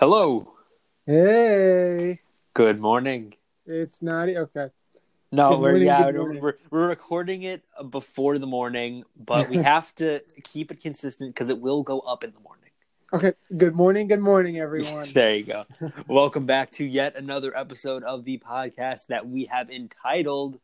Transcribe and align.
Hello. 0.00 0.54
Hey, 1.06 2.20
Good 2.54 2.78
morning. 2.78 3.34
it's 3.66 4.00
not 4.00 4.28
okay. 4.28 4.68
No, 5.32 5.50
Good 5.50 5.58
we're 5.58 5.70
morning, 5.70 5.86
yeah, 5.88 6.10
we're, 6.12 6.54
we're 6.70 6.88
recording 6.88 7.42
it 7.42 7.64
before 7.90 8.38
the 8.38 8.46
morning, 8.46 9.02
but 9.16 9.48
we 9.48 9.56
have 9.64 9.92
to 9.96 10.22
keep 10.44 10.70
it 10.70 10.80
consistent 10.80 11.34
because 11.34 11.48
it 11.48 11.60
will 11.60 11.82
go 11.82 11.98
up 11.98 12.22
in 12.22 12.32
the 12.32 12.38
morning. 12.38 12.70
Okay, 13.12 13.32
good 13.56 13.74
morning, 13.74 14.06
good 14.06 14.20
morning, 14.20 14.60
everyone. 14.60 15.08
there 15.12 15.34
you 15.34 15.42
go. 15.42 15.64
Welcome 16.06 16.46
back 16.46 16.70
to 16.72 16.84
yet 16.84 17.16
another 17.16 17.52
episode 17.56 18.04
of 18.04 18.24
the 18.24 18.38
podcast 18.38 19.08
that 19.08 19.26
we 19.28 19.46
have 19.46 19.68
entitled. 19.68 20.60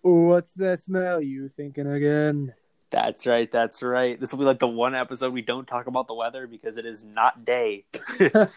What's 0.00 0.52
that 0.52 0.82
smell 0.82 1.20
you 1.20 1.50
thinking 1.50 1.86
again? 1.86 2.54
That's 2.90 3.26
right. 3.26 3.50
That's 3.50 3.82
right. 3.82 4.18
This 4.18 4.32
will 4.32 4.38
be 4.38 4.44
like 4.44 4.60
the 4.60 4.68
one 4.68 4.94
episode 4.94 5.32
we 5.32 5.42
don't 5.42 5.66
talk 5.66 5.86
about 5.88 6.06
the 6.06 6.14
weather 6.14 6.46
because 6.46 6.76
it 6.76 6.86
is 6.86 7.04
not 7.04 7.44
day. 7.44 7.84
we're 8.20 8.48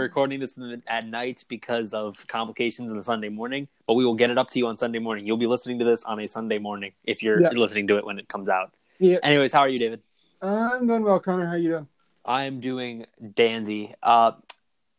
recording 0.00 0.40
this 0.40 0.58
at 0.86 1.06
night 1.06 1.44
because 1.48 1.92
of 1.92 2.26
complications 2.26 2.90
in 2.90 2.96
the 2.96 3.02
Sunday 3.04 3.28
morning, 3.28 3.68
but 3.86 3.94
we 3.94 4.04
will 4.06 4.14
get 4.14 4.30
it 4.30 4.38
up 4.38 4.48
to 4.50 4.58
you 4.58 4.66
on 4.68 4.78
Sunday 4.78 4.98
morning. 5.00 5.26
You'll 5.26 5.36
be 5.36 5.46
listening 5.46 5.78
to 5.80 5.84
this 5.84 6.02
on 6.04 6.18
a 6.18 6.26
Sunday 6.26 6.58
morning 6.58 6.92
if 7.04 7.22
you're 7.22 7.42
Yeah. 7.42 7.50
listening 7.50 7.86
to 7.88 7.98
it 7.98 8.06
when 8.06 8.18
it 8.18 8.26
comes 8.26 8.48
out. 8.48 8.72
Yeah, 8.98 9.18
Anyways, 9.22 9.52
how 9.52 9.60
are 9.60 9.68
you, 9.68 9.78
David? 9.78 10.00
I'm 10.40 10.86
doing 10.86 11.02
well, 11.02 11.20
Connor. 11.20 11.46
How 11.46 11.52
are 11.52 11.58
you 11.58 11.68
doing? 11.70 11.88
I'm 12.24 12.60
doing 12.60 13.06
dandy. 13.34 13.92
Uh, 14.02 14.32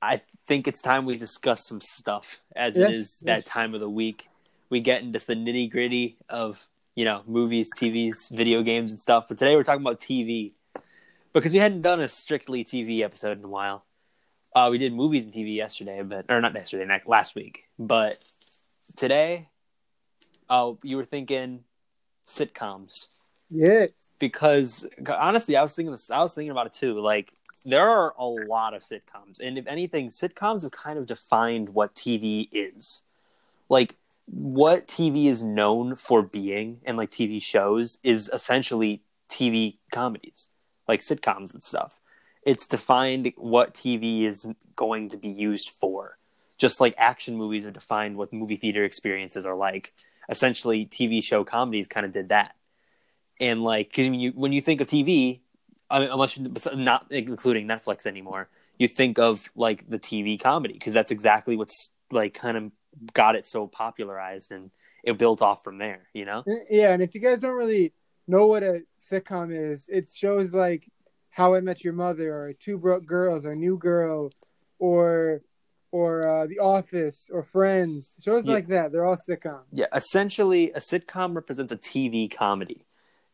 I 0.02 0.22
think 0.48 0.68
it's 0.68 0.82
time 0.82 1.06
we 1.06 1.18
discuss 1.18 1.66
some 1.66 1.82
stuff 1.82 2.40
as 2.56 2.78
Yeah, 2.78 2.90
it 2.90 2.94
is 2.94 3.20
yeah. 3.24 3.36
that 3.38 3.46
time 3.48 3.74
of 3.74 3.80
the 3.80 3.90
week. 3.90 4.28
We 4.70 4.80
get 4.80 5.02
into 5.02 5.18
the 5.26 5.34
nitty 5.36 5.72
gritty 5.72 6.18
of 6.30 6.68
you 6.96 7.06
know 7.06 7.24
movies, 7.28 7.72
TVs, 7.74 8.32
video 8.32 8.64
games, 8.64 8.92
and 8.92 9.02
stuff. 9.02 9.26
But 9.28 9.38
today 9.38 9.56
we're 9.56 9.64
talking 9.64 9.82
about 9.82 10.00
TV 10.00 10.54
because 11.34 11.54
we 11.54 11.60
hadn't 11.60 11.82
done 11.82 12.02
a 12.02 12.08
strictly 12.08 12.64
TV 12.64 13.02
episode 13.04 13.38
in 13.38 13.44
a 13.46 13.50
while. 13.50 13.86
Uh, 14.56 14.70
we 14.72 14.78
did 14.78 14.94
movies 14.94 15.26
and 15.26 15.34
TV 15.34 15.56
yesterday, 15.56 16.02
but 16.02 16.26
or 16.30 16.40
not 16.42 16.54
yesterday, 16.54 16.86
not 16.86 17.08
last 17.08 17.36
week. 17.36 17.66
But 17.78 18.24
today, 18.96 19.50
oh, 20.50 20.80
you 20.84 20.98
were 20.98 21.06
thinking 21.06 21.64
sitcoms 22.28 23.10
Yes. 23.50 23.92
because 24.20 24.88
honestly, 25.08 25.56
I 25.56 25.62
was 25.64 25.76
thinking 25.76 25.92
this, 25.92 26.10
I 26.10 26.20
was 26.20 26.34
thinking 26.34 26.52
about 26.52 26.68
it 26.68 26.74
too. 26.74 27.00
Like 27.00 27.34
there 27.66 27.88
are 27.90 28.14
a 28.18 28.26
lot 28.26 28.74
of 28.74 28.84
sitcoms, 28.84 29.40
and 29.42 29.58
if 29.58 29.68
anything, 29.68 30.10
sitcoms 30.10 30.64
have 30.64 30.72
kind 30.72 30.98
of 30.98 31.06
defined 31.08 31.70
what 31.70 31.96
TV 31.96 32.48
is. 32.52 33.04
Like 33.70 33.96
what 34.28 34.88
TV 34.88 35.26
is 35.26 35.42
known 35.42 35.96
for 35.96 36.22
being, 36.22 36.80
and 36.86 36.98
like 36.98 37.12
TV 37.12 37.42
shows 37.42 38.00
is 38.04 38.30
essentially 38.34 39.02
TV 39.30 39.78
comedies, 39.92 40.48
like 40.88 41.02
sitcoms 41.02 41.54
and 41.54 41.64
stuff. 41.64 42.00
It's 42.44 42.68
defined 42.68 43.34
what 43.38 43.74
TV 43.74 44.24
is 44.24 44.48
going 44.76 45.10
to 45.10 45.18
be 45.18 45.30
used 45.30 45.70
for. 45.70 46.18
Just 46.58 46.80
like 46.80 46.96
action 46.98 47.36
movies 47.36 47.66
have 47.66 47.74
defined 47.74 48.18
what 48.18 48.32
movie 48.32 48.56
theater 48.56 48.84
experiences 48.84 49.46
are 49.46 49.56
like. 49.56 49.94
Essentially, 50.30 50.86
TV 50.86 51.24
show 51.24 51.44
comedies 51.44 51.88
kind 51.88 52.06
of 52.06 52.12
did 52.12 52.30
that 52.30 52.56
and 53.40 53.64
like 53.64 53.90
because 53.90 54.10
when 54.10 54.20
you 54.20 54.32
when 54.32 54.54
you 54.54 54.62
think 54.62 54.82
of 54.82 54.88
TV, 54.88 55.40
unless 55.90 56.38
you're 56.38 56.76
not 56.76 57.08
including 57.12 57.68
Netflix 57.68 58.06
anymore, 58.06 58.50
you 58.78 58.88
think 58.88 59.20
of 59.20 59.50
like 59.56 59.90
the 59.90 60.00
TV 60.00 60.40
comedy 60.40 60.74
because 60.74 60.94
that's 60.94 61.12
exactly 61.12 61.56
what's 61.56 61.92
like 62.12 62.34
kind 62.34 62.58
of 62.58 62.72
got 63.14 63.36
it 63.36 63.46
so 63.46 63.68
popularized 63.68 64.52
and 64.52 64.72
it 65.04 65.18
built 65.18 65.42
off 65.42 65.64
from 65.64 65.78
there. 65.78 66.08
You 66.14 66.26
know? 66.26 66.44
Yeah, 66.70 66.92
and 66.94 67.02
if 67.02 67.14
you 67.16 67.22
guys 67.22 67.40
don't 67.42 67.56
really 67.56 67.94
know 68.28 68.48
what 68.48 68.64
a 68.64 68.82
sitcom 69.12 69.52
is, 69.54 69.86
it 69.88 70.10
shows 70.14 70.52
like 70.54 70.90
How 71.30 71.54
I 71.56 71.62
Met 71.62 71.84
Your 71.84 71.94
Mother 71.94 72.34
or 72.34 72.54
Two 72.54 72.78
Broke 72.78 73.06
Girls 73.06 73.46
or 73.46 73.56
New 73.56 73.78
Girl 73.78 74.32
or 74.80 75.42
or 75.92 76.28
uh, 76.28 76.46
The 76.48 76.60
Office 76.60 77.30
or 77.32 77.44
Friends. 77.44 78.16
Shows 78.22 78.46
Yeah. 78.46 78.54
like 78.54 78.68
that. 78.68 78.92
They're 78.92 79.06
all 79.06 79.18
sitcoms. 79.30 79.64
Yeah. 79.72 79.86
Essentially, 79.94 80.72
a 80.74 80.80
sitcom 80.80 81.36
represents 81.36 81.72
a 81.72 81.78
TV 81.78 82.30
comedy, 82.30 82.86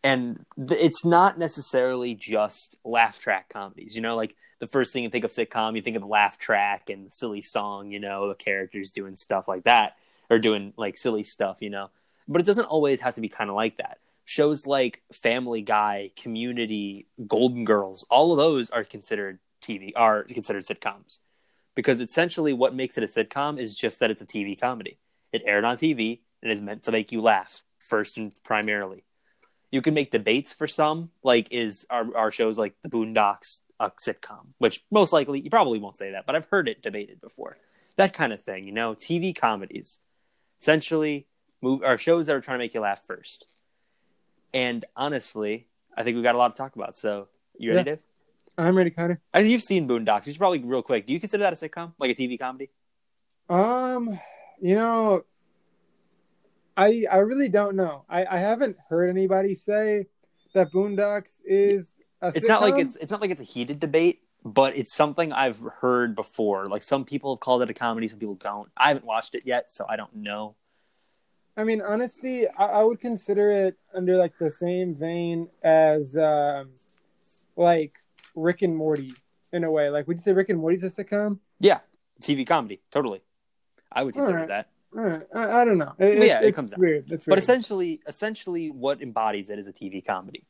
and 0.03 0.46
th- 0.58 0.80
it's 0.80 1.03
not 1.06 1.40
necessarily 1.40 2.14
just 2.14 2.78
laugh 2.85 3.19
track 3.19 3.50
comedies. 3.50 3.96
You 3.96 4.02
know, 4.02 4.16
like 4.16 4.35
the 4.61 4.67
first 4.67 4.94
thing 4.94 5.03
you 5.03 5.09
think 5.09 5.25
of 5.25 5.31
sitcom, 5.31 5.75
you 5.75 5.81
think 5.81 5.97
of 5.97 6.05
laugh 6.05 6.38
track 6.38 6.89
and 6.89 7.11
silly 7.11 7.41
song. 7.41 7.91
You 7.91 7.99
know, 7.99 8.29
the 8.29 8.35
characters 8.35 8.91
doing 8.91 9.16
stuff 9.17 9.47
like 9.47 9.63
that 9.63 9.97
or 10.29 10.39
doing 10.39 10.72
like 10.77 10.97
silly 10.97 11.23
stuff. 11.23 11.57
You 11.61 11.72
know, 11.72 11.89
but 12.27 12.39
it 12.39 12.45
doesn't 12.45 12.66
always 12.66 13.01
have 13.01 13.16
to 13.16 13.22
be 13.22 13.27
kind 13.27 13.49
of 13.49 13.55
like 13.55 13.77
that. 13.77 13.97
Shows 14.23 14.67
like 14.67 15.01
Family 15.11 15.63
Guy, 15.63 16.11
Community, 16.16 17.07
Golden 17.27 17.66
Girls, 17.66 18.05
all 18.09 18.31
of 18.31 18.38
those 18.38 18.69
are 18.69 18.83
considered 18.83 19.39
TV 19.61 19.91
are 19.95 20.23
considered 20.23 20.63
sitcoms 20.63 21.19
because 21.75 21.99
essentially 21.99 22.53
what 22.53 22.75
makes 22.75 22.97
it 22.97 23.03
a 23.03 23.07
sitcom 23.07 23.59
is 23.59 23.75
just 23.75 23.99
that 23.99 24.11
it's 24.11 24.22
a 24.22 24.25
TV 24.25 24.59
comedy. 24.59 24.99
It 25.33 25.43
aired 25.45 25.66
on 25.66 25.75
TV 25.75 26.19
and 26.41 26.51
is 26.51 26.61
meant 26.61 26.83
to 26.83 26.91
make 26.91 27.11
you 27.11 27.22
laugh 27.22 27.63
first 27.79 28.17
and 28.17 28.31
primarily. 28.43 29.03
You 29.72 29.81
can 29.81 29.93
make 29.93 30.11
debates 30.11 30.51
for 30.51 30.67
some, 30.67 31.11
like 31.23 31.51
is 31.51 31.88
our, 31.89 32.16
our 32.16 32.31
shows 32.31 32.57
like 32.59 32.75
the 32.83 32.89
Boondocks 32.89 33.61
a 33.81 33.92
sitcom, 33.92 34.47
which 34.59 34.84
most 34.92 35.12
likely 35.12 35.40
you 35.42 35.50
probably 35.50 35.80
won't 35.80 35.97
say 35.97 36.12
that, 36.12 36.25
but 36.25 36.36
I've 36.36 36.46
heard 36.46 36.69
it 36.69 36.81
debated 36.81 37.19
before. 37.19 37.58
That 37.97 38.14
kind 38.14 38.31
of 38.31 38.42
thing, 38.42 38.64
you 38.66 38.72
know, 38.72 38.94
TV 38.94 39.36
comedies, 39.36 40.00
essentially, 40.62 41.28
move 41.62 41.81
are 41.84 41.97
shows 41.97 42.28
that 42.28 42.36
are 42.36 42.41
trying 42.41 42.59
to 42.59 42.64
make 42.64 42.74
you 42.74 42.81
laugh 42.81 43.02
first. 43.06 43.46
And 44.53 44.86
honestly, 44.96 45.68
I 45.97 46.03
think 46.03 46.16
we 46.16 46.22
got 46.24 46.36
a 46.36 46.38
lot 46.38 46.56
to 46.56 46.58
talk 46.58 46.75
about. 46.75 46.96
So, 46.96 47.28
you 47.58 47.72
ready, 47.74 47.90
Yeah. 47.90 47.96
Dave? 47.96 48.03
I'm 48.58 48.78
ready, 48.78 48.91
Connor. 48.91 49.20
I 49.34 49.40
you've 49.40 49.64
seen 49.64 49.88
Boondocks. 49.88 50.28
You 50.28 50.34
should 50.34 50.40
probably 50.40 50.59
real 50.59 50.81
quick. 50.84 51.08
Do 51.08 51.14
you 51.14 51.20
consider 51.20 51.44
that 51.44 51.53
a 51.53 51.56
sitcom, 51.56 51.94
like 52.00 52.12
a 52.12 52.16
TV 52.16 52.38
comedy? 52.40 52.70
Um, 53.50 54.20
you 54.62 54.75
know, 54.75 55.24
I 56.78 57.06
I 57.12 57.18
really 57.18 57.50
don't 57.50 57.75
know. 57.75 58.06
I 58.09 58.25
I 58.25 58.38
haven't 58.38 58.78
heard 58.90 59.09
anybody 59.09 59.56
say 59.56 60.08
that 60.53 60.72
Boondocks 60.72 61.31
is 61.46 61.91
it's 62.22 62.48
not 62.48 62.62
like 62.62 62.76
it's 62.76 62.96
it's 62.96 63.12
not 63.12 63.22
like 63.22 63.32
it's 63.32 63.42
a 63.42 63.46
heated 63.46 63.80
debate, 63.80 64.22
but 64.44 64.76
it's 64.76 64.94
something 64.96 65.32
I've 65.32 65.59
heard 65.82 66.16
before. 66.16 66.68
Like 66.68 66.84
some 66.84 67.06
people 67.06 67.36
have 67.36 67.40
called 67.40 67.62
it 67.62 67.70
a 67.70 67.74
comedy, 67.74 68.08
some 68.08 68.20
people 68.20 68.36
don't. 68.36 68.70
I 68.78 68.90
haven't 68.90 69.06
watched 69.06 69.36
it 69.36 69.44
yet, 69.46 69.72
so 69.72 69.86
I 69.88 69.96
don't 69.96 70.16
know. 70.16 70.56
I 71.58 71.64
mean, 71.64 71.82
honestly, 71.82 72.48
I, 72.48 72.66
I 72.66 72.84
would 72.84 73.00
consider 73.00 73.52
it 73.52 73.78
under 73.94 74.18
like 74.18 74.38
the 74.40 74.50
same 74.50 74.96
vein 74.96 75.50
as 75.64 76.16
um, 76.16 76.70
like 77.56 77.98
Rick 78.36 78.62
and 78.62 78.76
Morty 78.76 79.14
in 79.52 79.64
a 79.64 79.72
way. 79.72 79.90
Like, 79.90 80.08
would 80.08 80.18
you 80.18 80.24
say 80.24 80.34
Rick 80.34 80.50
and 80.50 80.59
Morty's 80.59 80.84
a 80.84 80.90
sitcom? 80.90 81.40
Yeah, 81.59 81.80
TV 82.22 82.48
comedy, 82.48 82.82
totally. 82.92 83.22
I 83.92 84.03
would 84.03 84.14
consider 84.14 84.40
Alright. 84.40 84.50
that. 84.50 84.70
All 84.96 85.03
right, 85.03 85.24
I, 85.36 85.62
I 85.62 85.66
don't 85.66 85.78
know. 85.78 85.94
It, 86.00 86.24
yeah, 86.24 86.42
it 86.42 86.53
comes 86.53 86.76
weird. 86.78 87.12
It's 87.12 87.24
But 87.26 87.32
weird. 87.32 87.40
essentially, 87.40 88.02
essentially, 88.08 88.72
what 88.72 89.02
embodies 89.02 89.50
it 89.50 89.59
is 89.59 89.68
a 89.68 89.74
TV 89.74 90.06
comedy. 90.06 90.46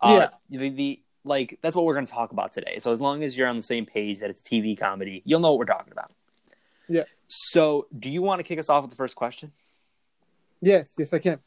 Uh, 0.00 0.28
The, 0.50 0.68
the 0.70 1.00
like 1.24 1.58
that's 1.62 1.74
what 1.74 1.84
we're 1.86 1.94
going 1.94 2.06
to 2.06 2.12
talk 2.12 2.32
about 2.32 2.52
today. 2.52 2.78
So 2.78 2.92
as 2.92 3.00
long 3.00 3.22
as 3.24 3.36
you're 3.36 3.48
on 3.48 3.56
the 3.56 3.62
same 3.62 3.86
page 3.86 4.20
that 4.20 4.28
it's 4.30 4.42
TV 4.42 4.78
comedy, 4.78 5.22
you'll 5.24 5.40
know 5.40 5.50
what 5.52 5.58
we're 5.58 5.64
talking 5.64 5.92
about. 5.92 6.12
yes, 6.88 7.06
So, 7.28 7.86
do 7.98 8.10
you 8.10 8.20
want 8.20 8.40
to 8.40 8.42
kick 8.42 8.58
us 8.58 8.68
off 8.68 8.82
with 8.82 8.90
the 8.90 8.96
first 8.96 9.16
question? 9.16 9.52
yes, 10.60 10.92
yes, 10.98 11.12
I 11.12 11.18
can. 11.18 11.38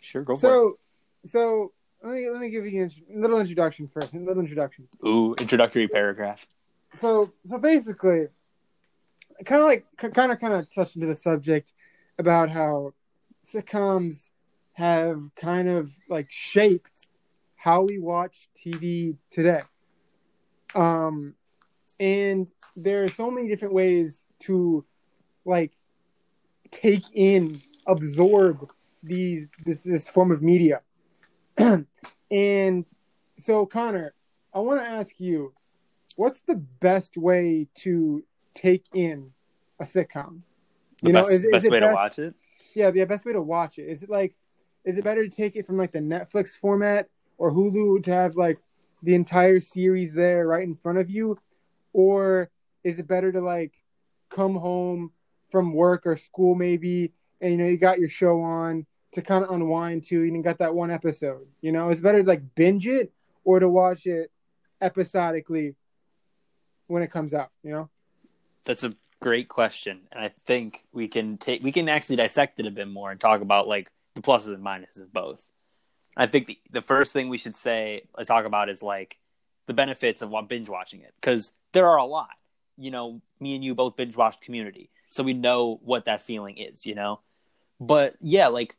Sure, 0.00 0.22
go 0.22 0.36
for 0.36 0.46
it. 0.46 0.50
So, 0.50 0.78
so 1.26 1.72
let 2.02 2.14
me 2.14 2.30
let 2.30 2.40
me 2.40 2.48
give 2.50 2.66
you 2.66 2.88
a 3.14 3.18
little 3.18 3.38
introduction 3.40 3.88
first. 3.88 4.14
A 4.14 4.18
little 4.18 4.40
introduction. 4.40 4.88
Ooh, 5.06 5.34
introductory 5.38 5.86
paragraph. 5.88 6.46
so 6.98 7.30
so 7.44 7.58
basically 7.58 8.28
kind 9.44 9.60
of 9.60 9.66
like 9.68 9.84
kind 9.98 10.32
of 10.32 10.40
kind 10.40 10.54
of 10.54 10.72
touched 10.74 10.96
into 10.96 11.06
the 11.06 11.14
subject 11.14 11.72
about 12.18 12.48
how 12.50 12.92
sitcoms 13.52 14.28
have 14.72 15.20
kind 15.36 15.68
of 15.68 15.90
like 16.08 16.26
shaped 16.30 17.08
how 17.60 17.82
we 17.82 17.98
watch 17.98 18.48
TV 18.56 19.16
today. 19.30 19.62
Um 20.74 21.34
and 21.98 22.46
there 22.74 23.04
are 23.04 23.10
so 23.10 23.30
many 23.30 23.48
different 23.48 23.74
ways 23.74 24.22
to 24.40 24.84
like 25.44 25.72
take 26.70 27.04
in 27.12 27.60
absorb 27.86 28.70
these 29.02 29.48
this 29.64 29.82
this 29.82 30.08
form 30.08 30.30
of 30.30 30.42
media. 30.42 30.80
and 32.30 32.86
so 33.38 33.66
Connor, 33.66 34.14
I 34.54 34.60
want 34.60 34.80
to 34.80 34.86
ask 34.86 35.20
you 35.20 35.52
what's 36.16 36.40
the 36.40 36.56
best 36.56 37.16
way 37.16 37.68
to 37.74 38.24
take 38.54 38.84
in 38.94 39.32
a 39.78 39.84
sitcom? 39.84 40.40
The 41.02 41.12
best, 41.12 41.42
best 41.50 41.70
way 41.70 41.80
to 41.80 41.92
watch 41.92 42.18
it. 42.18 42.34
Yeah, 42.74 42.90
the 42.90 43.04
best 43.04 43.24
way 43.24 43.32
to 43.32 43.42
watch 43.42 43.78
it. 43.78 43.84
Is 43.84 44.02
it 44.02 44.10
like, 44.10 44.34
is 44.84 44.98
it 44.98 45.04
better 45.04 45.26
to 45.26 45.30
take 45.30 45.56
it 45.56 45.66
from 45.66 45.76
like 45.76 45.92
the 45.92 45.98
Netflix 45.98 46.50
format 46.50 47.08
or 47.40 47.50
Hulu 47.50 48.04
to 48.04 48.12
have 48.12 48.36
like 48.36 48.58
the 49.02 49.14
entire 49.14 49.60
series 49.60 50.12
there 50.12 50.46
right 50.46 50.62
in 50.62 50.76
front 50.76 50.98
of 50.98 51.10
you, 51.10 51.38
or 51.94 52.50
is 52.84 52.98
it 52.98 53.08
better 53.08 53.32
to 53.32 53.40
like 53.40 53.72
come 54.28 54.54
home 54.54 55.10
from 55.50 55.72
work 55.72 56.06
or 56.06 56.16
school 56.16 56.54
maybe, 56.54 57.12
and 57.40 57.50
you 57.52 57.56
know 57.56 57.66
you 57.66 57.78
got 57.78 57.98
your 57.98 58.10
show 58.10 58.42
on 58.42 58.86
to 59.12 59.22
kind 59.22 59.42
of 59.42 59.50
unwind 59.50 60.04
to, 60.04 60.20
and 60.22 60.36
you 60.36 60.42
got 60.42 60.58
that 60.58 60.74
one 60.74 60.90
episode. 60.90 61.42
You 61.62 61.72
know, 61.72 61.88
it's 61.88 62.02
better 62.02 62.22
to 62.22 62.28
like 62.28 62.42
binge 62.54 62.86
it 62.86 63.10
or 63.42 63.58
to 63.58 63.68
watch 63.68 64.06
it 64.06 64.30
episodically 64.82 65.74
when 66.88 67.02
it 67.02 67.10
comes 67.10 67.32
out? 67.32 67.48
You 67.62 67.72
know, 67.72 67.90
That's 68.66 68.84
a 68.84 68.94
great 69.22 69.48
question, 69.48 70.02
and 70.12 70.22
I 70.22 70.28
think 70.28 70.84
we 70.92 71.08
can 71.08 71.38
take 71.38 71.62
we 71.62 71.72
can 71.72 71.88
actually 71.88 72.16
dissect 72.16 72.60
it 72.60 72.66
a 72.66 72.70
bit 72.70 72.86
more 72.86 73.10
and 73.10 73.18
talk 73.18 73.40
about 73.40 73.66
like 73.66 73.90
the 74.14 74.20
pluses 74.20 74.52
and 74.52 74.62
minuses 74.62 75.00
of 75.00 75.12
both. 75.12 75.48
I 76.16 76.26
think 76.26 76.46
the, 76.46 76.58
the 76.70 76.82
first 76.82 77.12
thing 77.12 77.28
we 77.28 77.38
should 77.38 77.56
say 77.56 78.02
let's 78.16 78.28
talk 78.28 78.44
about 78.44 78.68
is 78.68 78.82
like 78.82 79.18
the 79.66 79.74
benefits 79.74 80.22
of 80.22 80.32
binge 80.48 80.68
watching 80.68 81.00
it 81.00 81.14
because 81.20 81.52
there 81.72 81.88
are 81.88 81.98
a 81.98 82.04
lot. 82.04 82.30
You 82.76 82.90
know, 82.90 83.20
me 83.38 83.54
and 83.54 83.64
you 83.64 83.74
both 83.74 83.96
binge 83.96 84.16
watched 84.16 84.40
Community, 84.40 84.90
so 85.10 85.22
we 85.22 85.34
know 85.34 85.78
what 85.84 86.06
that 86.06 86.22
feeling 86.22 86.58
is. 86.58 86.86
You 86.86 86.94
know, 86.94 87.20
but 87.78 88.16
yeah, 88.20 88.48
like 88.48 88.76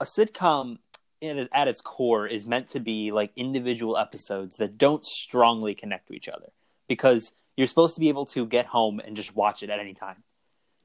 a 0.00 0.04
sitcom 0.04 0.78
at 1.22 1.68
its 1.68 1.80
core 1.80 2.26
is 2.26 2.46
meant 2.46 2.68
to 2.70 2.80
be 2.80 3.12
like 3.12 3.32
individual 3.36 3.96
episodes 3.96 4.58
that 4.58 4.76
don't 4.76 5.04
strongly 5.04 5.74
connect 5.74 6.08
to 6.08 6.14
each 6.14 6.28
other 6.28 6.50
because 6.88 7.32
you're 7.56 7.66
supposed 7.66 7.94
to 7.94 8.00
be 8.00 8.08
able 8.08 8.26
to 8.26 8.44
get 8.46 8.66
home 8.66 9.00
and 9.00 9.16
just 9.16 9.34
watch 9.34 9.62
it 9.62 9.70
at 9.70 9.78
any 9.78 9.94
time. 9.94 10.22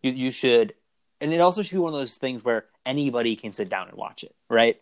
You 0.01 0.11
you 0.11 0.31
should, 0.31 0.73
and 1.19 1.33
it 1.33 1.41
also 1.41 1.61
should 1.61 1.75
be 1.75 1.79
one 1.79 1.93
of 1.93 1.99
those 1.99 2.15
things 2.15 2.43
where 2.43 2.65
anybody 2.85 3.35
can 3.35 3.51
sit 3.51 3.69
down 3.69 3.89
and 3.89 3.97
watch 3.97 4.23
it, 4.23 4.33
right? 4.49 4.79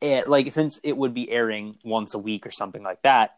It, 0.00 0.28
like 0.28 0.52
since 0.52 0.80
it 0.84 0.96
would 0.96 1.14
be 1.14 1.30
airing 1.30 1.78
once 1.84 2.14
a 2.14 2.18
week 2.18 2.46
or 2.46 2.50
something 2.50 2.82
like 2.82 3.02
that, 3.02 3.36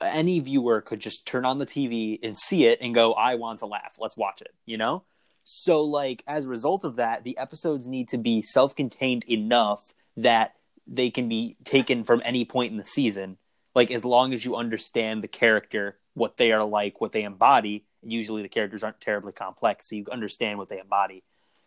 any 0.00 0.40
viewer 0.40 0.80
could 0.80 1.00
just 1.00 1.26
turn 1.26 1.44
on 1.44 1.58
the 1.58 1.66
TV 1.66 2.18
and 2.22 2.36
see 2.38 2.66
it 2.66 2.78
and 2.80 2.94
go, 2.94 3.12
"I 3.12 3.34
want 3.34 3.58
to 3.60 3.66
laugh. 3.66 3.96
Let's 3.98 4.16
watch 4.16 4.40
it." 4.40 4.54
You 4.66 4.78
know. 4.78 5.04
So 5.44 5.82
like 5.82 6.22
as 6.26 6.46
a 6.46 6.48
result 6.48 6.84
of 6.84 6.96
that, 6.96 7.24
the 7.24 7.38
episodes 7.38 7.86
need 7.86 8.08
to 8.08 8.18
be 8.18 8.40
self-contained 8.40 9.24
enough 9.24 9.82
that 10.16 10.54
they 10.86 11.10
can 11.10 11.28
be 11.28 11.56
taken 11.64 12.04
from 12.04 12.22
any 12.24 12.44
point 12.44 12.72
in 12.72 12.78
the 12.78 12.84
season. 12.84 13.38
Like 13.74 13.90
as 13.90 14.04
long 14.04 14.32
as 14.32 14.44
you 14.44 14.56
understand 14.56 15.22
the 15.22 15.28
character, 15.28 15.98
what 16.14 16.36
they 16.36 16.52
are 16.52 16.64
like, 16.64 17.00
what 17.00 17.12
they 17.12 17.22
embody. 17.22 17.84
Usually 18.02 18.42
the 18.42 18.48
characters 18.48 18.82
aren't 18.82 19.00
terribly 19.00 19.32
complex, 19.32 19.88
so 19.88 19.96
you 19.96 20.06
understand 20.10 20.58
what 20.58 20.68
they 20.68 20.78
embody. 20.78 21.22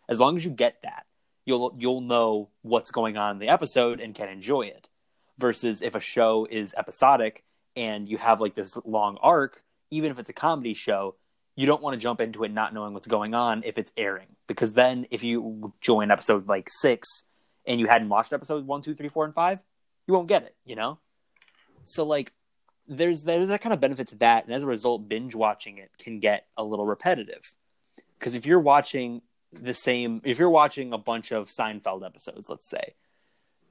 As 0.08 0.20
long 0.20 0.36
as 0.36 0.44
you 0.44 0.50
get 0.50 0.82
that, 0.82 1.06
you'll 1.44 1.74
you'll 1.78 2.00
know 2.00 2.48
what's 2.62 2.90
going 2.90 3.16
on 3.16 3.32
in 3.32 3.38
the 3.38 3.48
episode 3.48 4.00
and 4.00 4.14
can 4.14 4.28
enjoy 4.28 4.62
it. 4.62 4.88
Versus 5.38 5.82
if 5.82 5.94
a 5.94 6.00
show 6.00 6.46
is 6.48 6.74
episodic 6.76 7.44
and 7.74 8.08
you 8.08 8.18
have 8.18 8.40
like 8.40 8.54
this 8.54 8.78
long 8.84 9.18
arc, 9.20 9.64
even 9.90 10.10
if 10.10 10.18
it's 10.18 10.28
a 10.28 10.34
comedy 10.34 10.74
show, 10.74 11.16
you 11.56 11.66
don't 11.66 11.82
want 11.82 11.94
to 11.94 12.00
jump 12.00 12.20
into 12.20 12.44
it 12.44 12.52
not 12.52 12.72
knowing 12.72 12.94
what's 12.94 13.06
going 13.06 13.34
on 13.34 13.62
if 13.64 13.78
it's 13.78 13.92
airing. 13.96 14.28
Because 14.46 14.74
then 14.74 15.06
if 15.10 15.24
you 15.24 15.72
join 15.80 16.10
episode 16.10 16.48
like 16.48 16.68
six 16.70 17.24
and 17.66 17.80
you 17.80 17.86
hadn't 17.86 18.08
watched 18.08 18.32
episode 18.32 18.66
one, 18.66 18.82
two, 18.82 18.94
three, 18.94 19.08
four, 19.08 19.24
and 19.24 19.34
five, 19.34 19.62
you 20.06 20.14
won't 20.14 20.28
get 20.28 20.44
it, 20.44 20.54
you 20.64 20.76
know? 20.76 20.98
So 21.84 22.04
like 22.04 22.32
there's 22.86 23.24
there's 23.24 23.48
that 23.48 23.60
kind 23.60 23.72
of 23.72 23.80
benefit 23.80 24.08
to 24.08 24.16
that, 24.16 24.44
and 24.44 24.54
as 24.54 24.62
a 24.62 24.66
result, 24.66 25.08
binge 25.08 25.34
watching 25.34 25.78
it 25.78 25.90
can 25.98 26.20
get 26.20 26.46
a 26.56 26.64
little 26.64 26.86
repetitive. 26.86 27.54
Because 28.18 28.34
if 28.34 28.46
you're 28.46 28.60
watching 28.60 29.22
the 29.62 29.74
same, 29.74 30.20
if 30.24 30.38
you're 30.38 30.50
watching 30.50 30.92
a 30.92 30.98
bunch 30.98 31.32
of 31.32 31.48
Seinfeld 31.48 32.04
episodes, 32.04 32.48
let's 32.48 32.68
say, 32.68 32.94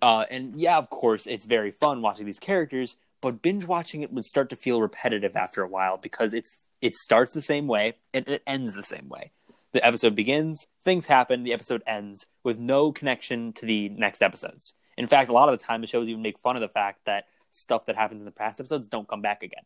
uh, 0.01 0.25
and 0.29 0.55
yeah, 0.59 0.77
of 0.77 0.89
course, 0.89 1.27
it's 1.27 1.45
very 1.45 1.71
fun 1.71 2.01
watching 2.01 2.25
these 2.25 2.39
characters, 2.39 2.97
but 3.21 3.41
binge 3.41 3.65
watching 3.65 4.01
it 4.01 4.11
would 4.11 4.25
start 4.25 4.49
to 4.49 4.55
feel 4.55 4.81
repetitive 4.81 5.35
after 5.35 5.61
a 5.63 5.67
while 5.67 5.97
because 5.97 6.33
it's 6.33 6.59
it 6.81 6.93
starts 6.93 7.33
the 7.33 7.41
same 7.41 7.67
way 7.67 7.93
and 8.13 8.27
it 8.27 8.43
ends 8.45 8.75
the 8.75 8.83
same 8.83 9.07
way. 9.07 9.31
The 9.71 9.85
episode 9.85 10.13
begins, 10.13 10.67
things 10.83 11.05
happen, 11.05 11.43
the 11.43 11.53
episode 11.53 11.81
ends 11.87 12.27
with 12.43 12.59
no 12.59 12.91
connection 12.91 13.53
to 13.53 13.65
the 13.65 13.87
next 13.89 14.21
episodes. 14.21 14.73
In 14.97 15.07
fact, 15.07 15.29
a 15.29 15.33
lot 15.33 15.47
of 15.47 15.57
the 15.57 15.63
time, 15.63 15.79
the 15.79 15.87
shows 15.87 16.09
even 16.09 16.21
make 16.21 16.37
fun 16.37 16.57
of 16.57 16.61
the 16.61 16.67
fact 16.67 17.05
that 17.05 17.27
stuff 17.49 17.85
that 17.85 17.95
happens 17.95 18.21
in 18.21 18.25
the 18.25 18.31
past 18.31 18.59
episodes 18.59 18.89
don't 18.89 19.07
come 19.07 19.21
back 19.21 19.41
again. 19.41 19.63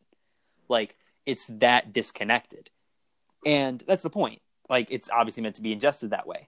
Like 0.70 0.96
it's 1.26 1.48
that 1.48 1.94
disconnected. 1.94 2.70
And 3.46 3.84
that's 3.88 4.04
the 4.04 4.10
point. 4.10 4.42
Like 4.70 4.92
it's 4.92 5.10
obviously 5.10 5.44
meant 5.44 5.56
to 5.56 5.62
be 5.62 5.72
ingested 5.72 6.10
that 6.12 6.28
way. 6.28 6.48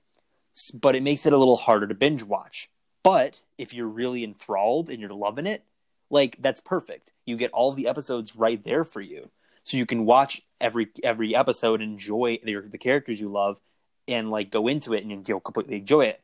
But 0.74 0.96
it 0.96 1.04
makes 1.04 1.26
it 1.26 1.34
a 1.34 1.38
little 1.38 1.58
harder 1.58 1.88
to 1.88 1.94
binge 1.94 2.24
watch. 2.24 2.70
But 3.04 3.42
if 3.58 3.74
you're 3.74 3.88
really 3.88 4.24
enthralled 4.24 4.90
and 4.90 5.00
you're 5.00 5.14
loving 5.14 5.48
it, 5.48 5.64
like 6.10 6.38
that's 6.40 6.60
perfect. 6.60 7.14
You 7.26 7.38
get 7.38 7.52
all 7.52 7.72
the 7.72 7.88
episodes 7.88 8.36
right 8.36 8.64
there 8.64 8.84
for 8.84 9.02
you. 9.02 9.30
So 9.64 9.78
you 9.78 9.86
can 9.86 10.06
watch 10.06 10.42
every 10.60 10.90
every 11.04 11.36
episode, 11.36 11.82
enjoy 11.82 12.40
the, 12.44 12.62
the 12.62 12.78
characters 12.78 13.20
you 13.20 13.30
love, 13.30 13.60
and 14.08 14.32
like 14.32 14.52
go 14.52 14.68
into 14.68 14.94
it 14.94 15.04
and 15.04 15.28
you'll 15.28 15.40
completely 15.40 15.78
enjoy 15.78 16.06
it. 16.06 16.22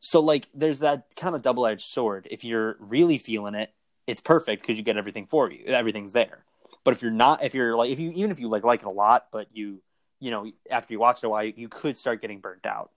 So 0.00 0.20
like 0.20 0.48
there's 0.54 0.80
that 0.80 1.14
kind 1.16 1.34
of 1.34 1.42
double 1.42 1.66
edged 1.66 1.86
sword. 1.86 2.26
If 2.30 2.42
you're 2.42 2.76
really 2.80 3.18
feeling 3.18 3.54
it, 3.54 3.72
it's 4.06 4.20
perfect 4.20 4.62
because 4.62 4.78
you 4.78 4.82
get 4.82 4.96
everything 4.96 5.26
for 5.26 5.50
you. 5.50 5.64
Everything's 5.66 6.12
there. 6.12 6.44
But 6.84 6.94
if 6.94 7.02
you're 7.02 7.10
not, 7.10 7.44
if 7.44 7.54
you're 7.54 7.76
like, 7.76 7.90
if 7.90 8.00
you 8.00 8.10
even 8.12 8.30
if 8.30 8.40
you 8.40 8.48
like 8.48 8.64
like 8.64 8.80
it 8.80 8.86
a 8.86 8.90
lot, 8.90 9.26
but 9.30 9.48
you 9.52 9.82
you 10.20 10.30
know 10.30 10.50
after 10.70 10.92
you 10.92 11.00
watch 11.00 11.22
it 11.22 11.26
a 11.26 11.30
while, 11.30 11.44
you 11.44 11.68
could 11.68 11.96
start 11.96 12.22
getting 12.22 12.40
burnt 12.40 12.66
out. 12.66 12.90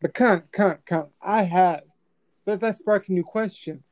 But 0.00 0.14
kind, 0.14 0.42
kind. 0.52 0.78
I 1.20 1.42
have 1.42 1.82
that 2.46 2.60
that 2.60 2.78
sparks 2.78 3.08
a 3.08 3.12
new 3.12 3.24
question. 3.24 3.82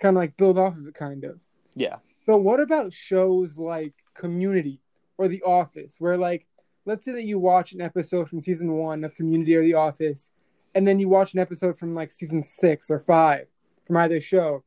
Kind 0.00 0.16
of 0.16 0.20
like 0.20 0.36
build 0.36 0.58
off 0.58 0.76
of 0.76 0.86
it, 0.86 0.94
kind 0.94 1.24
of. 1.24 1.38
Yeah. 1.74 1.96
So 2.26 2.36
what 2.36 2.60
about 2.60 2.92
shows 2.92 3.56
like 3.56 3.94
Community 4.14 4.80
or 5.16 5.28
The 5.28 5.42
Office, 5.42 5.94
where 5.98 6.16
like 6.16 6.46
let's 6.84 7.04
say 7.04 7.12
that 7.12 7.24
you 7.24 7.38
watch 7.38 7.72
an 7.72 7.80
episode 7.80 8.28
from 8.28 8.42
season 8.42 8.72
one 8.72 9.04
of 9.04 9.14
Community 9.14 9.54
or 9.54 9.62
The 9.62 9.74
Office, 9.74 10.30
and 10.74 10.86
then 10.86 10.98
you 10.98 11.08
watch 11.08 11.32
an 11.34 11.40
episode 11.40 11.78
from 11.78 11.94
like 11.94 12.12
season 12.12 12.42
six 12.42 12.90
or 12.90 12.98
five 12.98 13.46
from 13.86 13.96
either 13.98 14.20
show, 14.20 14.64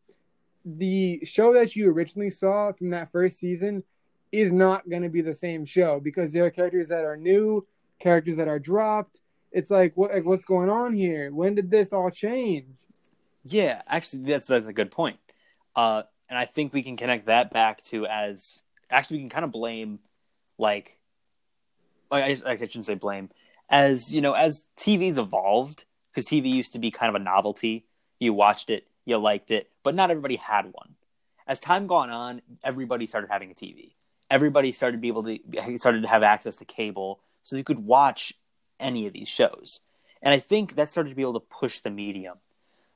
the 0.65 1.21
show 1.23 1.53
that 1.53 1.75
you 1.75 1.89
originally 1.89 2.29
saw 2.29 2.71
from 2.71 2.91
that 2.91 3.11
first 3.11 3.39
season 3.39 3.83
is 4.31 4.51
not 4.51 4.89
going 4.89 5.03
to 5.03 5.09
be 5.09 5.21
the 5.21 5.35
same 5.35 5.65
show 5.65 5.99
because 5.99 6.33
there 6.33 6.45
are 6.45 6.49
characters 6.49 6.89
that 6.89 7.05
are 7.05 7.17
new, 7.17 7.65
characters 7.99 8.37
that 8.37 8.47
are 8.47 8.59
dropped. 8.59 9.19
It's 9.51 9.71
like 9.71 9.95
what 9.95 10.13
like, 10.13 10.25
what's 10.25 10.45
going 10.45 10.69
on 10.69 10.93
here? 10.93 11.31
When 11.33 11.55
did 11.55 11.71
this 11.71 11.93
all 11.93 12.11
change? 12.11 12.75
Yeah, 13.45 13.81
actually, 13.87 14.23
that's 14.23 14.47
that's 14.47 14.67
a 14.67 14.73
good 14.73 14.91
point. 14.91 15.17
Uh, 15.75 16.03
and 16.29 16.37
I 16.37 16.45
think 16.45 16.73
we 16.73 16.83
can 16.83 16.97
connect 16.97 17.27
that 17.27 17.51
back 17.51 17.81
to 17.85 18.05
as 18.05 18.61
actually 18.89 19.17
we 19.17 19.23
can 19.23 19.29
kind 19.29 19.45
of 19.45 19.51
blame 19.51 19.99
like 20.57 20.99
I, 22.11 22.37
I 22.45 22.57
shouldn't 22.57 22.85
say 22.85 22.95
blame 22.95 23.29
as 23.69 24.13
you 24.13 24.21
know 24.21 24.33
as 24.33 24.65
TV's 24.77 25.17
evolved 25.17 25.85
because 26.11 26.25
TV 26.25 26.53
used 26.53 26.73
to 26.73 26.79
be 26.79 26.91
kind 26.91 27.09
of 27.09 27.19
a 27.19 27.23
novelty. 27.23 27.85
You 28.19 28.33
watched 28.33 28.69
it, 28.69 28.87
you 29.05 29.17
liked 29.17 29.51
it, 29.51 29.69
but 29.83 29.95
not 29.95 30.09
everybody 30.09 30.35
had 30.35 30.65
one. 30.65 30.95
As 31.47 31.59
time 31.59 31.87
gone 31.87 32.09
on, 32.09 32.41
everybody 32.63 33.05
started 33.05 33.29
having 33.29 33.51
a 33.51 33.53
TV. 33.53 33.93
Everybody 34.29 34.71
started 34.71 34.97
to 34.97 35.01
be 35.01 35.07
able 35.07 35.23
to 35.23 35.77
started 35.77 36.01
to 36.01 36.07
have 36.07 36.23
access 36.23 36.57
to 36.57 36.65
cable, 36.65 37.19
so 37.43 37.55
you 37.55 37.63
could 37.63 37.79
watch 37.79 38.33
any 38.79 39.07
of 39.07 39.13
these 39.13 39.27
shows. 39.27 39.79
And 40.21 40.33
I 40.33 40.39
think 40.39 40.75
that 40.75 40.89
started 40.89 41.09
to 41.09 41.15
be 41.15 41.21
able 41.21 41.39
to 41.39 41.45
push 41.47 41.79
the 41.79 41.89
medium. 41.89 42.37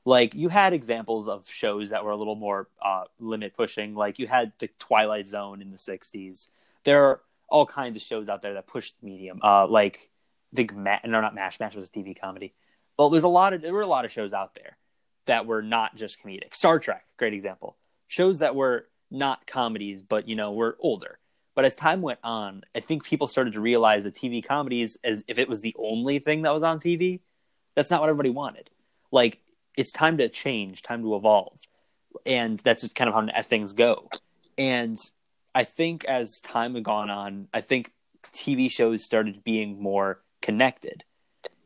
Like 0.04 0.34
you 0.34 0.48
had 0.48 0.72
examples 0.72 1.28
of 1.28 1.48
shows 1.48 1.90
that 1.90 2.04
were 2.04 2.10
a 2.10 2.16
little 2.16 2.34
more 2.34 2.68
uh, 2.84 3.04
limit 3.20 3.54
pushing. 3.54 3.94
Like 3.94 4.18
you 4.18 4.26
had 4.26 4.52
the 4.58 4.68
Twilight 4.78 5.26
Zone 5.26 5.62
in 5.62 5.70
the 5.70 5.76
'60s. 5.76 6.48
There 6.84 7.04
are 7.04 7.20
all 7.48 7.66
kinds 7.66 7.96
of 7.96 8.02
shows 8.02 8.28
out 8.28 8.42
there 8.42 8.54
that 8.54 8.66
push 8.66 8.92
the 8.92 9.06
medium. 9.06 9.40
Uh, 9.42 9.66
like 9.66 10.10
I 10.52 10.56
think 10.56 10.74
Ma- 10.74 10.98
no, 11.04 11.20
not 11.20 11.34
Mash. 11.34 11.60
Mash 11.60 11.74
was 11.74 11.88
a 11.88 11.92
TV 11.92 12.18
comedy. 12.18 12.52
But 12.96 13.10
there's 13.10 13.24
a 13.24 13.28
lot 13.28 13.52
of 13.52 13.62
there 13.62 13.72
were 13.72 13.82
a 13.82 13.86
lot 13.86 14.04
of 14.04 14.12
shows 14.12 14.32
out 14.32 14.54
there 14.54 14.76
that 15.26 15.46
were 15.46 15.62
not 15.62 15.94
just 15.94 16.22
comedic. 16.22 16.54
Star 16.54 16.78
Trek, 16.78 17.04
great 17.16 17.32
example. 17.32 17.76
Shows 18.08 18.40
that 18.40 18.54
were 18.54 18.86
not 19.10 19.46
comedies, 19.46 20.02
but 20.02 20.28
you 20.28 20.34
know, 20.34 20.52
were 20.52 20.76
older. 20.80 21.18
But 21.54 21.64
as 21.64 21.74
time 21.74 22.00
went 22.00 22.18
on, 22.24 22.62
I 22.74 22.80
think 22.80 23.04
people 23.04 23.28
started 23.28 23.52
to 23.54 23.60
realize 23.60 24.04
that 24.04 24.14
TV 24.14 24.44
comedies, 24.44 24.96
as 25.04 25.22
if 25.28 25.38
it 25.38 25.48
was 25.48 25.60
the 25.60 25.76
only 25.78 26.18
thing 26.18 26.42
that 26.42 26.54
was 26.54 26.62
on 26.62 26.78
TV, 26.78 27.20
that's 27.74 27.90
not 27.90 28.00
what 28.00 28.08
everybody 28.08 28.30
wanted. 28.30 28.70
Like, 29.10 29.40
it's 29.76 29.92
time 29.92 30.18
to 30.18 30.28
change, 30.28 30.82
time 30.82 31.02
to 31.02 31.14
evolve. 31.14 31.58
And 32.24 32.58
that's 32.60 32.82
just 32.82 32.94
kind 32.94 33.08
of 33.08 33.14
how 33.14 33.42
things 33.42 33.72
go. 33.72 34.08
And 34.56 34.96
I 35.54 35.64
think 35.64 36.04
as 36.06 36.40
time 36.40 36.74
had 36.74 36.84
gone 36.84 37.10
on, 37.10 37.48
I 37.52 37.60
think 37.60 37.92
TV 38.32 38.70
shows 38.70 39.04
started 39.04 39.44
being 39.44 39.82
more 39.82 40.22
connected. 40.40 41.04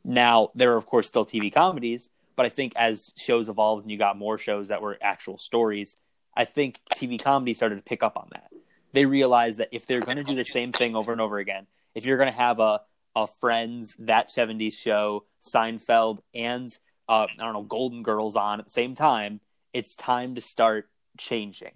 Now, 0.05 0.51
there 0.55 0.73
are, 0.73 0.77
of 0.77 0.87
course, 0.87 1.09
still 1.09 1.27
TV 1.27 1.53
comedies, 1.53 2.11
but 2.37 2.47
I 2.47 2.49
think 2.49 2.73
as 2.77 3.13
shows 3.17 3.49
evolved 3.49 3.83
and 3.83 3.91
you 3.91 3.99
got 3.99 4.17
more 4.17 4.39
shows 4.39 4.69
that 4.69 4.83
were 4.83 4.99
actual 5.01 5.39
stories, 5.39 5.97
I 6.37 6.45
think 6.45 6.81
TV 6.95 7.21
comedy 7.21 7.55
started 7.55 7.77
to 7.77 7.83
pick 7.83 8.03
up 8.03 8.17
on 8.17 8.29
that. 8.33 8.51
They 8.97 9.05
realize 9.05 9.59
that 9.59 9.69
if 9.73 9.85
they're 9.85 10.01
going 10.01 10.17
to 10.17 10.25
do 10.25 10.35
the 10.35 10.43
same 10.43 10.73
thing 10.73 10.97
over 10.97 11.13
and 11.13 11.21
over 11.21 11.37
again, 11.37 11.67
if 11.95 12.07
you're 12.07 12.17
going 12.17 12.33
to 12.33 12.39
have 12.39 12.61
a, 12.61 12.81
a 13.15 13.27
Friends, 13.27 13.95
That 13.99 14.29
70s 14.29 14.73
Show, 14.73 15.27
Seinfeld, 15.43 16.21
and 16.35 16.71
uh, 17.07 17.27
I 17.39 17.45
don't 17.45 17.53
know, 17.53 17.63
Golden 17.63 18.03
Girls 18.03 18.37
on 18.37 18.59
at 18.59 18.65
the 18.65 18.71
same 18.71 18.95
time, 18.95 19.41
it's 19.75 19.97
time 19.97 20.35
to 20.37 20.41
start 20.41 20.89
changing. 21.19 21.73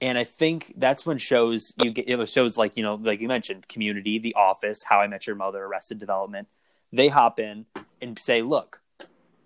And 0.00 0.18
I 0.18 0.24
think 0.24 0.74
that's 0.76 1.06
when 1.06 1.18
shows 1.18 1.72
you 1.80 1.92
get 1.92 2.08
you 2.08 2.16
know, 2.16 2.24
shows 2.24 2.58
like 2.58 2.76
you 2.76 2.82
know 2.82 2.96
like 2.96 3.20
you 3.20 3.28
mentioned 3.28 3.68
Community, 3.68 4.18
The 4.18 4.34
Office, 4.34 4.82
How 4.82 5.00
I 5.00 5.06
Met 5.06 5.28
Your 5.28 5.36
Mother, 5.36 5.62
Arrested 5.62 6.00
Development. 6.00 6.48
They 6.92 7.06
hop 7.06 7.38
in 7.38 7.66
and 8.00 8.18
say, 8.18 8.42
"Look, 8.42 8.82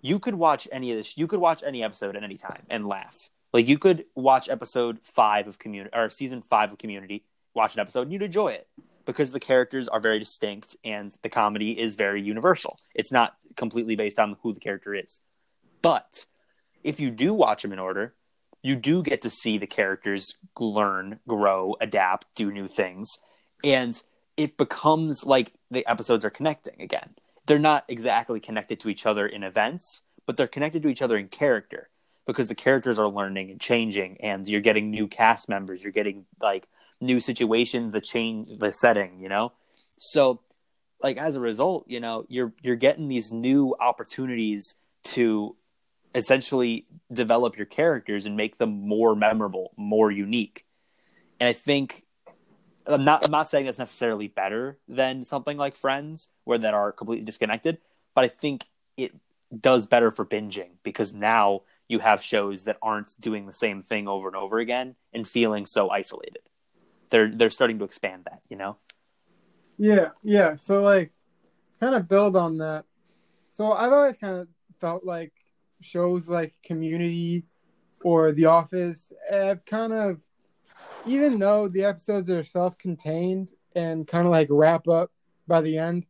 you 0.01 0.17
could 0.17 0.33
watch 0.33 0.67
any 0.71 0.89
of 0.89 0.97
this. 0.97 1.15
You 1.15 1.27
could 1.27 1.39
watch 1.39 1.61
any 1.63 1.83
episode 1.83 2.15
at 2.15 2.23
any 2.23 2.37
time 2.37 2.63
and 2.71 2.87
laugh. 2.87 3.29
Like 3.57 3.67
you 3.67 3.79
could 3.79 4.05
watch 4.13 4.49
episode 4.49 4.99
five 5.01 5.47
of 5.47 5.57
Community 5.57 5.89
or 5.91 6.11
season 6.11 6.43
five 6.43 6.71
of 6.71 6.77
Community, 6.77 7.23
watch 7.55 7.73
an 7.73 7.79
episode 7.79 8.03
and 8.03 8.13
you'd 8.13 8.21
enjoy 8.21 8.49
it. 8.49 8.67
because 9.03 9.31
the 9.31 9.39
characters 9.39 9.87
are 9.87 9.99
very 9.99 10.19
distinct 10.19 10.75
and 10.83 11.11
the 11.23 11.29
comedy 11.29 11.71
is 11.71 11.95
very 11.95 12.21
universal. 12.21 12.77
It's 12.93 13.11
not 13.11 13.35
completely 13.55 13.95
based 13.95 14.19
on 14.19 14.37
who 14.43 14.53
the 14.53 14.59
character 14.59 14.93
is. 14.93 15.21
But 15.81 16.27
if 16.83 16.99
you 16.99 17.09
do 17.09 17.33
watch 17.33 17.63
them 17.63 17.73
in 17.73 17.79
order, 17.79 18.13
you 18.61 18.75
do 18.75 19.01
get 19.01 19.23
to 19.23 19.31
see 19.31 19.57
the 19.57 19.65
characters 19.65 20.35
learn, 20.59 21.19
grow, 21.27 21.75
adapt, 21.81 22.27
do 22.35 22.51
new 22.51 22.67
things, 22.67 23.09
and 23.63 24.03
it 24.35 24.55
becomes 24.55 25.25
like 25.25 25.53
the 25.71 25.87
episodes 25.87 26.23
are 26.23 26.29
connecting 26.29 26.79
again. 26.79 27.15
They're 27.47 27.57
not 27.57 27.85
exactly 27.87 28.39
connected 28.39 28.79
to 28.81 28.89
each 28.89 29.07
other 29.07 29.25
in 29.25 29.41
events, 29.41 30.03
but 30.27 30.37
they're 30.37 30.45
connected 30.45 30.83
to 30.83 30.89
each 30.89 31.01
other 31.01 31.17
in 31.17 31.29
character 31.29 31.89
because 32.27 32.49
the 32.49 32.55
characters 32.55 32.99
are 32.99 33.07
learning 33.07 33.49
and 33.49 33.59
changing 33.59 34.17
and 34.21 34.47
you're 34.47 34.61
getting 34.61 34.91
new 34.91 35.07
cast 35.07 35.49
members, 35.49 35.81
you're 35.81 35.93
getting 35.93 36.25
like 36.41 36.67
new 36.99 37.19
situations 37.19 37.93
the 37.93 38.01
change 38.01 38.59
the 38.59 38.71
setting, 38.71 39.19
you 39.19 39.29
know? 39.29 39.53
So 39.97 40.41
like 41.01 41.17
as 41.17 41.35
a 41.35 41.39
result, 41.39 41.85
you 41.87 41.99
know, 41.99 42.25
you're 42.27 42.53
you're 42.61 42.75
getting 42.75 43.07
these 43.07 43.31
new 43.31 43.75
opportunities 43.79 44.75
to 45.05 45.55
essentially 46.13 46.85
develop 47.11 47.55
your 47.55 47.65
characters 47.65 48.25
and 48.25 48.35
make 48.35 48.57
them 48.57 48.87
more 48.87 49.15
memorable, 49.15 49.71
more 49.77 50.11
unique. 50.11 50.65
And 51.39 51.47
I 51.47 51.53
think 51.53 52.03
I'm 52.85 53.05
not 53.05 53.23
I'm 53.23 53.31
not 53.31 53.47
saying 53.47 53.65
that's 53.65 53.79
necessarily 53.79 54.27
better 54.27 54.79
than 54.89 55.23
something 55.23 55.55
like 55.55 55.77
Friends 55.77 56.27
where 56.43 56.57
that 56.57 56.73
are 56.73 56.91
completely 56.91 57.25
disconnected, 57.25 57.77
but 58.13 58.25
I 58.25 58.27
think 58.27 58.65
it 58.97 59.13
does 59.57 59.85
better 59.85 60.11
for 60.11 60.25
binging 60.25 60.71
because 60.83 61.13
now 61.13 61.61
you 61.87 61.99
have 61.99 62.21
shows 62.21 62.65
that 62.65 62.77
aren't 62.81 63.19
doing 63.19 63.45
the 63.45 63.53
same 63.53 63.83
thing 63.83 64.07
over 64.07 64.27
and 64.27 64.35
over 64.35 64.59
again 64.59 64.95
and 65.13 65.27
feeling 65.27 65.65
so 65.65 65.89
isolated. 65.89 66.41
They're 67.09 67.29
they're 67.29 67.49
starting 67.49 67.79
to 67.79 67.85
expand 67.85 68.23
that, 68.25 68.41
you 68.49 68.57
know? 68.57 68.77
Yeah, 69.77 70.09
yeah. 70.23 70.55
So 70.55 70.81
like 70.81 71.11
kind 71.79 71.95
of 71.95 72.07
build 72.07 72.35
on 72.35 72.57
that. 72.57 72.85
So 73.51 73.71
I've 73.71 73.93
always 73.93 74.17
kind 74.17 74.37
of 74.37 74.47
felt 74.79 75.05
like 75.05 75.31
shows 75.81 76.27
like 76.27 76.53
Community 76.63 77.45
or 78.03 78.31
The 78.31 78.45
Office 78.45 79.11
have 79.29 79.65
kind 79.65 79.93
of 79.93 80.21
even 81.05 81.39
though 81.39 81.67
the 81.67 81.85
episodes 81.85 82.29
are 82.29 82.43
self-contained 82.43 83.51
and 83.75 84.07
kind 84.07 84.25
of 84.25 84.31
like 84.31 84.47
wrap 84.51 84.87
up 84.87 85.11
by 85.47 85.61
the 85.61 85.77
end, 85.77 86.05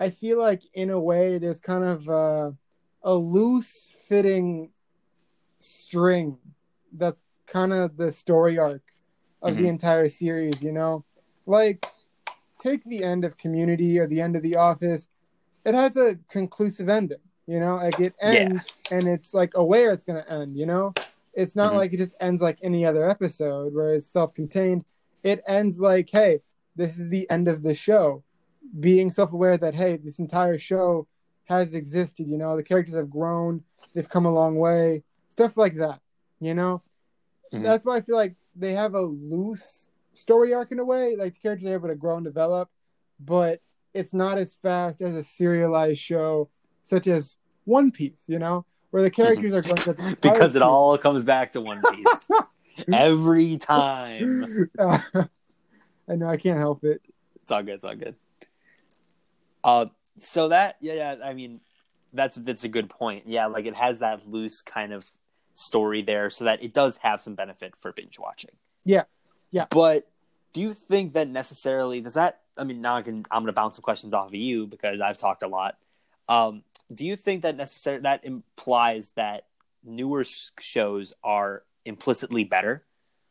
I 0.00 0.10
feel 0.10 0.38
like 0.38 0.62
in 0.74 0.90
a 0.90 1.00
way 1.00 1.38
there's 1.38 1.60
kind 1.60 1.84
of 1.84 2.08
a, 2.08 2.54
a 3.02 3.14
loose 3.14 3.94
fitting 4.08 4.70
string 5.86 6.38
that's 6.92 7.22
kind 7.46 7.72
of 7.72 7.96
the 7.96 8.10
story 8.10 8.58
arc 8.58 8.82
of 9.42 9.54
mm-hmm. 9.54 9.62
the 9.62 9.68
entire 9.68 10.08
series, 10.08 10.60
you 10.60 10.72
know? 10.72 11.04
Like 11.46 11.86
take 12.58 12.84
the 12.84 13.04
end 13.04 13.24
of 13.24 13.36
Community 13.36 13.98
or 13.98 14.06
the 14.06 14.20
end 14.20 14.34
of 14.34 14.42
The 14.42 14.56
Office, 14.56 15.06
it 15.64 15.74
has 15.74 15.96
a 15.96 16.18
conclusive 16.28 16.88
ending, 16.88 17.24
you 17.46 17.60
know? 17.60 17.76
Like 17.76 18.00
it 18.00 18.14
ends 18.20 18.80
yeah. 18.90 18.98
and 18.98 19.08
it's 19.08 19.32
like 19.32 19.52
aware 19.54 19.92
it's 19.92 20.04
going 20.04 20.22
to 20.22 20.32
end, 20.32 20.56
you 20.56 20.66
know? 20.66 20.92
It's 21.34 21.54
not 21.54 21.68
mm-hmm. 21.68 21.78
like 21.78 21.92
it 21.92 21.98
just 21.98 22.14
ends 22.20 22.42
like 22.42 22.58
any 22.62 22.84
other 22.84 23.08
episode 23.08 23.74
where 23.74 23.94
it's 23.94 24.10
self-contained. 24.10 24.84
It 25.22 25.42
ends 25.46 25.78
like, 25.78 26.08
hey, 26.10 26.40
this 26.74 26.98
is 26.98 27.10
the 27.10 27.28
end 27.30 27.46
of 27.46 27.62
the 27.62 27.74
show. 27.74 28.24
Being 28.80 29.12
self-aware 29.12 29.58
that 29.58 29.74
hey, 29.74 29.98
this 29.98 30.18
entire 30.18 30.58
show 30.58 31.06
has 31.44 31.74
existed. 31.74 32.26
You 32.26 32.38
know, 32.38 32.56
the 32.56 32.62
characters 32.62 32.96
have 32.96 33.10
grown, 33.10 33.62
they've 33.94 34.08
come 34.08 34.26
a 34.26 34.32
long 34.32 34.56
way, 34.56 35.04
stuff 35.36 35.56
like 35.56 35.76
that. 35.76 36.00
You 36.40 36.54
know, 36.54 36.82
mm-hmm. 37.52 37.62
that's 37.62 37.84
why 37.84 37.96
I 37.96 38.00
feel 38.00 38.16
like 38.16 38.34
they 38.54 38.72
have 38.72 38.94
a 38.94 39.02
loose 39.02 39.88
story 40.14 40.54
arc 40.54 40.72
in 40.72 40.78
a 40.78 40.84
way. 40.84 41.16
Like 41.16 41.34
the 41.34 41.40
characters 41.40 41.68
are 41.68 41.74
able 41.74 41.88
to 41.88 41.94
grow 41.94 42.16
and 42.16 42.24
develop, 42.24 42.70
but 43.20 43.60
it's 43.94 44.12
not 44.12 44.38
as 44.38 44.54
fast 44.54 45.00
as 45.00 45.14
a 45.14 45.22
serialized 45.22 46.00
show 46.00 46.50
such 46.82 47.06
as 47.06 47.36
One 47.64 47.90
Piece. 47.90 48.20
You 48.26 48.38
know, 48.38 48.64
where 48.90 49.02
the 49.02 49.10
characters 49.10 49.52
are 49.52 49.62
going 49.62 49.76
to 49.76 50.16
because 50.22 50.56
it 50.56 50.62
all 50.62 50.96
comes 50.98 51.24
back 51.24 51.52
to 51.52 51.60
One 51.60 51.82
Piece 51.90 52.28
every 52.92 53.58
time. 53.58 54.70
Uh, 54.78 54.98
I 56.08 56.16
know 56.16 56.28
I 56.28 56.36
can't 56.36 56.58
help 56.58 56.84
it. 56.84 57.02
It's 57.42 57.52
all 57.52 57.62
good. 57.62 57.74
It's 57.74 57.84
all 57.84 57.96
good. 57.96 58.14
Uh, 59.64 59.86
so 60.18 60.48
that 60.48 60.76
yeah, 60.80 60.94
yeah. 60.94 61.16
I 61.24 61.34
mean, 61.34 61.60
that's 62.12 62.36
that's 62.36 62.64
a 62.64 62.68
good 62.68 62.88
point. 62.88 63.24
Yeah, 63.26 63.46
like 63.46 63.66
it 63.66 63.74
has 63.74 64.00
that 64.00 64.28
loose 64.28 64.62
kind 64.62 64.92
of 64.92 65.10
story 65.56 66.02
there, 66.02 66.30
so 66.30 66.44
that 66.44 66.62
it 66.62 66.72
does 66.72 66.98
have 66.98 67.20
some 67.20 67.34
benefit 67.34 67.74
for 67.76 67.92
binge 67.92 68.18
watching. 68.18 68.50
Yeah, 68.84 69.04
yeah. 69.50 69.66
But 69.70 70.08
do 70.52 70.60
you 70.60 70.74
think 70.74 71.14
that 71.14 71.28
necessarily 71.28 72.00
does 72.00 72.14
that? 72.14 72.40
I 72.56 72.64
mean, 72.64 72.80
now 72.80 72.96
I 72.96 73.02
can. 73.02 73.26
I'm 73.30 73.42
going 73.42 73.46
to 73.46 73.52
bounce 73.52 73.76
some 73.76 73.82
questions 73.82 74.14
off 74.14 74.28
of 74.28 74.34
you 74.34 74.66
because 74.66 75.00
I've 75.00 75.18
talked 75.18 75.42
a 75.42 75.48
lot. 75.48 75.76
Um, 76.28 76.62
do 76.92 77.06
you 77.06 77.16
think 77.16 77.42
that 77.42 77.56
necessarily 77.56 78.02
that 78.02 78.24
implies 78.24 79.10
that 79.16 79.46
newer 79.84 80.24
shows 80.60 81.12
are 81.24 81.62
implicitly 81.84 82.44
better? 82.44 82.84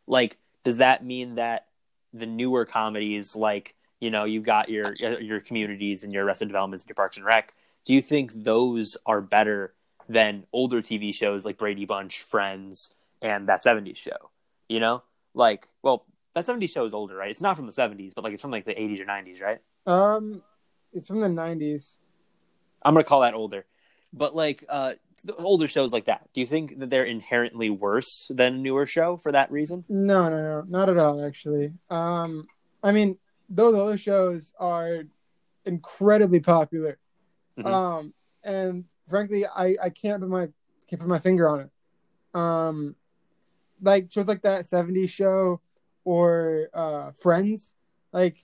Like, 0.08 0.38
does 0.64 0.78
that 0.78 1.06
mean 1.06 1.36
that 1.36 1.68
the 2.14 2.26
newer 2.26 2.66
comedies, 2.66 3.36
like 3.36 3.76
you 4.00 4.12
know, 4.12 4.26
you've 4.26 4.44
got 4.44 4.70
your 4.70 4.94
your 4.96 5.42
communities 5.42 6.04
and 6.04 6.14
your 6.14 6.26
Arrested 6.26 6.48
Developments 6.48 6.84
and 6.84 6.90
your 6.90 6.96
Parks 6.96 7.18
and 7.18 7.26
Rec, 7.26 7.54
do 7.86 7.94
you 7.94 8.02
think 8.02 8.34
those 8.34 8.98
are 9.06 9.22
better 9.22 9.74
than 10.08 10.46
older 10.54 10.82
TV 10.82 11.14
shows 11.14 11.46
like 11.46 11.58
Brady 11.58 11.86
Bunch, 11.86 12.22
Friends, 12.22 12.94
and 13.22 13.50
that 13.50 13.64
'70s 13.64 13.98
show? 13.98 14.32
You 14.68 14.80
know, 14.80 15.04
like, 15.34 15.68
well, 15.82 16.06
that 16.34 16.46
'70s 16.46 16.72
show 16.72 16.86
is 16.86 16.94
older, 16.94 17.16
right? 17.16 17.32
It's 17.32 17.42
not 17.42 17.56
from 17.56 17.66
the 17.66 17.72
'70s, 17.72 18.14
but 18.16 18.24
like 18.24 18.34
it's 18.34 18.42
from 18.42 18.52
like 18.52 18.66
the 18.66 18.74
'80s 18.74 19.00
or 19.02 19.06
'90s, 19.06 19.42
right? 19.42 19.60
Um, 19.88 20.42
it's 20.94 21.08
from 21.08 21.22
the 21.22 21.28
'90s. 21.28 21.98
I'm 22.84 22.94
gonna 22.94 23.04
call 23.04 23.22
that 23.22 23.34
older. 23.34 23.66
But 24.14 24.36
like 24.36 24.64
uh, 24.70 24.94
the 25.24 25.36
older 25.36 25.68
shows 25.68 25.92
like 25.92 26.06
that, 26.06 26.30
do 26.34 26.42
you 26.42 26.48
think 26.48 26.80
that 26.80 26.90
they're 26.90 27.04
inherently 27.04 27.70
worse 27.70 28.28
than 28.30 28.56
a 28.56 28.58
newer 28.58 28.86
show 28.86 29.18
for 29.18 29.32
that 29.32 29.52
reason? 29.52 29.84
No, 29.90 30.30
no, 30.30 30.42
no, 30.42 30.66
not 30.68 30.90
at 30.90 30.98
all. 30.98 31.24
Actually, 31.24 31.74
um, 31.90 32.48
I 32.82 32.92
mean, 32.92 33.18
those 33.50 33.76
older 33.76 33.98
shows 33.98 34.54
are 34.60 35.04
incredibly 35.66 36.40
popular, 36.40 36.98
mm-hmm. 37.58 37.68
um, 37.68 38.14
and 38.44 38.86
frankly, 39.10 39.46
I 39.46 39.76
I 39.82 39.90
can't 39.90 40.22
put 40.22 40.30
my 40.30 40.48
can't 40.90 41.00
put 41.00 41.08
my 41.08 41.20
finger 41.20 41.50
on 41.50 41.60
it. 41.62 42.40
Um, 42.40 42.96
like 43.82 44.12
shows 44.12 44.28
like 44.28 44.42
that 44.44 44.66
'70s 44.66 45.10
show 45.10 45.62
or 46.04 46.70
uh, 46.74 47.12
Friends, 47.22 47.74
like 48.12 48.38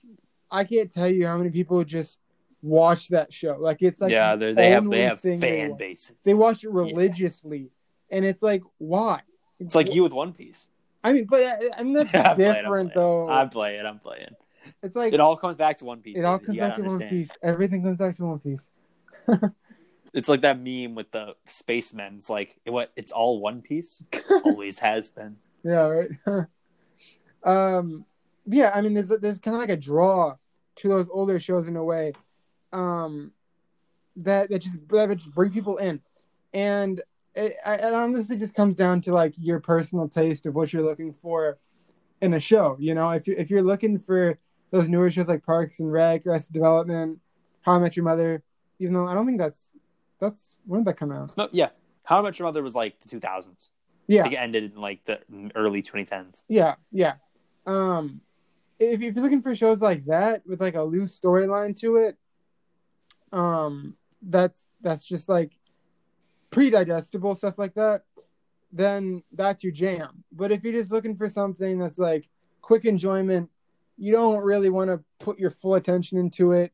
I 0.50 0.64
can't 0.64 0.92
tell 0.92 1.08
you 1.08 1.26
how 1.26 1.36
many 1.38 1.50
people 1.50 1.82
just 1.84 2.18
watch 2.62 3.08
that 3.08 3.32
show. 3.32 3.56
Like 3.58 3.82
it's 3.82 4.00
like 4.00 4.12
yeah, 4.12 4.36
the 4.36 4.52
they 4.52 4.70
have 4.70 4.88
they 4.88 5.02
have 5.02 5.20
fan 5.20 5.40
they 5.40 5.74
bases. 5.76 6.16
They 6.24 6.34
watch 6.34 6.64
it 6.64 6.70
religiously, 6.70 7.70
yeah. 8.10 8.16
and 8.16 8.24
it's 8.24 8.42
like 8.42 8.62
why? 8.78 9.22
It's 9.58 9.74
like 9.74 9.94
you 9.94 10.02
with 10.02 10.12
One 10.12 10.32
Piece. 10.32 10.68
I 11.04 11.12
mean, 11.12 11.26
but 11.28 11.60
I 11.76 11.82
mean 11.82 11.94
that's 11.94 12.12
yeah, 12.14 12.34
different 12.34 12.94
though. 12.94 13.28
I'm 13.28 13.50
playing. 13.50 13.84
I'm 13.84 13.98
playing. 13.98 14.34
It's 14.82 14.96
like 14.96 15.12
it 15.12 15.20
all 15.20 15.36
comes 15.36 15.56
back 15.56 15.78
to 15.78 15.84
One 15.84 16.00
Piece. 16.00 16.16
It 16.16 16.24
all 16.24 16.38
comes 16.38 16.58
back 16.58 16.76
to 16.76 16.82
One 16.82 17.08
Piece. 17.08 17.30
Everything 17.42 17.82
comes 17.82 17.98
back 17.98 18.16
to 18.16 18.24
One 18.24 18.38
Piece. 18.38 18.68
it's 20.12 20.28
like 20.28 20.42
that 20.42 20.60
meme 20.60 20.94
with 20.94 21.10
the 21.10 21.34
spacemen. 21.46 22.16
It's 22.18 22.30
like 22.30 22.60
what? 22.66 22.92
It's 22.96 23.12
all 23.12 23.40
One 23.40 23.62
Piece. 23.62 24.02
Always 24.44 24.78
has 24.80 25.08
been. 25.08 25.36
Yeah. 25.64 26.06
Right. 26.26 26.46
um. 27.44 28.04
Yeah. 28.46 28.72
I 28.74 28.80
mean, 28.80 28.94
there's 28.94 29.08
there's 29.20 29.38
kind 29.38 29.54
of 29.54 29.60
like 29.60 29.70
a 29.70 29.76
draw 29.76 30.36
to 30.76 30.88
those 30.88 31.08
older 31.10 31.38
shows 31.38 31.68
in 31.68 31.76
a 31.76 31.84
way 31.84 32.12
um, 32.72 33.32
that 34.16 34.50
that 34.50 34.60
just 34.60 34.78
that 34.88 35.14
just 35.14 35.34
bring 35.34 35.50
people 35.50 35.78
in, 35.78 36.00
and 36.52 37.00
it, 37.34 37.54
it 37.66 37.94
honestly 37.94 38.36
just 38.36 38.54
comes 38.54 38.74
down 38.74 39.00
to 39.02 39.12
like 39.12 39.34
your 39.36 39.60
personal 39.60 40.08
taste 40.08 40.46
of 40.46 40.54
what 40.54 40.72
you're 40.72 40.82
looking 40.82 41.12
for 41.12 41.58
in 42.20 42.34
a 42.34 42.40
show. 42.40 42.76
You 42.78 42.94
know, 42.94 43.10
if 43.10 43.26
you 43.26 43.34
if 43.36 43.50
you're 43.50 43.62
looking 43.62 43.98
for 43.98 44.38
those 44.70 44.88
newer 44.88 45.10
shows 45.10 45.28
like 45.28 45.44
Parks 45.44 45.80
and 45.80 45.92
Rec, 45.92 46.26
Arrested 46.26 46.52
Development, 46.52 47.18
How 47.62 47.74
I 47.74 47.78
Met 47.78 47.96
Your 47.96 48.04
Mother, 48.04 48.42
even 48.78 48.94
though 48.94 49.06
I 49.06 49.14
don't 49.14 49.26
think 49.26 49.38
that's 49.38 49.70
that's 50.22 50.56
when 50.64 50.80
did 50.80 50.86
that 50.86 50.96
come 50.96 51.12
out? 51.12 51.36
No, 51.36 51.48
yeah, 51.52 51.70
How 52.04 52.20
I 52.20 52.22
Met 52.22 52.38
Your 52.38 52.46
Mother 52.46 52.62
was 52.62 52.74
like 52.74 52.98
the 53.00 53.08
2000s. 53.08 53.68
Yeah, 54.06 54.20
I 54.20 54.22
think 54.22 54.34
it 54.34 54.38
ended 54.38 54.72
in 54.72 54.80
like 54.80 55.04
the 55.04 55.20
early 55.54 55.82
2010s. 55.82 56.44
Yeah, 56.48 56.76
yeah. 56.90 57.14
Um, 57.66 58.20
if, 58.78 59.02
if 59.02 59.14
you're 59.14 59.22
looking 59.22 59.42
for 59.42 59.54
shows 59.54 59.80
like 59.80 60.06
that 60.06 60.46
with 60.46 60.60
like 60.60 60.74
a 60.74 60.82
loose 60.82 61.18
storyline 61.18 61.78
to 61.80 61.96
it, 61.96 62.16
um 63.32 63.96
that's 64.22 64.66
that's 64.82 65.04
just 65.04 65.28
like 65.28 65.52
pre-digestible 66.50 67.34
stuff 67.34 67.58
like 67.58 67.74
that 67.74 68.02
then 68.72 69.22
that's 69.32 69.64
your 69.64 69.72
jam 69.72 70.22
but 70.32 70.52
if 70.52 70.62
you're 70.62 70.72
just 70.72 70.92
looking 70.92 71.16
for 71.16 71.28
something 71.28 71.78
that's 71.78 71.98
like 71.98 72.28
quick 72.60 72.84
enjoyment 72.84 73.50
you 73.96 74.12
don't 74.12 74.42
really 74.42 74.70
want 74.70 74.88
to 74.88 75.00
put 75.18 75.38
your 75.38 75.50
full 75.50 75.74
attention 75.74 76.18
into 76.18 76.52
it 76.52 76.72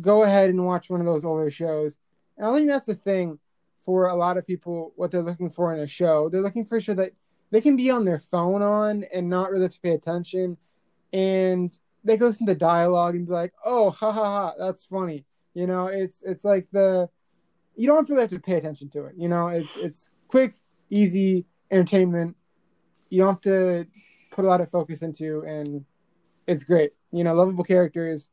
go 0.00 0.22
ahead 0.24 0.50
and 0.50 0.66
watch 0.66 0.90
one 0.90 1.00
of 1.00 1.06
those 1.06 1.24
older 1.24 1.50
shows 1.50 1.96
and 2.40 2.48
i 2.48 2.54
think 2.56 2.66
that's 2.66 2.86
the 2.86 2.94
thing 2.94 3.38
for 3.84 4.08
a 4.08 4.14
lot 4.14 4.36
of 4.36 4.46
people 4.46 4.92
what 4.96 5.12
they're 5.12 5.22
looking 5.22 5.50
for 5.50 5.72
in 5.74 5.80
a 5.80 5.86
show 5.86 6.28
they're 6.28 6.42
looking 6.42 6.64
for 6.64 6.78
a 6.78 6.80
show 6.80 6.94
that 6.94 7.12
they 7.52 7.60
can 7.60 7.76
be 7.76 7.90
on 7.90 8.04
their 8.04 8.18
phone 8.18 8.62
on 8.62 9.04
and 9.14 9.28
not 9.28 9.50
really 9.50 9.62
have 9.62 9.72
to 9.72 9.80
pay 9.80 9.92
attention 9.92 10.56
and 11.12 11.76
they 12.04 12.16
can 12.16 12.26
listen 12.26 12.46
to 12.46 12.54
dialogue 12.54 13.14
and 13.14 13.26
be 13.26 13.32
like, 13.32 13.52
"Oh, 13.64 13.90
ha 13.90 14.12
ha 14.12 14.24
ha, 14.24 14.54
that's 14.58 14.84
funny." 14.84 15.24
You 15.54 15.66
know, 15.66 15.86
it's 15.86 16.22
it's 16.22 16.44
like 16.44 16.68
the 16.72 17.08
you 17.76 17.86
don't 17.86 18.08
really 18.08 18.22
have 18.22 18.30
to 18.30 18.40
pay 18.40 18.56
attention 18.56 18.90
to 18.90 19.04
it. 19.06 19.14
You 19.16 19.28
know, 19.28 19.48
it's 19.48 19.76
it's 19.76 20.10
quick, 20.28 20.54
easy 20.88 21.46
entertainment. 21.70 22.36
You 23.10 23.22
don't 23.22 23.34
have 23.34 23.40
to 23.42 23.86
put 24.30 24.44
a 24.44 24.48
lot 24.48 24.60
of 24.60 24.70
focus 24.70 25.02
into, 25.02 25.42
and 25.42 25.84
it's 26.46 26.64
great. 26.64 26.92
You 27.12 27.24
know, 27.24 27.34
lovable 27.34 27.64
characters, 27.64 28.28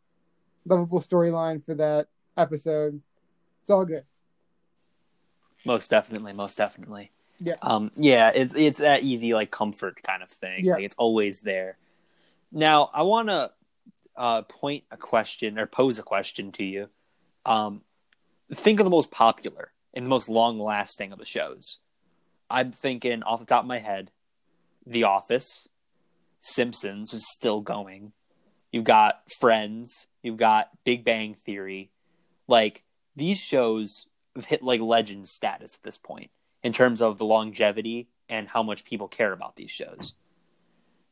lovable 0.66 1.02
storyline 1.02 1.66
for 1.66 1.76
that 1.76 2.08
episode. 2.38 3.02
It's 3.68 3.72
all 3.74 3.84
good. 3.84 4.06
Most 5.66 5.90
definitely, 5.90 6.32
most 6.32 6.58
definitely. 6.58 7.12
Yeah. 7.42 7.56
Um, 7.62 7.92
yeah, 7.98 8.32
it's 8.34 8.56
it's 8.56 8.80
that 8.80 9.04
easy 9.04 9.34
like 9.34 9.52
comfort 9.52 10.02
kind 10.04 10.24
of 10.24 10.30
thing. 10.30 10.64
Yeah. 10.64 10.76
Like 10.76 10.86
it's 10.86 10.96
always 10.96 11.42
there. 11.42 11.78
Now, 12.50 12.90
I 12.94 13.02
want 13.02 13.28
to 13.28 13.52
uh, 14.16 14.44
point 14.44 14.86
a 14.90 14.96
question 14.96 15.60
or 15.60 15.66
pose 15.66 16.00
a 16.00 16.04
question 16.04 16.54
to 16.54 16.64
you. 16.64 16.88
Um, 17.46 17.82
think 18.54 18.80
of 18.80 18.86
the 18.86 18.90
most 18.90 19.12
popular 19.12 19.74
and 19.94 20.08
most 20.08 20.30
long 20.30 20.62
lasting 20.62 21.12
of 21.12 21.20
the 21.20 21.26
shows. 21.26 21.80
I'm 22.50 22.72
thinking 22.72 23.22
off 23.24 23.42
the 23.42 23.46
top 23.46 23.64
of 23.64 23.68
my 23.68 23.80
head, 23.80 24.12
The 24.86 25.04
Office, 25.04 25.68
Simpsons 26.40 27.14
is 27.14 27.26
still 27.34 27.60
going. 27.60 28.14
You've 28.72 28.86
got 28.86 29.24
Friends, 29.42 30.08
you've 30.24 30.38
got 30.38 30.70
Big 30.86 31.04
Bang 31.04 31.36
Theory. 31.36 31.92
Like 32.48 32.86
these 33.18 33.40
shows 33.40 34.06
have 34.36 34.46
hit 34.46 34.64
like 34.64 34.80
legend 34.80 35.28
status 35.28 35.76
at 35.76 35.84
this 35.84 35.98
point 35.98 36.30
in 36.64 36.72
terms 36.72 37.02
of 37.02 37.18
the 37.18 37.26
longevity 37.26 38.08
and 38.30 38.48
how 38.48 38.64
much 38.64 38.86
people 38.86 39.08
care 39.08 39.34
about 39.34 39.56
these 39.56 39.72
shows. 39.72 40.14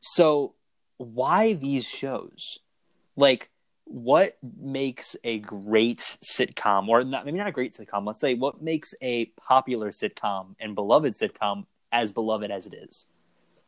So, 0.00 0.54
why 0.98 1.54
these 1.54 1.86
shows? 1.86 2.58
Like, 3.16 3.50
what 3.84 4.36
makes 4.58 5.16
a 5.24 5.38
great 5.40 6.16
sitcom, 6.24 6.88
or 6.88 7.04
not, 7.04 7.24
maybe 7.24 7.38
not 7.38 7.48
a 7.48 7.52
great 7.52 7.74
sitcom, 7.74 8.06
let's 8.06 8.20
say 8.20 8.34
what 8.34 8.62
makes 8.62 8.94
a 9.02 9.26
popular 9.48 9.90
sitcom 9.90 10.54
and 10.60 10.74
beloved 10.74 11.14
sitcom 11.14 11.66
as 11.92 12.12
beloved 12.12 12.50
as 12.50 12.66
it 12.66 12.74
is? 12.74 13.06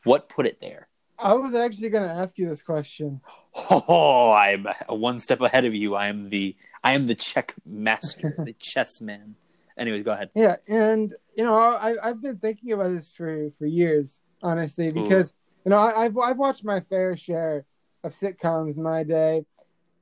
What 0.04 0.28
put 0.28 0.46
it 0.46 0.60
there? 0.60 0.88
I 1.18 1.34
was 1.34 1.54
actually 1.54 1.88
going 1.90 2.08
to 2.08 2.14
ask 2.14 2.38
you 2.38 2.48
this 2.48 2.62
question. 2.62 3.20
Oh, 3.70 4.30
I'm 4.30 4.68
one 4.88 5.18
step 5.18 5.40
ahead 5.40 5.64
of 5.64 5.74
you. 5.74 5.96
I 5.96 6.06
am 6.06 6.28
the 6.28 6.54
I 6.82 6.92
am 6.92 7.06
the 7.06 7.14
check 7.14 7.54
master, 7.66 8.34
the 8.44 8.54
chess 8.54 9.00
man. 9.00 9.36
Anyways, 9.76 10.02
go 10.02 10.12
ahead. 10.12 10.30
Yeah, 10.34 10.56
and 10.66 11.14
you 11.36 11.44
know, 11.44 11.54
I 11.54 11.94
I've 12.02 12.20
been 12.20 12.38
thinking 12.38 12.72
about 12.72 12.92
this 12.92 13.12
for 13.12 13.50
for 13.58 13.66
years, 13.66 14.20
honestly, 14.42 14.90
because 14.90 15.32
you 15.64 15.70
know 15.70 15.78
I, 15.78 16.04
I've 16.04 16.18
I've 16.18 16.38
watched 16.38 16.64
my 16.64 16.80
fair 16.80 17.16
share 17.16 17.64
of 18.02 18.12
sitcoms 18.12 18.76
in 18.76 18.82
my 18.82 19.04
day, 19.04 19.44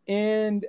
and 0.08 0.64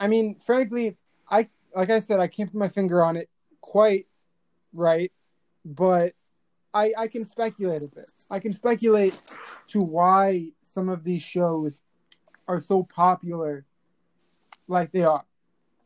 I 0.00 0.08
mean, 0.08 0.36
frankly, 0.44 0.96
I 1.30 1.48
like 1.74 1.90
I 1.90 2.00
said, 2.00 2.18
I 2.18 2.26
can't 2.26 2.50
put 2.50 2.58
my 2.58 2.68
finger 2.68 3.02
on 3.02 3.16
it 3.16 3.28
quite 3.60 4.06
right, 4.72 5.12
but 5.64 6.14
I 6.74 6.92
I 6.96 7.08
can 7.08 7.26
speculate 7.26 7.82
a 7.84 7.88
bit. 7.94 8.10
I 8.30 8.38
can 8.40 8.52
speculate 8.52 9.18
to 9.68 9.80
why 9.80 10.50
some 10.62 10.88
of 10.88 11.04
these 11.04 11.22
shows 11.22 11.72
are 12.48 12.60
so 12.60 12.82
popular, 12.82 13.64
like 14.68 14.92
they 14.92 15.02
are. 15.02 15.24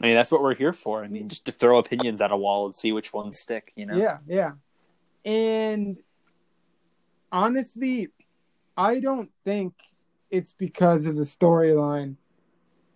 I 0.03 0.07
mean, 0.07 0.15
that's 0.15 0.33
what 0.33 0.43
we're 0.43 0.55
here 0.55 0.73
for. 0.73 1.05
I 1.05 1.09
mean, 1.09 1.29
just 1.29 1.45
to 1.45 1.53
throw 1.53 1.79
opinions 1.79 2.21
at 2.21 2.33
a 2.33 2.37
wall 2.37 2.65
and 2.65 2.75
see 2.75 2.93
which 2.93 3.13
ones 3.13 3.39
stick, 3.39 3.73
you 3.77 3.85
know? 3.85 3.97
Yeah, 3.97 4.19
yeah. 4.27 4.53
And 5.25 5.99
honestly, 7.31 8.09
I 8.77 9.01
don't 9.01 9.31
think 9.45 9.75
it's 10.31 10.55
because 10.55 11.07
of 11.07 11.17
the 11.17 11.25
storyline 11.25 12.17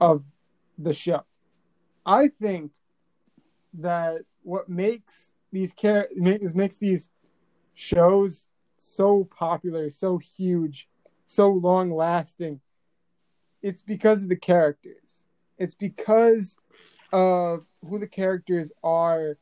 of 0.00 0.24
the 0.78 0.94
show. 0.94 1.24
I 2.06 2.28
think 2.40 2.72
that 3.74 4.22
what 4.42 4.68
makes 4.68 5.32
these 5.52 5.74
char- 5.74 6.08
makes 6.14 6.54
makes 6.54 6.76
these 6.76 7.10
shows 7.74 8.48
so 8.78 9.24
popular, 9.24 9.90
so 9.90 10.18
huge, 10.18 10.88
so 11.26 11.50
long 11.50 11.90
lasting. 11.90 12.60
It's 13.62 13.82
because 13.82 14.22
of 14.22 14.28
the 14.28 14.36
characters. 14.36 15.03
It's 15.64 15.74
because 15.74 16.56
of 17.10 17.64
who 17.88 17.98
the 17.98 18.06
characters 18.06 18.70
are 18.82 19.38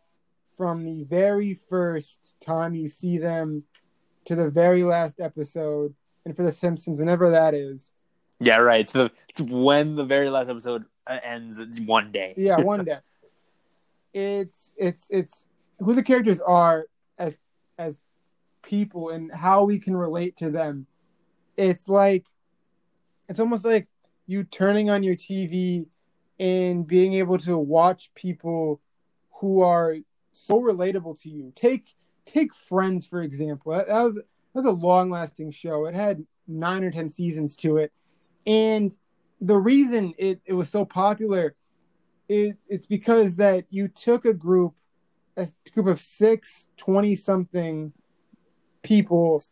from 0.57 0.85
the 0.85 1.03
very 1.03 1.59
first 1.69 2.37
time 2.41 2.77
you 2.77 2.89
see 2.89 3.19
them 3.19 3.65
to 4.27 4.37
the 4.37 4.49
very 4.49 4.85
last 4.85 5.19
episode, 5.19 5.97
and 6.25 6.37
for 6.37 6.45
The 6.45 6.53
Simpsons, 6.53 7.01
whenever 7.01 7.31
that 7.31 7.55
is. 7.55 7.89
Yeah, 8.39 8.59
right. 8.59 8.89
So 8.89 9.11
it's 9.29 9.41
when 9.41 9.97
the 9.97 10.05
very 10.05 10.31
last 10.31 10.49
episode 10.49 10.85
uh, 11.09 11.19
ends 11.25 11.61
one 11.87 12.13
day. 12.13 12.35
Yeah, 12.37 12.57
one 12.61 12.85
day. 12.85 12.99
it's 14.15 14.75
it's 14.77 15.09
it's 15.11 15.47
who 15.81 15.93
the 15.93 16.05
characters 16.05 16.39
are 16.39 16.87
as 17.19 17.37
as 17.79 17.97
people 18.63 19.11
and 19.11 19.33
how 19.33 19.65
we 19.65 19.81
can 19.81 19.97
relate 19.97 20.37
to 20.37 20.51
them. 20.51 20.87
It's 21.57 21.89
like 21.89 22.27
it's 23.29 23.41
almost 23.41 23.65
like 23.65 23.89
you 24.29 24.45
turning 24.45 24.89
on 24.89 25.03
your 25.03 25.17
TV 25.17 25.87
and 26.43 26.89
being 26.89 27.13
able 27.13 27.39
to 27.39 27.57
watch 27.57 28.11
people 28.17 28.81
who 29.35 29.63
are 29.63 29.95
so 30.33 30.61
relatable 30.61 31.23
to 31.23 31.31
you. 31.31 31.53
Take 31.55 31.85
take 32.27 32.53
Friends 32.53 33.07
for 33.07 33.23
example. 33.23 33.73
That, 33.73 33.89
was 33.89 34.17
that 34.17 34.25
was 34.53 34.65
a 34.65 34.71
long 34.71 35.09
lasting 35.09 35.53
show. 35.53 35.87
It 35.87 35.95
had 35.95 36.27
nine 36.49 36.83
or 36.83 36.91
ten 36.91 37.09
seasons 37.11 37.55
to 37.59 37.77
it, 37.77 37.93
and 38.45 38.93
the 39.41 39.57
reason 39.57 40.15
it, 40.19 40.41
it 40.45 40.55
was 40.55 40.69
so 40.69 40.85
popular 40.85 41.55
is 42.29 42.55
it's 42.69 42.87
because 42.87 43.37
that 43.37 43.67
you 43.71 43.87
took 43.87 44.25
a 44.25 44.33
group 44.33 44.75
a 45.37 45.49
group 45.73 45.87
of 45.87 46.01
six 46.01 46.69
20 46.77 47.17
something 47.17 47.93
people 48.83 49.43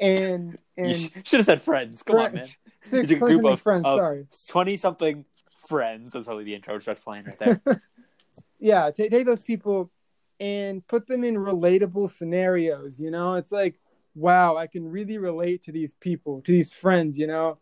and 0.00 0.58
and 0.76 0.90
you 0.90 1.08
should 1.24 1.38
have 1.38 1.46
said 1.46 1.62
friends. 1.62 2.02
Come 2.02 2.16
on, 2.16 2.34
man. 2.34 2.48
Six 2.84 3.10
It's 3.10 3.12
a 3.12 3.16
group 3.16 3.44
of, 3.44 3.60
friends. 3.60 3.84
of 3.84 3.98
sorry. 3.98 4.26
twenty 4.48 4.76
something 4.76 5.24
friends. 5.70 6.12
That's 6.12 6.26
how 6.26 6.36
the 6.38 6.54
intro 6.54 6.78
starts 6.80 7.00
playing 7.00 7.24
right 7.24 7.38
there. 7.38 7.82
yeah, 8.58 8.90
take 8.90 9.10
take 9.10 9.24
those 9.24 9.44
people 9.44 9.90
and 10.38 10.86
put 10.86 11.06
them 11.06 11.24
in 11.24 11.36
relatable 11.36 12.10
scenarios. 12.10 12.98
You 12.98 13.10
know, 13.10 13.34
it's 13.34 13.52
like, 13.52 13.80
wow, 14.14 14.56
I 14.56 14.66
can 14.66 14.90
really 14.90 15.16
relate 15.16 15.62
to 15.64 15.72
these 15.72 15.94
people, 16.00 16.42
to 16.42 16.52
these 16.52 16.72
friends. 16.72 17.16
You 17.16 17.28
know, 17.28 17.58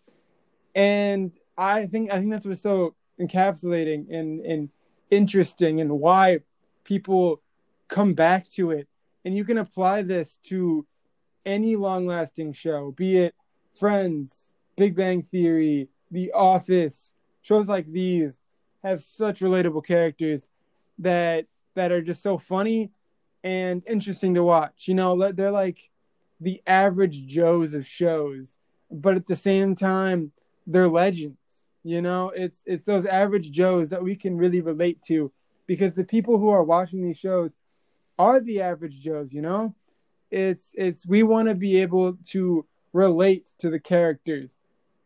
and 0.74 1.32
I 1.56 1.86
think 1.86 2.10
I 2.10 2.18
think 2.18 2.30
that's 2.32 2.46
what's 2.46 2.62
so 2.62 2.96
encapsulating 3.20 4.12
and 4.12 4.40
and 4.44 4.70
interesting, 5.10 5.80
and 5.80 6.00
why 6.00 6.40
people 6.84 7.42
come 7.88 8.14
back 8.14 8.48
to 8.50 8.70
it. 8.70 8.88
And 9.24 9.36
you 9.36 9.44
can 9.44 9.58
apply 9.58 10.02
this 10.02 10.38
to 10.44 10.86
any 11.44 11.76
long 11.76 12.06
lasting 12.06 12.54
show, 12.54 12.92
be 12.96 13.18
it 13.18 13.34
Friends, 13.78 14.52
Big 14.76 14.96
Bang 14.96 15.22
Theory, 15.22 15.88
The 16.10 16.32
Office, 16.32 17.12
shows 17.48 17.66
like 17.66 17.90
these 17.90 18.34
have 18.84 19.02
such 19.02 19.40
relatable 19.40 19.84
characters 19.84 20.46
that 20.98 21.46
that 21.74 21.90
are 21.90 22.02
just 22.02 22.22
so 22.22 22.38
funny 22.38 22.90
and 23.42 23.82
interesting 23.87 24.34
to 24.34 24.44
watch. 24.44 24.84
You 24.87 24.94
know, 24.94 25.32
they're 25.32 25.50
like 25.50 25.78
the 26.40 26.62
average 26.66 27.26
Joes 27.26 27.72
of 27.72 27.87
shows, 27.87 28.56
but 28.90 29.16
at 29.16 29.26
the 29.26 29.37
same 29.37 29.74
time, 29.74 30.32
they're 30.66 30.88
legends. 30.88 31.38
You 31.84 32.02
know, 32.02 32.30
it's 32.30 32.62
it's 32.66 32.84
those 32.84 33.06
average 33.06 33.50
Joes 33.50 33.88
that 33.88 34.02
we 34.02 34.14
can 34.14 34.37
really 34.37 34.61
relate 34.61 35.02
to 35.04 35.32
because 35.66 35.94
the 35.94 36.04
people 36.04 36.38
who 36.38 36.50
are 36.50 36.62
watching 36.62 37.02
these 37.02 37.18
shows 37.18 37.50
are 38.18 38.40
the 38.40 38.61
average 38.61 39.00
Joes, 39.00 39.32
you 39.32 39.40
know? 39.42 39.74
It's 40.30 40.72
it's 40.74 41.06
we 41.06 41.22
want 41.22 41.48
to 41.48 41.54
be 41.54 41.80
able 41.80 42.18
to 42.28 42.66
relate 42.92 43.46
to 43.61 43.70
the 43.70 43.80
characters. 43.80 44.50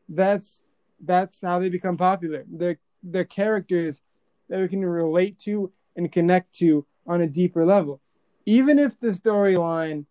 That's 0.09 0.63
that's 1.03 1.41
how 1.43 1.59
they 1.59 1.69
become 1.69 1.97
popular. 1.97 2.45
They're 2.51 2.79
they're 3.03 3.25
characters 3.25 4.01
that 4.49 4.61
we 4.61 4.69
can 4.69 4.85
relate 4.85 5.39
to 5.41 5.73
and 5.97 6.11
connect 6.11 6.55
to 6.59 6.87
on 7.07 7.21
a 7.21 7.27
deeper 7.27 7.65
level. 7.67 8.01
Even 8.47 8.79
if 8.79 8.99
the 9.01 9.09
storyline 9.09 10.07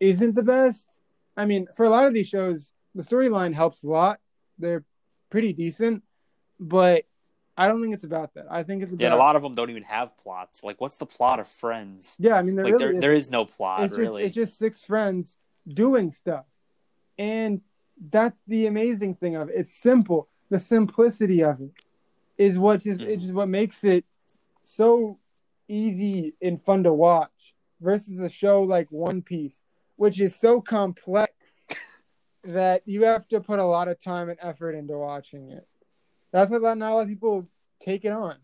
isn't 0.00 0.34
the 0.34 0.42
best, 0.42 0.88
I 1.36 1.46
mean, 1.46 1.66
for 1.76 1.84
a 1.84 1.88
lot 1.90 2.06
of 2.06 2.12
these 2.14 2.28
shows, 2.28 2.70
the 2.94 3.02
storyline 3.02 3.54
helps 3.54 3.82
a 3.82 3.88
lot. 3.88 4.20
They're 4.58 4.84
pretty 5.30 5.52
decent, 5.52 6.02
but 6.60 7.04
I 7.56 7.68
don't 7.68 7.80
think 7.80 7.94
it's 7.94 8.04
about 8.04 8.34
that. 8.34 8.46
I 8.50 8.62
think 8.62 8.82
it's 8.82 8.92
about 8.92 9.00
yeah, 9.00 9.06
and 9.08 9.14
a 9.14 9.18
lot 9.18 9.36
of 9.36 9.42
them 9.42 9.54
don't 9.54 9.70
even 9.70 9.84
have 9.84 10.16
plots. 10.18 10.62
Like, 10.64 10.80
what's 10.80 10.96
the 10.96 11.06
plot 11.06 11.40
of 11.40 11.48
Friends? 11.48 12.16
yeah. 12.18 12.34
I 12.34 12.42
mean, 12.42 12.56
there 12.56 12.64
Like, 12.64 12.72
really 12.74 12.84
there 12.84 12.94
is- 12.96 13.00
there 13.00 13.14
is 13.14 13.30
no 13.30 13.44
plot 13.46 13.84
it's 13.84 13.90
just 13.96 13.98
really. 13.98 14.24
it's 14.24 14.34
just 14.34 14.58
six 14.58 14.82
friends 14.82 15.36
doing 15.66 16.12
stuff 16.12 16.44
and 17.16 17.62
that's 18.10 18.36
the 18.48 18.66
amazing 18.66 19.14
thing 19.14 19.34
of 19.36 19.48
it 19.48 19.54
it's 19.56 19.80
simple 19.80 20.28
the 20.50 20.60
simplicity 20.60 21.42
of 21.42 21.60
it 21.60 21.72
is 22.38 22.58
what 22.58 22.80
just 22.82 23.00
it's 23.00 23.22
just 23.22 23.34
what 23.34 23.48
makes 23.48 23.82
it 23.84 24.04
so 24.64 25.18
easy 25.68 26.34
and 26.42 26.62
fun 26.62 26.82
to 26.82 26.92
watch 26.92 27.30
versus 27.80 28.20
a 28.20 28.28
show 28.28 28.62
like 28.62 28.88
one 28.90 29.22
piece 29.22 29.54
which 29.96 30.20
is 30.20 30.34
so 30.34 30.60
complex 30.60 31.66
that 32.44 32.82
you 32.84 33.04
have 33.04 33.26
to 33.28 33.40
put 33.40 33.58
a 33.58 33.64
lot 33.64 33.88
of 33.88 34.00
time 34.00 34.28
and 34.28 34.38
effort 34.42 34.72
into 34.74 34.96
watching 34.98 35.50
it 35.50 35.66
That's 36.32 36.50
why 36.50 36.74
not 36.74 36.90
a 36.90 36.94
lot 36.94 37.02
of 37.02 37.08
people 37.08 37.46
take 37.80 38.04
it 38.04 38.12
on. 38.12 38.36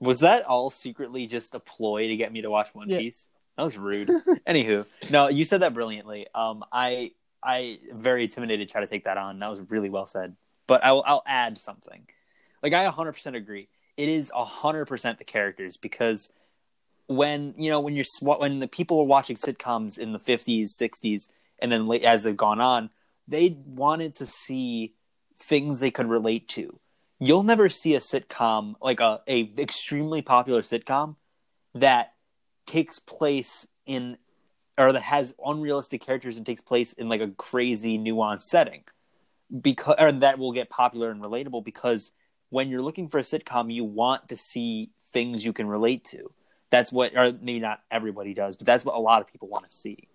Was 0.00 0.20
that 0.20 0.44
all 0.44 0.70
secretly 0.70 1.26
just 1.26 1.54
a 1.54 1.60
ploy 1.60 2.08
to 2.08 2.16
get 2.16 2.32
me 2.32 2.42
to 2.42 2.50
watch 2.50 2.74
One 2.74 2.88
Yeah. 2.88 2.98
Piece? 2.98 3.28
That 3.56 3.62
was 3.64 3.76
rude. 3.76 4.10
Anywho, 4.48 4.86
no, 5.10 5.28
you 5.28 5.44
said 5.44 5.60
that 5.62 5.74
brilliantly. 5.74 6.26
Um, 6.34 6.64
I 6.72 7.12
I 7.42 7.78
very 7.92 8.24
intimidated 8.24 8.68
to 8.68 8.72
try 8.72 8.80
to 8.80 8.86
take 8.86 9.04
that 9.04 9.16
on. 9.16 9.38
That 9.38 9.50
was 9.50 9.60
really 9.68 9.90
well 9.90 10.06
said. 10.06 10.36
But 10.66 10.84
I'll 10.84 11.02
I'll 11.06 11.22
add 11.26 11.58
something. 11.58 12.06
Like 12.62 12.72
I 12.72 12.88
100% 12.88 13.36
agree. 13.36 13.68
It 13.96 14.08
is 14.08 14.30
100% 14.34 15.18
the 15.18 15.24
characters 15.24 15.76
because 15.76 16.32
when 17.06 17.54
you 17.58 17.70
know 17.70 17.80
when 17.80 17.94
you're 17.94 18.04
when 18.20 18.60
the 18.60 18.68
people 18.68 18.98
were 18.98 19.04
watching 19.04 19.36
sitcoms 19.36 19.98
in 19.98 20.12
the 20.12 20.18
50s, 20.18 20.68
60s, 20.80 21.28
and 21.58 21.70
then 21.70 21.86
late, 21.86 22.04
as 22.04 22.24
they've 22.24 22.36
gone 22.36 22.60
on, 22.60 22.90
they 23.28 23.56
wanted 23.66 24.14
to 24.16 24.26
see 24.26 24.94
things 25.36 25.78
they 25.78 25.90
could 25.90 26.08
relate 26.08 26.48
to. 26.48 26.78
You'll 27.18 27.42
never 27.42 27.68
see 27.68 27.94
a 27.94 28.00
sitcom 28.00 28.74
like 28.80 29.00
a, 29.00 29.20
a 29.28 29.50
extremely 29.58 30.22
popular 30.22 30.62
sitcom 30.62 31.16
that 31.74 32.14
takes 32.66 32.98
place 32.98 33.66
in 33.86 34.16
or 34.78 34.92
that 34.92 35.02
has 35.02 35.34
unrealistic 35.44 36.04
characters 36.04 36.36
and 36.36 36.46
takes 36.46 36.60
place 36.60 36.92
in 36.92 37.08
like 37.08 37.20
a 37.20 37.28
crazy 37.28 37.98
nuanced 37.98 38.42
setting. 38.42 38.84
Because 39.60 39.96
or 39.98 40.12
that 40.12 40.38
will 40.38 40.52
get 40.52 40.70
popular 40.70 41.10
and 41.10 41.22
relatable 41.22 41.64
because 41.64 42.12
when 42.48 42.68
you're 42.68 42.82
looking 42.82 43.08
for 43.08 43.18
a 43.18 43.22
sitcom 43.22 43.72
you 43.72 43.84
want 43.84 44.28
to 44.28 44.36
see 44.36 44.90
things 45.12 45.44
you 45.44 45.52
can 45.52 45.66
relate 45.66 46.04
to. 46.04 46.32
That's 46.70 46.90
what 46.90 47.14
or 47.14 47.32
maybe 47.32 47.60
not 47.60 47.80
everybody 47.90 48.32
does 48.32 48.56
but 48.56 48.66
that's 48.66 48.84
what 48.84 48.94
a 48.94 49.00
lot 49.00 49.20
of 49.20 49.30
people 49.30 49.48
want 49.48 49.68
to 49.68 49.74
see. 49.74 50.08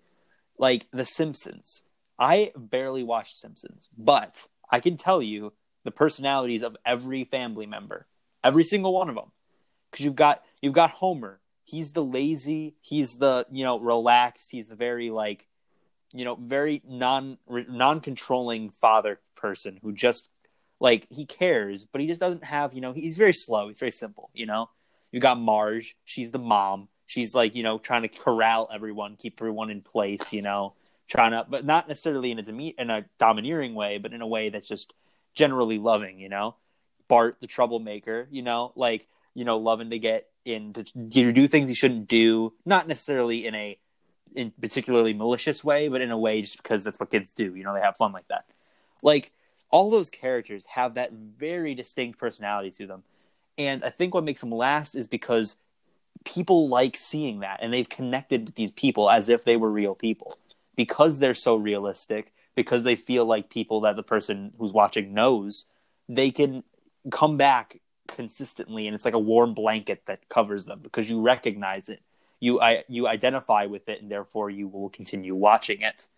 Like 0.58 0.88
the 0.92 1.04
simpsons. 1.04 1.84
I 2.18 2.50
barely 2.56 3.04
watched 3.04 3.36
simpsons 3.36 3.88
but 3.96 4.48
i 4.70 4.80
can 4.80 4.96
tell 4.96 5.22
you 5.22 5.52
the 5.84 5.90
personalities 5.90 6.62
of 6.62 6.76
every 6.84 7.24
family 7.24 7.66
member 7.66 8.06
every 8.42 8.64
single 8.64 8.92
one 8.92 9.08
of 9.08 9.14
them 9.14 9.30
because 9.90 10.04
you've 10.04 10.16
got 10.16 10.42
you've 10.60 10.72
got 10.72 10.90
homer 10.90 11.40
he's 11.68 11.92
the 11.92 12.02
lazy 12.02 12.74
he's 12.80 13.18
the 13.18 13.46
you 13.52 13.62
know 13.62 13.78
relaxed 13.78 14.50
he's 14.50 14.68
the 14.68 14.74
very 14.74 15.10
like 15.10 15.46
you 16.14 16.24
know 16.24 16.34
very 16.36 16.82
non 16.88 17.36
non 17.46 18.00
controlling 18.00 18.70
father 18.70 19.20
person 19.36 19.78
who 19.82 19.92
just 19.92 20.30
like 20.80 21.06
he 21.10 21.26
cares 21.26 21.84
but 21.84 22.00
he 22.00 22.06
just 22.06 22.20
doesn't 22.20 22.44
have 22.44 22.72
you 22.72 22.80
know 22.80 22.92
he's 22.92 23.18
very 23.18 23.34
slow 23.34 23.68
he's 23.68 23.78
very 23.78 23.92
simple 23.92 24.30
you 24.34 24.46
know? 24.46 24.70
You 25.12 25.20
got 25.20 25.38
marge 25.38 25.96
she's 26.04 26.30
the 26.30 26.38
mom. 26.38 26.88
She's 27.06 27.34
like 27.34 27.54
you 27.54 27.62
know 27.62 27.78
trying 27.78 28.02
to 28.02 28.08
corral 28.08 28.68
everyone 28.72 29.16
keep 29.16 29.40
everyone 29.40 29.70
in 29.70 29.82
place 29.82 30.32
you 30.32 30.42
know? 30.42 30.74
Trying 31.06 31.32
to 31.32 31.44
but 31.48 31.66
not 31.66 31.86
necessarily 31.86 32.30
in 32.30 32.38
a 32.38 32.42
deme- 32.42 32.74
in 32.78 32.90
a 32.90 33.04
domineering 33.18 33.74
way 33.74 33.98
but 33.98 34.14
in 34.14 34.22
a 34.22 34.26
way 34.26 34.48
that's 34.48 34.68
just 34.68 34.94
generally 35.34 35.78
loving 35.78 36.18
you 36.18 36.30
know? 36.30 36.56
Bart 37.08 37.40
the 37.40 37.46
troublemaker 37.46 38.26
you 38.30 38.40
know? 38.40 38.72
Like 38.74 39.06
you 39.34 39.44
know 39.44 39.58
loving 39.58 39.90
to 39.90 39.98
get 39.98 40.28
in 40.48 40.72
to, 40.72 40.84
to 40.84 41.32
do 41.32 41.46
things 41.46 41.68
he 41.68 41.74
shouldn't 41.74 42.08
do 42.08 42.52
not 42.64 42.88
necessarily 42.88 43.46
in 43.46 43.54
a 43.54 43.78
in 44.34 44.52
particularly 44.60 45.14
malicious 45.14 45.62
way 45.64 45.88
but 45.88 46.00
in 46.00 46.10
a 46.10 46.18
way 46.18 46.42
just 46.42 46.56
because 46.56 46.84
that's 46.84 46.98
what 46.98 47.10
kids 47.10 47.32
do 47.32 47.54
you 47.54 47.64
know 47.64 47.74
they 47.74 47.80
have 47.80 47.96
fun 47.96 48.12
like 48.12 48.28
that. 48.28 48.44
Like 49.02 49.32
all 49.70 49.90
those 49.90 50.10
characters 50.10 50.64
have 50.66 50.94
that 50.94 51.12
very 51.12 51.74
distinct 51.74 52.18
personality 52.18 52.70
to 52.72 52.86
them. 52.86 53.04
And 53.56 53.82
i 53.84 53.90
think 53.90 54.14
what 54.14 54.24
makes 54.24 54.40
them 54.40 54.50
last 54.52 54.94
is 54.94 55.06
because 55.06 55.56
people 56.24 56.68
like 56.68 56.96
seeing 56.96 57.40
that 57.40 57.60
and 57.62 57.72
they've 57.72 57.88
connected 57.88 58.46
with 58.46 58.54
these 58.54 58.70
people 58.72 59.08
as 59.10 59.28
if 59.28 59.44
they 59.44 59.56
were 59.56 59.70
real 59.70 59.94
people. 59.94 60.36
Because 60.76 61.18
they're 61.18 61.34
so 61.34 61.56
realistic 61.56 62.32
because 62.54 62.84
they 62.84 62.96
feel 62.96 63.24
like 63.24 63.50
people 63.50 63.82
that 63.82 63.96
the 63.96 64.02
person 64.02 64.52
who's 64.58 64.72
watching 64.72 65.14
knows 65.14 65.66
they 66.08 66.30
can 66.30 66.62
come 67.10 67.36
back 67.36 67.80
consistently 68.08 68.86
and 68.86 68.94
it's 68.94 69.04
like 69.04 69.14
a 69.14 69.18
warm 69.18 69.54
blanket 69.54 70.02
that 70.06 70.28
covers 70.28 70.66
them 70.66 70.80
because 70.82 71.08
you 71.08 71.20
recognize 71.20 71.88
it. 71.88 72.02
You 72.40 72.60
I, 72.60 72.84
you 72.88 73.06
identify 73.06 73.66
with 73.66 73.88
it 73.88 74.02
and 74.02 74.10
therefore 74.10 74.50
you 74.50 74.66
will 74.66 74.88
continue 74.88 75.34
watching 75.34 75.82
it. 75.82 76.08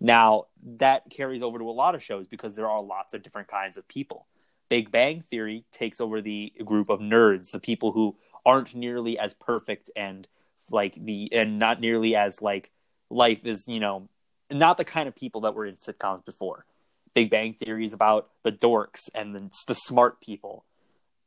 Now 0.00 0.46
that 0.78 1.10
carries 1.10 1.42
over 1.42 1.58
to 1.58 1.68
a 1.68 1.72
lot 1.72 1.94
of 1.94 2.02
shows 2.02 2.26
because 2.26 2.54
there 2.54 2.70
are 2.70 2.82
lots 2.82 3.12
of 3.14 3.22
different 3.22 3.48
kinds 3.48 3.76
of 3.76 3.86
people. 3.88 4.26
Big 4.68 4.90
bang 4.90 5.20
theory 5.20 5.64
takes 5.72 6.00
over 6.00 6.22
the 6.22 6.52
group 6.64 6.88
of 6.88 7.00
nerds 7.00 7.50
the 7.50 7.60
people 7.60 7.92
who 7.92 8.16
aren't 8.46 8.74
nearly 8.74 9.18
as 9.18 9.34
perfect 9.34 9.90
and 9.94 10.26
like 10.70 10.94
the 10.94 11.30
and 11.32 11.58
not 11.58 11.80
nearly 11.80 12.16
as 12.16 12.40
like 12.40 12.70
life 13.10 13.44
is 13.44 13.66
you 13.68 13.80
know 13.80 14.08
not 14.50 14.76
the 14.76 14.84
kind 14.84 15.08
of 15.08 15.14
people 15.14 15.42
that 15.42 15.54
were 15.54 15.66
in 15.66 15.76
sitcoms 15.76 16.24
before. 16.24 16.64
Big 17.14 17.30
bang 17.30 17.54
theory 17.54 17.84
is 17.84 17.92
about 17.92 18.28
the 18.42 18.52
dorks 18.52 19.08
and 19.14 19.34
the, 19.34 19.50
the 19.68 19.74
smart 19.74 20.20
people 20.20 20.64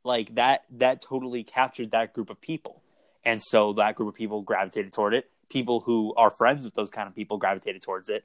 like 0.08 0.34
that 0.36 0.64
that 0.70 1.02
totally 1.02 1.44
captured 1.44 1.92
that 1.92 2.14
group 2.14 2.30
of 2.30 2.40
people. 2.40 2.82
And 3.24 3.40
so 3.40 3.74
that 3.74 3.94
group 3.94 4.08
of 4.08 4.14
people 4.14 4.40
gravitated 4.40 4.92
toward 4.92 5.12
it. 5.12 5.30
People 5.50 5.80
who 5.80 6.14
are 6.16 6.30
friends 6.30 6.64
with 6.64 6.74
those 6.74 6.90
kind 6.90 7.06
of 7.06 7.14
people 7.14 7.36
gravitated 7.36 7.82
towards 7.82 8.08
it. 8.08 8.24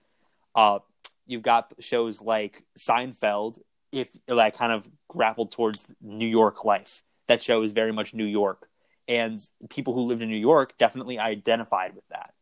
Uh, 0.55 0.79
you've 1.27 1.41
got 1.41 1.73
shows 1.79 2.21
like 2.21 2.63
seinfeld 2.79 3.59
if 3.91 4.09
like 4.27 4.57
kind 4.57 4.71
of 4.71 4.89
grappled 5.09 5.51
towards 5.51 5.85
new 6.01 6.25
york 6.25 6.63
life. 6.63 7.03
That 7.27 7.41
show 7.41 7.61
is 7.63 7.73
very 7.73 7.91
much 7.91 8.13
new 8.13 8.25
york. 8.25 8.69
And 9.07 9.37
people 9.69 9.93
who 9.93 10.01
lived 10.01 10.21
in 10.21 10.29
new 10.29 10.37
york 10.37 10.77
definitely 10.77 11.19
identified 11.19 11.95
with 11.95 12.07
that. 12.07 12.33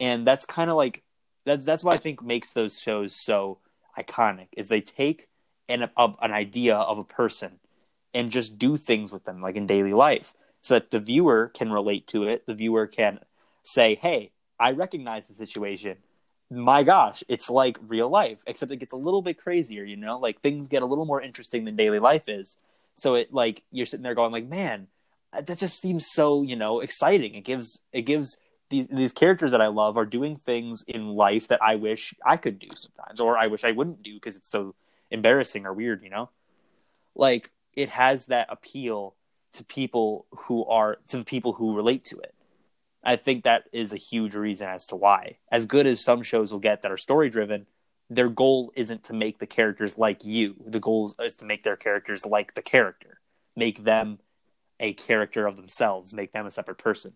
And 0.00 0.26
that's 0.26 0.44
kind 0.44 0.68
of 0.70 0.76
like 0.76 1.04
that's 1.44 1.64
that's 1.64 1.84
what 1.84 1.94
i 1.94 1.98
think 1.98 2.22
makes 2.22 2.52
those 2.52 2.80
shows 2.80 3.14
so 3.14 3.58
iconic 3.98 4.48
is 4.56 4.68
they 4.68 4.80
take 4.80 5.28
an, 5.68 5.88
a, 5.96 6.08
an 6.20 6.32
idea 6.32 6.76
of 6.76 6.98
a 6.98 7.04
person 7.04 7.58
and 8.14 8.30
just 8.30 8.58
do 8.58 8.76
things 8.76 9.12
with 9.12 9.24
them 9.24 9.40
like 9.40 9.56
in 9.56 9.66
daily 9.66 9.92
life 9.92 10.34
so 10.60 10.74
that 10.74 10.90
the 10.90 11.00
viewer 11.00 11.50
can 11.54 11.72
relate 11.72 12.06
to 12.08 12.24
it. 12.24 12.46
The 12.46 12.54
viewer 12.54 12.86
can 12.86 13.20
say 13.64 13.94
hey 13.94 14.32
i 14.58 14.72
recognize 14.72 15.28
the 15.28 15.34
situation. 15.34 15.98
My 16.50 16.82
gosh 16.82 17.22
it's 17.28 17.48
like 17.48 17.78
real 17.86 18.08
life 18.08 18.38
except 18.46 18.72
it 18.72 18.76
gets 18.76 18.92
a 18.92 18.96
little 18.96 19.22
bit 19.22 19.38
crazier 19.38 19.84
you 19.84 19.96
know? 19.96 20.18
Like 20.18 20.40
things 20.40 20.68
get 20.68 20.82
a 20.82 20.86
little 20.86 21.06
more 21.06 21.22
interesting 21.22 21.64
than 21.64 21.76
daily 21.76 21.98
life 21.98 22.28
is. 22.28 22.58
So 22.94 23.14
it 23.14 23.32
like 23.32 23.62
you're 23.70 23.86
sitting 23.86 24.02
there 24.02 24.14
going 24.14 24.32
like 24.32 24.48
man 24.48 24.88
uh, 25.32 25.40
that 25.42 25.58
just 25.58 25.80
seems 25.80 26.06
so 26.10 26.42
you 26.42 26.56
know 26.56 26.80
exciting. 26.80 27.34
It 27.34 27.44
gives 27.44 27.80
it 27.92 28.02
gives 28.02 28.36
these 28.72 28.88
these 28.88 29.12
characters 29.12 29.50
that 29.50 29.60
i 29.60 29.66
love 29.68 29.96
are 29.98 30.06
doing 30.06 30.36
things 30.36 30.82
in 30.88 31.08
life 31.08 31.48
that 31.48 31.62
i 31.62 31.76
wish 31.76 32.14
i 32.24 32.38
could 32.38 32.58
do 32.58 32.68
sometimes 32.74 33.20
or 33.20 33.36
i 33.38 33.46
wish 33.46 33.64
i 33.64 33.70
wouldn't 33.70 34.02
do 34.02 34.14
because 34.14 34.34
it's 34.34 34.50
so 34.50 34.74
embarrassing 35.10 35.66
or 35.66 35.72
weird 35.72 36.02
you 36.02 36.10
know? 36.10 36.30
Like 37.14 37.50
it 37.74 37.88
has 37.90 38.26
that 38.26 38.48
appeal 38.50 39.14
to 39.54 39.64
people 39.64 40.26
who 40.30 40.64
are 40.64 40.98
to 41.08 41.18
the 41.18 41.24
people 41.24 41.52
who 41.52 41.76
relate 41.76 42.04
to 42.04 42.18
it. 42.18 42.34
I 43.04 43.16
think 43.16 43.44
that 43.44 43.64
is 43.72 43.92
a 43.92 43.96
huge 43.96 44.34
reason 44.34 44.68
as 44.68 44.86
to 44.88 44.96
why. 44.96 45.38
As 45.50 45.66
good 45.66 45.86
as 45.86 46.00
some 46.00 46.22
shows 46.22 46.52
will 46.52 46.60
get 46.60 46.82
that 46.82 46.92
are 46.92 46.96
story 46.96 47.30
driven 47.30 47.66
their 48.14 48.28
goal 48.28 48.72
isn't 48.76 49.04
to 49.04 49.14
make 49.14 49.38
the 49.38 49.46
characters 49.46 49.96
like 49.96 50.24
you. 50.24 50.54
The 50.66 50.80
goal 50.80 51.14
is 51.24 51.36
to 51.36 51.44
make 51.46 51.62
their 51.62 51.76
characters 51.76 52.26
like 52.26 52.54
the 52.54 52.62
character 52.62 53.20
make 53.56 53.84
them 53.84 54.18
a 54.80 54.92
character 54.94 55.46
of 55.46 55.56
themselves 55.56 56.12
make 56.12 56.32
them 56.32 56.46
a 56.46 56.50
separate 56.50 56.78
person. 56.78 57.14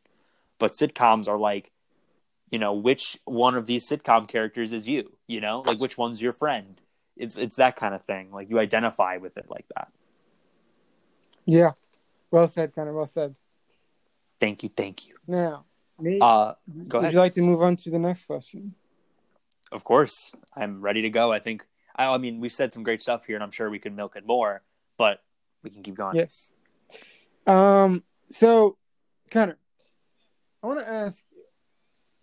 But 0.58 0.72
sitcoms 0.72 1.28
are 1.28 1.38
like 1.38 1.70
you 2.50 2.58
know 2.58 2.74
which 2.74 3.18
one 3.24 3.56
of 3.56 3.66
these 3.66 3.88
sitcom 3.88 4.28
characters 4.28 4.72
is 4.72 4.88
you 4.88 5.16
you 5.26 5.40
know? 5.40 5.62
Like 5.66 5.80
which 5.80 5.98
one's 5.98 6.22
your 6.22 6.32
friend? 6.32 6.80
It's 7.16 7.36
it's 7.36 7.56
that 7.56 7.76
kind 7.76 7.94
of 7.94 8.04
thing. 8.04 8.30
Like 8.32 8.48
you 8.50 8.58
identify 8.58 9.18
with 9.18 9.36
it 9.36 9.46
like 9.50 9.66
that 9.74 9.88
Yeah. 11.46 11.72
Well 12.30 12.48
said, 12.48 12.72
of 12.76 12.94
well 12.94 13.06
said. 13.06 13.34
thank 14.40 14.62
you 14.62 14.68
thank 14.68 15.06
you 15.08 15.14
Now, 15.26 15.64
Nate, 15.98 16.20
uh 16.20 16.54
go 16.88 16.98
would 16.98 17.04
ahead 17.04 17.14
you 17.14 17.18
like 17.20 17.34
to 17.34 17.42
move 17.42 17.62
on 17.62 17.76
to 17.76 17.90
the 17.90 17.98
next 17.98 18.24
question? 18.26 18.74
of 19.72 19.82
course 19.82 20.32
i'm 20.54 20.80
ready 20.80 21.02
to 21.02 21.10
go 21.10 21.32
i 21.32 21.40
think 21.40 21.66
I, 21.96 22.06
I 22.06 22.18
mean 22.18 22.38
we've 22.40 22.52
said 22.52 22.72
some 22.72 22.82
great 22.84 23.00
stuff 23.00 23.24
here 23.26 23.36
and 23.36 23.42
i'm 23.42 23.50
sure 23.50 23.70
we 23.70 23.78
can 23.78 23.96
milk 23.96 24.14
it 24.16 24.26
more 24.26 24.62
but 24.98 25.22
we 25.62 25.70
can 25.70 25.82
keep 25.82 25.94
going 25.94 26.16
Yes. 26.16 26.52
Um. 27.46 28.02
So, 28.30 28.76
Connor, 29.30 29.56
I 30.62 30.66
want 30.66 30.80
to 30.80 30.88
ask. 30.88 31.22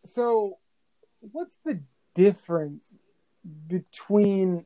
So, 0.06 0.58
what's 1.20 1.58
the 1.66 1.80
difference 2.14 2.98
between 3.68 4.66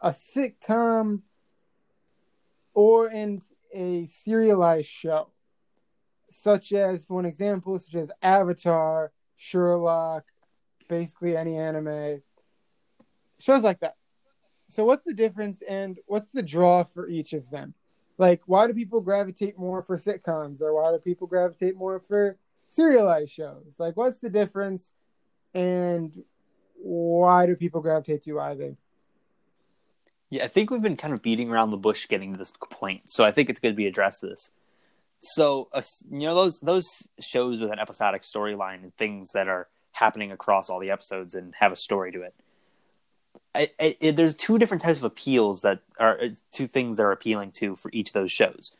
a 0.00 0.10
sitcom 0.10 1.22
or 2.74 3.08
in 3.08 3.40
a 3.72 4.06
serialized 4.06 4.88
show, 4.88 5.30
such 6.30 6.72
as 6.72 7.06
for 7.06 7.14
one 7.14 7.24
example, 7.24 7.78
such 7.78 7.94
as 7.94 8.10
Avatar, 8.22 9.12
Sherlock, 9.36 10.24
basically 10.88 11.36
any 11.36 11.56
anime 11.56 12.22
shows 13.38 13.62
like 13.62 13.80
that. 13.80 13.94
So, 14.70 14.84
what's 14.84 15.04
the 15.04 15.14
difference, 15.14 15.62
and 15.66 15.98
what's 16.06 16.28
the 16.30 16.42
draw 16.42 16.84
for 16.84 17.08
each 17.08 17.32
of 17.32 17.48
them? 17.50 17.74
Like, 18.18 18.42
why 18.46 18.66
do 18.66 18.74
people 18.74 19.00
gravitate 19.00 19.58
more 19.58 19.82
for 19.82 19.96
sitcoms, 19.96 20.60
or 20.60 20.74
why 20.74 20.90
do 20.92 20.98
people 20.98 21.26
gravitate 21.26 21.76
more 21.76 22.00
for 22.00 22.36
serialized 22.66 23.30
shows? 23.30 23.76
Like, 23.78 23.96
what's 23.96 24.18
the 24.18 24.28
difference, 24.28 24.92
and 25.54 26.12
why 26.74 27.46
do 27.46 27.56
people 27.56 27.80
gravitate 27.80 28.24
to 28.24 28.40
either? 28.40 28.76
Yeah, 30.30 30.44
I 30.44 30.48
think 30.48 30.70
we've 30.70 30.82
been 30.82 30.96
kind 30.96 31.14
of 31.14 31.22
beating 31.22 31.50
around 31.50 31.70
the 31.70 31.76
bush 31.76 32.06
getting 32.06 32.32
to 32.32 32.38
this 32.38 32.52
point, 32.70 33.02
so 33.06 33.24
I 33.24 33.32
think 33.32 33.48
it's 33.48 33.60
good 33.60 33.70
to 33.70 33.76
be 33.76 33.86
addressed. 33.86 34.22
This, 34.22 34.50
so 35.20 35.68
uh, 35.72 35.82
you 36.10 36.20
know 36.20 36.34
those 36.34 36.60
those 36.60 37.08
shows 37.20 37.60
with 37.60 37.72
an 37.72 37.78
episodic 37.78 38.22
storyline 38.22 38.82
and 38.82 38.94
things 38.96 39.30
that 39.32 39.48
are 39.48 39.68
happening 39.92 40.30
across 40.30 40.68
all 40.68 40.80
the 40.80 40.90
episodes 40.90 41.34
and 41.34 41.54
have 41.58 41.72
a 41.72 41.76
story 41.76 42.12
to 42.12 42.22
it. 42.22 42.34
I, 43.54 43.70
I, 43.80 43.96
it 44.00 44.16
there's 44.16 44.34
two 44.34 44.58
different 44.58 44.82
types 44.82 44.98
of 44.98 45.04
appeals 45.04 45.62
that 45.62 45.80
are 45.98 46.20
uh, 46.20 46.28
two 46.52 46.66
things 46.66 46.98
that 46.98 47.04
are 47.04 47.12
appealing 47.12 47.52
to 47.58 47.76
for 47.76 47.90
each 47.94 48.10
of 48.10 48.14
those 48.14 48.30
shows. 48.30 48.72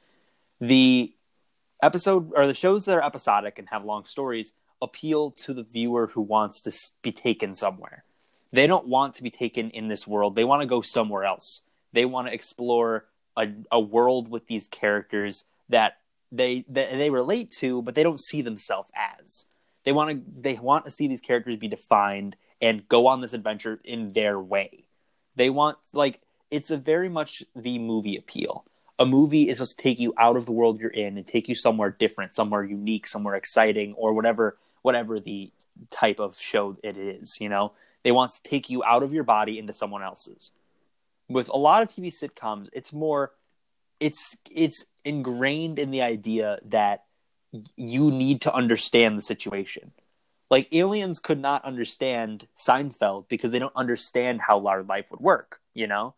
The 0.61 1.15
episode 1.83 2.31
or 2.35 2.47
the 2.47 2.55
shows 2.55 2.85
that 2.85 2.97
are 2.97 3.05
episodic 3.05 3.59
and 3.59 3.69
have 3.71 3.85
long 3.85 4.05
stories 4.05 4.53
appeal 4.83 5.31
to 5.31 5.55
the 5.55 5.63
viewer 5.63 6.09
who 6.09 6.21
wants 6.21 6.63
to 6.63 6.73
be 7.03 7.11
taken 7.11 7.55
somewhere 7.55 8.05
they 8.53 8.67
don't 8.67 8.87
want 8.87 9.15
to 9.15 9.23
be 9.23 9.31
taken 9.31 9.71
in 9.71 9.89
this 9.89 10.07
world. 10.07 10.35
They 10.35 10.45
want 10.45 10.63
to 10.63 10.67
go 10.67 10.81
somewhere 10.81 11.25
else. 11.25 11.63
They 11.93 12.05
want 12.05 12.29
to 12.29 12.35
explore 12.35 13.07
a, 13.37 13.49
a 13.71 13.81
world 13.81 14.31
with 14.31 14.47
these 14.47 14.69
characters 14.69 15.45
that 15.69 15.99
they 16.31 16.65
that 16.69 16.91
they 16.91 17.11
relate 17.11 17.51
to, 17.59 17.83
but 17.83 17.95
they 17.95 18.03
don't 18.03 18.21
see 18.21 18.43
themselves 18.43 18.91
as. 18.95 19.47
They 19.85 19.93
want 19.93 20.11
to 20.11 20.41
they 20.41 20.55
want 20.55 20.85
to 20.85 20.91
see 20.91 21.09
these 21.09 21.21
characters 21.21 21.57
be 21.57 21.69
defined 21.69 22.37
and 22.61 22.89
go 22.89 23.07
on 23.07 23.21
this 23.21 23.33
adventure 23.33 23.81
in 23.85 24.13
their 24.13 24.39
way. 24.39 24.85
They 25.37 25.51
want 25.51 25.79
like 25.93 26.21
it's 26.51 26.71
a 26.71 26.77
very 26.77 27.09
much 27.09 27.43
the 27.55 27.79
movie 27.79 28.17
appeal. 28.17 28.65
A 28.99 29.07
movie 29.07 29.49
is 29.49 29.59
supposed 29.59 29.79
to 29.79 29.83
take 29.83 30.01
you 30.01 30.13
out 30.19 30.37
of 30.37 30.45
the 30.45 30.53
world 30.53 30.81
you're 30.81 30.91
in 30.91 31.17
and 31.17 31.27
take 31.27 31.49
you 31.49 31.55
somewhere 31.55 31.91
different, 31.91 32.35
somewhere 32.35 32.65
unique, 32.65 33.07
somewhere 33.07 33.37
exciting, 33.37 33.95
or 33.95 34.13
whatever 34.13 34.59
whatever 34.83 35.21
the 35.21 35.51
type 35.91 36.19
of 36.19 36.39
show 36.39 36.77
it 36.83 36.97
is. 36.97 37.41
You 37.41 37.49
know, 37.49 37.73
they 38.05 38.13
want 38.13 38.33
to 38.33 38.43
take 38.49 38.71
you 38.71 38.83
out 38.85 39.03
of 39.03 39.13
your 39.13 39.25
body 39.25 39.59
into 39.59 39.73
someone 39.73 40.03
else's. 40.03 40.53
With 41.29 41.49
a 41.49 41.59
lot 41.59 41.83
of 41.83 41.89
TV 41.89 42.13
sitcoms, 42.13 42.69
it's 42.73 42.93
more 42.93 43.33
it's 44.01 44.37
it's 44.51 44.87
ingrained 45.05 45.79
in 45.79 45.91
the 45.91 46.03
idea 46.03 46.59
that 46.67 47.05
you 47.77 48.11
need 48.11 48.43
to 48.43 48.55
understand 48.55 49.19
the 49.19 49.23
situation. 49.23 49.93
Like 50.51 50.69
aliens 50.73 51.19
could 51.19 51.41
not 51.41 51.65
understand 51.65 52.47
Seinfeld 52.57 53.29
because 53.29 53.51
they 53.51 53.59
don't 53.59 53.77
understand 53.77 54.41
how 54.41 54.67
our 54.67 54.83
life 54.83 55.11
would 55.11 55.21
work, 55.21 55.61
you 55.75 55.87
know? 55.87 56.15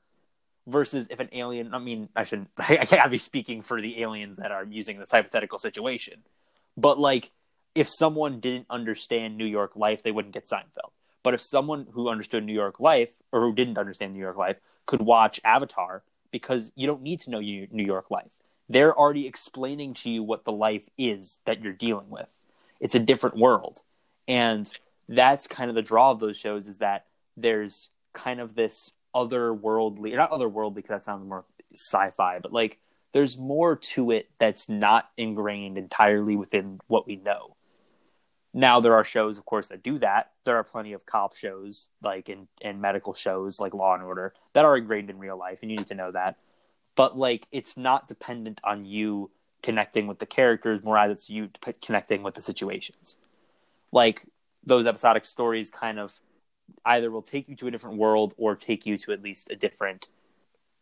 Versus 0.66 1.08
if 1.10 1.18
an 1.18 1.28
alien, 1.32 1.74
I 1.74 1.78
mean, 1.78 2.08
I 2.14 2.24
shouldn't, 2.24 2.50
I 2.58 2.84
can't 2.84 3.10
be 3.10 3.18
speaking 3.18 3.62
for 3.62 3.80
the 3.80 4.02
aliens 4.02 4.36
that 4.36 4.52
are 4.52 4.64
using 4.64 4.98
this 4.98 5.10
hypothetical 5.10 5.58
situation. 5.58 6.22
But 6.76 6.98
like, 6.98 7.30
if 7.74 7.88
someone 7.88 8.40
didn't 8.40 8.66
understand 8.70 9.36
New 9.36 9.44
York 9.44 9.76
life, 9.76 10.02
they 10.02 10.10
wouldn't 10.12 10.34
get 10.34 10.46
Seinfeld. 10.46 10.90
But 11.22 11.34
if 11.34 11.42
someone 11.42 11.86
who 11.92 12.08
understood 12.08 12.44
New 12.44 12.52
York 12.52 12.80
life 12.80 13.10
or 13.32 13.40
who 13.40 13.54
didn't 13.54 13.78
understand 13.78 14.14
New 14.14 14.20
York 14.20 14.36
life 14.36 14.56
could 14.86 15.02
watch 15.02 15.40
Avatar, 15.44 16.02
because 16.30 16.72
you 16.76 16.86
don't 16.86 17.02
need 17.02 17.20
to 17.20 17.30
know 17.30 17.40
New 17.40 17.84
York 17.84 18.10
life, 18.10 18.34
they're 18.68 18.96
already 18.96 19.26
explaining 19.26 19.94
to 19.94 20.10
you 20.10 20.22
what 20.22 20.44
the 20.44 20.52
life 20.52 20.88
is 20.96 21.38
that 21.44 21.62
you're 21.62 21.72
dealing 21.72 22.08
with. 22.08 22.28
It's 22.78 22.94
a 22.94 23.00
different 23.00 23.36
world. 23.36 23.82
And 24.28 24.72
that's 25.08 25.48
kind 25.48 25.70
of 25.70 25.74
the 25.74 25.82
draw 25.82 26.12
of 26.12 26.20
those 26.20 26.36
shows 26.36 26.68
is 26.68 26.78
that 26.78 27.06
there's 27.36 27.90
kind 28.12 28.40
of 28.40 28.54
this 28.54 28.92
otherworldly, 29.14 30.14
not 30.14 30.30
otherworldly 30.30 30.76
because 30.76 30.90
that 30.90 31.04
sounds 31.04 31.28
more 31.28 31.44
sci-fi, 31.74 32.38
but 32.38 32.52
like 32.52 32.78
there's 33.12 33.36
more 33.36 33.74
to 33.76 34.12
it 34.12 34.30
that's 34.38 34.68
not 34.68 35.10
ingrained 35.16 35.76
entirely 35.76 36.36
within 36.36 36.78
what 36.86 37.06
we 37.08 37.16
know. 37.16 37.56
Now 38.52 38.80
there 38.80 38.94
are 38.94 39.04
shows, 39.04 39.38
of 39.38 39.44
course, 39.44 39.68
that 39.68 39.82
do 39.82 39.98
that. 40.00 40.32
There 40.44 40.56
are 40.56 40.64
plenty 40.64 40.92
of 40.92 41.06
cop 41.06 41.36
shows, 41.36 41.88
like 42.02 42.28
in, 42.28 42.48
in 42.60 42.80
medical 42.80 43.14
shows, 43.14 43.60
like 43.60 43.74
Law 43.74 43.94
and 43.94 44.02
Order, 44.02 44.34
that 44.54 44.64
are 44.64 44.76
ingrained 44.76 45.08
in 45.08 45.18
real 45.18 45.38
life, 45.38 45.60
and 45.62 45.70
you 45.70 45.76
need 45.76 45.86
to 45.88 45.94
know 45.94 46.10
that. 46.10 46.36
But 46.96 47.16
like, 47.16 47.46
it's 47.52 47.76
not 47.76 48.08
dependent 48.08 48.60
on 48.64 48.84
you 48.84 49.30
connecting 49.62 50.08
with 50.08 50.18
the 50.18 50.26
characters, 50.26 50.82
more 50.82 50.98
as 50.98 51.12
it's 51.12 51.30
you 51.30 51.50
connecting 51.80 52.24
with 52.24 52.34
the 52.34 52.42
situations. 52.42 53.18
Like 53.92 54.26
those 54.64 54.84
episodic 54.84 55.24
stories, 55.24 55.70
kind 55.70 56.00
of 56.00 56.18
either 56.84 57.10
will 57.10 57.22
take 57.22 57.48
you 57.48 57.54
to 57.56 57.68
a 57.68 57.70
different 57.70 57.98
world 57.98 58.34
or 58.36 58.56
take 58.56 58.84
you 58.84 58.98
to 58.98 59.12
at 59.12 59.22
least 59.22 59.50
a 59.50 59.56
different 59.56 60.08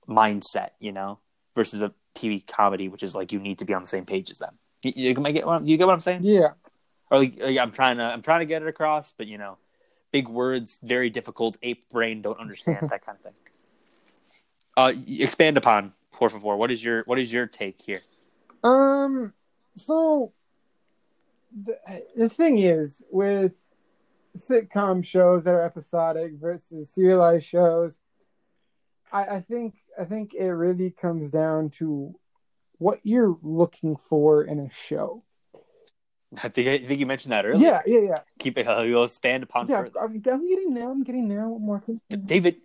mindset, 0.09 0.71
you 0.81 0.93
know, 0.93 1.19
versus 1.55 1.83
a 1.83 1.93
TV 2.15 2.47
comedy, 2.47 2.89
which 2.89 3.03
is 3.03 3.15
like 3.15 3.31
you 3.31 3.41
need 3.41 3.59
to 3.59 3.67
be 3.67 3.75
on 3.75 3.83
the 3.83 3.89
same 3.89 4.07
page 4.07 4.31
as 4.31 4.39
them. 4.39 4.59
You, 4.83 4.93
you, 4.95 5.15
get 5.15 5.47
what, 5.47 5.67
you 5.67 5.77
get 5.77 5.87
what 5.87 5.93
I'm 5.93 6.01
saying? 6.01 6.21
Yeah 6.23 6.53
or 7.11 7.19
like, 7.19 7.41
I'm 7.41 7.73
trying 7.73 7.99
to 7.99 8.05
I'm 8.05 8.23
trying 8.23 8.41
to 8.41 8.47
get 8.47 8.63
it 8.63 8.69
across, 8.69 9.13
but 9.13 9.27
you 9.27 9.39
know, 9.39 9.59
big 10.13 10.29
words, 10.29 10.79
very 10.83 11.11
difficult. 11.11 11.57
Ape 11.63 11.89
brain 11.91 12.23
don't 12.23 12.39
understand 12.39 12.89
that 12.91 13.05
kind 13.05 13.17
of 13.19 13.23
thing. 13.23 13.35
Uh, 14.77 14.93
expand 15.09 15.57
upon 15.57 15.93
por 16.13 16.29
favor. 16.29 16.57
What 16.57 16.71
is 16.71 16.85
your 16.85 17.03
what 17.07 17.19
is 17.19 17.33
your 17.33 17.47
take 17.47 17.81
here? 17.85 18.03
Um, 18.63 19.33
so 19.75 20.33
the 21.65 21.77
the 22.17 22.29
thing 22.29 22.59
is 22.59 23.03
with 23.11 23.55
sitcom 24.37 25.05
shows 25.05 25.45
that 25.45 25.51
are 25.51 25.65
episodic 25.65 26.35
versus 26.35 26.91
serialized 26.91 27.47
shows, 27.47 27.99
I, 29.13 29.25
I 29.25 29.41
think 29.41 29.75
I 29.99 30.05
think 30.05 30.35
it 30.35 30.51
really 30.51 30.91
comes 30.91 31.31
down 31.31 31.71
to 31.79 32.15
what 32.79 33.01
you're 33.03 33.37
looking 33.43 33.97
for 33.97 34.45
in 34.45 34.61
a 34.61 34.71
show. 34.71 35.25
I 36.43 36.49
think 36.49 36.69
I 36.69 36.87
think 36.87 37.01
you 37.01 37.07
mentioned 37.07 37.33
that 37.33 37.47
earlier. 37.47 37.67
Yeah, 37.67 37.81
yeah, 37.87 38.01
yeah. 38.01 38.21
Keep 38.39 38.59
it. 38.59 38.69
Uh, 38.69 38.83
you'll 38.83 39.05
expand 39.05 39.43
upon 39.43 39.67
yeah, 39.67 39.83
further. 39.83 40.01
I'm, 40.01 40.23
I'm 40.31 40.49
getting 40.49 40.75
there. 40.75 40.91
I'm 40.91 41.03
getting 41.03 41.29
there. 41.29 41.45
I'm 41.45 41.67
working. 41.67 42.01
David, 42.09 42.57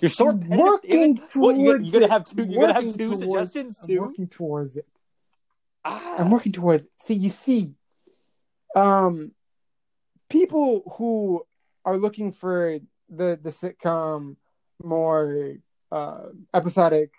you're 0.00 0.08
so. 0.08 0.32
Working 0.32 1.16
David. 1.16 1.20
What, 1.34 1.56
you, 1.56 1.70
are 1.70 1.78
gonna 1.78 2.08
have 2.08 2.24
two. 2.24 2.44
You're 2.44 2.62
gonna 2.62 2.74
have 2.74 2.94
two 2.94 3.14
towards, 3.14 3.20
suggestions 3.20 3.78
too. 3.80 3.98
I'm 3.98 4.08
working 4.08 4.28
towards 4.28 4.76
it. 4.76 4.86
Ah. 5.84 6.16
I'm 6.18 6.30
working 6.30 6.52
towards 6.52 6.84
it. 6.84 6.90
See, 7.06 7.14
you 7.14 7.30
see, 7.30 7.72
um, 8.74 9.32
people 10.30 10.82
who 10.96 11.46
are 11.84 11.98
looking 11.98 12.32
for 12.32 12.78
the 13.10 13.38
the 13.42 13.50
sitcom 13.50 14.36
more 14.82 15.56
uh 15.92 16.28
episodic 16.54 17.10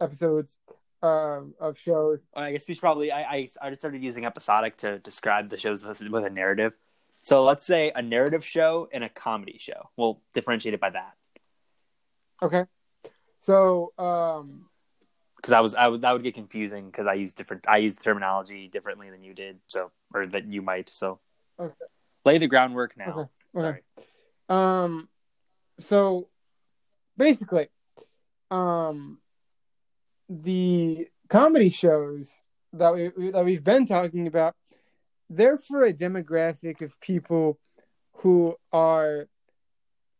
episodes 0.00 0.56
uh, 1.02 1.40
of 1.60 1.78
shows. 1.78 2.20
I 2.34 2.52
guess 2.52 2.66
we 2.68 2.74
should 2.74 2.80
probably. 2.80 3.10
I, 3.10 3.22
I 3.22 3.48
I 3.60 3.74
started 3.74 4.02
using 4.02 4.24
episodic 4.24 4.76
to 4.78 4.98
describe 4.98 5.48
the 5.48 5.58
shows 5.58 5.84
with 5.84 6.24
a 6.24 6.30
narrative. 6.30 6.72
So 7.20 7.44
let's 7.44 7.64
say 7.64 7.92
a 7.94 8.02
narrative 8.02 8.44
show 8.44 8.88
and 8.92 9.04
a 9.04 9.08
comedy 9.08 9.56
show. 9.58 9.90
We'll 9.96 10.20
differentiate 10.32 10.74
it 10.74 10.80
by 10.80 10.90
that. 10.90 11.14
Okay. 12.42 12.64
So, 13.40 13.92
um, 13.98 14.66
because 15.36 15.52
I 15.52 15.60
was 15.60 15.74
I 15.74 15.88
was 15.88 16.00
that 16.00 16.12
would 16.12 16.22
get 16.22 16.34
confusing 16.34 16.86
because 16.86 17.06
I 17.06 17.14
use 17.14 17.32
different 17.32 17.64
I 17.68 17.78
use 17.78 17.94
the 17.94 18.02
terminology 18.02 18.68
differently 18.68 19.10
than 19.10 19.22
you 19.22 19.34
did, 19.34 19.58
so 19.66 19.90
or 20.14 20.26
that 20.26 20.46
you 20.46 20.62
might. 20.62 20.90
So, 20.90 21.20
okay. 21.58 21.74
lay 22.24 22.38
the 22.38 22.46
groundwork 22.46 22.96
now. 22.96 23.28
Okay. 23.54 23.60
Sorry. 23.60 23.82
Um, 24.48 25.08
so 25.80 26.28
basically, 27.16 27.68
um, 28.50 29.18
the 30.40 31.08
comedy 31.28 31.70
shows 31.70 32.30
that 32.72 32.94
we 32.94 33.30
that 33.30 33.44
we've 33.44 33.64
been 33.64 33.86
talking 33.86 34.26
about, 34.26 34.54
they're 35.28 35.58
for 35.58 35.84
a 35.84 35.92
demographic 35.92 36.80
of 36.80 36.98
people 37.00 37.58
who 38.16 38.56
are 38.72 39.28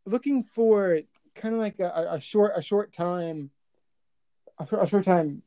looking 0.05 0.43
for 0.43 0.99
kind 1.35 1.55
of 1.55 1.61
like 1.61 1.79
a, 1.79 2.07
a 2.11 2.19
short 2.19 2.53
a 2.55 2.61
short 2.61 2.93
time 2.93 3.49
a, 4.59 4.75
a 4.75 4.87
short 4.87 5.05
time 5.05 5.41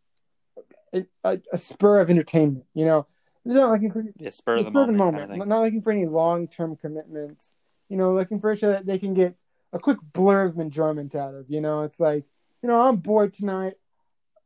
a, 0.92 1.38
a, 1.52 1.58
spur 1.58 2.00
of 2.00 2.10
entertainment 2.10 2.64
you 2.74 2.84
know? 2.84 3.06
They're 3.44 3.54
not 3.54 3.70
looking 3.70 3.92
for 3.92 4.02
yeah, 4.18 4.30
spur, 4.30 4.56
of 4.56 4.64
the, 4.64 4.70
spur 4.70 4.86
moment, 4.86 4.90
of 4.90 4.94
the 4.94 4.98
moment 4.98 5.30
kind 5.30 5.42
of 5.42 5.48
not 5.48 5.62
looking 5.62 5.82
for 5.82 5.92
any 5.92 6.06
long-term 6.06 6.76
commitments 6.76 7.52
you 7.88 7.96
know 7.96 8.14
looking 8.14 8.40
for 8.40 8.50
a 8.50 8.56
show 8.56 8.70
that 8.70 8.86
they 8.86 8.98
can 8.98 9.14
get 9.14 9.36
a 9.72 9.78
quick 9.78 9.98
blur 10.12 10.46
of 10.46 10.58
enjoyment 10.58 11.14
out 11.14 11.34
of 11.34 11.46
you 11.48 11.60
know? 11.60 11.82
It's 11.82 12.00
like 12.00 12.24
you 12.62 12.68
know 12.68 12.80
i'm 12.80 12.96
bored 12.96 13.34
tonight 13.34 13.74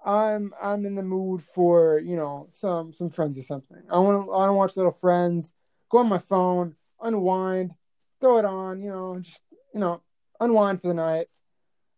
I'm 0.05 0.53
I'm 0.61 0.87
in 0.87 0.95
the 0.95 1.03
mood 1.03 1.43
for 1.55 1.99
you 1.99 2.17
know 2.17 2.49
some 2.53 2.93
some 2.93 3.11
friends 3.11 3.39
or 3.39 3.43
something. 3.43 3.83
I 3.91 3.99
want 3.99 4.25
to 4.25 4.31
I 4.31 4.37
want 4.39 4.51
to 4.51 4.55
watch 4.55 4.77
Little 4.77 4.93
Friends. 4.93 5.53
Go 5.91 5.99
on 5.99 6.09
my 6.09 6.19
phone, 6.19 6.77
unwind, 7.01 7.73
throw 8.21 8.39
it 8.39 8.45
on. 8.45 8.83
You 8.83 8.91
know, 8.91 9.19
just 9.21 9.41
you 9.75 9.81
know, 9.81 10.03
unwind 10.41 10.81
for 10.81 10.89
the 10.89 10.95
night. 10.95 11.27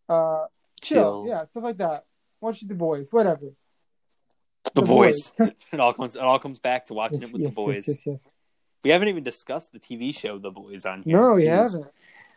Uh, 0.09 0.45
chill, 0.81 0.97
chill. 0.97 1.25
yeah, 1.27 1.45
stuff 1.45 1.63
like 1.63 1.77
that. 1.77 2.05
Watch 2.41 2.61
the 2.61 2.73
boys, 2.73 3.07
whatever. 3.11 3.53
The, 4.65 4.71
the 4.75 4.81
boys. 4.81 5.31
boys. 5.37 5.51
it 5.71 5.79
all 5.79 5.93
comes 5.93 6.15
it 6.15 6.21
all 6.21 6.39
comes 6.39 6.59
back 6.59 6.85
to 6.87 6.93
watching 6.93 7.21
yes, 7.21 7.29
it 7.29 7.33
with 7.33 7.41
yes, 7.41 7.49
the 7.51 7.55
boys. 7.55 7.99
Yes, 8.05 8.19
we 8.83 8.89
haven't 8.89 9.07
even 9.07 9.23
discussed 9.23 9.71
the 9.71 9.79
TV 9.79 10.15
show 10.15 10.37
The 10.37 10.51
Boys 10.51 10.85
on 10.85 11.03
here. 11.03 11.17
No, 11.17 11.35
we 11.35 11.43
Jeez. 11.43 11.73
haven't. 11.73 11.91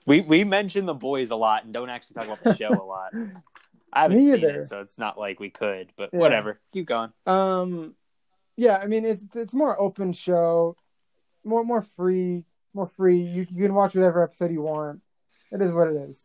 We 0.06 0.20
we 0.20 0.44
mention 0.44 0.86
the 0.86 0.94
boys 0.94 1.32
a 1.32 1.36
lot 1.36 1.64
and 1.64 1.74
don't 1.74 1.90
actually 1.90 2.14
talk 2.14 2.26
about 2.26 2.44
the 2.44 2.54
show 2.54 2.68
a 2.68 2.84
lot. 2.84 3.12
I 3.92 4.02
haven't 4.02 4.18
Me 4.18 4.24
seen 4.24 4.44
either. 4.44 4.60
it, 4.60 4.68
so 4.68 4.80
it's 4.80 4.98
not 4.98 5.18
like 5.18 5.40
we 5.40 5.50
could. 5.50 5.92
But 5.96 6.10
yeah. 6.12 6.18
whatever, 6.18 6.60
keep 6.72 6.86
going. 6.86 7.12
Um, 7.26 7.94
yeah, 8.56 8.76
I 8.76 8.86
mean 8.86 9.04
it's 9.04 9.24
it's 9.34 9.54
more 9.54 9.80
open 9.80 10.12
show, 10.12 10.76
more 11.44 11.64
more 11.64 11.82
free, 11.82 12.44
more 12.74 12.90
free. 12.96 13.20
You, 13.20 13.46
you 13.50 13.62
can 13.62 13.74
watch 13.74 13.94
whatever 13.94 14.22
episode 14.22 14.50
you 14.50 14.62
want. 14.62 15.00
It 15.52 15.62
is 15.62 15.72
what 15.72 15.88
it 15.88 15.96
is. 15.96 16.22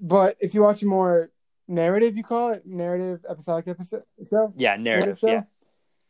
But 0.00 0.36
if 0.40 0.54
you 0.54 0.62
watch 0.62 0.82
a 0.82 0.86
more 0.86 1.30
narrative. 1.70 2.16
You 2.16 2.24
call 2.24 2.50
it 2.50 2.66
narrative 2.66 3.24
episodic 3.28 3.68
episode 3.68 4.02
show. 4.28 4.52
Yeah, 4.56 4.76
narrative. 4.76 5.18
show. 5.18 5.28
Yeah. 5.28 5.42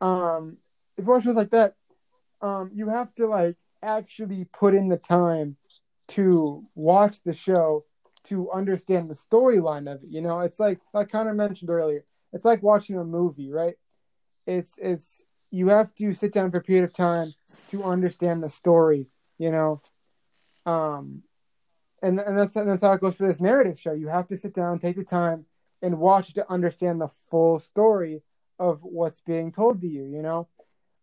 Um, 0.00 0.56
if 0.96 1.04
you 1.04 1.10
watch 1.10 1.24
shows 1.24 1.36
like 1.36 1.50
that, 1.50 1.74
um, 2.40 2.70
you 2.74 2.88
have 2.88 3.14
to 3.16 3.26
like 3.26 3.56
actually 3.82 4.46
put 4.52 4.74
in 4.74 4.88
the 4.88 4.96
time 4.96 5.56
to 6.08 6.64
watch 6.74 7.22
the 7.22 7.34
show 7.34 7.84
to 8.30 8.50
understand 8.52 9.10
the 9.10 9.14
storyline 9.14 9.92
of 9.92 10.02
it. 10.02 10.08
You 10.08 10.22
know, 10.22 10.40
it's 10.40 10.58
like 10.58 10.80
like 10.94 11.10
Connor 11.10 11.34
mentioned 11.34 11.68
earlier. 11.68 12.04
It's 12.32 12.44
like 12.44 12.62
watching 12.62 12.96
a 12.96 13.04
movie, 13.04 13.50
right? 13.50 13.74
It's 14.46 14.78
it's 14.78 15.22
you 15.50 15.68
have 15.68 15.94
to 15.96 16.12
sit 16.14 16.32
down 16.32 16.50
for 16.50 16.58
a 16.58 16.62
period 16.62 16.84
of 16.84 16.94
time 16.94 17.34
to 17.70 17.82
understand 17.84 18.42
the 18.42 18.48
story. 18.48 19.08
You 19.38 19.50
know, 19.50 19.80
um, 20.64 21.22
and 22.02 22.20
and 22.20 22.38
that's 22.38 22.56
and 22.56 22.68
that's 22.68 22.82
how 22.82 22.92
it 22.92 23.00
goes 23.00 23.16
for 23.16 23.26
this 23.26 23.40
narrative 23.40 23.78
show. 23.78 23.92
You 23.92 24.08
have 24.08 24.28
to 24.28 24.36
sit 24.36 24.54
down, 24.54 24.78
take 24.78 24.96
the 24.96 25.04
time, 25.04 25.46
and 25.82 25.98
watch 25.98 26.32
to 26.34 26.50
understand 26.50 27.00
the 27.00 27.08
full 27.30 27.58
story 27.58 28.22
of 28.58 28.80
what's 28.82 29.20
being 29.20 29.50
told 29.50 29.80
to 29.80 29.88
you. 29.88 30.04
You 30.04 30.22
know, 30.22 30.48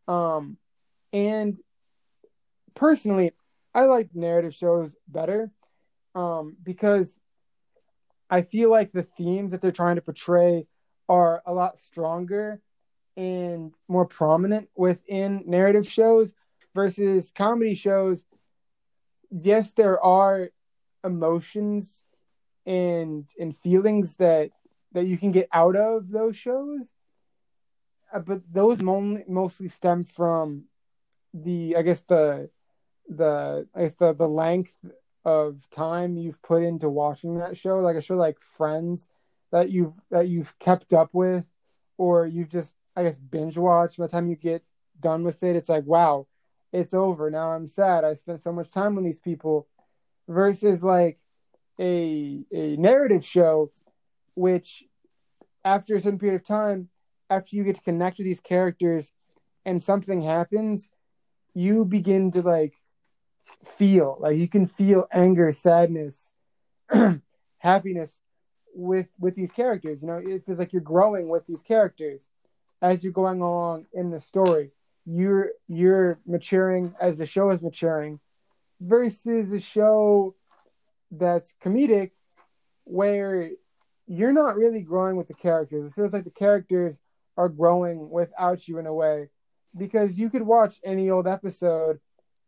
um, 0.07 0.57
and 1.11 1.57
personally, 2.73 3.33
I 3.73 3.83
like 3.83 4.15
narrative 4.15 4.55
shows 4.55 4.95
better 5.09 5.51
um, 6.15 6.55
because 6.63 7.15
I 8.29 8.41
feel 8.41 8.69
like 8.69 8.91
the 8.91 9.03
themes 9.03 9.51
that 9.51 9.61
they're 9.61 9.71
trying 9.71 9.95
to 9.95 10.01
portray 10.01 10.67
are 11.07 11.41
a 11.45 11.53
lot 11.53 11.79
stronger 11.79 12.61
and 13.15 13.73
more 13.87 14.05
prominent 14.05 14.69
within 14.75 15.43
narrative 15.45 15.89
shows 15.89 16.33
versus 16.75 17.31
comedy 17.35 17.75
shows. 17.75 18.23
Yes, 19.31 19.71
there 19.71 19.99
are 20.01 20.49
emotions 21.03 22.03
and 22.65 23.25
and 23.39 23.55
feelings 23.55 24.17
that 24.17 24.51
that 24.91 25.05
you 25.05 25.17
can 25.17 25.31
get 25.31 25.47
out 25.53 25.75
of 25.75 26.09
those 26.09 26.35
shows, 26.35 26.81
uh, 28.13 28.19
but 28.19 28.41
those 28.51 28.81
mo- 28.81 29.23
mostly 29.27 29.69
stem 29.69 30.03
from 30.03 30.65
the 31.33 31.75
I 31.77 31.81
guess 31.81 32.01
the 32.01 32.49
the 33.07 33.67
I 33.73 33.81
guess 33.83 33.95
the 33.95 34.13
the 34.13 34.27
length 34.27 34.75
of 35.27 35.69
time 35.69 36.15
you've 36.15 36.41
put 36.41 36.63
into 36.63 36.87
watching 36.89 37.37
that 37.37 37.57
show, 37.57 37.79
like 37.79 37.97
a 37.97 38.01
show 38.01 38.15
like 38.15 38.39
Friends 38.39 39.09
that 39.51 39.69
you've 39.69 39.93
that 40.09 40.29
you've 40.29 40.57
kept 40.57 40.93
up 40.93 41.09
with, 41.11 41.45
or 41.97 42.25
you've 42.25 42.49
just 42.49 42.73
I 42.95 43.03
guess 43.03 43.19
binge 43.19 43.57
watched. 43.57 43.97
By 43.97 44.05
the 44.05 44.11
time 44.11 44.29
you 44.29 44.37
get 44.37 44.63
done 44.99 45.25
with 45.25 45.43
it, 45.43 45.57
it's 45.57 45.67
like 45.67 45.83
wow, 45.85 46.27
it's 46.71 46.93
over. 46.93 47.29
Now 47.29 47.51
I'm 47.51 47.67
sad. 47.67 48.05
I 48.05 48.13
spent 48.13 48.41
so 48.41 48.53
much 48.53 48.71
time 48.71 48.95
with 48.95 49.03
these 49.03 49.19
people, 49.19 49.67
versus 50.29 50.81
like 50.81 51.19
a 51.77 52.45
a 52.53 52.77
narrative 52.77 53.25
show, 53.25 53.69
which 54.33 54.85
after 55.65 55.95
a 55.95 55.99
certain 55.99 56.19
period 56.19 56.39
of 56.39 56.47
time, 56.47 56.87
after 57.29 57.53
you 57.57 57.65
get 57.65 57.75
to 57.75 57.81
connect 57.81 58.17
with 58.17 58.27
these 58.27 58.39
characters, 58.39 59.11
and 59.65 59.83
something 59.83 60.21
happens, 60.21 60.87
you 61.53 61.83
begin 61.83 62.31
to 62.31 62.41
like 62.41 62.75
feel 63.65 64.17
like 64.19 64.37
you 64.37 64.47
can 64.47 64.67
feel 64.67 65.07
anger 65.11 65.53
sadness 65.53 66.31
happiness 67.57 68.17
with 68.73 69.07
with 69.19 69.35
these 69.35 69.51
characters 69.51 69.99
you 70.01 70.07
know? 70.07 70.17
It 70.17 70.45
feels 70.45 70.59
like 70.59 70.73
you're 70.73 70.81
growing 70.81 71.29
with 71.29 71.45
these 71.47 71.61
characters 71.61 72.21
as 72.81 73.03
you're 73.03 73.13
going 73.13 73.41
along 73.41 73.85
in 73.93 74.11
the 74.11 74.21
story 74.21 74.71
you're 75.05 75.51
you're 75.67 76.19
maturing 76.27 76.93
as 76.99 77.17
the 77.17 77.25
show 77.25 77.49
is 77.49 77.61
maturing 77.61 78.19
versus 78.81 79.51
a 79.51 79.59
show 79.59 80.35
that's 81.11 81.55
comedic 81.63 82.11
where 82.83 83.49
you're 84.07 84.33
not 84.33 84.55
really 84.55 84.81
growing 84.81 85.15
with 85.15 85.27
the 85.27 85.33
characters. 85.33 85.89
It 85.89 85.95
feels 85.95 86.13
like 86.13 86.23
the 86.23 86.29
characters 86.29 86.99
are 87.37 87.49
growing 87.49 88.09
without 88.09 88.67
you 88.67 88.79
in 88.79 88.85
a 88.85 88.93
way 88.93 89.29
because 89.77 90.17
you 90.17 90.29
could 90.29 90.41
watch 90.41 90.79
any 90.83 91.09
old 91.09 91.27
episode 91.27 91.99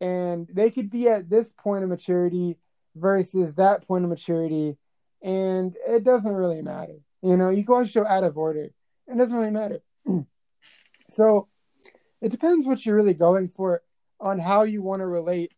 and 0.02 0.48
they 0.54 0.72
could 0.72 0.90
be 0.90 1.08
at 1.08 1.30
this 1.30 1.52
point 1.52 1.84
of 1.84 1.90
maturity 1.90 2.58
versus 2.96 3.56
that 3.56 3.88
point 3.88 4.04
of 4.04 4.10
maturity 4.10 4.78
and 5.22 5.76
it 5.88 6.04
doesn't 6.04 6.34
really 6.34 6.62
matter. 6.62 6.96
You 7.22 7.38
know 7.38 7.50
you 7.50 7.66
can 7.66 7.76
watch 7.76 7.88
a 7.88 7.92
show 7.92 8.06
out 8.06 8.24
of 8.24 8.38
order 8.38 8.72
it 9.10 9.18
doesn't 9.18 9.38
really 9.38 9.52
matter. 9.52 9.82
So 11.12 11.48
it 12.22 12.30
depends 12.30 12.68
what 12.68 12.86
you're 12.86 12.96
really 12.96 13.16
going 13.16 13.50
for 13.50 13.82
on 14.20 14.40
how 14.40 14.62
you 14.62 14.82
want 14.84 15.00
to 15.00 15.08
relate 15.08 15.54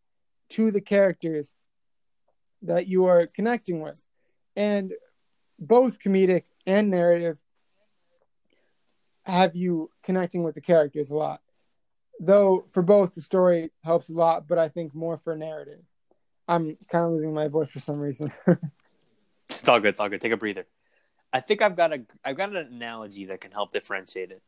to 0.51 0.71
the 0.71 0.79
characters 0.81 1.51
that 2.61 2.87
you 2.87 3.05
are 3.05 3.25
connecting 3.35 3.81
with. 3.81 4.01
And 4.55 4.93
both 5.59 5.99
comedic 5.99 6.43
and 6.65 6.89
narrative 6.89 7.37
have 9.25 9.55
you 9.55 9.89
connecting 10.03 10.43
with 10.43 10.55
the 10.55 10.61
characters 10.61 11.09
a 11.09 11.15
lot 11.15 11.41
though 12.21 12.65
for 12.71 12.83
both 12.83 13.15
the 13.15 13.21
story 13.21 13.71
helps 13.83 14.07
a 14.07 14.13
lot, 14.13 14.47
but 14.47 14.57
I 14.57 14.69
think 14.69 14.93
more 14.93 15.17
for 15.17 15.35
narrative. 15.35 15.79
I'm 16.47 16.77
kind 16.87 17.05
of 17.05 17.11
losing 17.11 17.33
my 17.33 17.47
voice 17.47 17.69
for 17.69 17.79
some 17.79 17.99
reason. 17.99 18.31
it's 19.49 19.67
all 19.67 19.79
good. 19.79 19.89
It's 19.89 19.99
all 19.99 20.07
good. 20.07 20.21
Take 20.21 20.31
a 20.31 20.37
breather. 20.37 20.65
I 21.33 21.39
think 21.39 21.61
I've 21.61 21.75
got 21.75 21.93
a 21.93 22.01
I've 22.23 22.37
got 22.37 22.55
an 22.55 22.57
analogy 22.57 23.25
that 23.25 23.41
can 23.41 23.51
help 23.51 23.71
differentiate 23.71 24.31
it. 24.31 24.41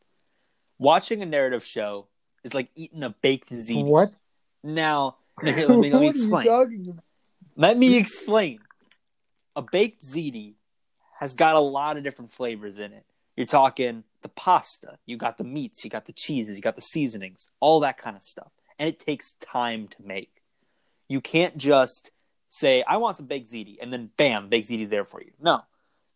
Watching 0.77 1.21
a 1.21 1.25
narrative 1.25 1.65
show 1.65 2.07
is 2.43 2.53
like 2.53 2.69
eating 2.75 3.03
a 3.03 3.09
baked 3.09 3.49
ziti. 3.49 3.83
What? 3.83 4.13
Now, 4.63 5.17
let 5.43 5.55
me, 5.69 5.91
let 5.91 6.01
me 6.01 6.09
explain. 6.09 7.01
Let 7.55 7.77
me 7.77 7.97
explain. 7.97 8.59
A 9.55 9.62
baked 9.62 10.03
ziti 10.03 10.55
has 11.19 11.33
got 11.33 11.55
a 11.55 11.59
lot 11.59 11.97
of 11.97 12.03
different 12.03 12.31
flavors 12.31 12.77
in 12.77 12.91
it. 12.91 13.05
You're 13.36 13.45
talking 13.45 14.03
the 14.23 14.29
pasta, 14.29 14.97
you 15.05 15.17
got 15.17 15.38
the 15.38 15.43
meats, 15.43 15.83
you 15.83 15.89
got 15.89 16.05
the 16.05 16.13
cheeses, 16.13 16.55
you 16.55 16.62
got 16.62 16.75
the 16.75 16.81
seasonings, 16.81 17.49
all 17.59 17.79
that 17.81 17.97
kind 17.97 18.15
of 18.15 18.23
stuff. 18.23 18.53
And 18.79 18.89
it 18.89 18.99
takes 18.99 19.33
time 19.33 19.88
to 19.89 19.97
make. 20.03 20.41
You 21.07 21.21
can't 21.21 21.57
just 21.57 22.12
say, 22.49 22.83
I 22.88 22.97
want 22.97 23.17
some 23.17 23.27
baked 23.27 23.51
ziti, 23.51 23.77
and 23.81 23.93
then 23.93 24.09
bam, 24.17 24.49
baked 24.49 24.69
ziti's 24.69 24.89
there 24.89 25.05
for 25.05 25.21
you. 25.21 25.31
No. 25.39 25.62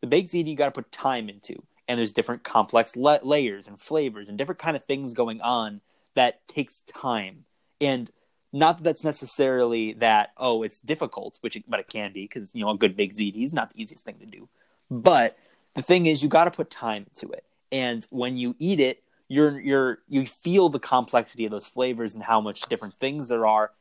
The 0.01 0.07
baked 0.07 0.29
ziti 0.29 0.47
you 0.47 0.55
got 0.55 0.73
to 0.73 0.81
put 0.81 0.91
time 0.91 1.29
into. 1.29 1.63
And 1.87 1.97
there's 1.97 2.11
different 2.11 2.43
complex 2.43 2.95
la- 2.95 3.19
layers 3.23 3.67
and 3.67 3.79
flavors 3.79 4.27
and 4.27 4.37
different 4.37 4.59
kind 4.59 4.75
of 4.75 4.83
things 4.83 5.13
going 5.13 5.41
on 5.41 5.81
that 6.15 6.45
takes 6.47 6.81
time. 6.81 7.45
And 7.79 8.11
not 8.51 8.77
that 8.77 8.83
that's 8.83 9.03
necessarily 9.03 9.93
that, 9.93 10.31
oh, 10.37 10.63
it's 10.63 10.79
difficult, 10.79 11.37
which 11.41 11.55
it, 11.55 11.63
but 11.67 11.79
it 11.79 11.87
can 11.87 12.11
be 12.11 12.23
because, 12.23 12.53
you 12.53 12.61
know, 12.61 12.71
a 12.71 12.77
good 12.77 12.97
baked 12.97 13.15
ziti 13.15 13.43
is 13.43 13.53
not 13.53 13.73
the 13.73 13.81
easiest 13.81 14.03
thing 14.03 14.19
to 14.19 14.25
do. 14.25 14.49
But 14.89 15.37
the 15.75 15.81
thing 15.81 16.05
is, 16.07 16.23
you 16.23 16.29
got 16.29 16.45
to 16.45 16.51
put 16.51 16.69
time 16.69 17.05
into 17.09 17.31
it 17.33 17.45
and 17.71 18.05
when 18.09 18.37
you 18.37 18.55
eat 18.59 18.79
it 18.79 19.03
you're 19.27 19.59
you're 19.59 19.99
you 20.07 20.25
feel 20.25 20.69
the 20.69 20.79
complexity 20.79 21.45
of 21.45 21.51
those 21.51 21.67
flavors 21.67 22.15
and 22.15 22.23
how 22.23 22.39
much 22.41 22.61
different 22.61 22.95
things 22.95 23.27
there 23.27 23.45
are. 23.45 23.71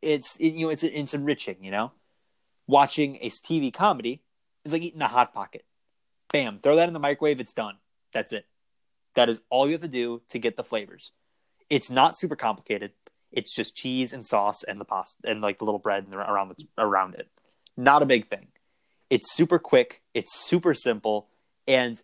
It's 0.00 0.36
it, 0.36 0.54
you 0.54 0.66
know 0.66 0.70
it's 0.70 0.82
it's 0.82 1.14
enriching 1.14 1.62
you 1.62 1.70
know? 1.70 1.92
Watching 2.66 3.18
a 3.20 3.28
tv 3.28 3.72
comedy 3.72 4.22
is 4.64 4.72
like 4.72 4.82
eating 4.82 5.02
a 5.02 5.08
hot 5.08 5.34
pocket. 5.34 5.64
Bam 6.32 6.58
throw 6.58 6.76
that 6.76 6.88
in 6.88 6.94
the 6.94 7.00
microwave 7.00 7.40
it's 7.40 7.52
done. 7.52 7.76
That's 8.12 8.32
it. 8.32 8.46
That 9.14 9.28
is 9.28 9.40
all 9.50 9.66
you 9.66 9.72
have 9.72 9.82
to 9.82 9.88
do 9.88 10.22
to 10.28 10.38
get 10.38 10.56
the 10.56 10.64
flavors. 10.64 11.12
It's 11.70 11.90
not 11.90 12.16
super 12.16 12.36
complicated. 12.36 12.92
It's 13.30 13.54
just 13.54 13.76
cheese 13.76 14.12
and 14.12 14.24
sauce 14.24 14.62
and 14.62 14.80
the 14.80 14.84
pasta 14.84 15.18
and 15.24 15.40
like 15.40 15.58
the 15.58 15.64
little 15.64 15.78
bread 15.78 16.06
around 16.12 16.54
around 16.78 17.14
it. 17.14 17.28
Not 17.76 18.02
a 18.02 18.06
big 18.06 18.26
thing. 18.28 18.48
It's 19.10 19.32
super 19.32 19.58
quick. 19.58 20.02
It's 20.14 20.34
super 20.34 20.72
simple. 20.72 21.28
And 21.66 22.02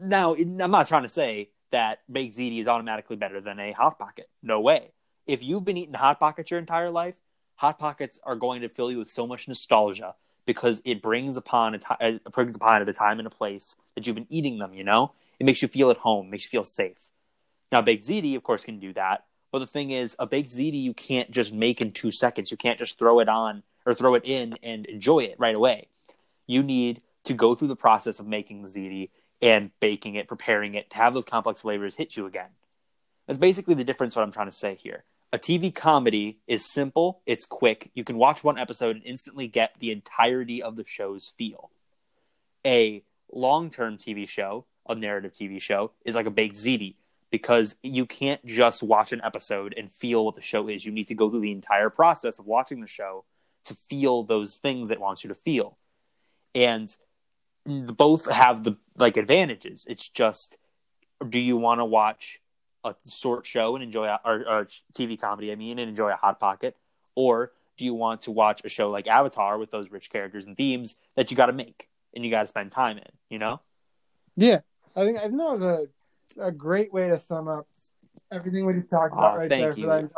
now, 0.00 0.34
I'm 0.34 0.56
not 0.56 0.88
trying 0.88 1.02
to 1.02 1.08
say 1.08 1.50
that 1.70 2.00
baked 2.10 2.36
ziti 2.36 2.60
is 2.60 2.68
automatically 2.68 3.16
better 3.16 3.40
than 3.40 3.58
a 3.58 3.72
hot 3.72 3.98
pocket. 3.98 4.28
No 4.42 4.60
way. 4.60 4.92
If 5.26 5.42
you've 5.42 5.64
been 5.64 5.76
eating 5.76 5.94
hot 5.94 6.18
pockets 6.18 6.50
your 6.50 6.60
entire 6.60 6.90
life, 6.90 7.16
hot 7.56 7.78
pockets 7.78 8.18
are 8.24 8.36
going 8.36 8.62
to 8.62 8.68
fill 8.68 8.90
you 8.90 8.98
with 8.98 9.10
so 9.10 9.26
much 9.26 9.48
nostalgia 9.48 10.14
because 10.46 10.80
it 10.84 11.02
brings 11.02 11.36
upon 11.36 11.74
a 11.74 11.78
t- 11.78 11.86
uh, 11.90 12.06
it 12.24 12.32
brings 12.32 12.56
upon 12.56 12.80
at 12.80 12.88
a 12.88 12.92
time 12.92 13.18
and 13.18 13.26
a 13.26 13.30
place 13.30 13.76
that 13.94 14.06
you've 14.06 14.16
been 14.16 14.26
eating 14.30 14.58
them. 14.58 14.72
You 14.72 14.84
know, 14.84 15.12
it 15.38 15.44
makes 15.44 15.60
you 15.60 15.68
feel 15.68 15.90
at 15.90 15.98
home, 15.98 16.30
makes 16.30 16.44
you 16.44 16.50
feel 16.50 16.64
safe. 16.64 17.10
Now, 17.70 17.82
baked 17.82 18.06
ziti, 18.06 18.34
of 18.36 18.42
course, 18.42 18.64
can 18.64 18.80
do 18.80 18.94
that. 18.94 19.24
But 19.52 19.60
the 19.60 19.66
thing 19.66 19.90
is, 19.90 20.16
a 20.18 20.26
baked 20.26 20.50
ziti 20.50 20.82
you 20.82 20.94
can't 20.94 21.30
just 21.30 21.52
make 21.52 21.80
in 21.80 21.92
two 21.92 22.10
seconds. 22.10 22.50
You 22.50 22.56
can't 22.56 22.78
just 22.78 22.98
throw 22.98 23.20
it 23.20 23.28
on 23.28 23.62
or 23.84 23.94
throw 23.94 24.14
it 24.14 24.24
in 24.24 24.54
and 24.62 24.86
enjoy 24.86 25.20
it 25.20 25.36
right 25.38 25.54
away. 25.54 25.88
You 26.46 26.62
need 26.62 27.02
to 27.24 27.34
go 27.34 27.54
through 27.54 27.68
the 27.68 27.76
process 27.76 28.20
of 28.20 28.26
making 28.26 28.62
the 28.62 28.68
ziti 28.68 29.10
and 29.40 29.70
baking 29.80 30.14
it, 30.16 30.28
preparing 30.28 30.74
it 30.74 30.90
to 30.90 30.96
have 30.96 31.14
those 31.14 31.24
complex 31.24 31.62
flavors 31.62 31.94
hit 31.94 32.16
you 32.16 32.26
again. 32.26 32.50
That's 33.26 33.38
basically 33.38 33.74
the 33.74 33.84
difference 33.84 34.16
what 34.16 34.22
I'm 34.22 34.32
trying 34.32 34.50
to 34.50 34.56
say 34.56 34.74
here. 34.74 35.04
A 35.32 35.38
TV 35.38 35.74
comedy 35.74 36.38
is 36.46 36.72
simple, 36.72 37.20
it's 37.26 37.44
quick. 37.44 37.90
You 37.94 38.02
can 38.02 38.16
watch 38.16 38.42
one 38.42 38.58
episode 38.58 38.96
and 38.96 39.04
instantly 39.04 39.46
get 39.46 39.76
the 39.78 39.90
entirety 39.90 40.62
of 40.62 40.76
the 40.76 40.84
show's 40.86 41.32
feel. 41.36 41.70
A 42.64 43.02
long-term 43.30 43.98
TV 43.98 44.26
show, 44.26 44.64
a 44.88 44.94
narrative 44.94 45.34
TV 45.34 45.60
show, 45.60 45.92
is 46.04 46.14
like 46.14 46.26
a 46.26 46.30
baked 46.30 46.56
ziti 46.56 46.94
because 47.30 47.76
you 47.82 48.06
can't 48.06 48.44
just 48.46 48.82
watch 48.82 49.12
an 49.12 49.20
episode 49.22 49.74
and 49.76 49.92
feel 49.92 50.24
what 50.24 50.34
the 50.34 50.40
show 50.40 50.66
is. 50.66 50.86
You 50.86 50.92
need 50.92 51.08
to 51.08 51.14
go 51.14 51.28
through 51.28 51.40
the 51.40 51.52
entire 51.52 51.90
process 51.90 52.38
of 52.38 52.46
watching 52.46 52.80
the 52.80 52.86
show 52.86 53.24
to 53.66 53.74
feel 53.90 54.22
those 54.22 54.56
things 54.56 54.90
it 54.90 55.00
wants 55.00 55.22
you 55.22 55.28
to 55.28 55.34
feel. 55.34 55.76
And 56.54 56.88
both 57.68 58.30
have 58.30 58.64
the 58.64 58.76
like 58.96 59.16
advantages. 59.16 59.86
It's 59.88 60.08
just, 60.08 60.56
do 61.28 61.38
you 61.38 61.56
want 61.56 61.80
to 61.80 61.84
watch 61.84 62.40
a 62.84 62.94
short 63.08 63.46
show 63.46 63.74
and 63.74 63.82
enjoy 63.82 64.06
a, 64.06 64.20
or, 64.24 64.48
or 64.48 64.68
TV 64.94 65.20
comedy? 65.20 65.52
I 65.52 65.54
mean, 65.54 65.78
and 65.78 65.88
enjoy 65.88 66.10
a 66.10 66.16
hot 66.16 66.40
pocket, 66.40 66.76
or 67.14 67.52
do 67.76 67.84
you 67.84 67.94
want 67.94 68.22
to 68.22 68.30
watch 68.30 68.62
a 68.64 68.68
show 68.68 68.90
like 68.90 69.06
Avatar 69.06 69.58
with 69.58 69.70
those 69.70 69.90
rich 69.90 70.10
characters 70.10 70.46
and 70.46 70.56
themes 70.56 70.96
that 71.14 71.30
you 71.30 71.36
got 71.36 71.46
to 71.46 71.52
make 71.52 71.88
and 72.14 72.24
you 72.24 72.30
got 72.30 72.42
to 72.42 72.46
spend 72.46 72.72
time 72.72 72.98
in? 72.98 73.10
You 73.28 73.38
know? 73.38 73.60
Yeah, 74.36 74.60
I 74.96 75.04
think 75.04 75.18
I 75.18 75.22
think 75.22 75.38
that 75.38 75.58
was 75.58 75.62
a 75.62 75.88
a 76.40 76.52
great 76.52 76.92
way 76.92 77.08
to 77.08 77.18
sum 77.18 77.48
up 77.48 77.66
everything 78.32 78.66
we 78.66 78.74
just 78.74 78.90
talked 78.90 79.12
about 79.12 79.36
right 79.36 79.48
thank 79.48 79.76
there 79.76 79.84
you. 80.00 80.10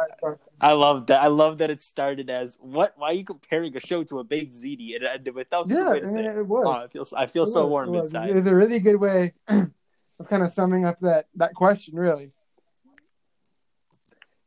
I 0.61 0.73
love 0.73 1.07
that. 1.07 1.23
I 1.23 1.29
love 1.29 1.59
that 1.59 1.71
it 1.71 1.81
started 1.81 2.29
as 2.31 2.57
what? 2.61 2.95
Why 2.97 3.09
are 3.09 3.15
you 3.15 3.25
comparing 3.25 3.77
a 3.77 3.81
show 3.81 4.05
to 4.05 4.19
a 4.19 4.25
big 4.25 4.53
ziti? 4.53 4.91
It 4.91 5.03
ended 5.03 5.35
with 5.35 5.51
that 5.51 5.61
was 5.61 5.71
Yeah, 5.71 5.91
way 5.91 6.01
to 6.01 6.07
I 6.07 6.09
say 6.09 6.25
it. 6.25 6.37
it 6.39 6.47
was. 6.47 6.67
Oh, 6.67 6.85
I 6.85 6.89
feel 6.89 7.07
I 7.17 7.27
feel 7.27 7.45
It 7.45 7.49
so 7.49 7.63
was, 7.63 7.71
warm 7.71 7.95
it 7.95 7.99
inside. 7.99 8.31
It 8.31 8.35
was 8.35 8.47
a 8.47 8.55
really 8.55 8.81
good 8.81 8.97
way 8.97 9.35
of 9.49 10.29
kind 10.29 10.43
of 10.43 10.51
summing 10.53 10.85
up 10.85 10.99
that 11.01 11.27
that 11.37 11.55
question. 11.55 11.97
Really. 11.97 12.33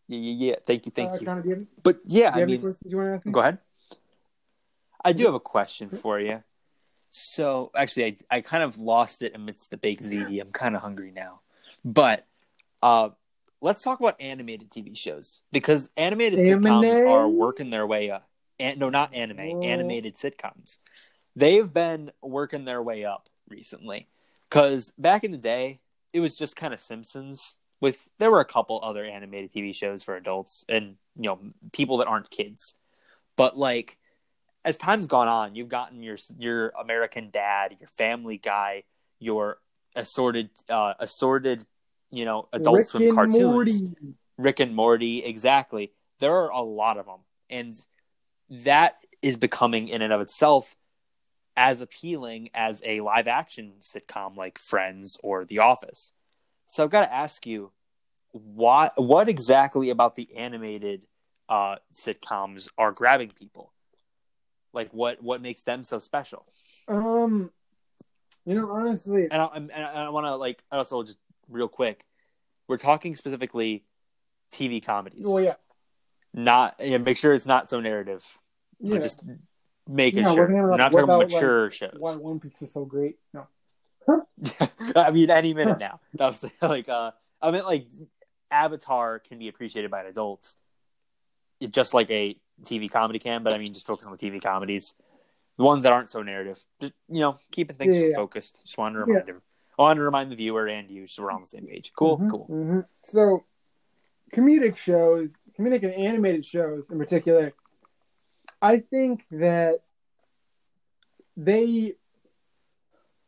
Yeah, 0.07 0.19
yeah, 0.19 0.49
yeah. 0.49 0.55
Thank 0.65 0.85
you, 0.85 0.91
thank 0.91 1.13
uh, 1.13 1.17
you. 1.19 1.25
Connor, 1.25 1.41
do 1.41 1.49
you 1.49 1.55
have, 1.55 1.65
But 1.81 1.99
yeah, 2.05 2.31
I 2.33 2.45
mean, 2.45 2.59
questions 2.59 2.91
you 2.91 2.97
want 2.97 3.09
to 3.09 3.15
ask 3.15 3.25
me? 3.25 3.31
go 3.31 3.39
ahead. 3.39 3.59
I 5.03 5.13
do 5.13 5.25
have 5.25 5.33
a 5.33 5.39
question 5.39 5.89
for 5.89 6.19
you. 6.19 6.43
So 7.09 7.71
actually, 7.75 8.17
I 8.31 8.37
I 8.37 8.41
kind 8.41 8.63
of 8.63 8.79
lost 8.79 9.21
it 9.21 9.35
amidst 9.35 9.69
the 9.69 9.77
baked 9.77 10.03
ziti. 10.03 10.41
I'm 10.41 10.51
kind 10.51 10.75
of 10.75 10.81
hungry 10.81 11.11
now, 11.11 11.41
but 11.85 12.25
uh, 12.81 13.09
let's 13.63 13.81
talk 13.81 13.99
about 13.99 14.19
animated 14.19 14.69
TV 14.69 14.95
shows 14.95 15.41
because 15.51 15.89
animated 15.95 16.37
sitcoms 16.37 16.99
are 17.09 17.27
working 17.27 17.69
their 17.69 17.87
way 17.87 18.11
up. 18.11 18.29
No, 18.59 18.89
not 18.89 19.13
anime, 19.13 19.63
animated 19.63 20.15
sitcoms. 20.15 20.77
They've 21.35 21.71
been 21.71 22.11
working 22.21 22.65
their 22.65 22.83
way 22.83 23.05
up 23.05 23.29
recently 23.49 24.07
because 24.47 24.93
back 24.97 25.23
in 25.23 25.31
the 25.31 25.37
day, 25.37 25.79
it 26.11 26.19
was 26.19 26.35
just 26.35 26.55
kind 26.55 26.73
of 26.73 26.79
Simpsons. 26.79 27.55
With 27.81 28.07
there 28.19 28.31
were 28.31 28.39
a 28.39 28.45
couple 28.45 28.79
other 28.83 29.03
animated 29.03 29.51
TV 29.51 29.73
shows 29.73 30.03
for 30.03 30.15
adults 30.15 30.63
and 30.69 30.95
you 31.15 31.23
know 31.23 31.39
people 31.71 31.97
that 31.97 32.07
aren't 32.07 32.29
kids, 32.29 32.75
but 33.35 33.57
like 33.57 33.97
as 34.63 34.77
time's 34.77 35.07
gone 35.07 35.27
on, 35.27 35.55
you've 35.55 35.69
gotten 35.69 36.03
your 36.03 36.17
your 36.37 36.69
American 36.79 37.29
Dad, 37.31 37.75
your 37.79 37.89
Family 37.89 38.37
Guy, 38.37 38.83
your 39.19 39.57
assorted 39.95 40.49
uh, 40.69 40.93
assorted 40.99 41.65
you 42.13 42.25
know 42.25 42.47
Adult 42.53 42.77
Rick 42.77 42.85
Swim 42.85 43.15
cartoons. 43.15 43.41
Morty. 43.41 43.81
Rick 44.37 44.59
and 44.59 44.75
Morty, 44.75 45.23
exactly. 45.23 45.91
There 46.19 46.33
are 46.33 46.49
a 46.49 46.61
lot 46.61 46.97
of 46.97 47.05
them, 47.05 47.19
and 47.49 47.73
that 48.63 48.95
is 49.21 49.37
becoming 49.37 49.87
in 49.89 50.01
and 50.01 50.13
of 50.13 50.21
itself 50.21 50.75
as 51.55 51.81
appealing 51.81 52.49
as 52.53 52.81
a 52.85 53.01
live 53.01 53.27
action 53.27 53.73
sitcom 53.81 54.35
like 54.35 54.57
Friends 54.57 55.17
or 55.23 55.45
The 55.45 55.59
Office. 55.59 56.13
So 56.65 56.83
I've 56.83 56.89
got 56.89 57.05
to 57.05 57.13
ask 57.13 57.45
you, 57.45 57.71
why? 58.31 58.89
What 58.95 59.29
exactly 59.29 59.89
about 59.91 60.15
the 60.15 60.35
animated 60.35 61.03
uh, 61.47 61.75
sitcoms 61.93 62.69
are 62.77 62.91
grabbing 62.91 63.29
people? 63.29 63.71
Like, 64.73 64.89
what 64.91 65.21
what 65.21 65.41
makes 65.41 65.61
them 65.61 65.83
so 65.83 65.99
special? 65.99 66.45
Um, 66.87 67.51
you 68.45 68.55
know, 68.55 68.71
honestly, 68.71 69.27
And 69.29 69.41
I, 69.41 69.47
and 69.55 69.71
I 69.71 70.09
want 70.09 70.25
to 70.25 70.35
like 70.35 70.63
I 70.71 70.77
also 70.77 71.03
just 71.03 71.19
real 71.49 71.67
quick, 71.67 72.05
we're 72.67 72.77
talking 72.77 73.15
specifically 73.15 73.83
TV 74.51 74.83
comedies. 74.83 75.25
well, 75.27 75.43
yeah, 75.43 75.55
not 76.33 76.75
yeah, 76.79 76.97
make 76.97 77.17
sure 77.17 77.33
it's 77.33 77.45
not 77.47 77.69
so 77.69 77.79
narrative. 77.79 78.25
yeah. 78.79 78.95
But 78.95 79.01
just 79.03 79.23
making 79.87 80.23
Yeah, 80.23 80.33
sure. 80.33 80.47
We're 80.51 80.69
like- 80.69 80.77
not 80.79 80.91
talking 80.91 81.03
about 81.03 81.15
about, 81.21 81.31
like, 81.31 81.41
mature 81.41 81.69
shows. 81.71 81.95
Why 81.97 82.15
One 82.15 82.39
Piece 82.39 82.61
is 82.61 82.71
so 82.73 82.85
great? 82.85 83.17
No. 83.33 83.47
I 84.95 85.11
mean, 85.11 85.29
any 85.29 85.53
minute 85.53 85.79
now. 85.87 85.99
That 86.15 86.27
was 86.27 86.45
like 86.61 86.89
uh, 86.89 87.11
I 87.41 87.51
meant 87.51 87.65
like 87.65 87.87
Avatar 88.51 89.19
can 89.19 89.39
be 89.39 89.47
appreciated 89.47 89.89
by 89.91 90.03
adults, 90.03 90.55
it, 91.59 91.71
just 91.71 91.93
like 91.93 92.09
a 92.11 92.37
TV 92.63 92.89
comedy 92.91 93.19
can. 93.19 93.43
But 93.43 93.53
I 93.53 93.57
mean, 93.57 93.73
just 93.73 93.87
focus 93.87 94.05
on 94.05 94.15
the 94.15 94.17
TV 94.17 94.41
comedies, 94.41 94.93
the 95.57 95.63
ones 95.63 95.83
that 95.83 95.93
aren't 95.93 96.09
so 96.09 96.21
narrative. 96.21 96.63
Just 96.81 96.93
you 97.09 97.19
know, 97.21 97.37
keeping 97.51 97.75
things 97.75 97.95
Yeah, 97.95 98.03
yeah, 98.03 98.07
yeah. 98.09 98.15
focused. 98.15 98.59
Just 98.65 98.77
wanted 98.77 98.99
to 98.99 99.05
remind 99.05 99.29
him. 99.29 99.41
I 99.77 99.81
want 99.81 99.97
to 99.97 100.03
remind 100.03 100.31
the 100.31 100.35
viewer 100.35 100.67
and 100.67 100.89
you, 100.89 101.07
so 101.07 101.23
we're 101.23 101.31
on 101.31 101.41
the 101.41 101.47
same 101.47 101.65
page. 101.65 101.91
Cool, 101.95 102.19
Mhm, 102.19 102.29
cool. 102.29 102.47
mhm. 102.49 102.85
So, 103.01 103.43
comedic 104.31 104.77
shows, 104.77 105.35
comedic 105.57 105.83
and 105.83 105.93
animated 105.93 106.45
shows 106.45 106.89
in 106.89 106.97
particular, 106.97 107.53
I 108.61 108.79
think 108.79 109.25
that 109.31 109.79
they, 111.35 111.95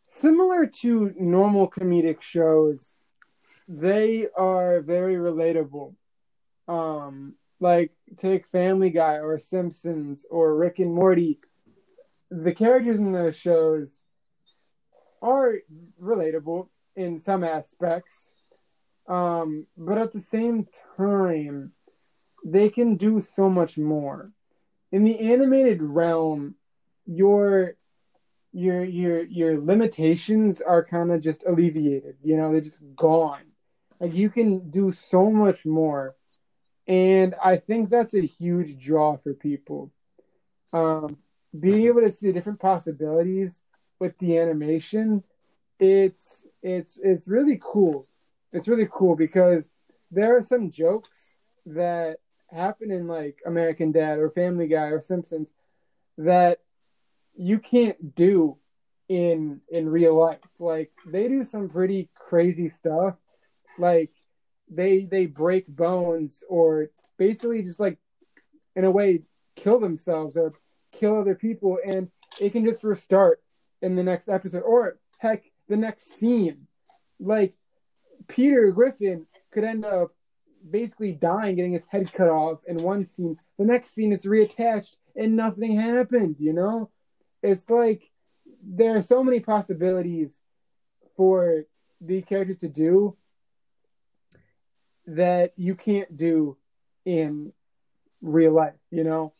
similar 0.07 0.67
to 0.67 1.13
normal 1.17 1.69
comedic 1.69 2.21
shows, 2.21 2.95
they 3.67 4.27
are 4.37 4.81
very 4.81 5.15
relatable. 5.15 5.95
Um, 6.67 7.35
like 7.59 7.91
take 8.17 8.47
Family 8.47 8.89
Guy 8.89 9.17
or 9.19 9.39
Simpsons 9.39 10.25
or 10.29 10.55
Rick 10.55 10.79
and 10.79 10.93
Morty. 10.93 11.39
The 12.29 12.53
characters 12.53 12.97
in 12.97 13.11
those 13.11 13.35
shows 13.35 13.91
are 15.26 15.55
relatable 16.01 16.69
in 16.95 17.19
some 17.19 17.43
aspects. 17.43 18.30
Um, 19.07 19.67
but 19.78 19.97
at 19.97 20.13
the 20.13 20.21
same 20.21 20.67
time, 20.97 21.73
they 22.45 22.69
can 22.69 22.95
do 22.95 23.21
so 23.36 23.49
much 23.49 23.78
more. 23.78 24.32
In 24.91 25.03
the 25.03 25.19
animated 25.32 25.82
realm, 25.82 26.55
your 27.05 27.76
your 28.53 28.84
your 28.84 29.23
your 29.23 29.59
limitations 29.59 30.61
are 30.61 30.86
kind 30.86 31.11
of 31.11 31.21
just 31.21 31.43
alleviated. 31.45 32.15
You 32.23 32.38
know, 32.38 32.51
they're 32.51 32.61
just 32.61 32.84
gone. 32.95 33.43
Like 33.99 34.13
you 34.13 34.30
can 34.30 34.69
do 34.69 34.91
so 34.91 35.30
much 35.30 35.65
more, 35.65 36.15
and 36.88 37.36
I 37.43 37.57
think 37.57 37.89
that's 37.89 38.13
a 38.13 38.21
huge 38.21 38.84
draw 38.84 39.17
for 39.17 39.34
people. 39.34 39.91
Um, 40.71 41.17
being 41.57 41.88
able 41.88 42.01
to 42.01 42.11
see 42.11 42.28
the 42.28 42.34
different 42.34 42.59
possibilities 42.59 43.59
with 43.99 44.17
the 44.19 44.37
animation, 44.37 45.23
it's 45.79 46.45
it's 46.61 46.99
it's 47.01 47.27
really 47.27 47.59
cool. 47.61 48.07
It's 48.51 48.67
really 48.67 48.87
cool 48.91 49.15
because 49.15 49.69
there 50.11 50.37
are 50.37 50.41
some 50.43 50.71
jokes 50.71 51.35
that 51.65 52.17
happen 52.47 52.91
in 52.91 53.07
like 53.07 53.39
American 53.45 53.91
Dad 53.91 54.19
or 54.19 54.29
Family 54.29 54.67
Guy 54.67 54.87
or 54.87 55.01
Simpsons 55.01 55.49
that 56.17 56.59
you 57.35 57.59
can't 57.59 58.15
do 58.15 58.57
in 59.09 59.61
in 59.69 59.89
real 59.89 60.17
life. 60.17 60.39
Like 60.59 60.91
they 61.05 61.27
do 61.27 61.43
some 61.43 61.69
pretty 61.69 62.09
crazy 62.15 62.69
stuff. 62.69 63.15
Like 63.77 64.11
they 64.69 65.05
they 65.05 65.25
break 65.25 65.67
bones 65.67 66.43
or 66.49 66.87
basically 67.17 67.61
just 67.63 67.79
like 67.79 67.97
in 68.75 68.85
a 68.85 68.91
way 68.91 69.21
kill 69.55 69.79
themselves 69.79 70.35
or 70.35 70.53
kill 70.91 71.19
other 71.19 71.35
people 71.35 71.77
and 71.85 72.09
it 72.39 72.51
can 72.51 72.65
just 72.65 72.83
restart 72.83 73.41
in 73.82 73.95
the 73.95 74.03
next 74.03 74.28
episode 74.28 74.61
or 74.61 74.97
heck 75.19 75.43
the 75.67 75.78
next 75.78 76.19
scene. 76.19 76.67
Like 77.19 77.55
Peter 78.28 78.71
Griffin 78.71 79.26
could 79.51 79.63
end 79.63 79.86
up 79.86 80.11
basically 80.69 81.11
dying, 81.11 81.55
getting 81.55 81.73
his 81.73 81.86
head 81.89 82.11
cut 82.11 82.30
off 82.30 82.59
in 82.67 82.82
one 82.82 83.05
scene. 83.05 83.38
The 83.57 83.65
next 83.65 83.93
scene, 83.93 84.11
it's 84.11 84.26
reattached 84.26 84.95
and 85.15 85.36
nothing 85.36 85.76
happened, 85.76 86.38
you 86.39 86.53
know? 86.53 86.89
It's 87.41 87.69
like 87.69 88.09
there 88.63 88.97
are 88.97 89.03
so 89.03 89.23
many 89.23 89.39
possibilities 89.39 90.32
for 91.15 91.63
these 92.01 92.26
characters 92.26 92.59
to 92.59 92.67
do 92.67 93.15
that 95.07 95.53
you 95.55 95.76
can't 95.76 96.17
do 96.17 96.57
in 97.05 97.53
real 98.21 98.53
life, 98.53 98.73
you 98.89 99.03
know? 99.03 99.34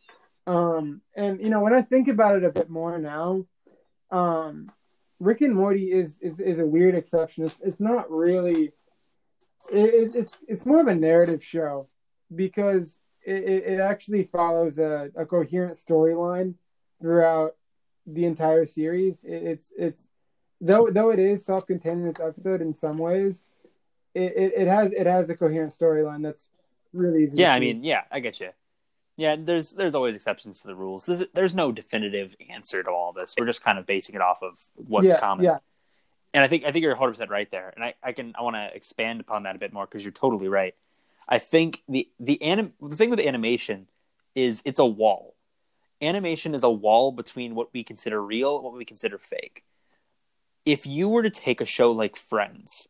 Um, 0.46 1.00
and 1.16 1.40
you 1.40 1.50
know, 1.50 1.60
when 1.60 1.74
I 1.74 1.82
think 1.82 2.08
about 2.08 2.36
it 2.36 2.44
a 2.44 2.52
bit 2.52 2.70
more 2.70 2.98
now, 2.98 3.44
um, 4.10 4.70
Rick 5.20 5.40
and 5.40 5.54
Morty 5.54 5.92
is 5.92 6.18
is, 6.20 6.40
is 6.40 6.58
a 6.58 6.66
weird 6.66 6.94
exception. 6.94 7.44
It's 7.44 7.60
it's 7.60 7.80
not 7.80 8.10
really 8.10 8.72
it, 9.72 10.14
it's 10.14 10.38
it's 10.46 10.66
more 10.66 10.80
of 10.80 10.88
a 10.88 10.94
narrative 10.94 11.42
show 11.42 11.88
because 12.34 12.98
it, 13.24 13.64
it, 13.66 13.80
actually 13.80 14.24
follows 14.24 14.78
a, 14.78 15.10
a 15.16 15.26
coherent 15.26 15.76
storyline 15.76 16.54
throughout 17.00 17.56
the 18.06 18.24
entire 18.24 18.66
series. 18.66 19.24
It, 19.24 19.42
it's 19.42 19.72
it's 19.76 20.10
though 20.60 20.88
though 20.90 21.10
it 21.10 21.18
is 21.18 21.44
self 21.44 21.66
contained 21.66 22.02
in 22.02 22.08
its 22.08 22.20
episode 22.20 22.60
in 22.60 22.74
some 22.74 22.98
ways, 22.98 23.44
it, 24.14 24.32
it, 24.36 24.52
it 24.56 24.68
has 24.68 24.92
it 24.92 25.06
has 25.06 25.28
a 25.30 25.36
coherent 25.36 25.74
storyline 25.74 26.22
that's 26.22 26.48
really 26.92 27.28
Yeah, 27.32 27.52
I 27.52 27.60
mean, 27.60 27.82
yeah, 27.82 28.02
I 28.10 28.20
get 28.20 28.38
you. 28.40 28.50
Yeah, 29.16 29.36
there's 29.38 29.72
there's 29.72 29.94
always 29.94 30.14
exceptions 30.16 30.60
to 30.60 30.68
the 30.68 30.76
rules. 30.76 31.06
There's 31.06 31.22
there's 31.34 31.54
no 31.54 31.72
definitive 31.72 32.36
answer 32.50 32.82
to 32.82 32.90
all 32.90 33.12
this. 33.12 33.34
We're 33.38 33.46
just 33.46 33.62
kind 33.62 33.78
of 33.78 33.86
basing 33.86 34.14
it 34.14 34.20
off 34.20 34.42
of 34.42 34.58
what's 34.74 35.08
yeah, 35.08 35.20
common. 35.20 35.44
Yeah, 35.44 35.58
And 36.34 36.44
I 36.44 36.48
think 36.48 36.64
I 36.64 36.72
think 36.72 36.82
you're 36.82 36.92
100 36.92 37.12
percent 37.12 37.30
right 37.30 37.50
there. 37.50 37.72
And 37.74 37.84
I, 37.84 37.94
I 38.02 38.12
can 38.12 38.34
I 38.38 38.42
want 38.42 38.56
to 38.56 38.74
expand 38.74 39.20
upon 39.20 39.44
that 39.44 39.56
a 39.56 39.58
bit 39.58 39.72
more 39.72 39.86
because 39.86 40.04
you're 40.04 40.12
totally 40.12 40.48
right. 40.48 40.74
I 41.28 41.38
think 41.38 41.82
the 41.88 42.08
the 42.20 42.40
anim 42.42 42.74
the 42.80 42.96
thing 42.96 43.10
with 43.10 43.20
animation 43.20 43.88
is 44.34 44.62
it's 44.66 44.80
a 44.80 44.86
wall. 44.86 45.34
Animation 46.02 46.54
is 46.54 46.62
a 46.62 46.70
wall 46.70 47.10
between 47.10 47.54
what 47.54 47.72
we 47.72 47.82
consider 47.82 48.22
real 48.22 48.56
and 48.56 48.64
what 48.64 48.74
we 48.74 48.84
consider 48.84 49.18
fake. 49.18 49.64
if 50.66 50.84
you 50.86 51.08
were 51.08 51.22
to 51.22 51.30
take 51.30 51.60
a 51.60 51.64
show 51.64 51.92
like 51.92 52.16
Friends 52.16 52.88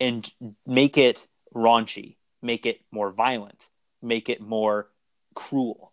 and 0.00 0.30
make 0.66 0.98
it 0.98 1.26
raunchy, 1.54 2.16
make 2.42 2.66
it 2.66 2.80
more 2.90 3.10
violent, 3.10 3.70
make 4.02 4.28
it 4.28 4.40
more 4.40 4.88
cruel, 5.34 5.92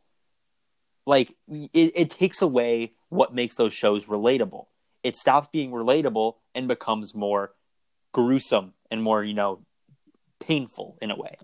like 1.06 1.36
it, 1.48 1.92
it 1.96 2.10
takes 2.10 2.42
away 2.42 2.94
what 3.10 3.34
makes 3.34 3.56
those 3.56 3.74
shows 3.74 4.06
relatable. 4.06 4.68
It 5.04 5.16
stops 5.16 5.50
being 5.52 5.72
relatable 5.72 6.36
and 6.54 6.68
becomes 6.68 7.16
more 7.16 7.54
gruesome 8.12 8.74
and 8.92 9.02
more, 9.02 9.24
you 9.24 9.34
know, 9.34 9.62
painful 10.40 10.98
in 11.02 11.12
a 11.12 11.16
way. 11.16 11.38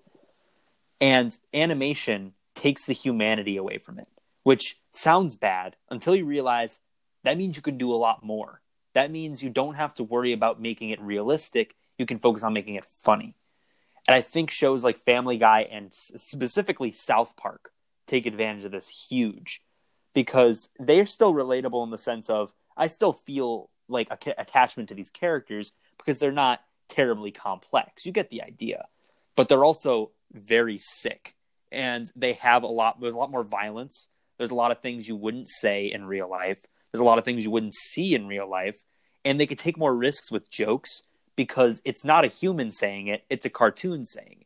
And 1.00 1.36
animation 1.52 2.32
takes 2.54 2.84
the 2.86 2.92
humanity 2.92 3.56
away 3.56 3.78
from 3.78 3.98
it, 3.98 4.08
which 4.42 4.76
sounds 4.92 5.36
bad 5.36 5.76
until 5.90 6.14
you 6.14 6.24
realize 6.24 6.80
that 7.24 7.36
means 7.36 7.56
you 7.56 7.62
can 7.62 7.76
do 7.78 7.92
a 7.92 7.96
lot 7.96 8.24
more. 8.24 8.60
That 8.94 9.10
means 9.10 9.42
you 9.42 9.50
don't 9.50 9.74
have 9.74 9.94
to 9.94 10.04
worry 10.04 10.32
about 10.32 10.60
making 10.60 10.90
it 10.90 11.00
realistic. 11.00 11.74
You 11.98 12.06
can 12.06 12.18
focus 12.18 12.42
on 12.42 12.54
making 12.54 12.76
it 12.76 12.84
funny. 12.84 13.34
And 14.08 14.14
I 14.14 14.20
think 14.20 14.50
shows 14.50 14.84
like 14.84 14.98
Family 15.00 15.36
Guy 15.36 15.62
and 15.62 15.92
specifically 15.92 16.92
South 16.92 17.36
Park 17.36 17.72
take 18.06 18.26
advantage 18.26 18.64
of 18.64 18.72
this 18.72 18.88
huge 18.88 19.62
because 20.14 20.68
they're 20.78 21.06
still 21.06 21.34
relatable 21.34 21.84
in 21.84 21.90
the 21.90 21.98
sense 21.98 22.30
of 22.30 22.52
I 22.76 22.86
still 22.86 23.12
feel 23.12 23.70
like 23.88 24.08
a 24.10 24.34
attachment 24.38 24.88
to 24.88 24.94
these 24.94 25.10
characters 25.10 25.72
because 25.98 26.18
they're 26.18 26.32
not 26.32 26.60
terribly 26.88 27.30
complex. 27.30 28.06
You 28.06 28.12
get 28.12 28.30
the 28.30 28.42
idea. 28.42 28.86
But 29.36 29.48
they're 29.48 29.64
also 29.64 30.12
very 30.32 30.78
sick 30.78 31.34
and 31.70 32.10
they 32.16 32.34
have 32.34 32.62
a 32.62 32.68
lot 32.68 33.00
there's 33.00 33.14
a 33.14 33.18
lot 33.18 33.30
more 33.30 33.44
violence. 33.44 34.08
There's 34.38 34.50
a 34.50 34.56
lot 34.56 34.70
of 34.70 34.80
things 34.80 35.08
you 35.08 35.16
wouldn't 35.16 35.48
say 35.48 35.86
in 35.86 36.06
real 36.06 36.30
life. 36.30 36.64
There's 36.92 37.00
a 37.00 37.04
lot 37.04 37.18
of 37.18 37.24
things 37.24 37.44
you 37.44 37.50
wouldn't 37.50 37.74
see 37.74 38.14
in 38.14 38.26
real 38.26 38.48
life 38.48 38.82
and 39.24 39.40
they 39.40 39.46
could 39.46 39.58
take 39.58 39.76
more 39.76 39.94
risks 39.94 40.30
with 40.30 40.50
jokes 40.50 41.02
because 41.34 41.82
it's 41.84 42.04
not 42.04 42.24
a 42.24 42.28
human 42.28 42.70
saying 42.70 43.08
it, 43.08 43.24
it's 43.28 43.44
a 43.44 43.50
cartoon 43.50 44.04
saying 44.04 44.38
it. 44.40 44.45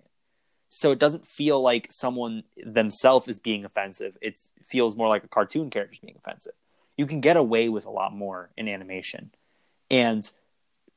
So 0.70 0.92
it 0.92 1.00
doesn't 1.00 1.26
feel 1.26 1.60
like 1.60 1.88
someone 1.90 2.44
themselves 2.64 3.28
is 3.28 3.40
being 3.40 3.64
offensive. 3.64 4.16
It 4.22 4.38
feels 4.62 4.96
more 4.96 5.08
like 5.08 5.24
a 5.24 5.28
cartoon 5.28 5.68
character 5.68 5.94
is 5.94 5.98
being 5.98 6.16
offensive. 6.16 6.54
You 6.96 7.06
can 7.06 7.20
get 7.20 7.36
away 7.36 7.68
with 7.68 7.86
a 7.86 7.90
lot 7.90 8.14
more 8.14 8.50
in 8.56 8.68
animation. 8.68 9.32
And 9.90 10.30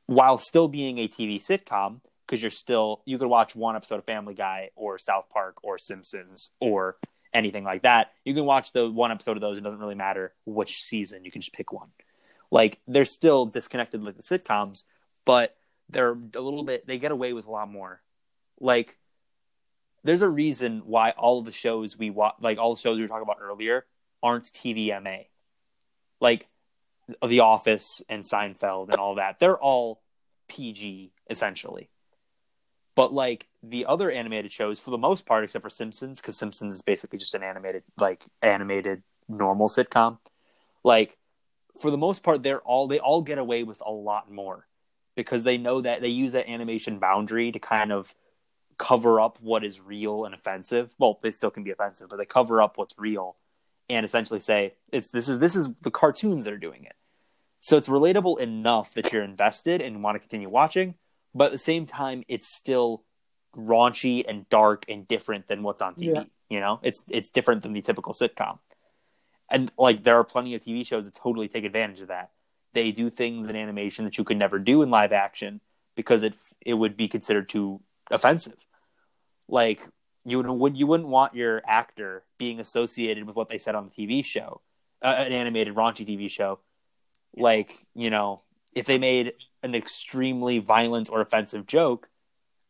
while 0.06 0.38
still 0.38 0.68
being 0.68 0.98
a 0.98 1.08
TV 1.08 1.44
sitcom, 1.44 2.00
because 2.26 2.40
you're 2.40 2.50
still 2.50 3.02
you 3.04 3.18
could 3.18 3.28
watch 3.28 3.54
one 3.54 3.76
episode 3.76 3.98
of 3.98 4.04
Family 4.04 4.34
Guy 4.34 4.70
or 4.76 4.98
South 4.98 5.26
Park 5.30 5.58
or 5.62 5.76
Simpsons 5.78 6.50
or 6.60 6.96
anything 7.34 7.64
like 7.64 7.82
that. 7.82 8.12
You 8.24 8.32
can 8.32 8.44
watch 8.44 8.72
the 8.72 8.88
one 8.88 9.10
episode 9.10 9.36
of 9.36 9.40
those. 9.40 9.58
It 9.58 9.64
doesn't 9.64 9.80
really 9.80 9.96
matter 9.96 10.32
which 10.46 10.82
season. 10.82 11.24
You 11.24 11.30
can 11.30 11.42
just 11.42 11.52
pick 11.52 11.72
one. 11.72 11.88
Like 12.50 12.80
they're 12.86 13.04
still 13.04 13.46
disconnected 13.46 14.02
like 14.02 14.16
the 14.16 14.22
sitcoms, 14.22 14.84
but 15.24 15.56
they're 15.90 16.12
a 16.12 16.40
little 16.40 16.62
bit. 16.62 16.86
They 16.86 16.98
get 16.98 17.10
away 17.10 17.32
with 17.32 17.46
a 17.46 17.50
lot 17.50 17.68
more. 17.68 18.00
Like 18.60 18.96
there's 20.04 20.22
a 20.22 20.28
reason 20.28 20.82
why 20.84 21.10
all 21.10 21.38
of 21.38 21.46
the 21.46 21.52
shows 21.52 21.98
we 21.98 22.10
watch, 22.10 22.34
like 22.40 22.58
all 22.58 22.74
the 22.74 22.80
shows 22.80 22.96
we 22.96 23.02
were 23.02 23.08
talking 23.08 23.22
about 23.22 23.38
earlier, 23.40 23.86
aren't 24.22 24.44
TVMA. 24.44 25.26
Like 26.20 26.48
The 27.26 27.40
Office 27.40 28.02
and 28.08 28.22
Seinfeld 28.22 28.90
and 28.90 28.96
all 28.96 29.16
that. 29.16 29.38
They're 29.38 29.58
all 29.58 30.02
PG 30.48 31.12
essentially. 31.28 31.88
But 32.94 33.12
like 33.12 33.48
the 33.62 33.86
other 33.86 34.10
animated 34.10 34.52
shows, 34.52 34.78
for 34.78 34.90
the 34.90 34.98
most 34.98 35.26
part, 35.26 35.42
except 35.42 35.62
for 35.62 35.70
Simpsons, 35.70 36.20
because 36.20 36.36
Simpsons 36.36 36.74
is 36.74 36.82
basically 36.82 37.18
just 37.18 37.34
an 37.34 37.42
animated, 37.42 37.82
like 37.98 38.24
animated 38.40 39.02
normal 39.28 39.68
sitcom. 39.68 40.18
Like 40.84 41.16
for 41.80 41.90
the 41.90 41.98
most 41.98 42.22
part, 42.22 42.42
they're 42.42 42.60
all 42.60 42.86
they 42.86 43.00
all 43.00 43.22
get 43.22 43.38
away 43.38 43.64
with 43.64 43.82
a 43.84 43.90
lot 43.90 44.30
more 44.30 44.66
because 45.16 45.44
they 45.44 45.56
know 45.56 45.80
that 45.80 46.02
they 46.02 46.08
use 46.08 46.32
that 46.32 46.48
animation 46.48 46.98
boundary 46.98 47.50
to 47.52 47.58
kind 47.58 47.90
of 47.90 48.14
cover 48.78 49.20
up 49.20 49.38
what 49.40 49.64
is 49.64 49.80
real 49.80 50.24
and 50.24 50.34
offensive. 50.34 50.94
Well, 50.98 51.18
they 51.22 51.30
still 51.30 51.50
can 51.50 51.64
be 51.64 51.70
offensive, 51.70 52.08
but 52.08 52.16
they 52.16 52.24
cover 52.24 52.62
up 52.62 52.78
what's 52.78 52.94
real 52.98 53.36
and 53.88 54.04
essentially 54.04 54.40
say 54.40 54.74
it's 54.92 55.10
this 55.10 55.28
is 55.28 55.38
this 55.38 55.56
is 55.56 55.68
the 55.82 55.90
cartoons 55.90 56.44
that 56.44 56.54
are 56.54 56.58
doing 56.58 56.84
it. 56.84 56.94
So 57.60 57.76
it's 57.76 57.88
relatable 57.88 58.40
enough 58.40 58.94
that 58.94 59.12
you're 59.12 59.22
invested 59.22 59.80
and 59.80 60.02
want 60.02 60.16
to 60.16 60.18
continue 60.18 60.48
watching, 60.48 60.94
but 61.34 61.46
at 61.46 61.52
the 61.52 61.58
same 61.58 61.86
time, 61.86 62.22
it's 62.28 62.46
still 62.46 63.04
raunchy 63.56 64.24
and 64.26 64.48
dark 64.48 64.84
and 64.88 65.06
different 65.08 65.46
than 65.46 65.62
what's 65.62 65.80
on 65.80 65.94
TV. 65.94 66.14
Yeah. 66.14 66.24
You 66.50 66.60
know, 66.60 66.80
it's 66.82 67.02
it's 67.10 67.30
different 67.30 67.62
than 67.62 67.72
the 67.72 67.82
typical 67.82 68.12
sitcom. 68.12 68.58
And 69.50 69.70
like 69.78 70.04
there 70.04 70.18
are 70.18 70.24
plenty 70.24 70.54
of 70.54 70.62
TV 70.62 70.86
shows 70.86 71.04
that 71.04 71.14
totally 71.14 71.48
take 71.48 71.64
advantage 71.64 72.00
of 72.00 72.08
that. 72.08 72.30
They 72.72 72.90
do 72.90 73.08
things 73.08 73.48
in 73.48 73.56
animation 73.56 74.04
that 74.04 74.18
you 74.18 74.24
could 74.24 74.36
never 74.36 74.58
do 74.58 74.82
in 74.82 74.90
live 74.90 75.12
action 75.12 75.60
because 75.94 76.22
it 76.22 76.34
it 76.60 76.74
would 76.74 76.96
be 76.96 77.08
considered 77.08 77.48
too 77.48 77.80
offensive. 78.10 78.56
Like 79.48 79.86
you 80.24 80.42
would 80.42 80.76
you 80.76 80.86
wouldn't 80.86 81.08
want 81.08 81.34
your 81.34 81.62
actor 81.66 82.24
being 82.38 82.60
associated 82.60 83.24
with 83.24 83.36
what 83.36 83.48
they 83.48 83.58
said 83.58 83.74
on 83.74 83.88
the 83.88 83.90
TV 83.90 84.24
show, 84.24 84.60
uh, 85.02 85.14
an 85.18 85.32
animated 85.32 85.74
raunchy 85.74 86.06
TV 86.06 86.30
show. 86.30 86.60
Like 87.36 87.86
you 87.94 88.10
know, 88.10 88.42
if 88.74 88.86
they 88.86 88.98
made 88.98 89.34
an 89.62 89.74
extremely 89.74 90.58
violent 90.58 91.10
or 91.10 91.20
offensive 91.20 91.66
joke, 91.66 92.08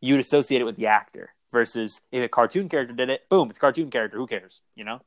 you'd 0.00 0.20
associate 0.20 0.60
it 0.60 0.64
with 0.64 0.76
the 0.76 0.86
actor. 0.86 1.30
Versus 1.52 2.00
if 2.10 2.24
a 2.24 2.28
cartoon 2.28 2.68
character 2.68 2.92
did 2.92 3.10
it, 3.10 3.28
boom, 3.28 3.48
it's 3.48 3.60
cartoon 3.60 3.88
character. 3.88 4.16
Who 4.16 4.26
cares? 4.26 4.60
You 4.74 4.84
know. 4.84 5.00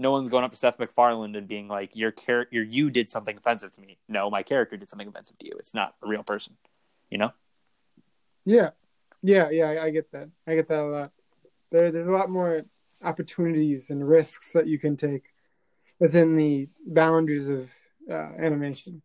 No 0.00 0.12
one's 0.12 0.28
going 0.28 0.44
up 0.44 0.52
to 0.52 0.56
Seth 0.56 0.78
MacFarlane 0.78 1.34
and 1.36 1.46
being 1.46 1.68
like, 1.68 1.94
"Your 1.94 2.10
character, 2.10 2.60
you 2.62 2.90
did 2.90 3.08
something 3.08 3.36
offensive 3.36 3.70
to 3.72 3.80
me." 3.80 3.98
No, 4.08 4.30
my 4.30 4.42
character 4.42 4.76
did 4.76 4.90
something 4.90 5.06
offensive 5.06 5.38
to 5.38 5.46
you. 5.46 5.54
It's 5.58 5.74
not 5.74 5.94
a 6.02 6.08
real 6.08 6.24
person. 6.24 6.56
You 7.10 7.18
know. 7.18 7.32
Yeah, 8.44 8.70
yeah, 9.22 9.50
yeah. 9.50 9.82
I 9.82 9.90
get 9.90 10.10
that. 10.12 10.28
I 10.46 10.54
get 10.54 10.68
that 10.68 10.80
a 10.80 10.86
lot. 10.86 11.12
There, 11.70 11.90
there's 11.90 12.06
a 12.06 12.12
lot 12.12 12.30
more 12.30 12.62
opportunities 13.02 13.90
and 13.90 14.06
risks 14.06 14.52
that 14.52 14.66
you 14.66 14.78
can 14.78 14.96
take 14.96 15.32
within 15.98 16.36
the 16.36 16.68
boundaries 16.86 17.48
of 17.48 17.70
uh, 18.10 18.32
animation. 18.38 19.02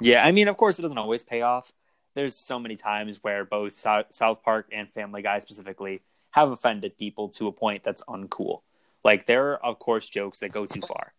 Yeah, 0.00 0.24
I 0.24 0.32
mean, 0.32 0.48
of 0.48 0.56
course, 0.56 0.78
it 0.78 0.82
doesn't 0.82 0.98
always 0.98 1.22
pay 1.22 1.42
off. 1.42 1.72
There's 2.14 2.34
so 2.34 2.58
many 2.58 2.76
times 2.76 3.22
where 3.22 3.44
both 3.44 3.74
South 3.74 4.42
Park 4.42 4.68
and 4.72 4.88
Family 4.88 5.22
Guy 5.22 5.38
specifically 5.38 6.02
have 6.30 6.50
offended 6.50 6.96
people 6.98 7.28
to 7.30 7.46
a 7.46 7.52
point 7.52 7.82
that's 7.82 8.02
uncool. 8.04 8.60
Like 9.04 9.26
there 9.26 9.52
are, 9.52 9.64
of 9.64 9.78
course, 9.78 10.08
jokes 10.08 10.40
that 10.40 10.50
go 10.50 10.66
too 10.66 10.80
far, 10.80 11.14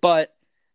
but 0.00 0.34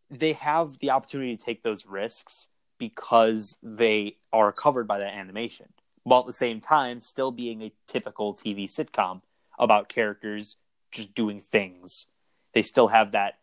they 0.09 0.33
have 0.33 0.79
the 0.79 0.91
opportunity 0.91 1.35
to 1.35 1.43
take 1.43 1.63
those 1.63 1.85
risks 1.85 2.49
because 2.77 3.57
they 3.61 4.17
are 4.31 4.51
covered 4.51 4.87
by 4.87 4.99
that 4.99 5.13
animation, 5.13 5.67
while 6.05 6.21
at 6.21 6.27
the 6.27 6.33
same 6.33 6.61
time 6.61 6.99
still 6.99 7.31
being 7.31 7.61
a 7.61 7.73
typical 7.87 8.33
TV 8.33 8.65
sitcom 8.65 9.21
about 9.59 9.89
characters 9.89 10.55
just 10.91 11.13
doing 11.13 11.41
things. 11.41 12.05
They 12.53 12.61
still 12.61 12.87
have 12.87 13.11
that 13.11 13.39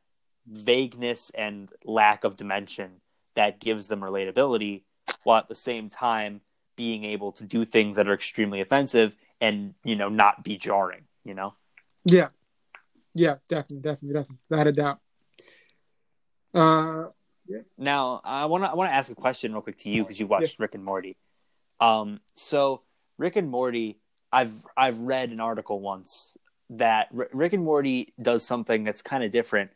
vagueness 0.46 1.30
and 1.36 1.70
lack 1.84 2.24
of 2.24 2.36
dimension 2.36 3.00
that 3.34 3.60
gives 3.60 3.88
them 3.88 4.00
relatability 4.00 4.82
while 5.24 5.38
at 5.38 5.48
the 5.48 5.54
same 5.54 5.88
time 5.88 6.40
being 6.76 7.04
able 7.04 7.32
to 7.32 7.44
do 7.44 7.64
things 7.64 7.96
that 7.96 8.08
are 8.08 8.14
extremely 8.14 8.60
offensive 8.60 9.14
and 9.40 9.74
you 9.84 9.94
know 9.94 10.08
not 10.08 10.42
be 10.42 10.56
jarring 10.56 11.02
you 11.24 11.34
know 11.34 11.54
yeah 12.04 12.28
yeah 13.14 13.36
definitely 13.48 13.80
definitely 13.80 14.14
definitely 14.14 14.38
without 14.48 14.66
a 14.66 14.72
doubt 14.72 14.98
uh 16.54 17.08
yeah. 17.46 17.58
now 17.78 18.20
i 18.24 18.46
want 18.46 18.64
to 18.64 18.70
i 18.70 18.74
want 18.74 18.90
to 18.90 18.94
ask 18.94 19.10
a 19.10 19.14
question 19.14 19.52
real 19.52 19.62
quick 19.62 19.76
to 19.76 19.90
you 19.90 20.02
because 20.02 20.18
you 20.18 20.26
watched 20.26 20.42
yes. 20.42 20.60
rick 20.60 20.74
and 20.74 20.84
morty 20.84 21.16
um 21.82 22.20
so 22.34 22.82
rick 23.18 23.36
and 23.36 23.50
morty 23.50 23.98
i've 24.32 24.52
i've 24.76 24.98
read 24.98 25.30
an 25.30 25.40
article 25.40 25.80
once 25.80 26.36
that 26.70 27.08
R- 27.16 27.28
rick 27.32 27.52
and 27.52 27.64
morty 27.64 28.14
does 28.20 28.44
something 28.44 28.84
that's 28.84 29.02
kind 29.02 29.24
of 29.24 29.30
different 29.30 29.70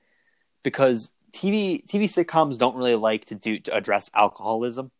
because 0.62 1.12
TV 1.36 1.84
TV 1.86 2.04
sitcoms 2.04 2.58
don't 2.58 2.76
really 2.76 2.94
like 2.94 3.26
to 3.26 3.34
do 3.34 3.58
to 3.60 3.74
address 3.74 4.10
alcoholism 4.14 4.90